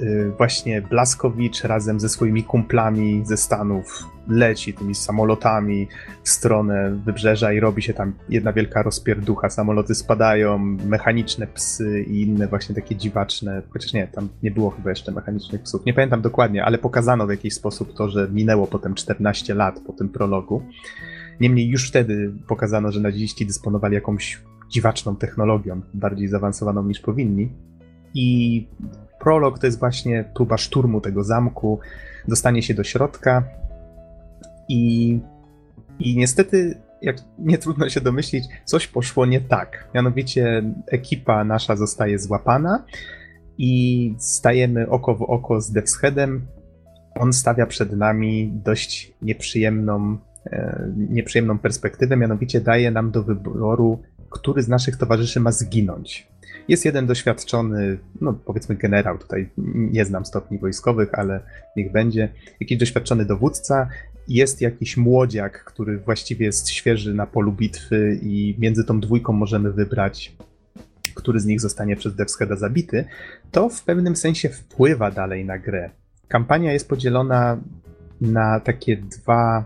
Y, 0.00 0.32
właśnie 0.38 0.82
Blaskowicz 0.82 1.64
razem 1.64 2.00
ze 2.00 2.08
swoimi 2.08 2.44
kumplami 2.44 3.22
ze 3.24 3.36
Stanów 3.36 4.04
leci 4.28 4.74
tymi 4.74 4.94
samolotami 4.94 5.88
w 6.22 6.28
stronę 6.28 6.90
wybrzeża 7.04 7.52
i 7.52 7.60
robi 7.60 7.82
się 7.82 7.94
tam 7.94 8.12
jedna 8.28 8.52
wielka 8.52 8.82
rozpierducha. 8.82 9.50
Samoloty 9.50 9.94
spadają, 9.94 10.58
mechaniczne 10.86 11.46
psy 11.46 12.04
i 12.08 12.22
inne 12.22 12.48
właśnie 12.48 12.74
takie 12.74 12.96
dziwaczne, 12.96 13.62
chociaż 13.70 13.92
nie, 13.92 14.08
tam 14.08 14.28
nie 14.42 14.50
było 14.50 14.70
chyba 14.70 14.90
jeszcze 14.90 15.12
mechanicznych 15.12 15.62
psów. 15.62 15.86
Nie 15.86 15.94
pamiętam 15.94 16.22
dokładnie, 16.22 16.64
ale 16.64 16.78
pokazano 16.78 17.26
w 17.26 17.30
jakiś 17.30 17.54
sposób 17.54 17.94
to, 17.94 18.08
że 18.08 18.28
minęło 18.32 18.66
potem 18.66 18.94
14 18.94 19.54
lat 19.54 19.80
po 19.86 19.92
tym 19.92 20.08
prologu. 20.08 20.62
Niemniej 21.40 21.68
już 21.68 21.88
wtedy 21.88 22.32
pokazano, 22.48 22.92
że 22.92 23.00
naziści 23.00 23.46
dysponowali 23.46 23.94
jakąś 23.94 24.40
dziwaczną 24.70 25.16
technologią, 25.16 25.80
bardziej 25.94 26.28
zaawansowaną 26.28 26.82
niż 26.82 27.00
powinni. 27.00 27.52
I 28.14 28.66
prolog 29.20 29.58
to 29.58 29.66
jest 29.66 29.78
właśnie 29.78 30.24
próba 30.34 30.56
szturmu 30.56 31.00
tego 31.00 31.24
zamku, 31.24 31.80
dostanie 32.28 32.62
się 32.62 32.74
do 32.74 32.84
środka 32.84 33.44
i, 34.68 35.18
i 35.98 36.16
niestety, 36.16 36.80
jak 37.02 37.16
nie 37.38 37.58
trudno 37.58 37.88
się 37.88 38.00
domyślić, 38.00 38.44
coś 38.64 38.86
poszło 38.86 39.26
nie 39.26 39.40
tak. 39.40 39.88
Mianowicie 39.94 40.62
ekipa 40.86 41.44
nasza 41.44 41.76
zostaje 41.76 42.18
złapana 42.18 42.84
i 43.58 44.14
stajemy 44.18 44.88
oko 44.88 45.14
w 45.14 45.22
oko 45.22 45.60
z 45.60 45.72
Devsheadem. 45.72 46.46
On 47.14 47.32
stawia 47.32 47.66
przed 47.66 47.92
nami 47.92 48.52
dość 48.64 49.12
nieprzyjemną, 49.22 50.18
e, 50.46 50.92
nieprzyjemną 50.96 51.58
perspektywę, 51.58 52.16
mianowicie 52.16 52.60
daje 52.60 52.90
nam 52.90 53.10
do 53.10 53.22
wyboru, 53.22 54.02
który 54.30 54.62
z 54.62 54.68
naszych 54.68 54.96
towarzyszy 54.96 55.40
ma 55.40 55.52
zginąć. 55.52 56.28
Jest 56.68 56.84
jeden 56.84 57.06
doświadczony, 57.06 57.98
no 58.20 58.32
powiedzmy 58.32 58.74
generał, 58.74 59.18
tutaj 59.18 59.50
nie 59.74 60.04
znam 60.04 60.24
stopni 60.24 60.58
wojskowych, 60.58 61.08
ale 61.12 61.40
niech 61.76 61.92
będzie, 61.92 62.28
jakiś 62.60 62.78
doświadczony 62.78 63.24
dowódca, 63.24 63.88
jest 64.28 64.60
jakiś 64.60 64.96
młodziak, 64.96 65.64
który 65.64 65.98
właściwie 65.98 66.46
jest 66.46 66.70
świeży 66.70 67.14
na 67.14 67.26
polu 67.26 67.52
bitwy 67.52 68.18
i 68.22 68.54
między 68.58 68.84
tą 68.84 69.00
dwójką 69.00 69.32
możemy 69.32 69.72
wybrać, 69.72 70.36
który 71.14 71.40
z 71.40 71.46
nich 71.46 71.60
zostanie 71.60 71.96
przez 71.96 72.14
Devskeda 72.14 72.56
zabity, 72.56 73.04
to 73.50 73.68
w 73.68 73.82
pewnym 73.82 74.16
sensie 74.16 74.48
wpływa 74.48 75.10
dalej 75.10 75.44
na 75.44 75.58
grę. 75.58 75.90
Kampania 76.28 76.72
jest 76.72 76.88
podzielona 76.88 77.60
na 78.20 78.60
takie 78.60 78.96
dwa. 78.96 79.64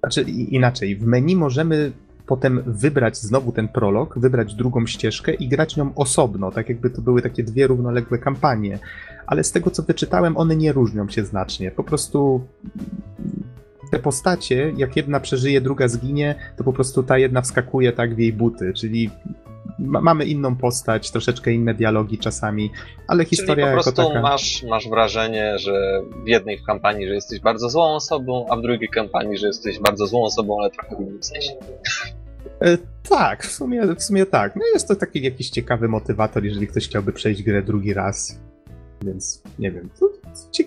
Znaczy 0.00 0.22
inaczej, 0.30 0.96
w 0.96 1.06
menu 1.06 1.36
możemy 1.36 1.92
potem 2.30 2.62
wybrać 2.66 3.16
znowu 3.16 3.52
ten 3.52 3.68
prolog, 3.68 4.18
wybrać 4.18 4.54
drugą 4.54 4.86
ścieżkę 4.86 5.34
i 5.34 5.48
grać 5.48 5.76
nią 5.76 5.94
osobno, 5.94 6.50
tak 6.50 6.68
jakby 6.68 6.90
to 6.90 7.02
były 7.02 7.22
takie 7.22 7.44
dwie 7.44 7.66
równoległe 7.66 8.18
kampanie. 8.18 8.78
Ale 9.26 9.44
z 9.44 9.52
tego 9.52 9.70
co 9.70 9.82
wyczytałem, 9.82 10.36
one 10.36 10.56
nie 10.56 10.72
różnią 10.72 11.08
się 11.08 11.24
znacznie. 11.24 11.70
Po 11.70 11.84
prostu 11.84 12.40
te 13.90 13.98
postacie, 13.98 14.72
jak 14.76 14.96
jedna 14.96 15.20
przeżyje, 15.20 15.60
druga 15.60 15.88
zginie, 15.88 16.34
to 16.56 16.64
po 16.64 16.72
prostu 16.72 17.02
ta 17.02 17.18
jedna 17.18 17.42
wskakuje 17.42 17.92
tak 17.92 18.14
w 18.14 18.18
jej 18.18 18.32
buty, 18.32 18.72
czyli 18.72 19.10
ma, 19.78 20.00
mamy 20.00 20.24
inną 20.24 20.56
postać, 20.56 21.10
troszeczkę 21.10 21.52
inne 21.52 21.74
dialogi 21.74 22.18
czasami, 22.18 22.70
ale 23.08 23.24
historia 23.24 23.66
Czyli 23.66 23.76
po 23.76 23.82
prostu 23.82 24.08
taka... 24.08 24.22
masz, 24.22 24.62
masz 24.62 24.88
wrażenie, 24.88 25.58
że 25.58 26.02
w 26.24 26.28
jednej 26.28 26.58
w 26.58 26.64
kampanii, 26.64 27.08
że 27.08 27.14
jesteś 27.14 27.40
bardzo 27.40 27.70
złą 27.70 27.94
osobą, 27.94 28.46
a 28.50 28.56
w 28.56 28.62
drugiej 28.62 28.88
kampanii, 28.88 29.38
że 29.38 29.46
jesteś 29.46 29.78
bardzo 29.78 30.06
złą 30.06 30.22
osobą, 30.24 30.60
ale 30.60 30.70
trochę 30.70 30.96
w 30.96 31.00
innym 31.00 31.22
sensie. 31.22 31.52
E, 32.60 32.78
tak, 33.08 33.44
w 33.44 33.52
sumie, 33.52 33.94
w 33.94 34.02
sumie 34.02 34.26
tak. 34.26 34.56
No 34.56 34.62
jest 34.74 34.88
to 34.88 34.96
taki 34.96 35.22
jakiś 35.22 35.50
ciekawy 35.50 35.88
motywator, 35.88 36.44
jeżeli 36.44 36.66
ktoś 36.66 36.88
chciałby 36.88 37.12
przejść 37.12 37.42
grę 37.42 37.62
drugi 37.62 37.94
raz. 37.94 38.40
Więc 39.02 39.42
nie 39.58 39.72
wiem, 39.72 39.88
to 40.00 40.10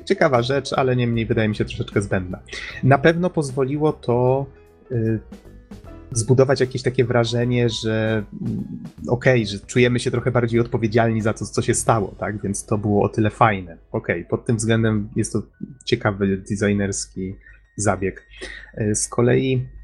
ciekawa 0.05 0.41
rzecz, 0.41 0.73
ale 0.73 0.95
niemniej 0.95 1.25
wydaje 1.25 1.49
mi 1.49 1.55
się 1.55 1.65
troszeczkę 1.65 2.01
zbędna. 2.01 2.39
Na 2.83 2.97
pewno 2.97 3.29
pozwoliło 3.29 3.93
to 3.93 4.45
y, 4.91 5.19
zbudować 6.11 6.59
jakieś 6.59 6.81
takie 6.81 7.05
wrażenie, 7.05 7.69
że 7.69 8.23
mm, 8.41 8.63
okej, 9.07 9.41
okay, 9.41 9.45
że 9.45 9.59
czujemy 9.59 9.99
się 9.99 10.11
trochę 10.11 10.31
bardziej 10.31 10.59
odpowiedzialni 10.59 11.21
za 11.21 11.33
to, 11.33 11.45
co 11.45 11.61
się 11.61 11.73
stało, 11.73 12.15
tak? 12.19 12.41
Więc 12.41 12.65
to 12.65 12.77
było 12.77 13.03
o 13.03 13.09
tyle 13.09 13.29
fajne. 13.29 13.77
Okej, 13.91 14.19
okay, 14.19 14.29
pod 14.29 14.45
tym 14.45 14.57
względem 14.57 15.09
jest 15.15 15.33
to 15.33 15.41
ciekawy 15.85 16.43
designerski 16.49 17.35
zabieg. 17.77 18.27
Y, 18.81 18.95
z 18.95 19.07
kolei 19.07 19.67
E, 19.67 19.82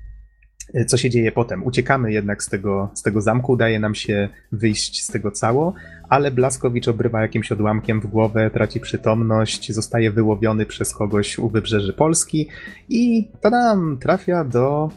co 0.88 0.98
się 0.98 1.10
dzieje 1.10 1.32
potem. 1.32 1.64
Uciekamy 1.64 2.12
jednak 2.12 2.44
z 2.44 2.50
tego, 2.50 2.90
z 2.94 3.02
tego 3.02 3.22
zamku, 3.22 3.52
udaje 3.52 3.80
nam 3.80 3.96
się 3.96 4.30
wyjść 4.52 5.04
z 5.04 5.08
tego 5.08 5.32
cało, 5.32 5.74
ale 6.10 6.32
Blaskowicz 6.32 6.88
obrywa 6.88 7.22
jakimś 7.22 7.52
odłamkiem 7.52 8.02
w 8.02 8.08
głowę, 8.08 8.50
traci 8.54 8.80
przytomność, 8.80 9.74
zostaje 9.74 10.12
wyłowiony 10.12 10.66
przez 10.66 10.94
kogoś 10.94 11.40
u 11.40 11.50
wybrzeży 11.50 11.94
Polski 11.94 12.48
i 12.90 13.30
tadam, 13.41 13.98
trafia 14.02 14.44
do 14.44 14.90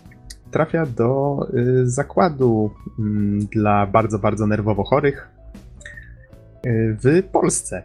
trafia 0.50 0.86
do 0.86 1.38
y, 1.54 1.90
zakładu 1.90 2.70
y, 2.98 3.02
dla 3.52 3.86
bardzo, 3.86 4.18
bardzo 4.18 4.46
nerwowo 4.46 4.84
chorych 4.84 5.28
y, 6.66 6.96
w 7.04 7.22
Polsce. 7.32 7.82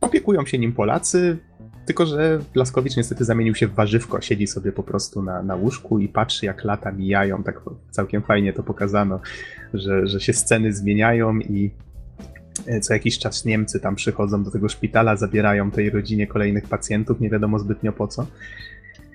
Opiekują 0.00 0.46
się 0.46 0.58
nim 0.58 0.72
Polacy, 0.72 1.38
tylko, 1.86 2.06
że 2.06 2.38
Blaskowicz 2.54 2.96
niestety 2.96 3.24
zamienił 3.24 3.54
się 3.54 3.66
w 3.66 3.74
warzywko. 3.74 4.20
Siedzi 4.20 4.46
sobie 4.46 4.72
po 4.72 4.82
prostu 4.82 5.22
na, 5.22 5.42
na 5.42 5.54
łóżku 5.54 5.98
i 5.98 6.08
patrzy, 6.08 6.46
jak 6.46 6.64
lata 6.64 6.92
mijają. 6.92 7.42
Tak 7.42 7.60
całkiem 7.90 8.22
fajnie 8.22 8.52
to 8.52 8.62
pokazano, 8.62 9.20
że, 9.74 10.06
że 10.06 10.20
się 10.20 10.32
sceny 10.32 10.72
zmieniają 10.72 11.38
i 11.38 11.70
E, 12.66 12.80
co 12.80 12.94
jakiś 12.94 13.18
czas 13.18 13.44
Niemcy 13.44 13.80
tam 13.80 13.94
przychodzą 13.94 14.44
do 14.44 14.50
tego 14.50 14.68
szpitala, 14.68 15.16
zabierają 15.16 15.70
tej 15.70 15.90
rodzinie 15.90 16.26
kolejnych 16.26 16.68
pacjentów, 16.68 17.20
nie 17.20 17.30
wiadomo 17.30 17.58
zbytnio 17.58 17.92
po 17.92 18.08
co. 18.08 18.26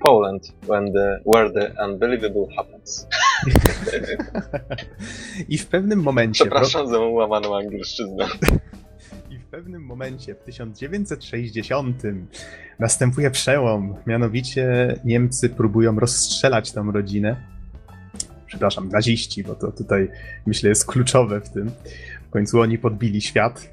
Poland, 0.01 0.53
when 0.67 0.93
the, 0.93 1.21
where 1.33 1.51
the 1.51 1.85
unbelievable 1.85 2.47
happens. 2.55 3.07
I 5.49 5.57
w 5.57 5.67
pewnym 5.67 5.99
momencie. 5.99 6.43
Przepraszam 6.43 6.87
za 6.87 6.99
łamaną 6.99 7.57
angielszczyznę. 7.57 8.25
W 9.47 9.49
pewnym 9.49 9.81
momencie, 9.81 10.35
w 10.35 10.39
1960, 10.39 12.03
następuje 12.79 13.31
przełom. 13.31 13.95
Mianowicie 14.07 14.95
Niemcy 15.05 15.49
próbują 15.49 15.99
rozstrzelać 15.99 16.71
tą 16.71 16.91
rodzinę. 16.91 17.35
Przepraszam, 18.45 18.89
naziści, 18.89 19.43
bo 19.43 19.55
to 19.55 19.71
tutaj 19.71 20.09
myślę 20.45 20.69
jest 20.69 20.85
kluczowe 20.85 21.41
w 21.41 21.49
tym. 21.49 21.71
W 22.27 22.29
końcu 22.29 22.61
oni 22.61 22.77
podbili 22.77 23.21
świat. 23.21 23.69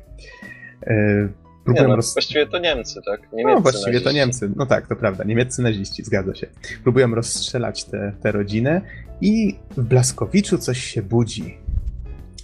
E, 0.82 1.28
próbują 1.64 1.84
Nie, 1.84 1.88
no, 1.88 1.96
roz... 1.96 2.14
Właściwie 2.14 2.46
to 2.46 2.58
Niemcy, 2.58 3.00
tak? 3.06 3.20
Niemieccy 3.32 3.54
no 3.54 3.60
właściwie 3.60 3.86
naziści. 3.86 4.04
to 4.04 4.12
Niemcy. 4.12 4.50
No 4.56 4.66
tak, 4.66 4.88
to 4.88 4.96
prawda. 4.96 5.24
Niemieccy 5.24 5.62
naziści, 5.62 6.02
zgadza 6.02 6.34
się. 6.34 6.46
Próbują 6.82 7.14
rozstrzelać 7.14 7.84
tę 8.22 8.32
rodzinę 8.32 8.80
i 9.20 9.58
w 9.76 9.82
Blaskowiczu 9.82 10.58
coś 10.58 10.84
się 10.84 11.02
budzi. 11.02 11.63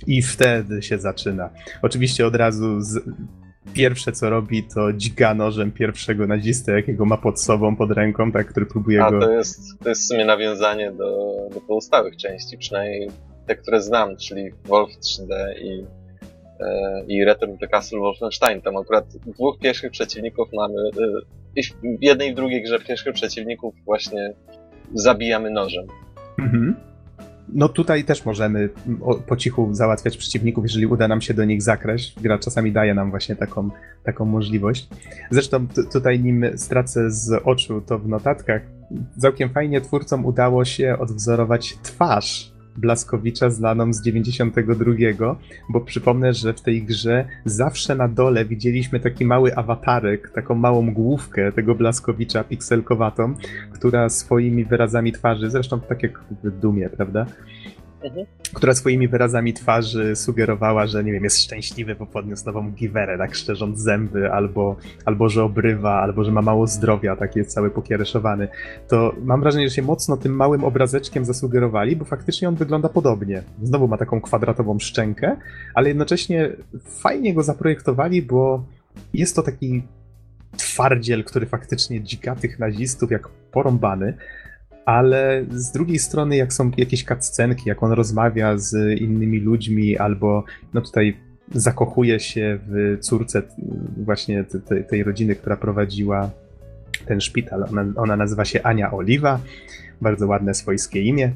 I 0.07 0.23
wtedy 0.23 0.83
się 0.83 0.99
zaczyna. 0.99 1.51
Oczywiście 1.83 2.27
od 2.27 2.37
razu 2.37 2.81
z... 2.81 2.99
pierwsze 3.73 4.13
co 4.13 4.31
robi 4.31 4.63
to 4.63 4.93
dźga 4.93 5.35
nożem 5.35 5.73
pierwszego 5.73 6.27
nazistę, 6.27 6.73
jakiego 6.73 7.05
ma 7.05 7.17
pod 7.17 7.41
sobą, 7.41 7.77
pod 7.77 7.91
ręką, 7.91 8.33
tak, 8.33 8.47
który 8.47 8.67
próbuje 8.67 9.05
A, 9.05 9.11
go... 9.11 9.21
to 9.21 9.33
jest, 9.33 9.61
to 9.83 9.89
jest 9.89 10.03
w 10.03 10.07
sumie 10.07 10.25
nawiązanie 10.25 10.93
do, 10.93 11.33
do 11.55 11.61
pozostałych 11.61 12.17
części, 12.17 12.59
przynajmniej 12.59 13.09
te, 13.47 13.57
które 13.57 13.83
znam, 13.83 14.17
czyli 14.17 14.51
Wolf 14.65 14.91
3D 14.91 15.35
i 15.63 16.01
E, 16.61 17.03
i 17.09 17.25
Return 17.25 17.57
to 17.59 17.69
Castle 17.69 17.99
Wolfenstein. 17.99 18.61
Tam 18.61 18.77
akurat 18.77 19.05
dwóch 19.27 19.59
pierwszych 19.59 19.91
przeciwników 19.91 20.49
mamy. 20.53 20.75
E, 20.75 21.21
I 21.57 21.63
w 21.99 22.03
jednej 22.03 22.29
i 22.29 22.33
w 22.33 22.37
drugiej 22.37 22.63
grze 22.63 22.81
pierwszych 22.81 23.15
przeciwników 23.15 23.75
właśnie 23.85 24.35
zabijamy 24.95 25.51
nożem. 25.51 25.87
Mhm. 26.39 26.77
No 27.55 27.69
tutaj 27.69 28.05
też 28.05 28.25
możemy 28.25 28.69
po 29.27 29.37
cichu 29.37 29.75
załatwiać 29.75 30.17
przeciwników, 30.17 30.65
jeżeli 30.65 30.87
uda 30.87 31.09
nam 31.09 31.21
się 31.21 31.35
do 31.35 31.45
nich 31.45 31.63
zakraść. 31.63 32.21
Gra 32.21 32.39
czasami 32.39 32.73
daje 32.73 32.95
nam 32.95 33.11
właśnie 33.11 33.37
taką, 33.37 33.71
taką 34.05 34.25
możliwość. 34.25 34.89
Zresztą 35.31 35.67
tutaj 35.93 36.21
nim 36.21 36.45
stracę 36.57 37.11
z 37.11 37.43
oczu 37.45 37.81
to 37.81 37.99
w 37.99 38.09
notatkach, 38.09 38.63
całkiem 39.19 39.51
fajnie 39.51 39.81
twórcom 39.81 40.27
udało 40.27 40.65
się 40.65 40.99
odwzorować 40.99 41.79
twarz 41.83 42.50
Blaskowicza 42.77 43.51
znaną 43.51 43.93
z 43.93 44.03
92, 44.03 45.37
bo 45.69 45.81
przypomnę, 45.81 46.35
że 46.35 46.53
w 46.53 46.61
tej 46.61 46.83
grze 46.83 47.25
zawsze 47.45 47.95
na 47.95 48.09
dole 48.09 48.45
widzieliśmy 48.45 49.01
taki 49.01 49.25
mały 49.25 49.57
awatarek, 49.57 50.31
taką 50.31 50.55
małą 50.55 50.95
główkę 50.95 51.53
tego 51.53 51.75
Blaskowicza 51.75 52.45
pikselkowatą, 52.45 53.35
która 53.73 54.09
swoimi 54.09 54.65
wyrazami 54.65 55.13
twarzy, 55.13 55.51
zresztą 55.51 55.81
tak 55.81 56.03
jak 56.03 56.21
w 56.45 56.61
Dumie, 56.61 56.89
prawda? 56.89 57.27
Która 58.55 58.75
swoimi 58.75 59.09
wyrazami 59.09 59.55
twarzy 59.55 60.17
sugerowała, 60.17 60.87
że 60.87 61.05
nie 61.05 61.13
wiem, 61.13 61.25
jest 61.25 61.43
szczęśliwy, 61.43 61.95
bo 61.95 62.07
podniósł 62.07 62.47
nową 62.47 62.71
giwerę, 62.71 63.19
tak 63.19 63.35
szczerząc 63.35 63.79
zęby, 63.79 64.33
albo, 64.33 64.77
albo 65.05 65.29
że 65.29 65.45
obrywa, 65.45 66.01
albo 66.01 66.25
że 66.25 66.33
ma 66.33 66.43
mało 66.43 66.67
zdrowia, 66.67 67.17
tak 67.17 67.37
jest 67.37 67.51
cały 67.51 67.71
pokiereszowany, 67.71 68.49
to 68.89 69.15
mam 69.23 69.41
wrażenie, 69.41 69.69
że 69.69 69.75
się 69.75 69.83
mocno 69.83 70.17
tym 70.17 70.37
małym 70.37 70.65
obrazeczkiem 70.65 71.25
zasugerowali, 71.25 71.97
bo 71.97 72.05
faktycznie 72.05 72.49
on 72.49 72.55
wygląda 72.55 72.89
podobnie. 72.89 73.43
Znowu 73.63 73.89
ma 73.89 73.97
taką 73.97 74.21
kwadratową 74.21 74.79
szczękę, 74.79 75.37
ale 75.75 75.89
jednocześnie 75.89 76.51
fajnie 77.03 77.35
go 77.35 77.43
zaprojektowali, 77.43 78.23
bo 78.23 78.65
jest 79.15 79.37
to 79.37 79.43
taki 79.43 79.83
twardziel, 80.57 81.25
który 81.25 81.47
faktycznie 81.47 82.03
dzika 82.03 82.37
tych 82.37 82.59
nazistów 82.59 83.11
jak 83.11 83.29
porąbany, 83.29 84.15
ale 84.85 85.45
z 85.51 85.73
drugiej 85.73 85.99
strony, 85.99 86.37
jak 86.37 86.53
są 86.53 86.71
jakieś 86.77 87.05
cutscenki, 87.05 87.69
jak 87.69 87.83
on 87.83 87.93
rozmawia 87.93 88.59
z 88.59 89.01
innymi 89.01 89.41
ludźmi, 89.41 89.99
albo 89.99 90.45
no 90.75 90.81
tutaj 90.81 91.17
zakochuje 91.55 92.21
się 92.21 92.59
w 92.69 92.99
córce 93.01 93.43
właśnie 93.97 94.45
tej, 94.45 94.85
tej 94.85 95.05
rodziny, 95.05 95.35
która 95.35 95.57
prowadziła 95.57 96.31
ten 97.07 97.21
szpital. 97.21 97.65
Ona, 97.71 97.85
ona 97.97 98.17
nazywa 98.17 98.45
się 98.45 98.63
Ania 98.63 98.93
Oliwa, 98.93 99.41
bardzo 100.01 100.27
ładne 100.27 100.55
swojskie 100.55 101.03
imię. 101.03 101.33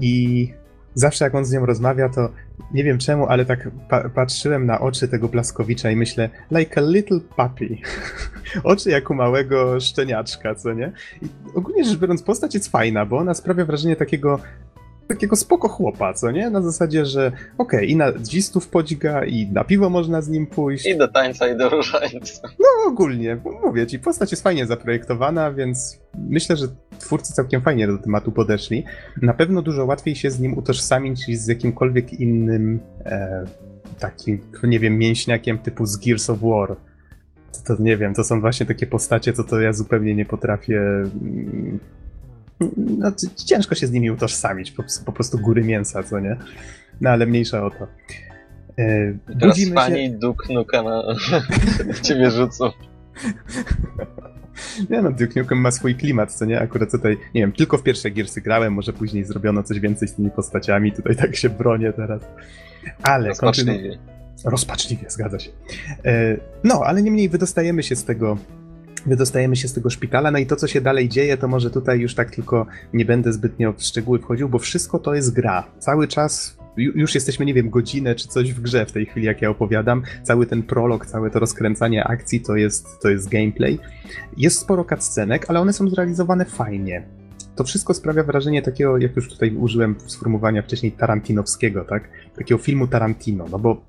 I 0.00 0.48
zawsze 0.96 1.24
jak 1.24 1.34
on 1.34 1.44
z 1.44 1.52
nią 1.52 1.66
rozmawia, 1.66 2.08
to 2.08 2.28
nie 2.72 2.84
wiem 2.84 2.98
czemu, 2.98 3.26
ale 3.26 3.44
tak 3.44 3.70
pa 3.88 4.08
patrzyłem 4.08 4.66
na 4.66 4.80
oczy 4.80 5.08
tego 5.08 5.28
Blaskowicza 5.28 5.90
i 5.90 5.96
myślę, 5.96 6.30
like 6.50 6.80
a 6.80 6.84
little 6.84 7.20
puppy. 7.20 7.76
oczy 8.64 8.90
jak 8.90 9.10
u 9.10 9.14
małego 9.14 9.80
szczeniaczka, 9.80 10.54
co 10.54 10.72
nie? 10.72 10.92
I 11.22 11.26
ogólnie 11.54 11.84
rzecz 11.84 11.98
biorąc, 11.98 12.22
postać 12.22 12.54
jest 12.54 12.68
fajna, 12.68 13.06
bo 13.06 13.18
ona 13.18 13.34
sprawia 13.34 13.64
wrażenie 13.64 13.96
takiego 13.96 14.38
takiego 15.06 15.36
spoko 15.36 15.68
chłopa, 15.68 16.14
co 16.14 16.30
nie? 16.30 16.50
Na 16.50 16.62
zasadzie, 16.62 17.06
że 17.06 17.26
okej, 17.58 17.78
okay, 17.78 17.84
i 17.84 17.96
na 17.96 18.12
dzistów 18.18 18.68
podźga, 18.68 19.24
i 19.24 19.46
na 19.52 19.64
piwo 19.64 19.90
można 19.90 20.22
z 20.22 20.28
nim 20.28 20.46
pójść. 20.46 20.86
I 20.86 20.96
do 20.96 21.08
tańca, 21.08 21.48
i 21.48 21.56
do 21.56 21.68
różańca. 21.68 22.48
No 22.58 22.66
ogólnie, 22.86 23.38
mówię 23.64 23.86
ci, 23.86 23.98
postać 23.98 24.30
jest 24.30 24.42
fajnie 24.42 24.66
zaprojektowana, 24.66 25.52
więc 25.52 26.00
myślę, 26.28 26.56
że 26.56 26.66
twórcy 26.98 27.32
całkiem 27.32 27.62
fajnie 27.62 27.86
do 27.86 27.98
tematu 27.98 28.32
podeszli. 28.32 28.84
Na 29.22 29.34
pewno 29.34 29.62
dużo 29.62 29.84
łatwiej 29.84 30.16
się 30.16 30.30
z 30.30 30.40
nim 30.40 30.58
utożsamić 30.58 31.28
niż 31.28 31.38
z 31.38 31.46
jakimkolwiek 31.46 32.12
innym 32.12 32.80
e, 33.04 33.44
takim, 33.98 34.38
nie 34.62 34.80
wiem, 34.80 34.98
mięśniakiem 34.98 35.58
typu 35.58 35.86
z 35.86 35.96
Gears 35.96 36.30
of 36.30 36.38
War. 36.40 36.76
To, 37.52 37.76
to 37.76 37.82
nie 37.82 37.96
wiem, 37.96 38.14
to 38.14 38.24
są 38.24 38.40
właśnie 38.40 38.66
takie 38.66 38.86
postacie, 38.86 39.32
co 39.32 39.44
to 39.44 39.60
ja 39.60 39.72
zupełnie 39.72 40.14
nie 40.14 40.26
potrafię 40.26 40.80
mm, 40.80 41.80
no, 42.76 43.12
ciężko 43.46 43.74
się 43.74 43.86
z 43.86 43.92
nimi 43.92 44.10
utożsamić, 44.10 44.70
po, 44.70 44.82
po 45.04 45.12
prostu 45.12 45.38
góry 45.38 45.64
mięsa, 45.64 46.02
co 46.02 46.20
nie? 46.20 46.36
No 47.00 47.10
ale 47.10 47.26
mniejsza 47.26 47.66
o 47.66 47.70
to. 47.70 47.86
E, 48.78 49.12
Teraz 49.40 49.58
pani 49.74 50.06
się... 50.06 50.18
Duke 50.18 50.54
na... 50.82 51.02
ciebie 52.02 52.30
rzucą. 52.30 52.70
Nie 54.90 55.02
no, 55.02 55.12
Duke 55.12 55.40
Nukem 55.40 55.58
ma 55.58 55.70
swój 55.70 55.94
klimat, 55.94 56.32
co 56.32 56.44
nie? 56.44 56.60
Akurat 56.60 56.90
tutaj, 56.90 57.18
nie 57.34 57.40
wiem, 57.40 57.52
tylko 57.52 57.78
w 57.78 57.82
pierwsze 57.82 58.10
Gearsy 58.10 58.40
grałem, 58.40 58.72
może 58.72 58.92
później 58.92 59.24
zrobiono 59.24 59.62
coś 59.62 59.80
więcej 59.80 60.08
z 60.08 60.14
tymi 60.14 60.30
postaciami, 60.30 60.92
tutaj 60.92 61.16
tak 61.16 61.36
się 61.36 61.50
bronię 61.50 61.92
teraz. 61.92 62.22
Ale... 63.02 63.28
Rozpaczliwie. 63.28 63.72
Kontynu... 63.72 64.16
Rozpaczliwie, 64.44 65.10
zgadza 65.10 65.38
się. 65.38 65.50
E, 66.04 66.36
no, 66.64 66.82
ale 66.84 67.02
niemniej 67.02 67.28
wydostajemy 67.28 67.82
się 67.82 67.96
z 67.96 68.04
tego 68.04 68.38
wydostajemy 69.06 69.56
się 69.56 69.68
z 69.68 69.72
tego 69.72 69.90
szpitala, 69.90 70.30
no 70.30 70.38
i 70.38 70.46
to, 70.46 70.56
co 70.56 70.66
się 70.66 70.80
dalej 70.80 71.08
dzieje, 71.08 71.36
to 71.36 71.48
może 71.48 71.70
tutaj 71.70 72.00
już 72.00 72.14
tak 72.14 72.30
tylko 72.30 72.66
nie 72.92 73.04
będę 73.04 73.32
zbytnio 73.32 73.72
w 73.72 73.82
szczegóły 73.82 74.18
wchodził, 74.18 74.48
bo 74.48 74.58
wszystko 74.58 74.98
to 74.98 75.14
jest 75.14 75.34
gra. 75.34 75.64
Cały 75.78 76.08
czas 76.08 76.56
już 76.76 77.14
jesteśmy, 77.14 77.46
nie 77.46 77.54
wiem, 77.54 77.70
godzinę 77.70 78.14
czy 78.14 78.28
coś 78.28 78.52
w 78.52 78.60
grze 78.60 78.86
w 78.86 78.92
tej 78.92 79.06
chwili, 79.06 79.26
jak 79.26 79.42
ja 79.42 79.50
opowiadam. 79.50 80.02
Cały 80.22 80.46
ten 80.46 80.62
prolog, 80.62 81.06
całe 81.06 81.30
to 81.30 81.38
rozkręcanie 81.38 82.04
akcji 82.04 82.40
to 82.40 82.56
jest, 82.56 83.00
to 83.02 83.08
jest 83.08 83.28
gameplay. 83.28 83.78
Jest 84.36 84.58
sporo 84.58 84.84
cutscenek, 84.84 85.46
ale 85.48 85.60
one 85.60 85.72
są 85.72 85.88
zrealizowane 85.88 86.44
fajnie. 86.44 87.06
To 87.56 87.64
wszystko 87.64 87.94
sprawia 87.94 88.22
wrażenie 88.22 88.62
takiego, 88.62 88.98
jak 88.98 89.16
już 89.16 89.28
tutaj 89.28 89.56
użyłem 89.56 89.94
sformułowania 90.06 90.62
wcześniej, 90.62 90.92
tarantinowskiego, 90.92 91.84
tak? 91.84 92.08
Takiego 92.38 92.58
filmu 92.58 92.86
Tarantino, 92.86 93.44
no 93.50 93.58
bo 93.58 93.84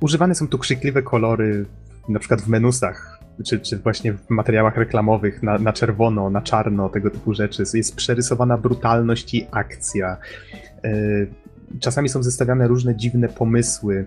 używane 0.00 0.34
są 0.34 0.48
tu 0.48 0.58
krzykliwe 0.58 1.02
kolory, 1.02 1.66
na 2.08 2.18
przykład 2.18 2.40
w 2.40 2.48
menusach 2.48 3.17
czy, 3.44 3.60
czy 3.60 3.78
właśnie 3.78 4.12
w 4.12 4.30
materiałach 4.30 4.76
reklamowych 4.76 5.42
na, 5.42 5.58
na 5.58 5.72
czerwono, 5.72 6.30
na 6.30 6.42
czarno, 6.42 6.88
tego 6.88 7.10
typu 7.10 7.34
rzeczy. 7.34 7.62
Jest 7.74 7.96
przerysowana 7.96 8.58
brutalność 8.58 9.34
i 9.34 9.46
akcja. 9.50 10.16
E, 10.84 10.90
czasami 11.80 12.08
są 12.08 12.22
zestawiane 12.22 12.68
różne 12.68 12.96
dziwne 12.96 13.28
pomysły. 13.28 14.04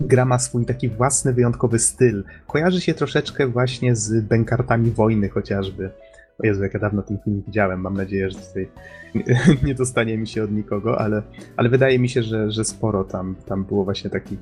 Gra 0.00 0.24
ma 0.24 0.38
swój 0.38 0.66
taki 0.66 0.88
własny, 0.88 1.32
wyjątkowy 1.32 1.78
styl. 1.78 2.24
Kojarzy 2.46 2.80
się 2.80 2.94
troszeczkę 2.94 3.46
właśnie 3.46 3.96
z 3.96 4.24
bękartami 4.24 4.90
wojny 4.90 5.28
chociażby. 5.28 5.90
O 6.38 6.46
Jezu, 6.46 6.62
jak 6.62 6.74
ja 6.74 6.80
dawno 6.80 7.02
ten 7.02 7.18
film 7.24 7.42
widziałem. 7.46 7.80
Mam 7.80 7.94
nadzieję, 7.96 8.30
że 8.30 8.38
tutaj 8.38 8.68
nie 9.66 9.74
dostanie 9.74 10.18
mi 10.18 10.26
się 10.26 10.44
od 10.44 10.52
nikogo, 10.52 11.00
ale, 11.00 11.22
ale 11.56 11.68
wydaje 11.68 11.98
mi 11.98 12.08
się, 12.08 12.22
że, 12.22 12.50
że 12.50 12.64
sporo 12.64 13.04
tam, 13.04 13.34
tam 13.46 13.64
było 13.64 13.84
właśnie 13.84 14.10
takich 14.10 14.38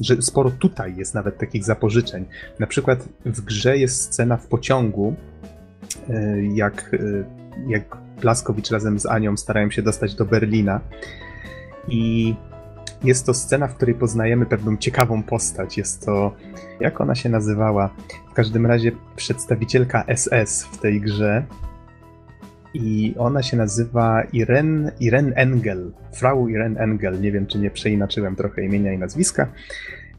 że 0.00 0.22
sporo 0.22 0.50
tutaj 0.50 0.96
jest 0.96 1.14
nawet 1.14 1.38
takich 1.38 1.64
zapożyczeń. 1.64 2.24
Na 2.58 2.66
przykład 2.66 3.08
w 3.24 3.40
grze 3.40 3.78
jest 3.78 4.02
scena 4.02 4.36
w 4.36 4.46
pociągu, 4.46 5.14
e, 6.10 6.42
jak, 6.54 6.94
e, 6.94 6.98
jak 7.68 7.96
Blaskowicz 8.20 8.70
razem 8.70 8.98
z 8.98 9.06
Anią 9.06 9.36
starają 9.36 9.70
się 9.70 9.82
dostać 9.82 10.14
do 10.14 10.24
Berlina 10.24 10.80
i 11.88 12.34
jest 13.04 13.26
to 13.26 13.34
scena, 13.34 13.68
w 13.68 13.74
której 13.74 13.94
poznajemy 13.94 14.46
pewną 14.46 14.76
ciekawą 14.76 15.22
postać. 15.22 15.78
Jest 15.78 16.06
to, 16.06 16.34
jak 16.80 17.00
ona 17.00 17.14
się 17.14 17.28
nazywała? 17.28 17.90
W 18.30 18.34
każdym 18.34 18.66
razie 18.66 18.92
przedstawicielka 19.16 20.04
SS 20.16 20.64
w 20.64 20.78
tej 20.78 21.00
grze. 21.00 21.44
I 22.78 23.14
ona 23.18 23.42
się 23.42 23.56
nazywa 23.56 24.22
Irene, 24.32 24.92
Irene 25.00 25.34
Engel. 25.34 25.92
Frau 26.12 26.48
Irene 26.48 26.80
Engel. 26.80 27.20
Nie 27.20 27.32
wiem, 27.32 27.46
czy 27.46 27.58
nie 27.58 27.70
przeinaczyłem 27.70 28.36
trochę 28.36 28.64
imienia 28.64 28.92
i 28.92 28.98
nazwiska. 28.98 29.48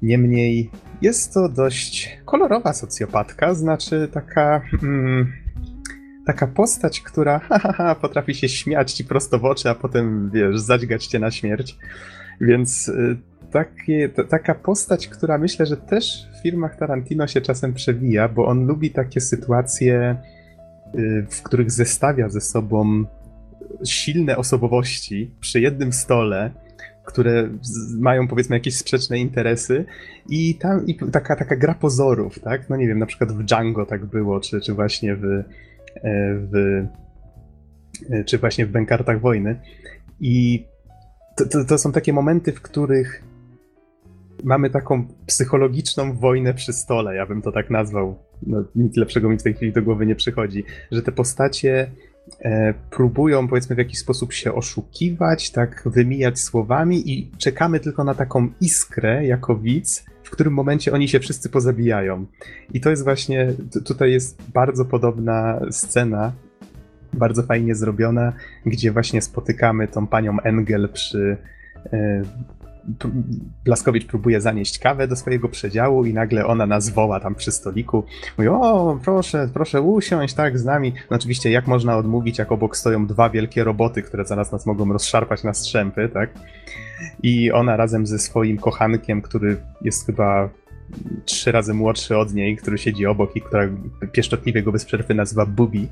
Niemniej 0.01 0.69
jest 1.01 1.33
to 1.33 1.49
dość 1.49 2.19
kolorowa 2.25 2.73
socjopatka, 2.73 3.53
znaczy 3.53 4.07
taka. 4.13 4.61
Mm, 4.83 5.33
taka 6.25 6.47
postać, 6.47 7.01
która 7.01 7.39
ha, 7.49 7.59
ha, 7.59 7.73
ha, 7.73 7.95
potrafi 7.95 8.35
się 8.35 8.49
śmiać 8.49 8.91
ci 8.91 9.05
prosto 9.05 9.39
w 9.39 9.45
oczy, 9.45 9.69
a 9.69 9.75
potem, 9.75 10.29
wiesz, 10.33 10.59
zadźgać 10.59 11.05
cię 11.05 11.19
na 11.19 11.31
śmierć. 11.31 11.77
Więc 12.41 12.87
y, 12.87 13.17
takie, 13.51 14.09
to, 14.09 14.23
taka 14.23 14.55
postać, 14.55 15.07
która 15.07 15.37
myślę, 15.37 15.65
że 15.65 15.77
też 15.77 16.27
w 16.39 16.43
filmach 16.43 16.75
Tarantino 16.75 17.27
się 17.27 17.41
czasem 17.41 17.73
przewija, 17.73 18.27
bo 18.27 18.45
on 18.45 18.65
lubi 18.65 18.91
takie 18.91 19.21
sytuacje, 19.21 20.15
w 21.29 21.41
których 21.43 21.71
zestawia 21.71 22.29
ze 22.29 22.41
sobą 22.41 23.05
silne 23.85 24.37
osobowości 24.37 25.31
przy 25.39 25.61
jednym 25.61 25.93
stole, 25.93 26.51
które 27.05 27.49
mają 27.99 28.27
powiedzmy 28.27 28.55
jakieś 28.55 28.77
sprzeczne 28.77 29.19
interesy 29.19 29.85
i 30.29 30.55
tam 30.55 30.87
i 30.87 30.95
taka, 30.95 31.35
taka 31.35 31.55
gra 31.55 31.73
pozorów, 31.73 32.39
tak? 32.39 32.69
No 32.69 32.75
nie 32.75 32.87
wiem, 32.87 32.99
na 32.99 33.05
przykład 33.05 33.31
w 33.31 33.43
Django 33.43 33.85
tak 33.85 34.05
było, 34.05 34.39
czy, 34.39 34.61
czy 34.61 34.73
właśnie 34.73 35.15
w, 35.15 35.25
e, 35.25 35.43
w 36.51 36.85
e, 38.09 38.23
czy 38.23 38.37
właśnie 38.37 38.65
w 38.65 38.71
Bękartach 38.71 39.21
Wojny. 39.21 39.59
I 40.19 40.65
to, 41.35 41.45
to, 41.45 41.65
to 41.65 41.77
są 41.77 41.91
takie 41.91 42.13
momenty, 42.13 42.51
w 42.51 42.61
których 42.61 43.23
mamy 44.43 44.69
taką 44.69 45.07
psychologiczną 45.25 46.13
wojnę 46.13 46.53
przy 46.53 46.73
stole, 46.73 47.15
ja 47.15 47.25
bym 47.25 47.41
to 47.41 47.51
tak 47.51 47.69
nazwał. 47.69 48.15
No, 48.47 48.63
nic 48.75 48.97
lepszego 48.97 49.29
mi 49.29 49.37
w 49.37 49.43
tej 49.43 49.53
chwili 49.53 49.73
do 49.73 49.81
głowy 49.81 50.05
nie 50.05 50.15
przychodzi, 50.15 50.63
że 50.91 51.01
te 51.01 51.11
postacie 51.11 51.91
e, 52.41 52.73
próbują 52.89 53.47
powiedzmy 53.47 53.75
w 53.75 53.79
jakiś 53.79 53.99
sposób 53.99 54.33
się 54.33 54.53
oszukiwać, 54.53 55.51
tak 55.51 55.83
wymijać 55.85 56.39
słowami 56.39 57.11
i 57.11 57.31
czekamy 57.37 57.79
tylko 57.79 58.03
na 58.03 58.15
taką 58.15 58.49
iskrę 58.61 59.25
jako 59.25 59.55
widz, 59.55 60.05
w 60.23 60.29
którym 60.29 60.53
momencie 60.53 60.93
oni 60.93 61.07
się 61.07 61.19
wszyscy 61.19 61.49
pozabijają. 61.49 62.25
I 62.73 62.81
to 62.81 62.89
jest 62.89 63.03
właśnie, 63.03 63.53
tutaj 63.85 64.11
jest 64.11 64.41
bardzo 64.53 64.85
podobna 64.85 65.59
scena, 65.71 66.33
bardzo 67.13 67.43
fajnie 67.43 67.75
zrobiona, 67.75 68.33
gdzie 68.65 68.91
właśnie 68.91 69.21
spotykamy 69.21 69.87
tą 69.87 70.07
panią 70.07 70.39
Engel 70.39 70.89
przy 70.93 71.37
e, 71.93 72.21
Blaskowicz 73.65 74.05
próbuje 74.05 74.41
zanieść 74.41 74.79
kawę 74.79 75.07
do 75.07 75.15
swojego 75.15 75.49
przedziału 75.49 76.05
i 76.05 76.13
nagle 76.13 76.45
ona 76.45 76.65
nas 76.65 76.89
woła 76.89 77.19
tam 77.19 77.35
przy 77.35 77.51
stoliku. 77.51 78.03
Mówi, 78.37 78.47
o, 78.49 78.99
proszę, 79.03 79.49
proszę 79.53 79.81
usiąść, 79.81 80.33
tak, 80.33 80.59
z 80.59 80.65
nami. 80.65 80.93
No 81.11 81.17
oczywiście, 81.17 81.51
jak 81.51 81.67
można 81.67 81.97
odmówić, 81.97 82.37
jak 82.37 82.51
obok 82.51 82.77
stoją 82.77 83.07
dwa 83.07 83.29
wielkie 83.29 83.63
roboty, 83.63 84.01
które 84.01 84.25
zaraz 84.25 84.51
nas 84.51 84.65
mogą 84.65 84.93
rozszarpać 84.93 85.43
na 85.43 85.53
strzępy, 85.53 86.09
tak? 86.13 86.29
I 87.23 87.51
ona 87.51 87.77
razem 87.77 88.07
ze 88.07 88.19
swoim 88.19 88.57
kochankiem, 88.57 89.21
który 89.21 89.57
jest 89.81 90.05
chyba 90.05 90.49
trzy 91.25 91.51
razy 91.51 91.73
młodszy 91.73 92.17
od 92.17 92.33
niej, 92.33 92.57
który 92.57 92.77
siedzi 92.77 93.05
obok 93.05 93.35
i 93.35 93.41
która 93.41 93.69
pieszczotliwie 94.11 94.63
go 94.63 94.71
bez 94.71 94.85
przerwy 94.85 95.13
nazywa 95.13 95.45
Bubi. 95.45 95.87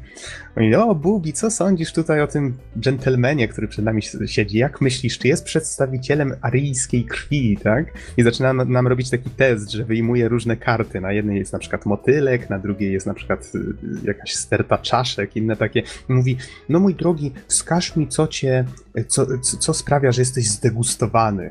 Mówi, 0.55 0.75
o 0.75 0.95
Bubi, 0.95 1.33
co 1.33 1.51
sądzisz 1.51 1.93
tutaj 1.93 2.21
o 2.21 2.27
tym 2.27 2.53
dżentelmenie, 2.79 3.47
który 3.47 3.67
przed 3.67 3.85
nami 3.85 4.01
siedzi? 4.25 4.57
Jak 4.57 4.81
myślisz, 4.81 5.17
czy 5.17 5.27
jest 5.27 5.45
przedstawicielem 5.45 6.33
aryjskiej 6.41 7.05
krwi, 7.05 7.57
tak? 7.63 7.85
I 8.17 8.23
zaczyna 8.23 8.53
nam 8.53 8.87
robić 8.87 9.09
taki 9.09 9.29
test, 9.29 9.71
że 9.71 9.85
wyjmuje 9.85 10.29
różne 10.29 10.57
karty. 10.57 11.01
Na 11.01 11.11
jednej 11.11 11.39
jest 11.39 11.53
na 11.53 11.59
przykład 11.59 11.85
motylek, 11.85 12.49
na 12.49 12.59
drugiej 12.59 12.93
jest 12.93 13.05
na 13.05 13.13
przykład 13.13 13.51
y, 13.55 13.59
jakaś 14.03 14.33
sterta 14.33 14.77
czaszek, 14.77 15.35
inne 15.35 15.55
takie. 15.55 15.83
Mówi, 16.07 16.37
no 16.69 16.79
mój 16.79 16.95
drogi, 16.95 17.31
wskaż 17.47 17.95
mi, 17.95 18.07
co 18.07 18.27
cię, 18.27 18.65
co, 19.07 19.27
co 19.59 19.73
sprawia, 19.73 20.11
że 20.11 20.21
jesteś 20.21 20.47
zdegustowany 20.49 21.49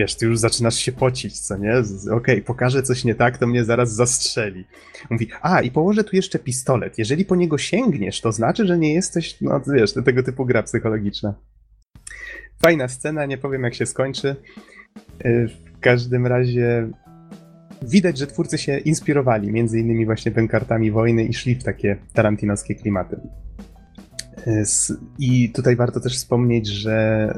wiesz, 0.00 0.14
ty 0.14 0.26
już 0.26 0.38
zaczynasz 0.38 0.74
się 0.74 0.92
pocić, 0.92 1.40
co 1.40 1.56
nie? 1.56 1.72
Okej, 1.78 2.12
okay, 2.12 2.42
pokażę 2.42 2.82
coś 2.82 3.04
nie 3.04 3.14
tak, 3.14 3.38
to 3.38 3.46
mnie 3.46 3.64
zaraz 3.64 3.94
zastrzeli. 3.94 4.64
Mówi, 5.10 5.28
a 5.42 5.60
i 5.60 5.70
położę 5.70 6.04
tu 6.04 6.16
jeszcze 6.16 6.38
pistolet. 6.38 6.98
Jeżeli 6.98 7.24
po 7.24 7.36
niego 7.36 7.58
sięgniesz, 7.58 8.20
to 8.20 8.32
znaczy, 8.32 8.66
że 8.66 8.78
nie 8.78 8.94
jesteś, 8.94 9.40
no 9.40 9.60
wiesz, 9.74 9.92
tego 9.92 10.22
typu 10.22 10.46
gra 10.46 10.62
psychologiczna. 10.62 11.34
Fajna 12.62 12.88
scena, 12.88 13.26
nie 13.26 13.38
powiem 13.38 13.62
jak 13.62 13.74
się 13.74 13.86
skończy. 13.86 14.36
Y, 15.24 15.48
w 15.48 15.80
każdym 15.80 16.26
razie 16.26 16.90
widać, 17.82 18.18
że 18.18 18.26
twórcy 18.26 18.58
się 18.58 18.78
inspirowali, 18.78 19.52
między 19.52 19.80
innymi 19.80 20.06
właśnie 20.06 20.32
bękartami 20.32 20.90
wojny 20.90 21.24
i 21.24 21.34
szli 21.34 21.54
w 21.54 21.64
takie 21.64 21.96
tarantinowskie 22.12 22.74
klimaty. 22.74 23.16
Y, 24.46 24.64
I 25.18 25.50
tutaj 25.50 25.76
warto 25.76 26.00
też 26.00 26.16
wspomnieć, 26.16 26.66
że 26.66 27.28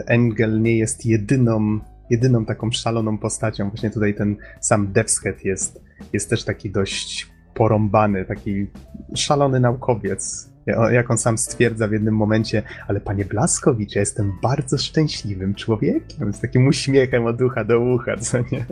y, 0.00 0.06
Engel 0.06 0.62
nie 0.62 0.78
jest 0.78 1.06
jedyną 1.06 1.80
jedyną 2.10 2.44
taką 2.44 2.70
szaloną 2.70 3.18
postacią. 3.18 3.68
Właśnie 3.68 3.90
tutaj 3.90 4.14
ten 4.14 4.36
sam 4.60 4.92
Devshead 4.92 5.44
jest, 5.44 5.84
jest 6.12 6.30
też 6.30 6.44
taki 6.44 6.70
dość 6.70 7.32
porąbany, 7.54 8.24
taki 8.24 8.66
szalony 9.14 9.60
naukowiec. 9.60 10.52
Jak 10.90 11.10
on 11.10 11.18
sam 11.18 11.38
stwierdza 11.38 11.88
w 11.88 11.92
jednym 11.92 12.16
momencie, 12.16 12.62
ale 12.88 13.00
panie 13.00 13.24
Blaskowicz, 13.24 13.94
ja 13.94 14.00
jestem 14.00 14.32
bardzo 14.42 14.78
szczęśliwym 14.78 15.54
człowiekiem, 15.54 16.34
z 16.34 16.40
takim 16.40 16.66
uśmiechem 16.66 17.26
od 17.26 17.42
ucha 17.42 17.64
do 17.64 17.80
ucha, 17.80 18.16
co 18.16 18.38
nie? 18.38 18.66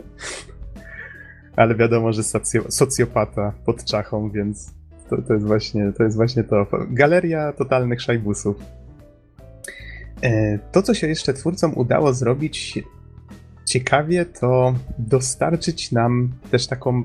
Ale 1.55 1.75
wiadomo, 1.75 2.13
że 2.13 2.23
socjo, 2.23 2.71
socjopata 2.71 3.53
pod 3.65 3.83
czachą, 3.83 4.29
więc 4.29 4.73
to, 5.09 5.21
to, 5.21 5.33
jest 5.33 5.45
właśnie, 5.45 5.91
to 5.97 6.03
jest 6.03 6.15
właśnie 6.15 6.43
to. 6.43 6.67
Galeria 6.89 7.53
totalnych 7.53 8.01
szajbusów. 8.01 8.55
E, 10.21 10.59
to, 10.71 10.81
co 10.81 10.93
się 10.93 11.07
jeszcze 11.07 11.33
twórcom 11.33 11.77
udało 11.77 12.13
zrobić, 12.13 12.79
ciekawie, 13.71 14.25
to 14.25 14.75
dostarczyć 14.97 15.91
nam 15.91 16.29
też 16.51 16.67
taką 16.67 17.03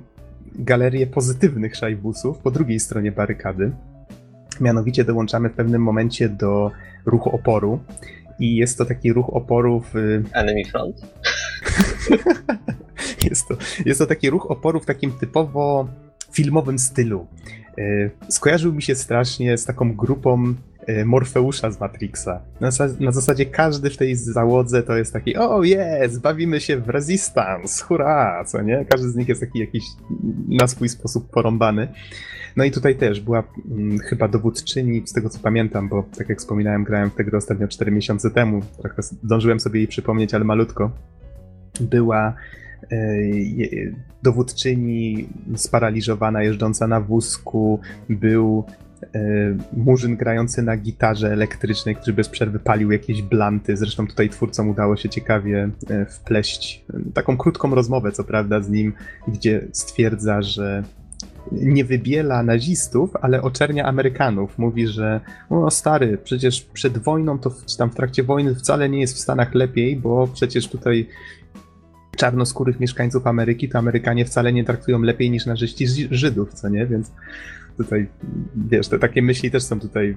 galerię 0.55 1.06
pozytywnych 1.06 1.76
szajbusów 1.76 2.38
po 2.38 2.51
drugiej 2.51 2.80
stronie 2.80 3.12
barykady. 3.12 3.72
Mianowicie 4.60 5.05
dołączamy 5.05 5.48
w 5.48 5.52
pewnym 5.52 5.82
momencie 5.82 6.28
do 6.28 6.70
ruchu 7.05 7.34
oporu. 7.34 7.80
I 8.38 8.56
jest 8.56 8.78
to 8.78 8.84
taki 8.84 9.12
ruch 9.12 9.30
oporu 9.30 9.80
w. 9.80 9.94
Enemy 10.32 10.64
Front? 10.70 10.97
jest, 13.30 13.48
to, 13.48 13.56
jest 13.84 14.01
to 14.01 14.06
taki 14.06 14.30
ruch 14.30 14.51
oporu 14.51 14.80
w 14.80 14.86
takim 14.86 15.12
typowo 15.12 15.88
filmowym 16.32 16.78
stylu. 16.78 17.26
E, 17.78 18.10
skojarzył 18.28 18.72
mi 18.72 18.82
się 18.82 18.94
strasznie 18.94 19.59
z 19.59 19.64
taką 19.64 19.97
grupą 19.97 20.55
E, 20.55 20.75
Morfeusza 21.04 21.70
z 21.70 21.80
Matrixa. 21.80 22.40
Na, 22.60 22.70
na, 23.00 23.12
zasadzie 23.12 23.46
każdy 23.46 23.90
w 23.90 23.96
tej 23.96 24.16
załodze 24.16 24.82
to 24.82 24.96
jest 24.96 25.12
taki, 25.12 25.36
o 25.36 25.62
jest, 25.62 26.20
bawimy 26.20 26.60
się 26.60 26.76
w 26.76 26.88
Resistance, 26.88 27.84
hurra, 27.84 28.44
co 28.44 28.62
nie? 28.62 28.84
Każdy 28.84 29.10
z 29.10 29.16
nich 29.16 29.28
jest 29.28 29.40
taki 29.40 29.58
jakiś 29.58 29.84
na 30.48 30.66
swój 30.66 30.88
sposób 30.88 31.30
porąbany. 31.30 31.88
No 32.56 32.64
i 32.64 32.70
tutaj 32.70 32.96
też 32.96 33.20
była 33.20 33.44
hmm, 33.68 33.98
chyba 33.98 34.28
dowódczyni, 34.28 35.02
z 35.06 35.12
tego 35.12 35.28
co 35.28 35.38
pamiętam, 35.38 35.88
bo 35.88 36.04
tak 36.18 36.28
jak 36.28 36.38
wspominałem, 36.38 36.84
grałem 36.84 37.10
w 37.10 37.14
tę 37.14 37.24
grę 37.24 37.38
ostatnio 37.38 37.68
4 37.68 37.90
miesiące 37.92 38.30
temu, 38.30 38.60
trochę 38.82 39.02
zdążyłem 39.02 39.60
sobie 39.60 39.80
jej 39.80 39.88
przypomnieć, 39.88 40.34
ale 40.34 40.44
malutko. 40.44 40.90
Była 41.80 42.34
e, 42.92 42.96
dowódczyni 44.22 45.28
sparaliżowana, 45.56 46.42
jeżdżąca 46.42 46.86
na 46.86 47.00
wózku, 47.00 47.80
był 48.08 48.64
murzyn 49.73 50.16
grający 50.16 50.62
na 50.62 50.77
gitarze 50.77 51.32
elektrycznej, 51.32 51.97
który 51.97 52.12
bez 52.12 52.28
przerwy 52.28 52.59
palił 52.59 52.90
jakieś 52.90 53.23
blanty. 53.23 53.77
Zresztą 53.77 54.06
tutaj 54.06 54.28
twórcom 54.28 54.68
udało 54.68 54.97
się 54.97 55.09
ciekawie 55.09 55.70
e, 55.90 56.06
wpleść 56.06 56.85
e, 56.94 57.12
taką 57.14 57.36
krótką 57.36 57.74
rozmowę, 57.74 58.12
co 58.12 58.24
prawda, 58.24 58.60
z 58.60 58.70
nim, 58.70 58.93
gdzie 59.28 59.68
stwierdza, 59.73 60.43
że 60.43 60.82
nie 61.52 61.85
wybiela 61.85 62.43
nazistów, 62.43 63.16
ale 63.20 63.43
oczernia 63.43 63.85
Amerykanów. 63.85 64.59
Mówi, 64.59 64.86
że 64.86 65.20
no 65.51 65.70
stary, 65.70 66.18
przecież 66.24 66.60
przed 66.60 66.98
wojną, 66.98 67.39
to 67.39 67.55
tam 67.78 67.90
w 67.90 67.94
trakcie 67.94 68.23
wojny 68.23 68.55
wcale 68.55 68.89
nie 68.89 69.01
jest 69.01 69.14
w 69.16 69.20
Stanach 69.20 69.55
lepiej, 69.55 69.97
bo 69.97 70.27
przecież 70.27 70.68
tutaj 70.68 71.09
czarnoskórych 72.16 72.81
mieszkańców 72.81 73.27
Ameryki 73.27 73.68
to 73.68 73.78
Amerykanie 73.78 74.24
wcale 74.24 74.52
nie 74.52 74.64
traktują 74.64 75.02
lepiej 75.02 75.31
niż 75.31 75.47
nażyści 75.47 75.86
Żydów, 76.10 76.55
co 76.55 76.68
nie? 76.68 76.86
Więc 76.86 77.12
tutaj, 77.76 78.08
wiesz, 78.70 78.88
te 78.88 78.98
takie 78.98 79.22
myśli 79.22 79.50
też 79.50 79.62
są 79.62 79.80
tutaj 79.80 80.16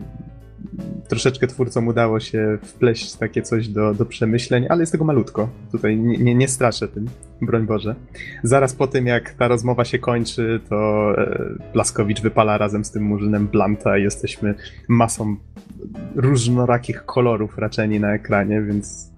troszeczkę 1.08 1.48
twórcom 1.48 1.88
udało 1.88 2.20
się 2.20 2.58
wpleść 2.64 3.16
takie 3.16 3.42
coś 3.42 3.68
do, 3.68 3.94
do 3.94 4.06
przemyśleń, 4.06 4.66
ale 4.70 4.82
jest 4.82 4.92
tego 4.92 5.06
malutko. 5.06 5.50
Tutaj 5.72 5.98
nie, 5.98 6.18
nie, 6.18 6.36
nie 6.36 6.48
straszę 6.48 6.88
tym, 6.88 7.08
broń 7.42 7.66
Boże. 7.66 7.96
Zaraz 8.44 8.74
po 8.74 8.88
tym, 8.88 9.08
jak 9.08 9.34
ta 9.34 9.48
rozmowa 9.48 9.86
się 9.86 10.00
kończy, 10.00 10.60
to 10.70 11.12
e, 11.22 11.56
Blaskowicz 11.74 12.22
wypala 12.22 12.58
razem 12.58 12.86
z 12.86 12.92
tym 12.92 13.04
murzynem 13.04 13.48
Blanta 13.48 13.98
i 13.98 14.04
jesteśmy 14.04 14.56
masą 14.88 15.36
różnorakich 16.16 17.06
kolorów 17.06 17.58
raczeni 17.58 18.00
na 18.00 18.14
ekranie, 18.14 18.62
więc 18.62 19.12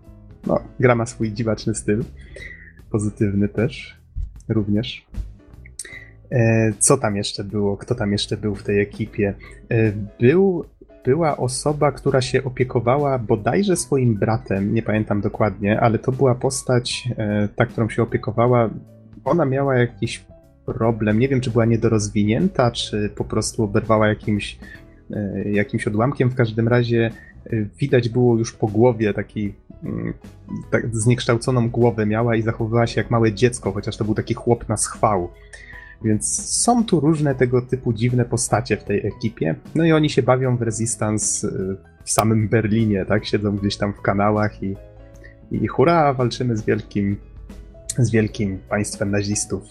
no, 0.47 0.59
gra 0.79 0.95
ma 0.95 1.05
swój 1.05 1.33
dziwaczny 1.33 1.75
styl. 1.75 2.03
Pozytywny 2.91 3.49
też, 3.49 3.97
również. 4.49 5.05
E, 6.31 6.73
co 6.79 6.97
tam 6.97 7.15
jeszcze 7.15 7.43
było? 7.43 7.77
Kto 7.77 7.95
tam 7.95 8.11
jeszcze 8.11 8.37
był 8.37 8.55
w 8.55 8.63
tej 8.63 8.81
ekipie? 8.81 9.33
E, 9.69 9.91
był 10.19 10.65
była 11.05 11.37
osoba, 11.37 11.91
która 11.91 12.21
się 12.21 12.43
opiekowała 12.43 13.19
bodajże 13.19 13.75
swoim 13.75 14.15
bratem, 14.15 14.73
nie 14.73 14.83
pamiętam 14.83 15.21
dokładnie, 15.21 15.79
ale 15.79 15.99
to 15.99 16.11
była 16.11 16.35
postać, 16.35 17.09
e, 17.17 17.47
ta, 17.55 17.65
którą 17.65 17.89
się 17.89 18.03
opiekowała. 18.03 18.69
Ona 19.23 19.45
miała 19.45 19.77
jakiś 19.77 20.25
problem, 20.65 21.19
nie 21.19 21.27
wiem, 21.27 21.41
czy 21.41 21.51
była 21.51 21.65
niedorozwinięta, 21.65 22.71
czy 22.71 23.09
po 23.15 23.23
prostu 23.23 23.63
oberwała 23.63 24.07
jakimś, 24.07 24.59
jakimś 25.45 25.87
odłamkiem. 25.87 26.29
W 26.29 26.35
każdym 26.35 26.67
razie 26.67 27.11
widać 27.79 28.09
było 28.09 28.37
już 28.37 28.53
po 28.53 28.67
głowie 28.67 29.13
taki 29.13 29.53
mm, 29.83 30.13
tak 30.71 30.95
zniekształconą 30.95 31.69
głowę 31.69 32.05
miała 32.05 32.35
i 32.35 32.41
zachowywała 32.41 32.87
się 32.87 33.01
jak 33.01 33.11
małe 33.11 33.33
dziecko, 33.33 33.71
chociaż 33.71 33.97
to 33.97 34.05
był 34.05 34.15
taki 34.15 34.33
chłop 34.33 34.69
na 34.69 34.77
schwał. 34.77 35.29
Więc 36.03 36.51
są 36.61 36.85
tu 36.85 36.99
różne 36.99 37.35
tego 37.35 37.61
typu 37.61 37.93
dziwne 37.93 38.25
postacie 38.25 38.77
w 38.77 38.83
tej 38.83 39.07
ekipie. 39.07 39.55
No 39.75 39.85
i 39.85 39.91
oni 39.91 40.09
się 40.09 40.23
bawią 40.23 40.57
w 40.57 40.61
Resistance 40.61 41.47
y, 41.47 41.51
w 42.03 42.11
samym 42.11 42.49
Berlinie, 42.49 43.05
tak? 43.05 43.25
Siedzą 43.25 43.57
gdzieś 43.57 43.77
tam 43.77 43.93
w 43.93 44.01
kanałach 44.01 44.63
i, 44.63 44.75
i 45.51 45.67
hurra, 45.67 46.13
walczymy 46.13 46.57
z 46.57 46.65
wielkim, 46.65 47.17
z 47.97 48.11
wielkim 48.11 48.59
państwem 48.69 49.11
nazistów. 49.11 49.63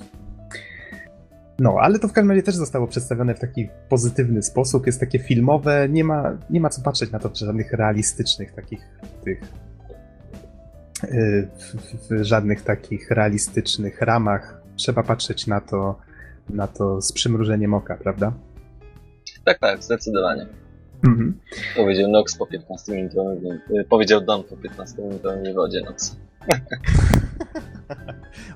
No, 1.59 1.77
ale 1.81 1.99
to 1.99 2.09
w 2.09 2.13
każdym 2.13 2.31
razie 2.31 2.43
też 2.43 2.55
zostało 2.55 2.87
przedstawione 2.87 3.35
w 3.35 3.41
taki 3.41 3.69
pozytywny 3.89 4.43
sposób. 4.43 4.87
Jest 4.87 5.01
takie 5.01 5.19
filmowe, 5.19 5.89
nie 5.89 6.05
ma, 6.05 6.39
nie 6.51 6.61
ma 6.61 6.69
co 6.69 6.83
patrzeć 6.83 7.11
na 7.11 7.19
to 7.19 7.31
żadnych 7.35 7.73
realistycznych 7.73 8.53
takich 8.53 8.81
tych. 9.25 9.41
Y, 11.05 11.49
w, 11.59 11.75
w 12.11 12.25
żadnych 12.25 12.63
takich 12.63 13.11
realistycznych 13.11 14.01
ramach. 14.01 14.63
Trzeba 14.77 15.03
patrzeć 15.03 15.47
na 15.47 15.61
to 15.61 15.99
na 16.55 16.67
to 16.67 17.03
z 17.03 17.13
przymrużeniem 17.13 17.75
oka, 17.75 17.97
prawda? 17.97 18.33
Tak, 19.45 19.59
tak, 19.59 19.83
zdecydowanie. 19.83 20.47
Mhm. 21.05 21.39
Powiedział 21.77 22.11
Nox 22.11 22.37
po 22.37 22.47
15 22.47 22.93
minutowym, 22.93 23.61
powiedział 23.89 24.21
Don 24.21 24.45
po 24.45 24.57
15 24.57 25.03
minutowym 25.03 25.45
wywodzie 25.45 25.81
Nox. 25.81 26.17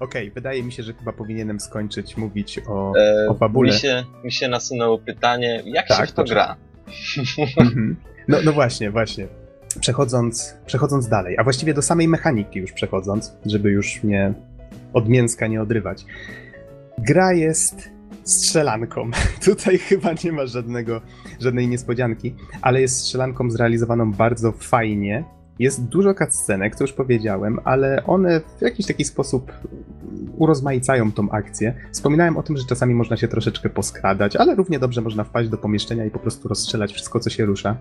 Okej, 0.00 0.22
okay, 0.28 0.30
wydaje 0.34 0.62
mi 0.62 0.72
się, 0.72 0.82
że 0.82 0.92
chyba 0.92 1.12
powinienem 1.12 1.60
skończyć 1.60 2.16
mówić 2.16 2.60
o, 2.68 2.92
e, 2.98 3.28
o 3.28 3.34
fabule. 3.34 3.72
Mi 3.72 3.78
się, 3.78 4.04
mi 4.24 4.32
się 4.32 4.48
nasunęło 4.48 4.98
pytanie, 4.98 5.62
jak 5.64 5.88
tak, 5.88 6.00
się 6.00 6.06
w 6.06 6.12
to 6.12 6.24
gra? 6.24 6.56
Mhm. 7.58 7.96
No, 8.28 8.38
no 8.44 8.52
właśnie, 8.52 8.90
właśnie. 8.90 9.26
Przechodząc, 9.80 10.56
przechodząc 10.66 11.08
dalej, 11.08 11.36
a 11.38 11.44
właściwie 11.44 11.74
do 11.74 11.82
samej 11.82 12.08
mechaniki 12.08 12.58
już 12.58 12.72
przechodząc, 12.72 13.32
żeby 13.46 13.70
już 13.70 14.02
mnie 14.02 14.34
od 14.92 15.08
mięska 15.08 15.46
nie 15.46 15.62
odrywać. 15.62 16.04
Gra 16.98 17.32
jest 17.32 17.90
strzelanką. 18.24 19.10
Tutaj 19.44 19.78
chyba 19.78 20.10
nie 20.24 20.32
ma 20.32 20.46
żadnego, 20.46 21.00
żadnej 21.40 21.68
niespodzianki, 21.68 22.34
ale 22.62 22.80
jest 22.80 22.98
strzelanką 22.98 23.50
zrealizowaną 23.50 24.12
bardzo 24.12 24.52
fajnie. 24.52 25.24
Jest 25.58 25.84
dużo 25.84 26.14
cutscenek, 26.14 26.76
co 26.76 26.84
już 26.84 26.92
powiedziałem, 26.92 27.60
ale 27.64 28.04
one 28.06 28.40
w 28.58 28.62
jakiś 28.62 28.86
taki 28.86 29.04
sposób 29.04 29.52
urozmaicają 30.38 31.12
tą 31.12 31.30
akcję. 31.30 31.74
Wspominałem 31.92 32.36
o 32.36 32.42
tym, 32.42 32.56
że 32.56 32.64
czasami 32.64 32.94
można 32.94 33.16
się 33.16 33.28
troszeczkę 33.28 33.70
poskradać, 33.70 34.36
ale 34.36 34.54
równie 34.54 34.78
dobrze 34.78 35.00
można 35.00 35.24
wpaść 35.24 35.48
do 35.48 35.58
pomieszczenia 35.58 36.04
i 36.04 36.10
po 36.10 36.18
prostu 36.18 36.48
rozstrzelać 36.48 36.92
wszystko, 36.92 37.20
co 37.20 37.30
się 37.30 37.44
rusza. 37.44 37.76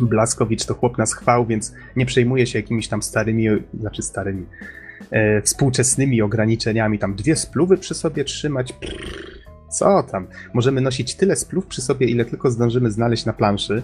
Blaskowicz 0.00 0.64
to 0.64 0.74
chłop 0.74 0.98
na 0.98 1.06
schwał, 1.06 1.46
więc 1.46 1.74
nie 1.96 2.06
przejmuje 2.06 2.46
się 2.46 2.58
jakimiś 2.58 2.88
tam 2.88 3.02
starymi, 3.02 3.46
znaczy 3.80 4.02
starymi, 4.02 4.46
e, 5.10 5.42
współczesnymi 5.42 6.22
ograniczeniami. 6.22 6.98
Tam 6.98 7.14
dwie 7.14 7.36
spluwy 7.36 7.76
przy 7.76 7.94
sobie 7.94 8.24
trzymać. 8.24 8.74
Co 9.70 10.02
tam? 10.02 10.26
Możemy 10.54 10.80
nosić 10.80 11.14
tyle 11.14 11.36
spluw 11.36 11.66
przy 11.66 11.82
sobie, 11.82 12.06
ile 12.06 12.24
tylko 12.24 12.50
zdążymy 12.50 12.90
znaleźć 12.90 13.24
na 13.24 13.32
planszy. 13.32 13.82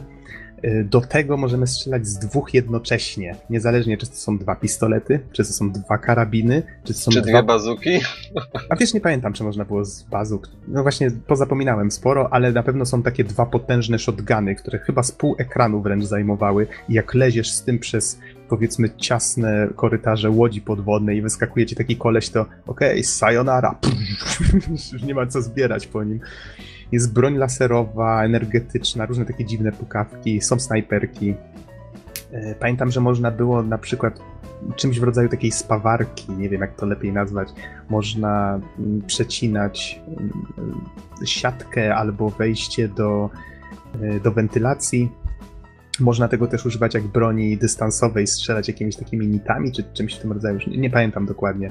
Y, 0.65 0.87
do 0.91 1.01
tego 1.01 1.37
możemy 1.37 1.67
strzelać 1.67 2.07
z 2.07 2.19
dwóch 2.19 2.55
jednocześnie, 2.55 3.37
niezależnie 3.51 3.97
czy 3.97 4.07
to 4.07 4.15
są 4.15 4.39
dwa 4.39 4.57
pistolety, 4.57 5.21
czy 5.33 5.45
to 5.45 5.53
są 5.53 5.73
dwa 5.73 5.99
karabiny, 5.99 6.63
czy 6.85 6.95
to 6.95 7.01
są 7.01 7.11
czy 7.11 7.21
dwa... 7.21 7.33
dwie 7.33 7.43
bazuki. 7.43 7.91
A 8.71 8.77
wiesz, 8.77 8.95
nie 8.95 9.01
pamiętam, 9.01 9.33
czy 9.33 9.45
można 9.45 9.65
było 9.65 9.85
z 9.85 10.03
bazuk. 10.03 10.49
No 10.69 10.83
właśnie, 10.83 11.11
pozapominałem 11.11 11.91
sporo, 11.91 12.33
ale 12.33 12.53
na 12.53 12.63
pewno 12.63 12.87
są 12.87 13.03
takie 13.03 13.25
dwa 13.25 13.47
potężne 13.47 13.99
shotguny, 13.99 14.55
które 14.55 14.79
chyba 14.79 15.03
z 15.03 15.13
pół 15.13 15.35
ekranu 15.39 15.83
wręcz 15.83 16.05
zajmowały 16.05 16.67
i 16.89 16.95
jak 16.95 17.15
leziesz 17.15 17.53
z 17.53 17.65
tym 17.65 17.79
przez 17.79 18.19
powiedzmy 18.51 18.91
ciasne 18.97 19.69
korytarze 19.77 20.31
łodzi 20.31 20.61
podwodnej 20.61 21.19
i 21.19 21.23
wyskakuje 21.23 21.67
ci 21.67 21.77
taki 21.77 21.97
koleś, 21.97 22.31
to 22.31 22.41
okej, 22.67 22.91
okay, 22.91 23.05
sayonara, 23.05 23.79
już 24.93 25.03
nie 25.03 25.15
ma 25.15 25.27
co 25.27 25.43
zbierać 25.43 25.87
po 25.87 26.05
nim. 26.05 26.21
Jest 26.93 27.13
broń 27.13 27.37
laserowa, 27.37 28.25
energetyczna, 28.25 29.07
różne 29.07 29.25
takie 29.25 29.45
dziwne 29.45 29.73
pukawki, 29.73 30.41
są 30.41 30.61
snajperki. 30.61 31.35
E, 32.33 32.55
pamiętam, 32.55 32.91
że 32.91 33.01
można 33.01 33.31
było 33.31 33.63
na 33.63 33.79
przykład 33.79 34.21
czymś 34.77 35.01
w 35.01 35.03
rodzaju 35.03 35.29
takiej 35.29 35.53
spawarki, 35.53 36.33
nie 36.33 36.49
wiem 36.49 36.61
jak 36.61 36.77
to 36.77 36.87
lepiej 36.87 37.13
nazwać, 37.13 37.49
można 37.89 38.61
mm, 38.79 39.03
przecinać 39.03 40.03
mm, 40.07 40.85
siatkę 41.25 41.95
albo 41.95 42.31
wejście 42.31 42.89
do, 42.89 43.31
e, 44.03 44.21
do 44.21 44.33
wentylacji. 44.33 45.13
Można 46.01 46.29
tego 46.29 46.47
też 46.47 46.67
używać 46.67 46.95
jak 46.95 47.07
broni 47.07 47.57
dystansowej, 47.57 48.27
strzelać 48.27 48.69
jakimiś 48.69 48.97
takimi 48.97 49.27
nitami 49.27 49.73
czy 49.73 49.85
czymś 49.93 50.15
w 50.15 50.21
tym 50.21 50.33
rodzaju, 50.33 50.59
nie, 50.67 50.77
nie 50.77 50.91
pamiętam 50.91 51.27
dokładnie. 51.27 51.71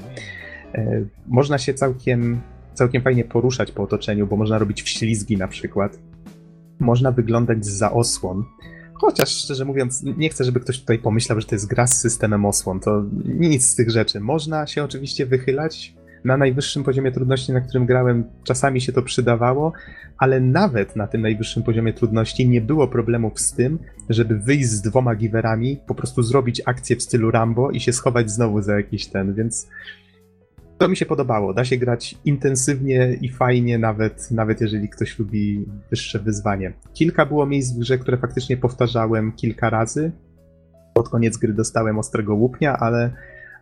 E, 0.74 1.04
można 1.26 1.58
się 1.58 1.74
całkiem 1.74 2.40
całkiem 2.74 3.02
fajnie 3.02 3.24
poruszać 3.24 3.72
po 3.72 3.82
otoczeniu, 3.82 4.26
bo 4.26 4.36
można 4.36 4.58
robić 4.58 4.82
wślizgi 4.82 5.36
na 5.36 5.48
przykład. 5.48 5.98
Można 6.78 7.12
wyglądać 7.12 7.66
za 7.66 7.92
osłon. 7.92 8.44
Chociaż 8.94 9.28
szczerze 9.28 9.64
mówiąc, 9.64 10.02
nie 10.02 10.28
chcę, 10.28 10.44
żeby 10.44 10.60
ktoś 10.60 10.80
tutaj 10.80 10.98
pomyślał, 10.98 11.40
że 11.40 11.46
to 11.46 11.54
jest 11.54 11.66
gra 11.66 11.86
z 11.86 12.00
systemem 12.00 12.44
osłon. 12.44 12.80
To 12.80 13.04
nic 13.24 13.68
z 13.68 13.74
tych 13.74 13.90
rzeczy. 13.90 14.20
Można 14.20 14.66
się 14.66 14.84
oczywiście 14.84 15.26
wychylać. 15.26 15.94
Na 16.24 16.36
najwyższym 16.36 16.84
poziomie 16.84 17.12
trudności, 17.12 17.52
na 17.52 17.60
którym 17.60 17.86
grałem, 17.86 18.24
czasami 18.44 18.80
się 18.80 18.92
to 18.92 19.02
przydawało, 19.02 19.72
ale 20.18 20.40
nawet 20.40 20.96
na 20.96 21.06
tym 21.06 21.22
najwyższym 21.22 21.62
poziomie 21.62 21.92
trudności 21.92 22.48
nie 22.48 22.60
było 22.60 22.88
problemów 22.88 23.40
z 23.40 23.52
tym, 23.52 23.78
żeby 24.08 24.38
wyjść 24.38 24.68
z 24.68 24.82
dwoma 24.82 25.14
giwerami, 25.14 25.80
po 25.86 25.94
prostu 25.94 26.22
zrobić 26.22 26.62
akcję 26.66 26.96
w 26.96 27.02
stylu 27.02 27.30
Rambo 27.30 27.70
i 27.70 27.80
się 27.80 27.92
schować 27.92 28.30
znowu 28.30 28.62
za 28.62 28.76
jakiś 28.76 29.06
ten, 29.06 29.34
więc 29.34 29.68
to 30.80 30.88
mi 30.88 30.96
się 30.96 31.06
podobało. 31.06 31.54
Da 31.54 31.64
się 31.64 31.76
grać 31.76 32.18
intensywnie 32.24 33.18
i 33.20 33.28
fajnie, 33.28 33.78
nawet, 33.78 34.30
nawet 34.30 34.60
jeżeli 34.60 34.88
ktoś 34.88 35.18
lubi 35.18 35.66
wyższe 35.90 36.18
wyzwanie. 36.18 36.72
Kilka 36.94 37.26
było 37.26 37.46
miejsc 37.46 37.74
w 37.74 37.78
grze, 37.78 37.98
które 37.98 38.16
faktycznie 38.16 38.56
powtarzałem 38.56 39.32
kilka 39.32 39.70
razy. 39.70 40.12
Pod 40.94 41.08
koniec 41.08 41.36
gry 41.36 41.52
dostałem 41.52 41.98
ostrego 41.98 42.34
łupnia, 42.34 42.76
ale, 42.76 43.10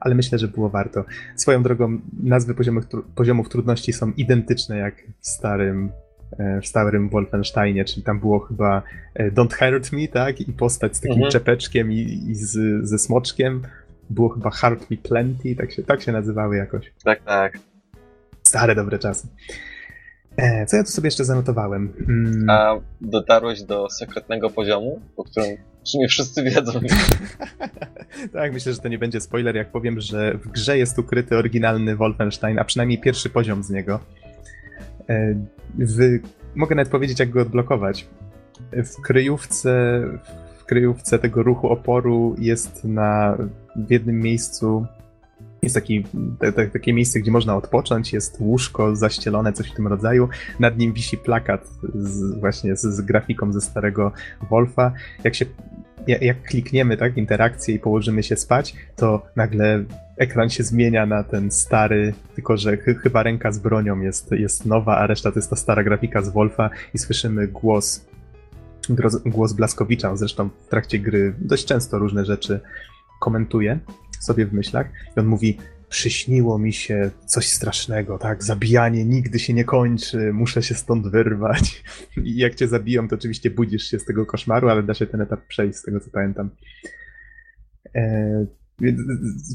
ale 0.00 0.14
myślę, 0.14 0.38
że 0.38 0.48
było 0.48 0.68
warto. 0.70 1.04
Swoją 1.36 1.62
drogą, 1.62 2.00
nazwy 2.22 2.54
poziomów, 2.54 2.84
poziomów 3.14 3.48
trudności 3.48 3.92
są 3.92 4.12
identyczne 4.12 4.78
jak 4.78 4.94
w 5.20 5.28
starym, 5.28 5.90
e, 6.38 6.60
w 6.60 6.66
starym 6.66 7.08
Wolfensteinie, 7.08 7.84
czyli 7.84 8.02
tam 8.02 8.20
było 8.20 8.38
chyba 8.38 8.82
e, 9.14 9.30
Don't 9.30 9.54
Hurt 9.58 9.92
Me, 9.92 10.08
tak? 10.08 10.40
I 10.40 10.52
postać 10.52 10.96
z 10.96 11.00
takim 11.00 11.12
mhm. 11.12 11.32
czepeczkiem 11.32 11.92
i, 11.92 12.24
i 12.28 12.34
z, 12.34 12.86
ze 12.88 12.98
smoczkiem 12.98 13.62
było 14.10 14.28
chyba 14.28 14.50
Heart 14.50 14.90
Me 14.90 14.96
Plenty, 14.96 15.56
tak 15.56 15.72
się, 15.72 15.82
tak 15.82 16.02
się 16.02 16.12
nazywały 16.12 16.56
jakoś. 16.56 16.92
Tak, 17.04 17.22
tak. 17.24 17.58
Stare, 18.42 18.74
dobre 18.74 18.98
czasy. 18.98 19.28
E, 20.38 20.66
co 20.66 20.76
ja 20.76 20.84
tu 20.84 20.90
sobie 20.90 21.06
jeszcze 21.06 21.24
zanotowałem? 21.24 21.92
Mm. 22.08 22.50
A 22.50 22.80
dotarłeś 23.00 23.62
do 23.62 23.90
sekretnego 23.90 24.50
poziomu, 24.50 25.00
po 25.16 25.24
którym 25.24 25.56
nie 25.94 26.08
wszyscy 26.08 26.42
wiedzą. 26.42 26.72
tak, 28.32 28.52
myślę, 28.52 28.72
że 28.72 28.78
to 28.78 28.88
nie 28.88 28.98
będzie 28.98 29.20
spoiler, 29.20 29.56
jak 29.56 29.72
powiem, 29.72 30.00
że 30.00 30.38
w 30.38 30.48
grze 30.48 30.78
jest 30.78 30.98
ukryty 30.98 31.36
oryginalny 31.36 31.96
Wolfenstein, 31.96 32.58
a 32.58 32.64
przynajmniej 32.64 32.98
pierwszy 32.98 33.30
poziom 33.30 33.62
z 33.62 33.70
niego. 33.70 34.00
E, 35.08 35.34
w, 35.78 36.18
mogę 36.54 36.74
nawet 36.74 36.92
powiedzieć, 36.92 37.20
jak 37.20 37.30
go 37.30 37.42
odblokować. 37.42 38.06
W 38.72 39.02
kryjówce, 39.02 40.02
kryjówce 40.66 41.18
tego 41.18 41.42
ruchu 41.42 41.68
oporu 41.68 42.36
jest 42.38 42.84
na, 42.84 43.38
w 43.76 43.90
jednym 43.90 44.20
miejscu 44.20 44.86
jest 45.62 45.74
taki, 45.74 46.04
te, 46.38 46.52
te, 46.52 46.66
takie 46.66 46.92
miejsce, 46.92 47.20
gdzie 47.20 47.30
można 47.30 47.56
odpocząć, 47.56 48.12
jest 48.12 48.36
łóżko 48.40 48.96
zaścielone, 48.96 49.52
coś 49.52 49.70
w 49.70 49.74
tym 49.74 49.86
rodzaju. 49.86 50.28
Nad 50.60 50.78
nim 50.78 50.92
wisi 50.92 51.16
plakat 51.16 51.68
z, 51.94 52.40
właśnie 52.40 52.76
z, 52.76 52.82
z, 52.82 53.00
grafiką 53.00 53.52
ze 53.52 53.60
starego 53.60 54.12
Wolfa. 54.50 54.92
Jak 55.24 55.34
się 55.34 55.46
jak 56.06 56.42
klikniemy 56.42 56.96
tak, 56.96 57.16
interakcję 57.16 57.74
i 57.74 57.78
położymy 57.78 58.22
się 58.22 58.36
spać, 58.36 58.74
to 58.96 59.26
nagle 59.36 59.84
ekran 60.16 60.50
się 60.50 60.64
zmienia 60.64 61.06
na 61.06 61.24
ten 61.24 61.50
stary, 61.50 62.14
tylko 62.34 62.56
że 62.56 62.76
ch 62.76 62.84
chyba 63.02 63.22
ręka 63.22 63.52
z 63.52 63.58
bronią 63.58 64.00
jest, 64.00 64.32
jest 64.32 64.66
nowa, 64.66 64.96
a 64.98 65.06
reszta 65.06 65.32
to 65.32 65.38
jest 65.38 65.50
ta 65.50 65.56
stara 65.56 65.84
grafika 65.84 66.22
z 66.22 66.28
Wolfa 66.28 66.70
i 66.94 66.98
słyszymy 66.98 67.48
głos 67.48 68.04
głos 69.26 69.52
Blaskowicza, 69.52 70.16
zresztą 70.16 70.48
w 70.66 70.68
trakcie 70.68 70.98
gry 70.98 71.34
dość 71.38 71.64
często 71.64 71.98
różne 71.98 72.24
rzeczy 72.24 72.60
komentuje 73.20 73.78
sobie 74.20 74.46
w 74.46 74.52
myślach 74.52 74.86
i 75.16 75.20
on 75.20 75.26
mówi 75.26 75.58
przyśniło 75.88 76.58
mi 76.58 76.72
się 76.72 77.10
coś 77.26 77.48
strasznego, 77.48 78.18
tak? 78.18 78.44
Zabijanie 78.44 79.04
nigdy 79.04 79.38
się 79.38 79.54
nie 79.54 79.64
kończy, 79.64 80.32
muszę 80.32 80.62
się 80.62 80.74
stąd 80.74 81.08
wyrwać. 81.08 81.84
I 82.24 82.36
jak 82.36 82.54
cię 82.54 82.68
zabiją, 82.68 83.08
to 83.08 83.16
oczywiście 83.16 83.50
budzisz 83.50 83.84
się 83.84 83.98
z 83.98 84.04
tego 84.04 84.26
koszmaru, 84.26 84.68
ale 84.68 84.82
da 84.82 84.94
się 84.94 85.06
ten 85.06 85.20
etap 85.20 85.46
przejść, 85.46 85.78
z 85.78 85.82
tego 85.82 86.00
co 86.00 86.10
pamiętam. 86.10 86.50
E, 87.94 88.46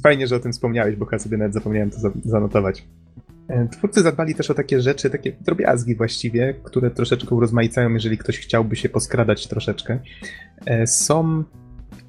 fajnie, 0.04 0.28
że 0.28 0.36
o 0.36 0.40
tym 0.40 0.52
wspomniałeś, 0.52 0.96
bo 0.96 1.06
chyba 1.06 1.20
sobie 1.20 1.38
nawet 1.38 1.54
zapomniałem 1.54 1.90
to 1.90 1.98
zanotować. 2.26 2.88
E, 3.48 3.68
twórcy 3.68 4.02
zadbali 4.02 4.36
też 4.36 4.52
o 4.52 4.54
takie 4.54 4.82
rzeczy, 4.82 5.10
takie 5.10 5.32
drobiazgi 5.32 5.96
właściwie, 5.96 6.54
które 6.64 6.92
troszeczkę 6.92 7.36
urozmaicają, 7.36 7.94
jeżeli 7.94 8.18
ktoś 8.18 8.40
chciałby 8.40 8.76
się 8.76 8.90
poskradać 8.90 9.48
troszeczkę. 9.48 10.00
E, 10.66 10.88
są 10.88 11.44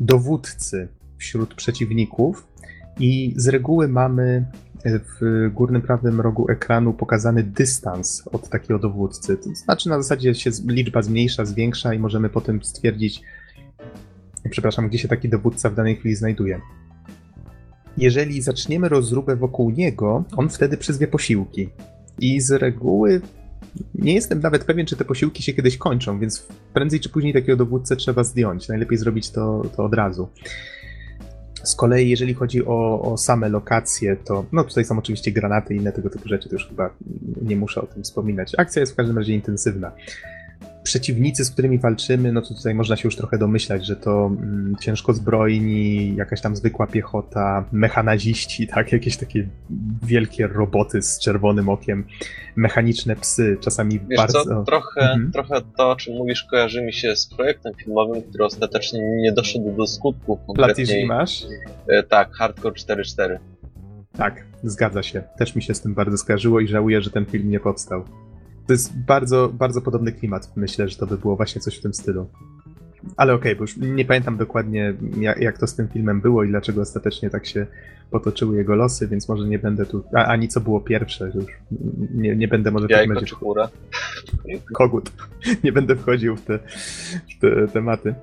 dowódcy 0.00 0.88
wśród 1.24 1.54
przeciwników 1.54 2.46
i 2.98 3.34
z 3.36 3.48
reguły 3.48 3.88
mamy 3.88 4.44
w 4.84 5.50
górnym 5.54 5.82
prawym 5.82 6.20
rogu 6.20 6.50
ekranu 6.50 6.92
pokazany 6.92 7.42
dystans 7.42 8.28
od 8.32 8.48
takiego 8.48 8.78
dowódcy. 8.78 9.36
To 9.36 9.54
znaczy 9.54 9.88
na 9.88 10.02
zasadzie 10.02 10.34
się 10.34 10.50
liczba 10.66 11.02
zmniejsza, 11.02 11.44
zwiększa 11.44 11.94
i 11.94 11.98
możemy 11.98 12.28
potem 12.28 12.62
stwierdzić, 12.62 13.22
przepraszam, 14.50 14.88
gdzie 14.88 14.98
się 14.98 15.08
taki 15.08 15.28
dowódca 15.28 15.70
w 15.70 15.74
danej 15.74 15.96
chwili 15.96 16.14
znajduje 16.14 16.60
jeżeli 17.98 18.42
zaczniemy 18.42 18.88
rozróbę 18.88 19.36
wokół 19.36 19.70
niego, 19.70 20.24
on 20.36 20.48
wtedy 20.48 20.76
przyzwie 20.76 21.06
posiłki. 21.06 21.68
I 22.18 22.40
z 22.40 22.50
reguły 22.50 23.20
nie 23.94 24.14
jestem 24.14 24.40
nawet 24.40 24.64
pewien, 24.64 24.86
czy 24.86 24.96
te 24.96 25.04
posiłki 25.04 25.42
się 25.42 25.52
kiedyś 25.52 25.76
kończą, 25.76 26.18
więc 26.18 26.46
prędzej 26.74 27.00
czy 27.00 27.08
później 27.08 27.32
takiego 27.32 27.56
dowódcę 27.56 27.96
trzeba 27.96 28.24
zdjąć. 28.24 28.68
Najlepiej 28.68 28.98
zrobić 28.98 29.30
to, 29.30 29.62
to 29.76 29.84
od 29.84 29.94
razu. 29.94 30.28
Z 31.64 31.74
kolei, 31.74 32.10
jeżeli 32.10 32.34
chodzi 32.34 32.66
o, 32.66 33.02
o, 33.02 33.18
same 33.18 33.48
lokacje, 33.48 34.16
to 34.16 34.44
no 34.52 34.64
tutaj 34.64 34.84
są 34.84 34.98
oczywiście 34.98 35.32
granaty 35.32 35.74
i 35.74 35.76
inne 35.76 35.92
tego 35.92 36.10
typu 36.10 36.28
rzeczy, 36.28 36.48
to 36.48 36.54
już 36.54 36.68
chyba 36.68 36.90
nie 37.42 37.56
muszę 37.56 37.80
o 37.80 37.86
tym 37.86 38.02
wspominać. 38.02 38.52
Akcja 38.58 38.80
jest 38.80 38.92
w 38.92 38.96
każdym 38.96 39.18
razie 39.18 39.34
intensywna 39.34 39.92
przeciwnicy, 40.82 41.44
z 41.44 41.50
którymi 41.50 41.78
walczymy, 41.78 42.32
no 42.32 42.42
to 42.42 42.54
tutaj 42.54 42.74
można 42.74 42.96
się 42.96 43.02
już 43.04 43.16
trochę 43.16 43.38
domyślać, 43.38 43.86
że 43.86 43.96
to 43.96 44.26
mm, 44.26 44.76
ciężko 44.80 45.12
zbrojni, 45.12 46.16
jakaś 46.16 46.40
tam 46.40 46.56
zwykła 46.56 46.86
piechota, 46.86 47.64
mechanaziści, 47.72 48.66
tak, 48.74 48.92
jakieś 48.92 49.16
takie 49.16 49.48
wielkie 50.02 50.46
roboty 50.46 51.02
z 51.02 51.18
czerwonym 51.18 51.68
okiem, 51.68 52.06
mechaniczne 52.56 53.16
psy, 53.16 53.56
czasami 53.60 54.00
Wiesz 54.00 54.16
bardzo... 54.16 54.44
Co, 54.44 54.62
trochę, 54.62 55.00
mhm. 55.00 55.32
trochę 55.32 55.60
to, 55.76 55.90
o 55.90 55.96
czym 55.96 56.14
mówisz, 56.14 56.44
kojarzy 56.44 56.82
mi 56.82 56.92
się 56.92 57.16
z 57.16 57.26
projektem 57.26 57.72
filmowym, 57.74 58.22
który 58.22 58.44
ostatecznie 58.44 59.00
nie 59.00 59.32
doszedł 59.32 59.76
do 59.76 59.86
skutku. 59.86 60.40
Platyż 60.54 60.90
masz? 61.06 61.42
E, 61.88 62.02
tak, 62.02 62.32
Hardcore 62.32 62.74
4.4. 62.74 63.38
Tak, 64.18 64.44
zgadza 64.62 65.02
się. 65.02 65.22
Też 65.38 65.56
mi 65.56 65.62
się 65.62 65.74
z 65.74 65.80
tym 65.80 65.94
bardzo 65.94 66.18
skojarzyło 66.18 66.60
i 66.60 66.68
żałuję, 66.68 67.02
że 67.02 67.10
ten 67.10 67.26
film 67.26 67.50
nie 67.50 67.60
powstał. 67.60 68.04
To 68.66 68.72
jest 68.72 68.98
bardzo, 68.98 69.48
bardzo 69.48 69.80
podobny 69.80 70.12
klimat. 70.12 70.52
Myślę, 70.56 70.88
że 70.88 70.96
to 70.96 71.06
by 71.06 71.18
było 71.18 71.36
właśnie 71.36 71.60
coś 71.60 71.78
w 71.78 71.82
tym 71.82 71.94
stylu. 71.94 72.28
Ale 73.16 73.34
okej, 73.34 73.52
okay, 73.52 73.56
bo 73.56 73.62
już 73.62 73.76
nie 73.96 74.04
pamiętam 74.04 74.36
dokładnie, 74.36 74.94
jak, 75.20 75.38
jak, 75.38 75.58
to 75.58 75.66
z 75.66 75.74
tym 75.74 75.88
filmem 75.88 76.20
było 76.20 76.44
i 76.44 76.48
dlaczego 76.48 76.80
ostatecznie 76.80 77.30
tak 77.30 77.46
się 77.46 77.66
potoczyły 78.10 78.56
jego 78.56 78.74
losy, 78.74 79.08
więc 79.08 79.28
może 79.28 79.48
nie 79.48 79.58
będę 79.58 79.86
tu. 79.86 80.04
A, 80.14 80.24
ani 80.24 80.48
co 80.48 80.60
było 80.60 80.80
pierwsze, 80.80 81.32
już 81.34 81.44
nie, 82.14 82.36
nie 82.36 82.48
będę 82.48 82.70
może 82.70 82.86
Jajko 82.90 83.20
tak 83.20 83.28
chmura? 83.28 83.68
Kogut. 84.74 85.12
Nie 85.64 85.72
będę 85.72 85.96
wchodził 85.96 86.36
w 86.36 86.42
te, 86.42 86.58
w 87.36 87.40
te 87.40 87.68
tematy. 87.68 88.14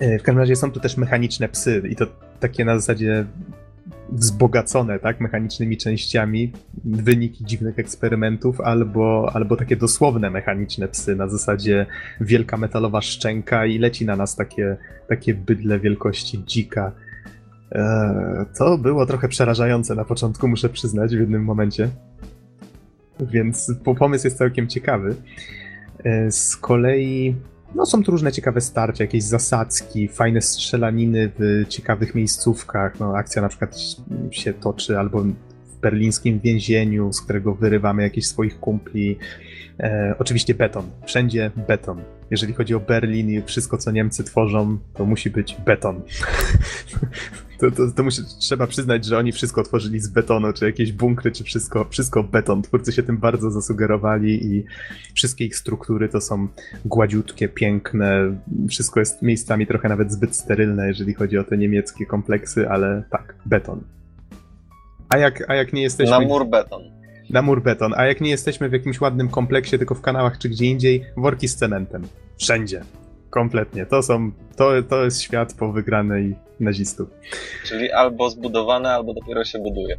E, 0.00 0.18
w 0.18 0.22
każdym 0.22 0.38
razie 0.38 0.56
są 0.56 0.72
tu 0.72 0.80
też 0.80 0.96
mechaniczne 0.96 1.48
psy 1.48 1.82
i 1.90 1.96
to 1.96 2.06
takie 2.40 2.64
na 2.64 2.78
zasadzie 2.78 3.26
wzbogacone 4.12 4.98
tak, 4.98 5.20
mechanicznymi 5.20 5.76
częściami, 5.76 6.52
wyniki 6.84 7.44
dziwnych 7.44 7.78
eksperymentów, 7.78 8.60
albo, 8.60 9.30
albo 9.34 9.56
takie 9.56 9.76
dosłowne 9.76 10.30
mechaniczne 10.30 10.88
psy 10.88 11.16
na 11.16 11.28
zasadzie 11.28 11.86
wielka 12.20 12.56
metalowa 12.56 13.00
szczęka 13.00 13.66
i 13.66 13.78
leci 13.78 14.06
na 14.06 14.16
nas 14.16 14.36
takie, 14.36 14.76
takie 15.08 15.34
bydle 15.34 15.80
wielkości 15.80 16.44
dzika. 16.46 16.92
Eee, 17.72 18.46
to 18.58 18.78
było 18.78 19.06
trochę 19.06 19.28
przerażające 19.28 19.94
na 19.94 20.04
początku, 20.04 20.48
muszę 20.48 20.68
przyznać, 20.68 21.16
w 21.16 21.20
jednym 21.20 21.44
momencie. 21.44 21.88
Więc 23.20 23.72
pomysł 23.98 24.26
jest 24.26 24.38
całkiem 24.38 24.68
ciekawy. 24.68 25.14
Eee, 26.04 26.32
z 26.32 26.56
kolei 26.56 27.34
no 27.74 27.86
są 27.86 28.02
tu 28.02 28.10
różne 28.10 28.32
ciekawe 28.32 28.60
starcia, 28.60 29.04
jakieś 29.04 29.22
zasadzki, 29.22 30.08
fajne 30.08 30.42
strzelaniny 30.42 31.32
w 31.38 31.64
ciekawych 31.68 32.14
miejscówkach. 32.14 33.00
No, 33.00 33.16
akcja 33.16 33.42
na 33.42 33.48
przykład 33.48 33.76
się 34.30 34.52
toczy 34.54 34.98
albo 34.98 35.22
w 35.22 35.80
berlińskim 35.80 36.40
więzieniu, 36.40 37.12
z 37.12 37.20
którego 37.20 37.54
wyrywamy 37.54 38.02
jakichś 38.02 38.26
swoich 38.26 38.60
kumpli. 38.60 39.18
E, 39.80 40.14
oczywiście 40.18 40.54
beton. 40.54 40.90
Wszędzie 41.06 41.50
beton. 41.68 42.02
Jeżeli 42.30 42.54
chodzi 42.54 42.74
o 42.74 42.80
Berlin 42.80 43.30
i 43.30 43.42
wszystko, 43.42 43.78
co 43.78 43.90
Niemcy 43.90 44.24
tworzą, 44.24 44.78
to 44.94 45.06
musi 45.06 45.30
być 45.30 45.56
beton. 45.66 46.02
to, 47.60 47.70
to, 47.70 47.92
to 47.96 48.02
musi, 48.02 48.22
trzeba 48.40 48.66
przyznać, 48.66 49.04
że 49.04 49.18
oni 49.18 49.32
wszystko 49.32 49.62
tworzyli 49.62 50.00
z 50.00 50.08
betonu, 50.08 50.52
czy 50.52 50.64
jakieś 50.66 50.92
bunkry, 50.92 51.32
czy 51.32 51.44
wszystko, 51.44 51.86
wszystko 51.90 52.22
beton. 52.22 52.62
Twórcy 52.62 52.92
się 52.92 53.02
tym 53.02 53.18
bardzo 53.18 53.50
zasugerowali 53.50 54.46
i 54.46 54.64
wszystkie 55.14 55.44
ich 55.44 55.56
struktury 55.56 56.08
to 56.08 56.20
są 56.20 56.48
gładziutkie, 56.84 57.48
piękne. 57.48 58.36
Wszystko 58.68 59.00
jest 59.00 59.22
miejscami 59.22 59.66
trochę 59.66 59.88
nawet 59.88 60.12
zbyt 60.12 60.36
sterylne, 60.36 60.88
jeżeli 60.88 61.14
chodzi 61.14 61.38
o 61.38 61.44
te 61.44 61.58
niemieckie 61.58 62.06
kompleksy, 62.06 62.68
ale 62.68 63.02
tak, 63.10 63.34
beton. 63.46 63.84
A 65.08 65.18
jak, 65.18 65.50
a 65.50 65.54
jak 65.54 65.72
nie 65.72 65.82
jesteśmy... 65.82 66.10
Na 66.10 66.20
mur 66.20 66.46
beton. 66.48 66.99
Na 67.30 67.42
mur 67.42 67.62
beton. 67.62 67.94
A 67.96 68.06
jak 68.06 68.20
nie 68.20 68.30
jesteśmy 68.30 68.68
w 68.68 68.72
jakimś 68.72 69.00
ładnym 69.00 69.28
kompleksie, 69.28 69.78
tylko 69.78 69.94
w 69.94 70.00
kanałach 70.00 70.38
czy 70.38 70.48
gdzie 70.48 70.66
indziej, 70.66 71.04
worki 71.16 71.48
z 71.48 71.56
cementem. 71.56 72.02
Wszędzie. 72.38 72.82
Kompletnie. 73.30 73.86
To 73.86 74.02
są, 74.02 74.30
to, 74.56 74.82
to 74.82 75.04
jest 75.04 75.22
świat 75.22 75.54
po 75.54 75.72
wygranej 75.72 76.36
nazistów. 76.60 77.08
Czyli 77.64 77.92
albo 77.92 78.30
zbudowane, 78.30 78.90
albo 78.90 79.14
dopiero 79.14 79.44
się 79.44 79.58
buduje. 79.58 79.96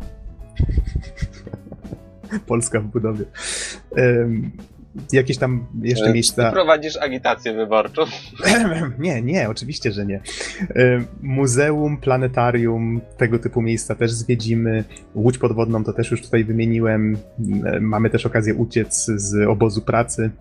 Polska 2.47 2.79
w 2.79 2.83
budowie. 2.83 3.25
Um, 3.91 4.51
jakieś 5.13 5.38
tam 5.38 5.68
jeszcze 5.81 6.05
Czy 6.05 6.13
miejsca. 6.13 6.45
Ty 6.45 6.53
prowadzisz 6.53 6.97
agitację 6.97 7.53
wyborczą? 7.53 8.01
nie, 8.99 9.22
nie, 9.22 9.49
oczywiście, 9.49 9.91
że 9.91 10.05
nie. 10.05 10.22
Muzeum, 11.22 11.97
planetarium, 11.97 13.01
tego 13.18 13.39
typu 13.39 13.61
miejsca 13.61 13.95
też 13.95 14.11
zwiedzimy. 14.11 14.84
Łódź 15.15 15.38
podwodną 15.38 15.84
to 15.84 15.93
też 15.93 16.11
już 16.11 16.22
tutaj 16.22 16.43
wymieniłem. 16.43 17.18
Mamy 17.81 18.09
też 18.09 18.26
okazję 18.26 18.55
uciec 18.55 19.05
z 19.05 19.47
obozu 19.47 19.81
pracy 19.81 20.31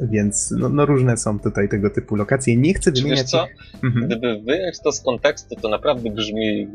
więc 0.00 0.50
no, 0.50 0.68
no, 0.68 0.86
różne 0.86 1.16
są 1.16 1.38
tutaj 1.38 1.68
tego 1.68 1.90
typu 1.90 2.16
lokacje. 2.16 2.56
Nie 2.56 2.74
chcę 2.74 2.92
wymieniać... 2.92 3.18
Wiesz 3.18 3.30
co? 3.30 3.46
Mhm. 3.84 4.06
Gdyby 4.06 4.40
wyjąć 4.40 4.80
to 4.80 4.92
z 4.92 5.00
kontekstu, 5.00 5.56
to 5.56 5.68
naprawdę 5.68 6.10
brzmi, 6.10 6.68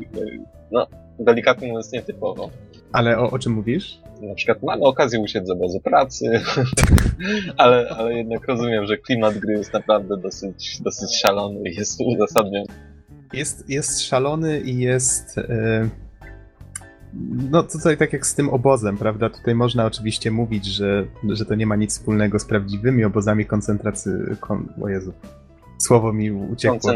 no, 0.72 0.86
delikatnie 1.18 1.68
mówiąc, 1.68 1.92
nietypowo. 1.92 2.50
Ale 2.92 3.18
o, 3.18 3.30
o 3.30 3.38
czym 3.38 3.52
mówisz? 3.52 3.98
Na 4.22 4.34
przykład 4.34 4.62
mamy 4.62 4.82
okazję 4.82 5.20
usiąść 5.20 5.46
z 5.46 5.50
obozu 5.50 5.80
pracy, 5.80 6.40
ale, 7.56 7.88
ale 7.88 8.14
jednak 8.14 8.48
rozumiem, 8.48 8.86
że 8.86 8.96
klimat 8.96 9.38
gry 9.38 9.52
jest 9.52 9.72
naprawdę 9.72 10.16
dosyć, 10.16 10.80
dosyć 10.80 11.20
szalony 11.20 11.70
i 11.70 11.74
jest 11.74 12.00
uzasadniony. 12.00 12.66
Jest, 13.32 13.70
jest 13.70 14.00
szalony 14.02 14.60
i 14.60 14.78
jest... 14.78 15.36
Yy 15.36 15.90
no 17.50 17.62
tutaj 17.62 17.96
tak 17.96 18.12
jak 18.12 18.26
z 18.26 18.34
tym 18.34 18.48
obozem, 18.48 18.98
prawda? 18.98 19.30
Tutaj 19.30 19.54
można 19.54 19.86
oczywiście 19.86 20.30
mówić, 20.30 20.66
że, 20.66 21.06
że 21.28 21.44
to 21.44 21.54
nie 21.54 21.66
ma 21.66 21.76
nic 21.76 21.90
wspólnego 21.92 22.38
z 22.38 22.44
prawdziwymi 22.44 23.04
obozami 23.04 23.46
koncentracji. 23.46 24.12
Kon, 24.40 24.68
o 24.82 24.88
Jezu. 24.88 25.12
Słowo 25.78 26.12
mi 26.12 26.30
uciekło. 26.30 26.92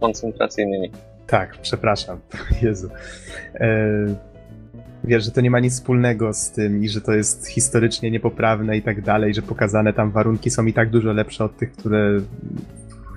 koncentracyjnymi. 0.00 0.90
Tak, 1.26 1.58
przepraszam. 1.62 2.18
Jezu. 2.62 2.88
E, 3.54 3.68
wiesz, 5.06 5.24
że 5.24 5.30
to 5.30 5.40
nie 5.40 5.50
ma 5.50 5.60
nic 5.60 5.72
wspólnego 5.72 6.32
z 6.32 6.50
tym 6.50 6.84
i 6.84 6.88
że 6.88 7.00
to 7.00 7.12
jest 7.12 7.46
historycznie 7.46 8.10
niepoprawne 8.10 8.76
i 8.76 8.82
tak 8.82 9.02
dalej, 9.02 9.34
że 9.34 9.42
pokazane 9.42 9.92
tam 9.92 10.10
warunki 10.10 10.50
są 10.50 10.66
i 10.66 10.72
tak 10.72 10.90
dużo 10.90 11.12
lepsze 11.12 11.44
od 11.44 11.56
tych, 11.56 11.72
które, 11.72 12.20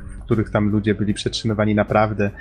w 0.10 0.24
których 0.24 0.49
tam 0.49 0.70
ludzie 0.70 0.95
byli 0.95 1.14
przetrzymywani 1.14 1.76
naprawdę. 1.76 2.32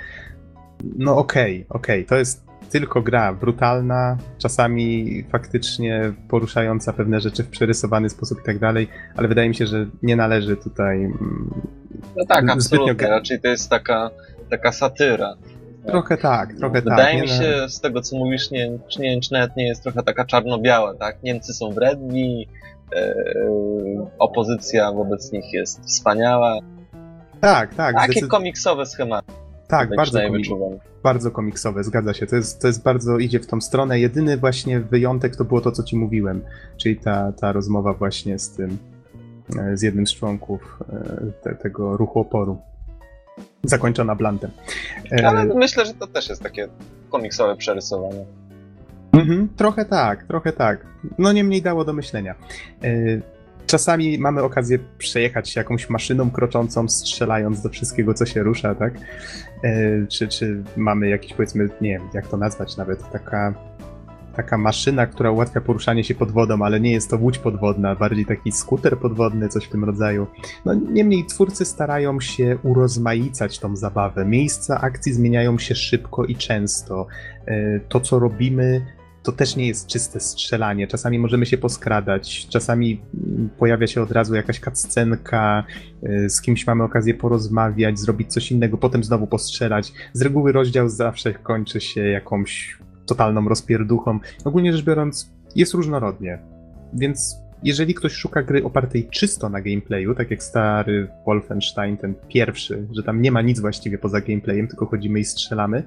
No 0.97 1.17
okej, 1.17 1.65
okay, 1.69 1.79
okej, 1.79 1.99
okay. 1.99 2.09
to 2.09 2.15
jest 2.15 2.49
tylko 2.69 3.01
gra 3.01 3.33
brutalna, 3.33 4.17
czasami 4.37 5.23
faktycznie 5.31 6.13
poruszająca 6.27 6.93
pewne 6.93 7.19
rzeczy 7.21 7.43
w 7.43 7.49
przerysowany 7.49 8.09
sposób 8.09 8.39
i 8.39 8.45
tak 8.45 8.59
dalej, 8.59 8.87
ale 9.15 9.27
wydaje 9.27 9.49
mi 9.49 9.55
się, 9.55 9.67
że 9.67 9.85
nie 10.03 10.15
należy 10.15 10.57
tutaj. 10.57 10.97
Mm, 10.97 11.51
no 12.17 12.25
tak, 12.25 12.49
absolutnie. 12.49 13.07
Raczej 13.07 13.41
to 13.41 13.47
jest 13.47 13.69
taka, 13.69 14.09
taka 14.49 14.71
satyra. 14.71 15.35
Trochę 15.85 16.17
tak, 16.17 16.53
trochę 16.53 16.81
Wydaje 16.81 16.97
tak. 16.97 17.05
Wydaje 17.05 17.21
mi 17.21 17.27
się, 17.27 17.69
z 17.69 17.81
tego 17.81 18.01
co 18.01 18.15
mówisz, 18.15 18.51
nie, 18.51 18.79
czy, 18.87 19.01
nie, 19.01 19.21
czy 19.21 19.33
nawet 19.33 19.55
nie 19.55 19.67
jest 19.67 19.83
trochę 19.83 20.03
taka 20.03 20.25
czarno-biała, 20.25 20.93
tak? 20.93 21.23
Niemcy 21.23 21.53
są 21.53 21.71
wredni, 21.71 22.47
e, 22.95 23.15
opozycja 24.19 24.91
wobec 24.91 25.31
nich 25.31 25.53
jest 25.53 25.85
wspaniała. 25.85 26.59
Tak, 27.41 27.75
tak. 27.75 27.95
Takie 27.95 28.11
zdecyd... 28.11 28.29
komiksowe 28.29 28.85
schematy. 28.85 29.33
Tak, 29.67 29.95
bardzo, 29.95 30.19
komik- 30.19 30.79
bardzo 31.03 31.31
komiksowe, 31.31 31.83
zgadza 31.83 32.13
się. 32.13 32.27
To 32.27 32.35
jest, 32.35 32.61
to 32.61 32.67
jest 32.67 32.83
bardzo, 32.83 33.17
idzie 33.17 33.39
w 33.39 33.47
tą 33.47 33.61
stronę. 33.61 33.99
Jedyny 33.99 34.37
właśnie 34.37 34.79
wyjątek 34.79 35.35
to 35.35 35.45
było 35.45 35.61
to, 35.61 35.71
co 35.71 35.83
ci 35.83 35.97
mówiłem, 35.97 36.41
czyli 36.77 36.97
ta, 36.97 37.31
ta 37.31 37.51
rozmowa 37.51 37.93
właśnie 37.93 38.39
z 38.39 38.49
tym, 38.49 38.77
e, 39.59 39.77
z 39.77 39.81
jednym 39.81 40.07
z 40.07 40.13
członków 40.13 40.79
e, 40.89 41.31
te, 41.43 41.55
tego 41.55 41.97
ruchu 41.97 42.19
oporu. 42.19 42.57
Zakończona 43.63 44.15
blantem. 44.15 44.51
E, 45.11 45.27
Ale 45.27 45.45
myślę, 45.45 45.85
że 45.85 45.93
to 45.93 46.07
też 46.07 46.29
jest 46.29 46.43
takie 46.43 46.67
komiksowe 47.09 47.55
przerysowanie. 47.55 48.25
Mhm, 49.13 49.49
trochę 49.57 49.85
tak, 49.85 50.23
trochę 50.23 50.53
tak. 50.53 50.85
No 51.17 51.31
niemniej 51.31 51.61
dało 51.61 51.85
do 51.85 51.93
myślenia. 51.93 52.35
Czasami 53.67 54.17
mamy 54.17 54.43
okazję 54.43 54.79
przejechać 54.97 55.49
się 55.49 55.59
jakąś 55.59 55.89
maszyną 55.89 56.31
kroczącą, 56.31 56.89
strzelając 56.89 57.61
do 57.61 57.69
wszystkiego, 57.69 58.13
co 58.13 58.25
się 58.25 58.43
rusza, 58.43 58.75
tak? 58.75 58.93
E, 59.63 60.07
czy, 60.07 60.27
czy 60.27 60.63
mamy 60.77 61.09
jakiś, 61.09 61.33
powiedzmy, 61.33 61.69
nie 61.81 61.89
wiem, 61.89 62.09
jak 62.13 62.27
to 62.27 62.37
nazwać 62.37 62.77
nawet, 62.77 63.11
taka, 63.11 63.53
taka 64.43 64.57
maszyna, 64.57 65.07
która 65.07 65.31
ułatwia 65.31 65.61
poruszanie 65.61 66.03
się 66.03 66.15
pod 66.15 66.31
wodą, 66.31 66.61
ale 66.61 66.79
nie 66.79 66.91
jest 66.91 67.09
to 67.09 67.17
łódź 67.17 67.37
podwodna, 67.37 67.95
bardziej 67.95 68.25
taki 68.25 68.51
skuter 68.51 68.97
podwodny, 68.97 69.49
coś 69.49 69.65
w 69.65 69.69
tym 69.69 69.83
rodzaju. 69.83 70.27
No 70.65 70.73
niemniej 70.73 71.25
twórcy 71.25 71.65
starają 71.65 72.19
się 72.19 72.57
urozmaicać 72.63 73.59
tą 73.59 73.75
zabawę. 73.75 74.25
Miejsca 74.25 74.81
akcji 74.81 75.13
zmieniają 75.13 75.57
się 75.57 75.75
szybko 75.75 76.25
i 76.25 76.35
często. 76.35 77.07
E, 77.45 77.79
to, 77.79 77.99
co 77.99 78.19
robimy, 78.19 78.81
to 79.23 79.31
też 79.31 79.55
nie 79.55 79.67
jest 79.67 79.87
czyste 79.87 80.19
strzelanie. 80.19 80.87
Czasami 80.87 81.19
możemy 81.19 81.45
się 81.45 81.57
poskradać, 81.57 82.47
czasami 82.49 83.01
mm, 83.13 83.49
pojawia 83.57 83.87
się 83.87 84.01
od 84.01 84.11
razu 84.11 84.35
jakaś 84.35 84.59
kaccenka, 84.59 85.63
y, 86.03 86.29
z 86.29 86.41
kimś 86.41 86.67
mamy 86.67 86.83
okazję 86.83 87.13
porozmawiać, 87.13 87.99
zrobić 87.99 88.33
coś 88.33 88.51
innego, 88.51 88.77
potem 88.77 89.03
znowu 89.03 89.27
postrzelać. 89.27 89.93
Z 90.13 90.21
reguły 90.21 90.51
rozdział 90.51 90.89
zawsze 90.89 91.33
kończy 91.33 91.81
się 91.81 92.01
jakąś 92.01 92.79
totalną 93.09 93.49
rozpierduchą. 93.49 94.19
Ogólnie 94.45 94.73
rzecz 94.73 94.85
biorąc, 94.85 95.31
jest 95.55 95.73
różnorodnie. 95.73 96.39
Więc 96.93 97.35
jeżeli 97.63 97.93
ktoś 97.93 98.13
szuka 98.13 98.43
gry 98.43 98.63
opartej 98.63 99.07
czysto 99.09 99.49
na 99.49 99.61
gameplayu, 99.61 100.15
tak 100.15 100.31
jak 100.31 100.43
stary 100.43 101.07
Wolfenstein, 101.25 101.97
ten 101.97 102.15
pierwszy, 102.27 102.87
że 102.91 103.03
tam 103.03 103.21
nie 103.21 103.31
ma 103.31 103.41
nic 103.41 103.59
właściwie 103.59 103.97
poza 103.97 104.21
gameplayem, 104.21 104.67
tylko 104.67 104.85
chodzimy 104.85 105.19
i 105.19 105.25
strzelamy, 105.25 105.83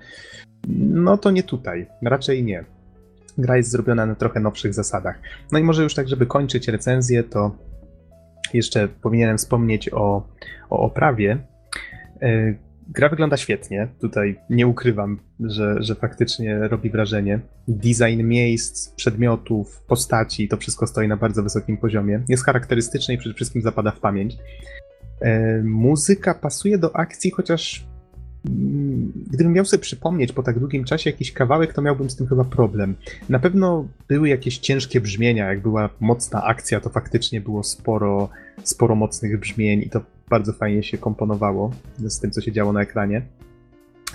no 0.79 1.19
to 1.19 1.31
nie 1.31 1.43
tutaj. 1.43 1.87
Raczej 2.03 2.45
nie 2.45 2.65
gra 3.39 3.57
jest 3.57 3.71
zrobiona 3.71 4.07
na 4.07 4.15
trochę 4.15 4.41
nowszych 4.41 4.75
zasadach. 4.75 5.19
No 5.53 5.59
i 5.59 5.63
może 5.63 5.83
już 5.83 5.95
tak, 5.95 6.09
żeby 6.09 6.27
kończyć 6.27 6.69
recenzję, 6.69 7.23
to 7.23 7.57
jeszcze 8.55 8.89
powinienem 8.89 9.39
wspomnieć 9.39 9.93
o, 9.93 10.29
o 10.71 10.79
oprawie. 10.79 11.39
Gra 12.89 13.09
wygląda 13.09 13.37
świetnie. 13.37 13.89
Tutaj 14.01 14.41
nie 14.51 14.67
ukrywam, 14.67 15.19
że, 15.41 15.77
że 15.81 15.95
faktycznie 15.95 16.59
robi 16.59 16.91
wrażenie. 16.91 17.41
Design 17.69 18.23
miejsc, 18.23 18.89
przedmiotów, 18.89 19.83
postaci, 19.87 20.49
to 20.49 20.57
wszystko 20.57 20.87
stoi 20.87 21.09
na 21.09 21.17
bardzo 21.17 21.43
wysokim 21.43 21.77
poziomie. 21.77 22.23
Jest 22.29 22.45
charakterystyczne 22.45 23.15
i 23.15 23.19
przede 23.19 23.35
wszystkim 23.35 23.63
zapada 23.63 23.91
w 23.91 24.01
pamięć. 24.01 24.37
E, 25.21 25.63
muzyka 25.63 26.35
pasuje 26.35 26.79
do 26.79 26.97
akcji, 26.97 27.31
chociaż 27.31 27.87
gdybym 29.31 29.53
miał 29.53 29.65
sobie 29.65 29.81
przypomnieć 29.81 30.33
po 30.33 30.43
tak 30.43 30.59
długim 30.59 30.85
czasie 30.85 31.11
jakiś 31.11 31.33
kawałek, 31.33 31.73
to 31.73 31.83
miałbym 31.83 32.11
z 32.11 32.17
tym 32.17 32.27
chyba 32.27 32.45
problem. 32.45 32.95
Na 33.29 33.39
pewno 33.39 33.89
były 34.09 34.29
jakieś 34.29 34.59
ciężkie 34.59 35.01
brzmienia, 35.01 35.49
jak 35.49 35.63
była 35.63 35.91
mocna 36.01 36.45
akcja, 36.45 36.81
to 36.81 36.91
faktycznie 36.91 37.41
było 37.41 37.63
sporo, 37.63 38.29
sporo 38.63 38.95
mocnych 38.95 39.41
brzmień 39.41 39.81
i 39.81 39.91
to 39.91 40.01
bardzo 40.31 40.53
fajnie 40.53 40.83
się 40.83 40.99
komponowało 40.99 41.71
z 41.99 42.21
tym, 42.21 42.31
co 42.31 42.41
się 42.41 42.53
działo 42.53 42.73
na 42.73 42.83
ekranie. 42.83 43.23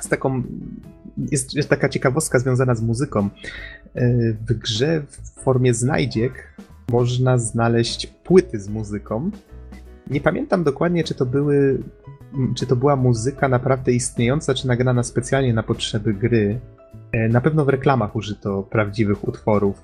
Z 0.02 0.08
taką, 0.08 0.44
jest, 1.32 1.54
jest 1.54 1.70
taka 1.70 1.90
ciekawostka 1.90 2.40
związana 2.40 2.76
z 2.76 2.82
muzyką. 2.82 3.30
E, 3.96 4.10
w 4.34 4.54
grze 4.54 5.04
w 5.10 5.44
formie 5.44 5.74
znajdziek 5.74 6.54
można 6.92 7.38
znaleźć 7.38 8.08
płyty 8.08 8.60
z 8.60 8.70
muzyką. 8.70 9.32
Nie 10.10 10.22
pamiętam 10.22 10.64
dokładnie, 10.64 11.04
czy 11.04 11.16
to 11.16 11.26
były 11.26 11.84
czy 12.56 12.68
to 12.68 12.76
była 12.76 12.96
muzyka 12.96 13.50
naprawdę 13.50 13.92
istniejąca, 13.92 14.54
czy 14.54 14.68
nagrana 14.68 15.04
specjalnie 15.04 15.54
na 15.54 15.64
potrzeby 15.64 16.14
gry. 16.14 16.60
E, 17.12 17.30
na 17.30 17.42
pewno 17.42 17.66
w 17.66 17.70
reklamach 17.70 18.16
użyto 18.16 18.64
prawdziwych 18.64 19.28
utworów, 19.28 19.82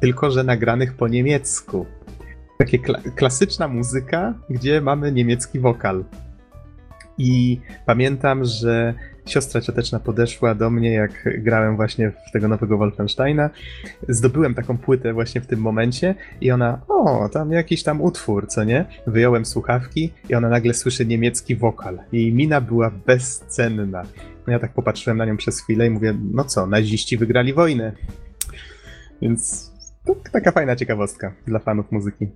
tylko 0.00 0.30
że 0.30 0.44
nagranych 0.44 0.94
po 0.94 1.08
niemiecku. 1.08 1.86
Takie 2.58 2.78
kla 2.78 2.98
klasyczna 3.16 3.68
muzyka, 3.68 4.34
gdzie 4.50 4.80
mamy 4.80 5.12
niemiecki 5.12 5.60
wokal. 5.60 6.04
I 7.18 7.60
pamiętam, 7.86 8.44
że 8.44 8.94
siostra 9.26 9.60
cioteczna 9.60 10.00
podeszła 10.00 10.54
do 10.54 10.70
mnie, 10.70 10.92
jak 10.92 11.42
grałem 11.42 11.76
właśnie 11.76 12.12
w 12.28 12.32
tego 12.32 12.48
nowego 12.48 12.78
Wolfensteina. 12.78 13.50
Zdobyłem 14.08 14.54
taką 14.54 14.78
płytę 14.78 15.12
właśnie 15.12 15.40
w 15.40 15.46
tym 15.46 15.60
momencie 15.60 16.14
i 16.40 16.50
ona, 16.50 16.80
o, 16.88 17.28
tam 17.28 17.52
jakiś 17.52 17.82
tam 17.82 18.00
utwór, 18.00 18.48
co 18.48 18.64
nie? 18.64 18.84
Wyjąłem 19.06 19.44
słuchawki 19.44 20.12
i 20.28 20.34
ona 20.34 20.48
nagle 20.48 20.74
słyszy 20.74 21.06
niemiecki 21.06 21.56
wokal. 21.56 21.98
Jej 22.12 22.32
mina 22.32 22.60
była 22.60 22.90
bezcenna. 23.06 24.02
No 24.46 24.52
ja 24.52 24.58
tak 24.58 24.72
popatrzyłem 24.72 25.16
na 25.16 25.24
nią 25.24 25.36
przez 25.36 25.60
chwilę 25.60 25.86
i 25.86 25.90
mówię, 25.90 26.14
no 26.32 26.44
co, 26.44 26.66
naziści 26.66 27.16
wygrali 27.16 27.52
wojnę. 27.54 27.92
Więc 29.22 29.67
to 30.14 30.30
taka 30.32 30.52
fajna 30.52 30.76
ciekawostka 30.76 31.32
dla 31.46 31.58
fanów 31.58 31.92
muzyki. 31.92 32.28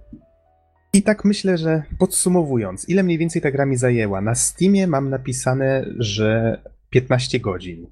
I 0.93 1.03
tak 1.03 1.25
myślę, 1.25 1.59
że 1.59 1.83
podsumowując, 1.99 2.89
ile 2.89 3.03
mniej 3.03 3.19
więcej 3.19 3.43
ta 3.43 3.51
gra 3.51 3.67
mi 3.67 3.77
zajęła? 3.77 4.21
Na 4.21 4.35
Steamie 4.35 4.87
mam 4.87 5.11
napisane, 5.11 5.85
że 5.99 6.61
15 6.91 7.41
godzin. 7.41 7.87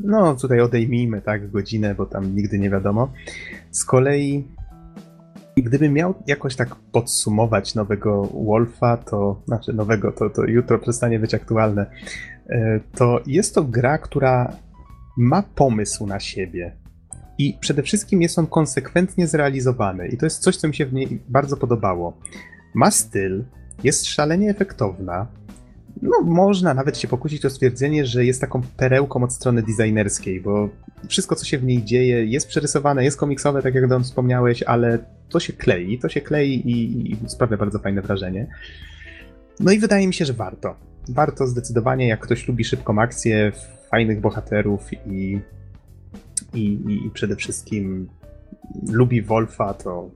No, 0.00 0.34
tutaj 0.34 0.60
odejmijmy, 0.60 1.20
tak, 1.20 1.50
godzinę, 1.50 1.94
bo 1.94 2.06
tam 2.06 2.34
nigdy 2.34 2.58
nie 2.58 2.70
wiadomo. 2.70 3.12
Z 3.70 3.84
kolei, 3.84 4.44
gdybym 5.56 5.92
miał 5.92 6.14
jakoś 6.26 6.56
tak 6.56 6.74
podsumować 6.74 7.74
nowego 7.74 8.24
Wolfa, 8.24 8.96
to 8.96 9.42
znaczy 9.46 9.72
nowego, 9.72 10.12
to, 10.12 10.30
to 10.30 10.44
jutro 10.44 10.78
przestanie 10.78 11.18
być 11.18 11.34
aktualne, 11.34 11.86
e, 12.48 12.80
to 12.94 13.20
jest 13.26 13.54
to 13.54 13.64
gra, 13.64 13.98
która 13.98 14.52
ma 15.16 15.42
pomysł 15.42 16.06
na 16.06 16.20
siebie. 16.20 16.76
I 17.38 17.58
przede 17.60 17.82
wszystkim 17.82 18.22
jest 18.22 18.38
on 18.38 18.46
konsekwentnie 18.46 19.26
zrealizowany. 19.26 20.08
I 20.08 20.16
to 20.16 20.26
jest 20.26 20.42
coś, 20.42 20.56
co 20.56 20.68
mi 20.68 20.74
się 20.74 20.86
w 20.86 20.92
niej 20.92 21.22
bardzo 21.28 21.56
podobało. 21.56 22.18
Ma 22.74 22.90
styl, 22.90 23.44
jest 23.84 24.06
szalenie 24.06 24.50
efektowna, 24.50 25.26
no, 26.02 26.20
można 26.20 26.74
nawet 26.74 26.98
się 26.98 27.08
pokusić 27.08 27.44
o 27.44 27.50
stwierdzenie, 27.50 28.06
że 28.06 28.24
jest 28.24 28.40
taką 28.40 28.62
perełką 28.76 29.22
od 29.22 29.32
strony 29.32 29.62
designerskiej, 29.62 30.40
bo 30.40 30.68
wszystko, 31.08 31.36
co 31.36 31.44
się 31.44 31.58
w 31.58 31.64
niej 31.64 31.84
dzieje, 31.84 32.24
jest 32.24 32.48
przerysowane, 32.48 33.04
jest 33.04 33.16
komiksowe, 33.16 33.62
tak 33.62 33.74
jak 33.74 33.88
Don 33.88 34.04
wspomniałeś, 34.04 34.62
ale 34.62 34.98
to 35.28 35.40
się 35.40 35.52
klei, 35.52 35.98
to 35.98 36.08
się 36.08 36.20
klei 36.20 36.70
i, 36.70 37.12
i 37.12 37.16
sprawia 37.26 37.56
bardzo 37.56 37.78
fajne 37.78 38.02
wrażenie. 38.02 38.46
No 39.60 39.72
i 39.72 39.78
wydaje 39.78 40.06
mi 40.06 40.14
się, 40.14 40.24
że 40.24 40.32
warto. 40.32 40.76
Warto 41.08 41.46
zdecydowanie, 41.46 42.08
jak 42.08 42.20
ktoś 42.20 42.48
lubi 42.48 42.64
szybką 42.64 42.98
akcję, 42.98 43.52
fajnych 43.90 44.20
bohaterów 44.20 44.92
i, 45.06 45.40
i, 46.54 46.78
i 47.06 47.10
przede 47.10 47.36
wszystkim 47.36 48.08
lubi 48.88 49.22
Wolfa, 49.22 49.74
to 49.74 50.10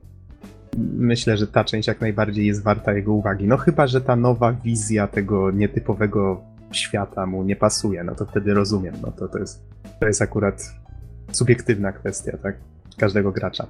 myślę, 0.77 1.37
że 1.37 1.47
ta 1.47 1.63
część 1.63 1.87
jak 1.87 2.01
najbardziej 2.01 2.45
jest 2.45 2.63
warta 2.63 2.93
jego 2.93 3.13
uwagi. 3.13 3.47
No 3.47 3.57
chyba, 3.57 3.87
że 3.87 4.01
ta 4.01 4.15
nowa 4.15 4.53
wizja 4.53 5.07
tego 5.07 5.51
nietypowego 5.51 6.41
świata 6.71 7.25
mu 7.25 7.43
nie 7.43 7.55
pasuje, 7.55 8.03
no 8.03 8.15
to 8.15 8.25
wtedy 8.25 8.53
rozumiem. 8.53 8.95
No 9.01 9.11
to, 9.11 9.27
to, 9.27 9.39
jest, 9.39 9.63
to 9.99 10.07
jest 10.07 10.21
akurat 10.21 10.71
subiektywna 11.31 11.91
kwestia, 11.91 12.37
tak? 12.37 12.55
Każdego 12.97 13.31
gracza. 13.31 13.67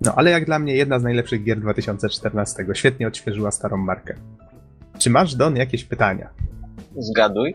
No 0.00 0.14
ale 0.16 0.30
jak 0.30 0.44
dla 0.44 0.58
mnie 0.58 0.74
jedna 0.74 0.98
z 0.98 1.02
najlepszych 1.02 1.44
gier 1.44 1.60
2014. 1.60 2.66
Świetnie 2.74 3.08
odświeżyła 3.08 3.50
starą 3.50 3.76
markę. 3.76 4.14
Czy 4.98 5.10
masz, 5.10 5.34
Don, 5.34 5.56
jakieś 5.56 5.84
pytania? 5.84 6.28
Zgaduj. 6.98 7.54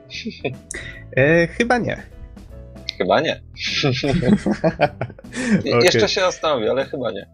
E, 1.17 1.47
chyba 1.47 1.77
nie. 1.77 2.03
Chyba 2.97 3.21
nie. 3.21 3.33
okay. 5.59 5.83
Jeszcze 5.83 6.09
się 6.09 6.21
zastanowię, 6.21 6.71
ale 6.71 6.85
chyba 6.85 7.11
nie. 7.11 7.27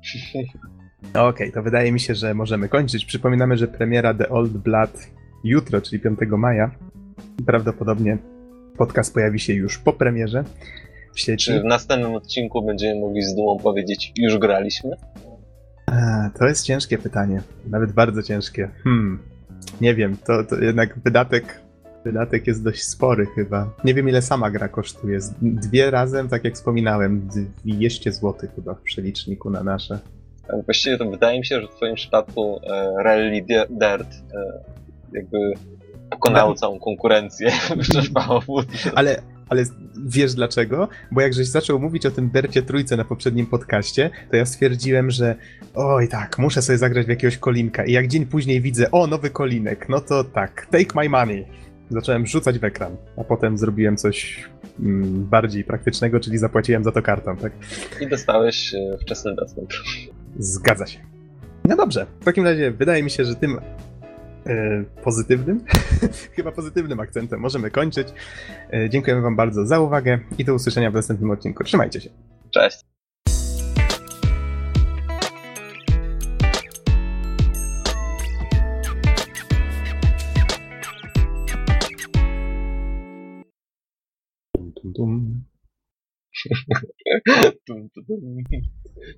Okej, 1.10 1.30
okay, 1.30 1.52
to 1.52 1.64
wydaje 1.64 1.92
mi 1.92 2.00
się, 2.00 2.16
że 2.16 2.34
możemy 2.34 2.70
kończyć. 2.70 3.06
Przypominamy, 3.06 3.58
że 3.58 3.68
premiera 3.68 4.14
The 4.14 4.30
Old 4.30 4.52
Blood 4.52 5.08
jutro, 5.44 5.82
czyli 5.82 6.02
5 6.02 6.20
maja. 6.38 6.72
Prawdopodobnie 7.46 8.18
podcast 8.78 9.14
pojawi 9.14 9.40
się 9.40 9.54
już 9.54 9.78
po 9.78 9.94
premierze 9.94 10.44
w 11.14 11.20
sieci. 11.20 11.46
Czy 11.46 11.62
w 11.62 11.64
następnym 11.64 12.16
odcinku 12.16 12.66
będziemy 12.66 13.02
mogli 13.02 13.22
z 13.22 13.36
dumą 13.36 13.58
powiedzieć, 13.58 14.14
już 14.18 14.38
graliśmy? 14.38 14.92
A, 15.86 16.30
to 16.40 16.48
jest 16.48 16.66
ciężkie 16.66 16.98
pytanie. 16.98 17.42
Nawet 17.68 17.92
bardzo 17.92 18.24
ciężkie. 18.24 18.70
Hmm, 18.84 19.20
nie 19.82 19.96
wiem, 19.96 20.18
to, 20.28 20.44
to 20.44 20.62
jednak 20.62 21.00
wydatek 21.00 21.63
Wydatek 22.06 22.48
jest 22.48 22.64
dość 22.64 22.84
spory 22.84 23.26
chyba. 23.36 23.70
Nie 23.84 23.94
wiem 23.94 24.10
ile 24.10 24.22
sama 24.22 24.52
gra 24.52 24.68
kosztuje. 24.68 25.20
Dwie 25.42 25.92
razem, 25.92 26.28
tak 26.30 26.44
jak 26.44 26.54
wspominałem, 26.54 27.30
200 27.66 28.12
zł 28.12 28.50
chyba 28.56 28.74
w 28.74 28.82
przeliczniku 28.82 29.50
na 29.50 29.64
nasze. 29.64 30.00
Tak, 30.48 30.66
właściwie 30.66 30.98
to 30.98 31.10
wydaje 31.10 31.40
mi 31.40 31.46
się, 31.46 31.62
że 31.62 31.68
w 31.68 31.76
twoim 31.76 31.96
przypadku 31.96 32.60
e, 32.64 33.04
Rally 33.04 33.46
Dirt 33.70 34.08
e, 34.34 34.64
jakby 35.14 35.38
Pokonało 36.10 36.50
No. 36.50 36.56
całą 36.56 36.80
konkurencję, 36.80 37.52
wyczerpało. 37.78 38.44
Ale, 38.96 39.22
ale 39.50 39.64
wiesz 40.06 40.34
dlaczego? 40.34 40.88
Bo 41.12 41.22
jak 41.22 41.34
żeś 41.34 41.48
zaczął 41.48 41.80
mówić 41.80 42.06
o 42.06 42.12
tym 42.12 42.30
Bercie 42.30 42.62
Trójce 42.64 42.98
na 42.98 43.06
poprzednim 43.06 43.46
podcaście, 43.46 44.10
to 44.32 44.36
ja 44.36 44.46
stwierdziłem, 44.46 45.12
że 45.12 45.36
oj 45.76 46.08
tak, 46.08 46.40
muszę 46.40 46.62
sobie 46.62 46.78
zagrać 46.78 47.06
w 47.06 47.10
jakiegoś 47.10 47.38
kolinka. 47.38 47.86
I 47.86 47.92
jak 47.92 48.08
dzień 48.08 48.26
później 48.26 48.62
widzę, 48.62 48.92
o, 48.92 49.08
nowy 49.08 49.30
kolinek, 49.30 49.90
no 49.90 50.02
to 50.02 50.24
tak, 50.24 50.68
take 50.72 50.96
my 50.96 51.10
money. 51.10 51.46
Zacząłem 51.90 52.28
rzucać 52.28 52.60
w 52.60 52.64
ekran, 52.64 52.96
a 53.18 53.24
potem 53.24 53.58
zrobiłem 53.58 53.98
coś 53.98 54.44
mm, 54.80 55.26
bardziej 55.26 55.64
praktycznego, 55.64 56.20
czyli 56.20 56.38
zapłaciłem 56.38 56.84
za 56.84 56.92
to 56.92 57.02
kartą, 57.02 57.38
tak? 57.38 57.52
I 58.02 58.08
dostałeś 58.08 58.74
e, 58.74 58.98
wczesny 59.02 59.36
dostęp. 59.36 59.70
Zgadza 60.40 60.88
się. 60.88 61.00
No 61.66 61.76
dobrze, 61.76 62.06
w 62.20 62.26
takim 62.26 62.44
razie 62.44 62.72
wydaje 62.72 63.04
mi 63.04 63.10
się, 63.10 63.26
że 63.26 63.36
tym 63.36 63.60
e, 64.46 64.84
pozytywnym, 65.04 65.66
chyba 66.36 66.52
pozytywnym 66.52 67.00
akcentem 67.00 67.40
możemy 67.40 67.72
kończyć. 67.72 68.08
E, 68.74 68.90
dziękujemy 68.90 69.22
Wam 69.22 69.36
bardzo 69.36 69.66
za 69.66 69.80
uwagę 69.80 70.20
i 70.38 70.46
do 70.46 70.54
usłyszenia 70.54 70.92
w 70.92 70.94
następnym 70.94 71.32
odcinku. 71.32 71.64
Trzymajcie 71.64 72.02
się. 72.02 72.10
Cześć. 72.52 72.93
Tum, 84.96 85.44
tum, 87.66 87.90
tum. 87.90 88.38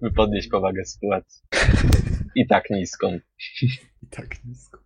By 0.01 0.11
podnieść 0.11 0.47
powagę 0.47 0.85
sytuacji. 0.85 1.43
I 2.35 2.47
tak 2.47 2.69
niską. 2.69 3.19
I 4.03 4.07
tak 4.09 4.45
nisko. 4.45 4.84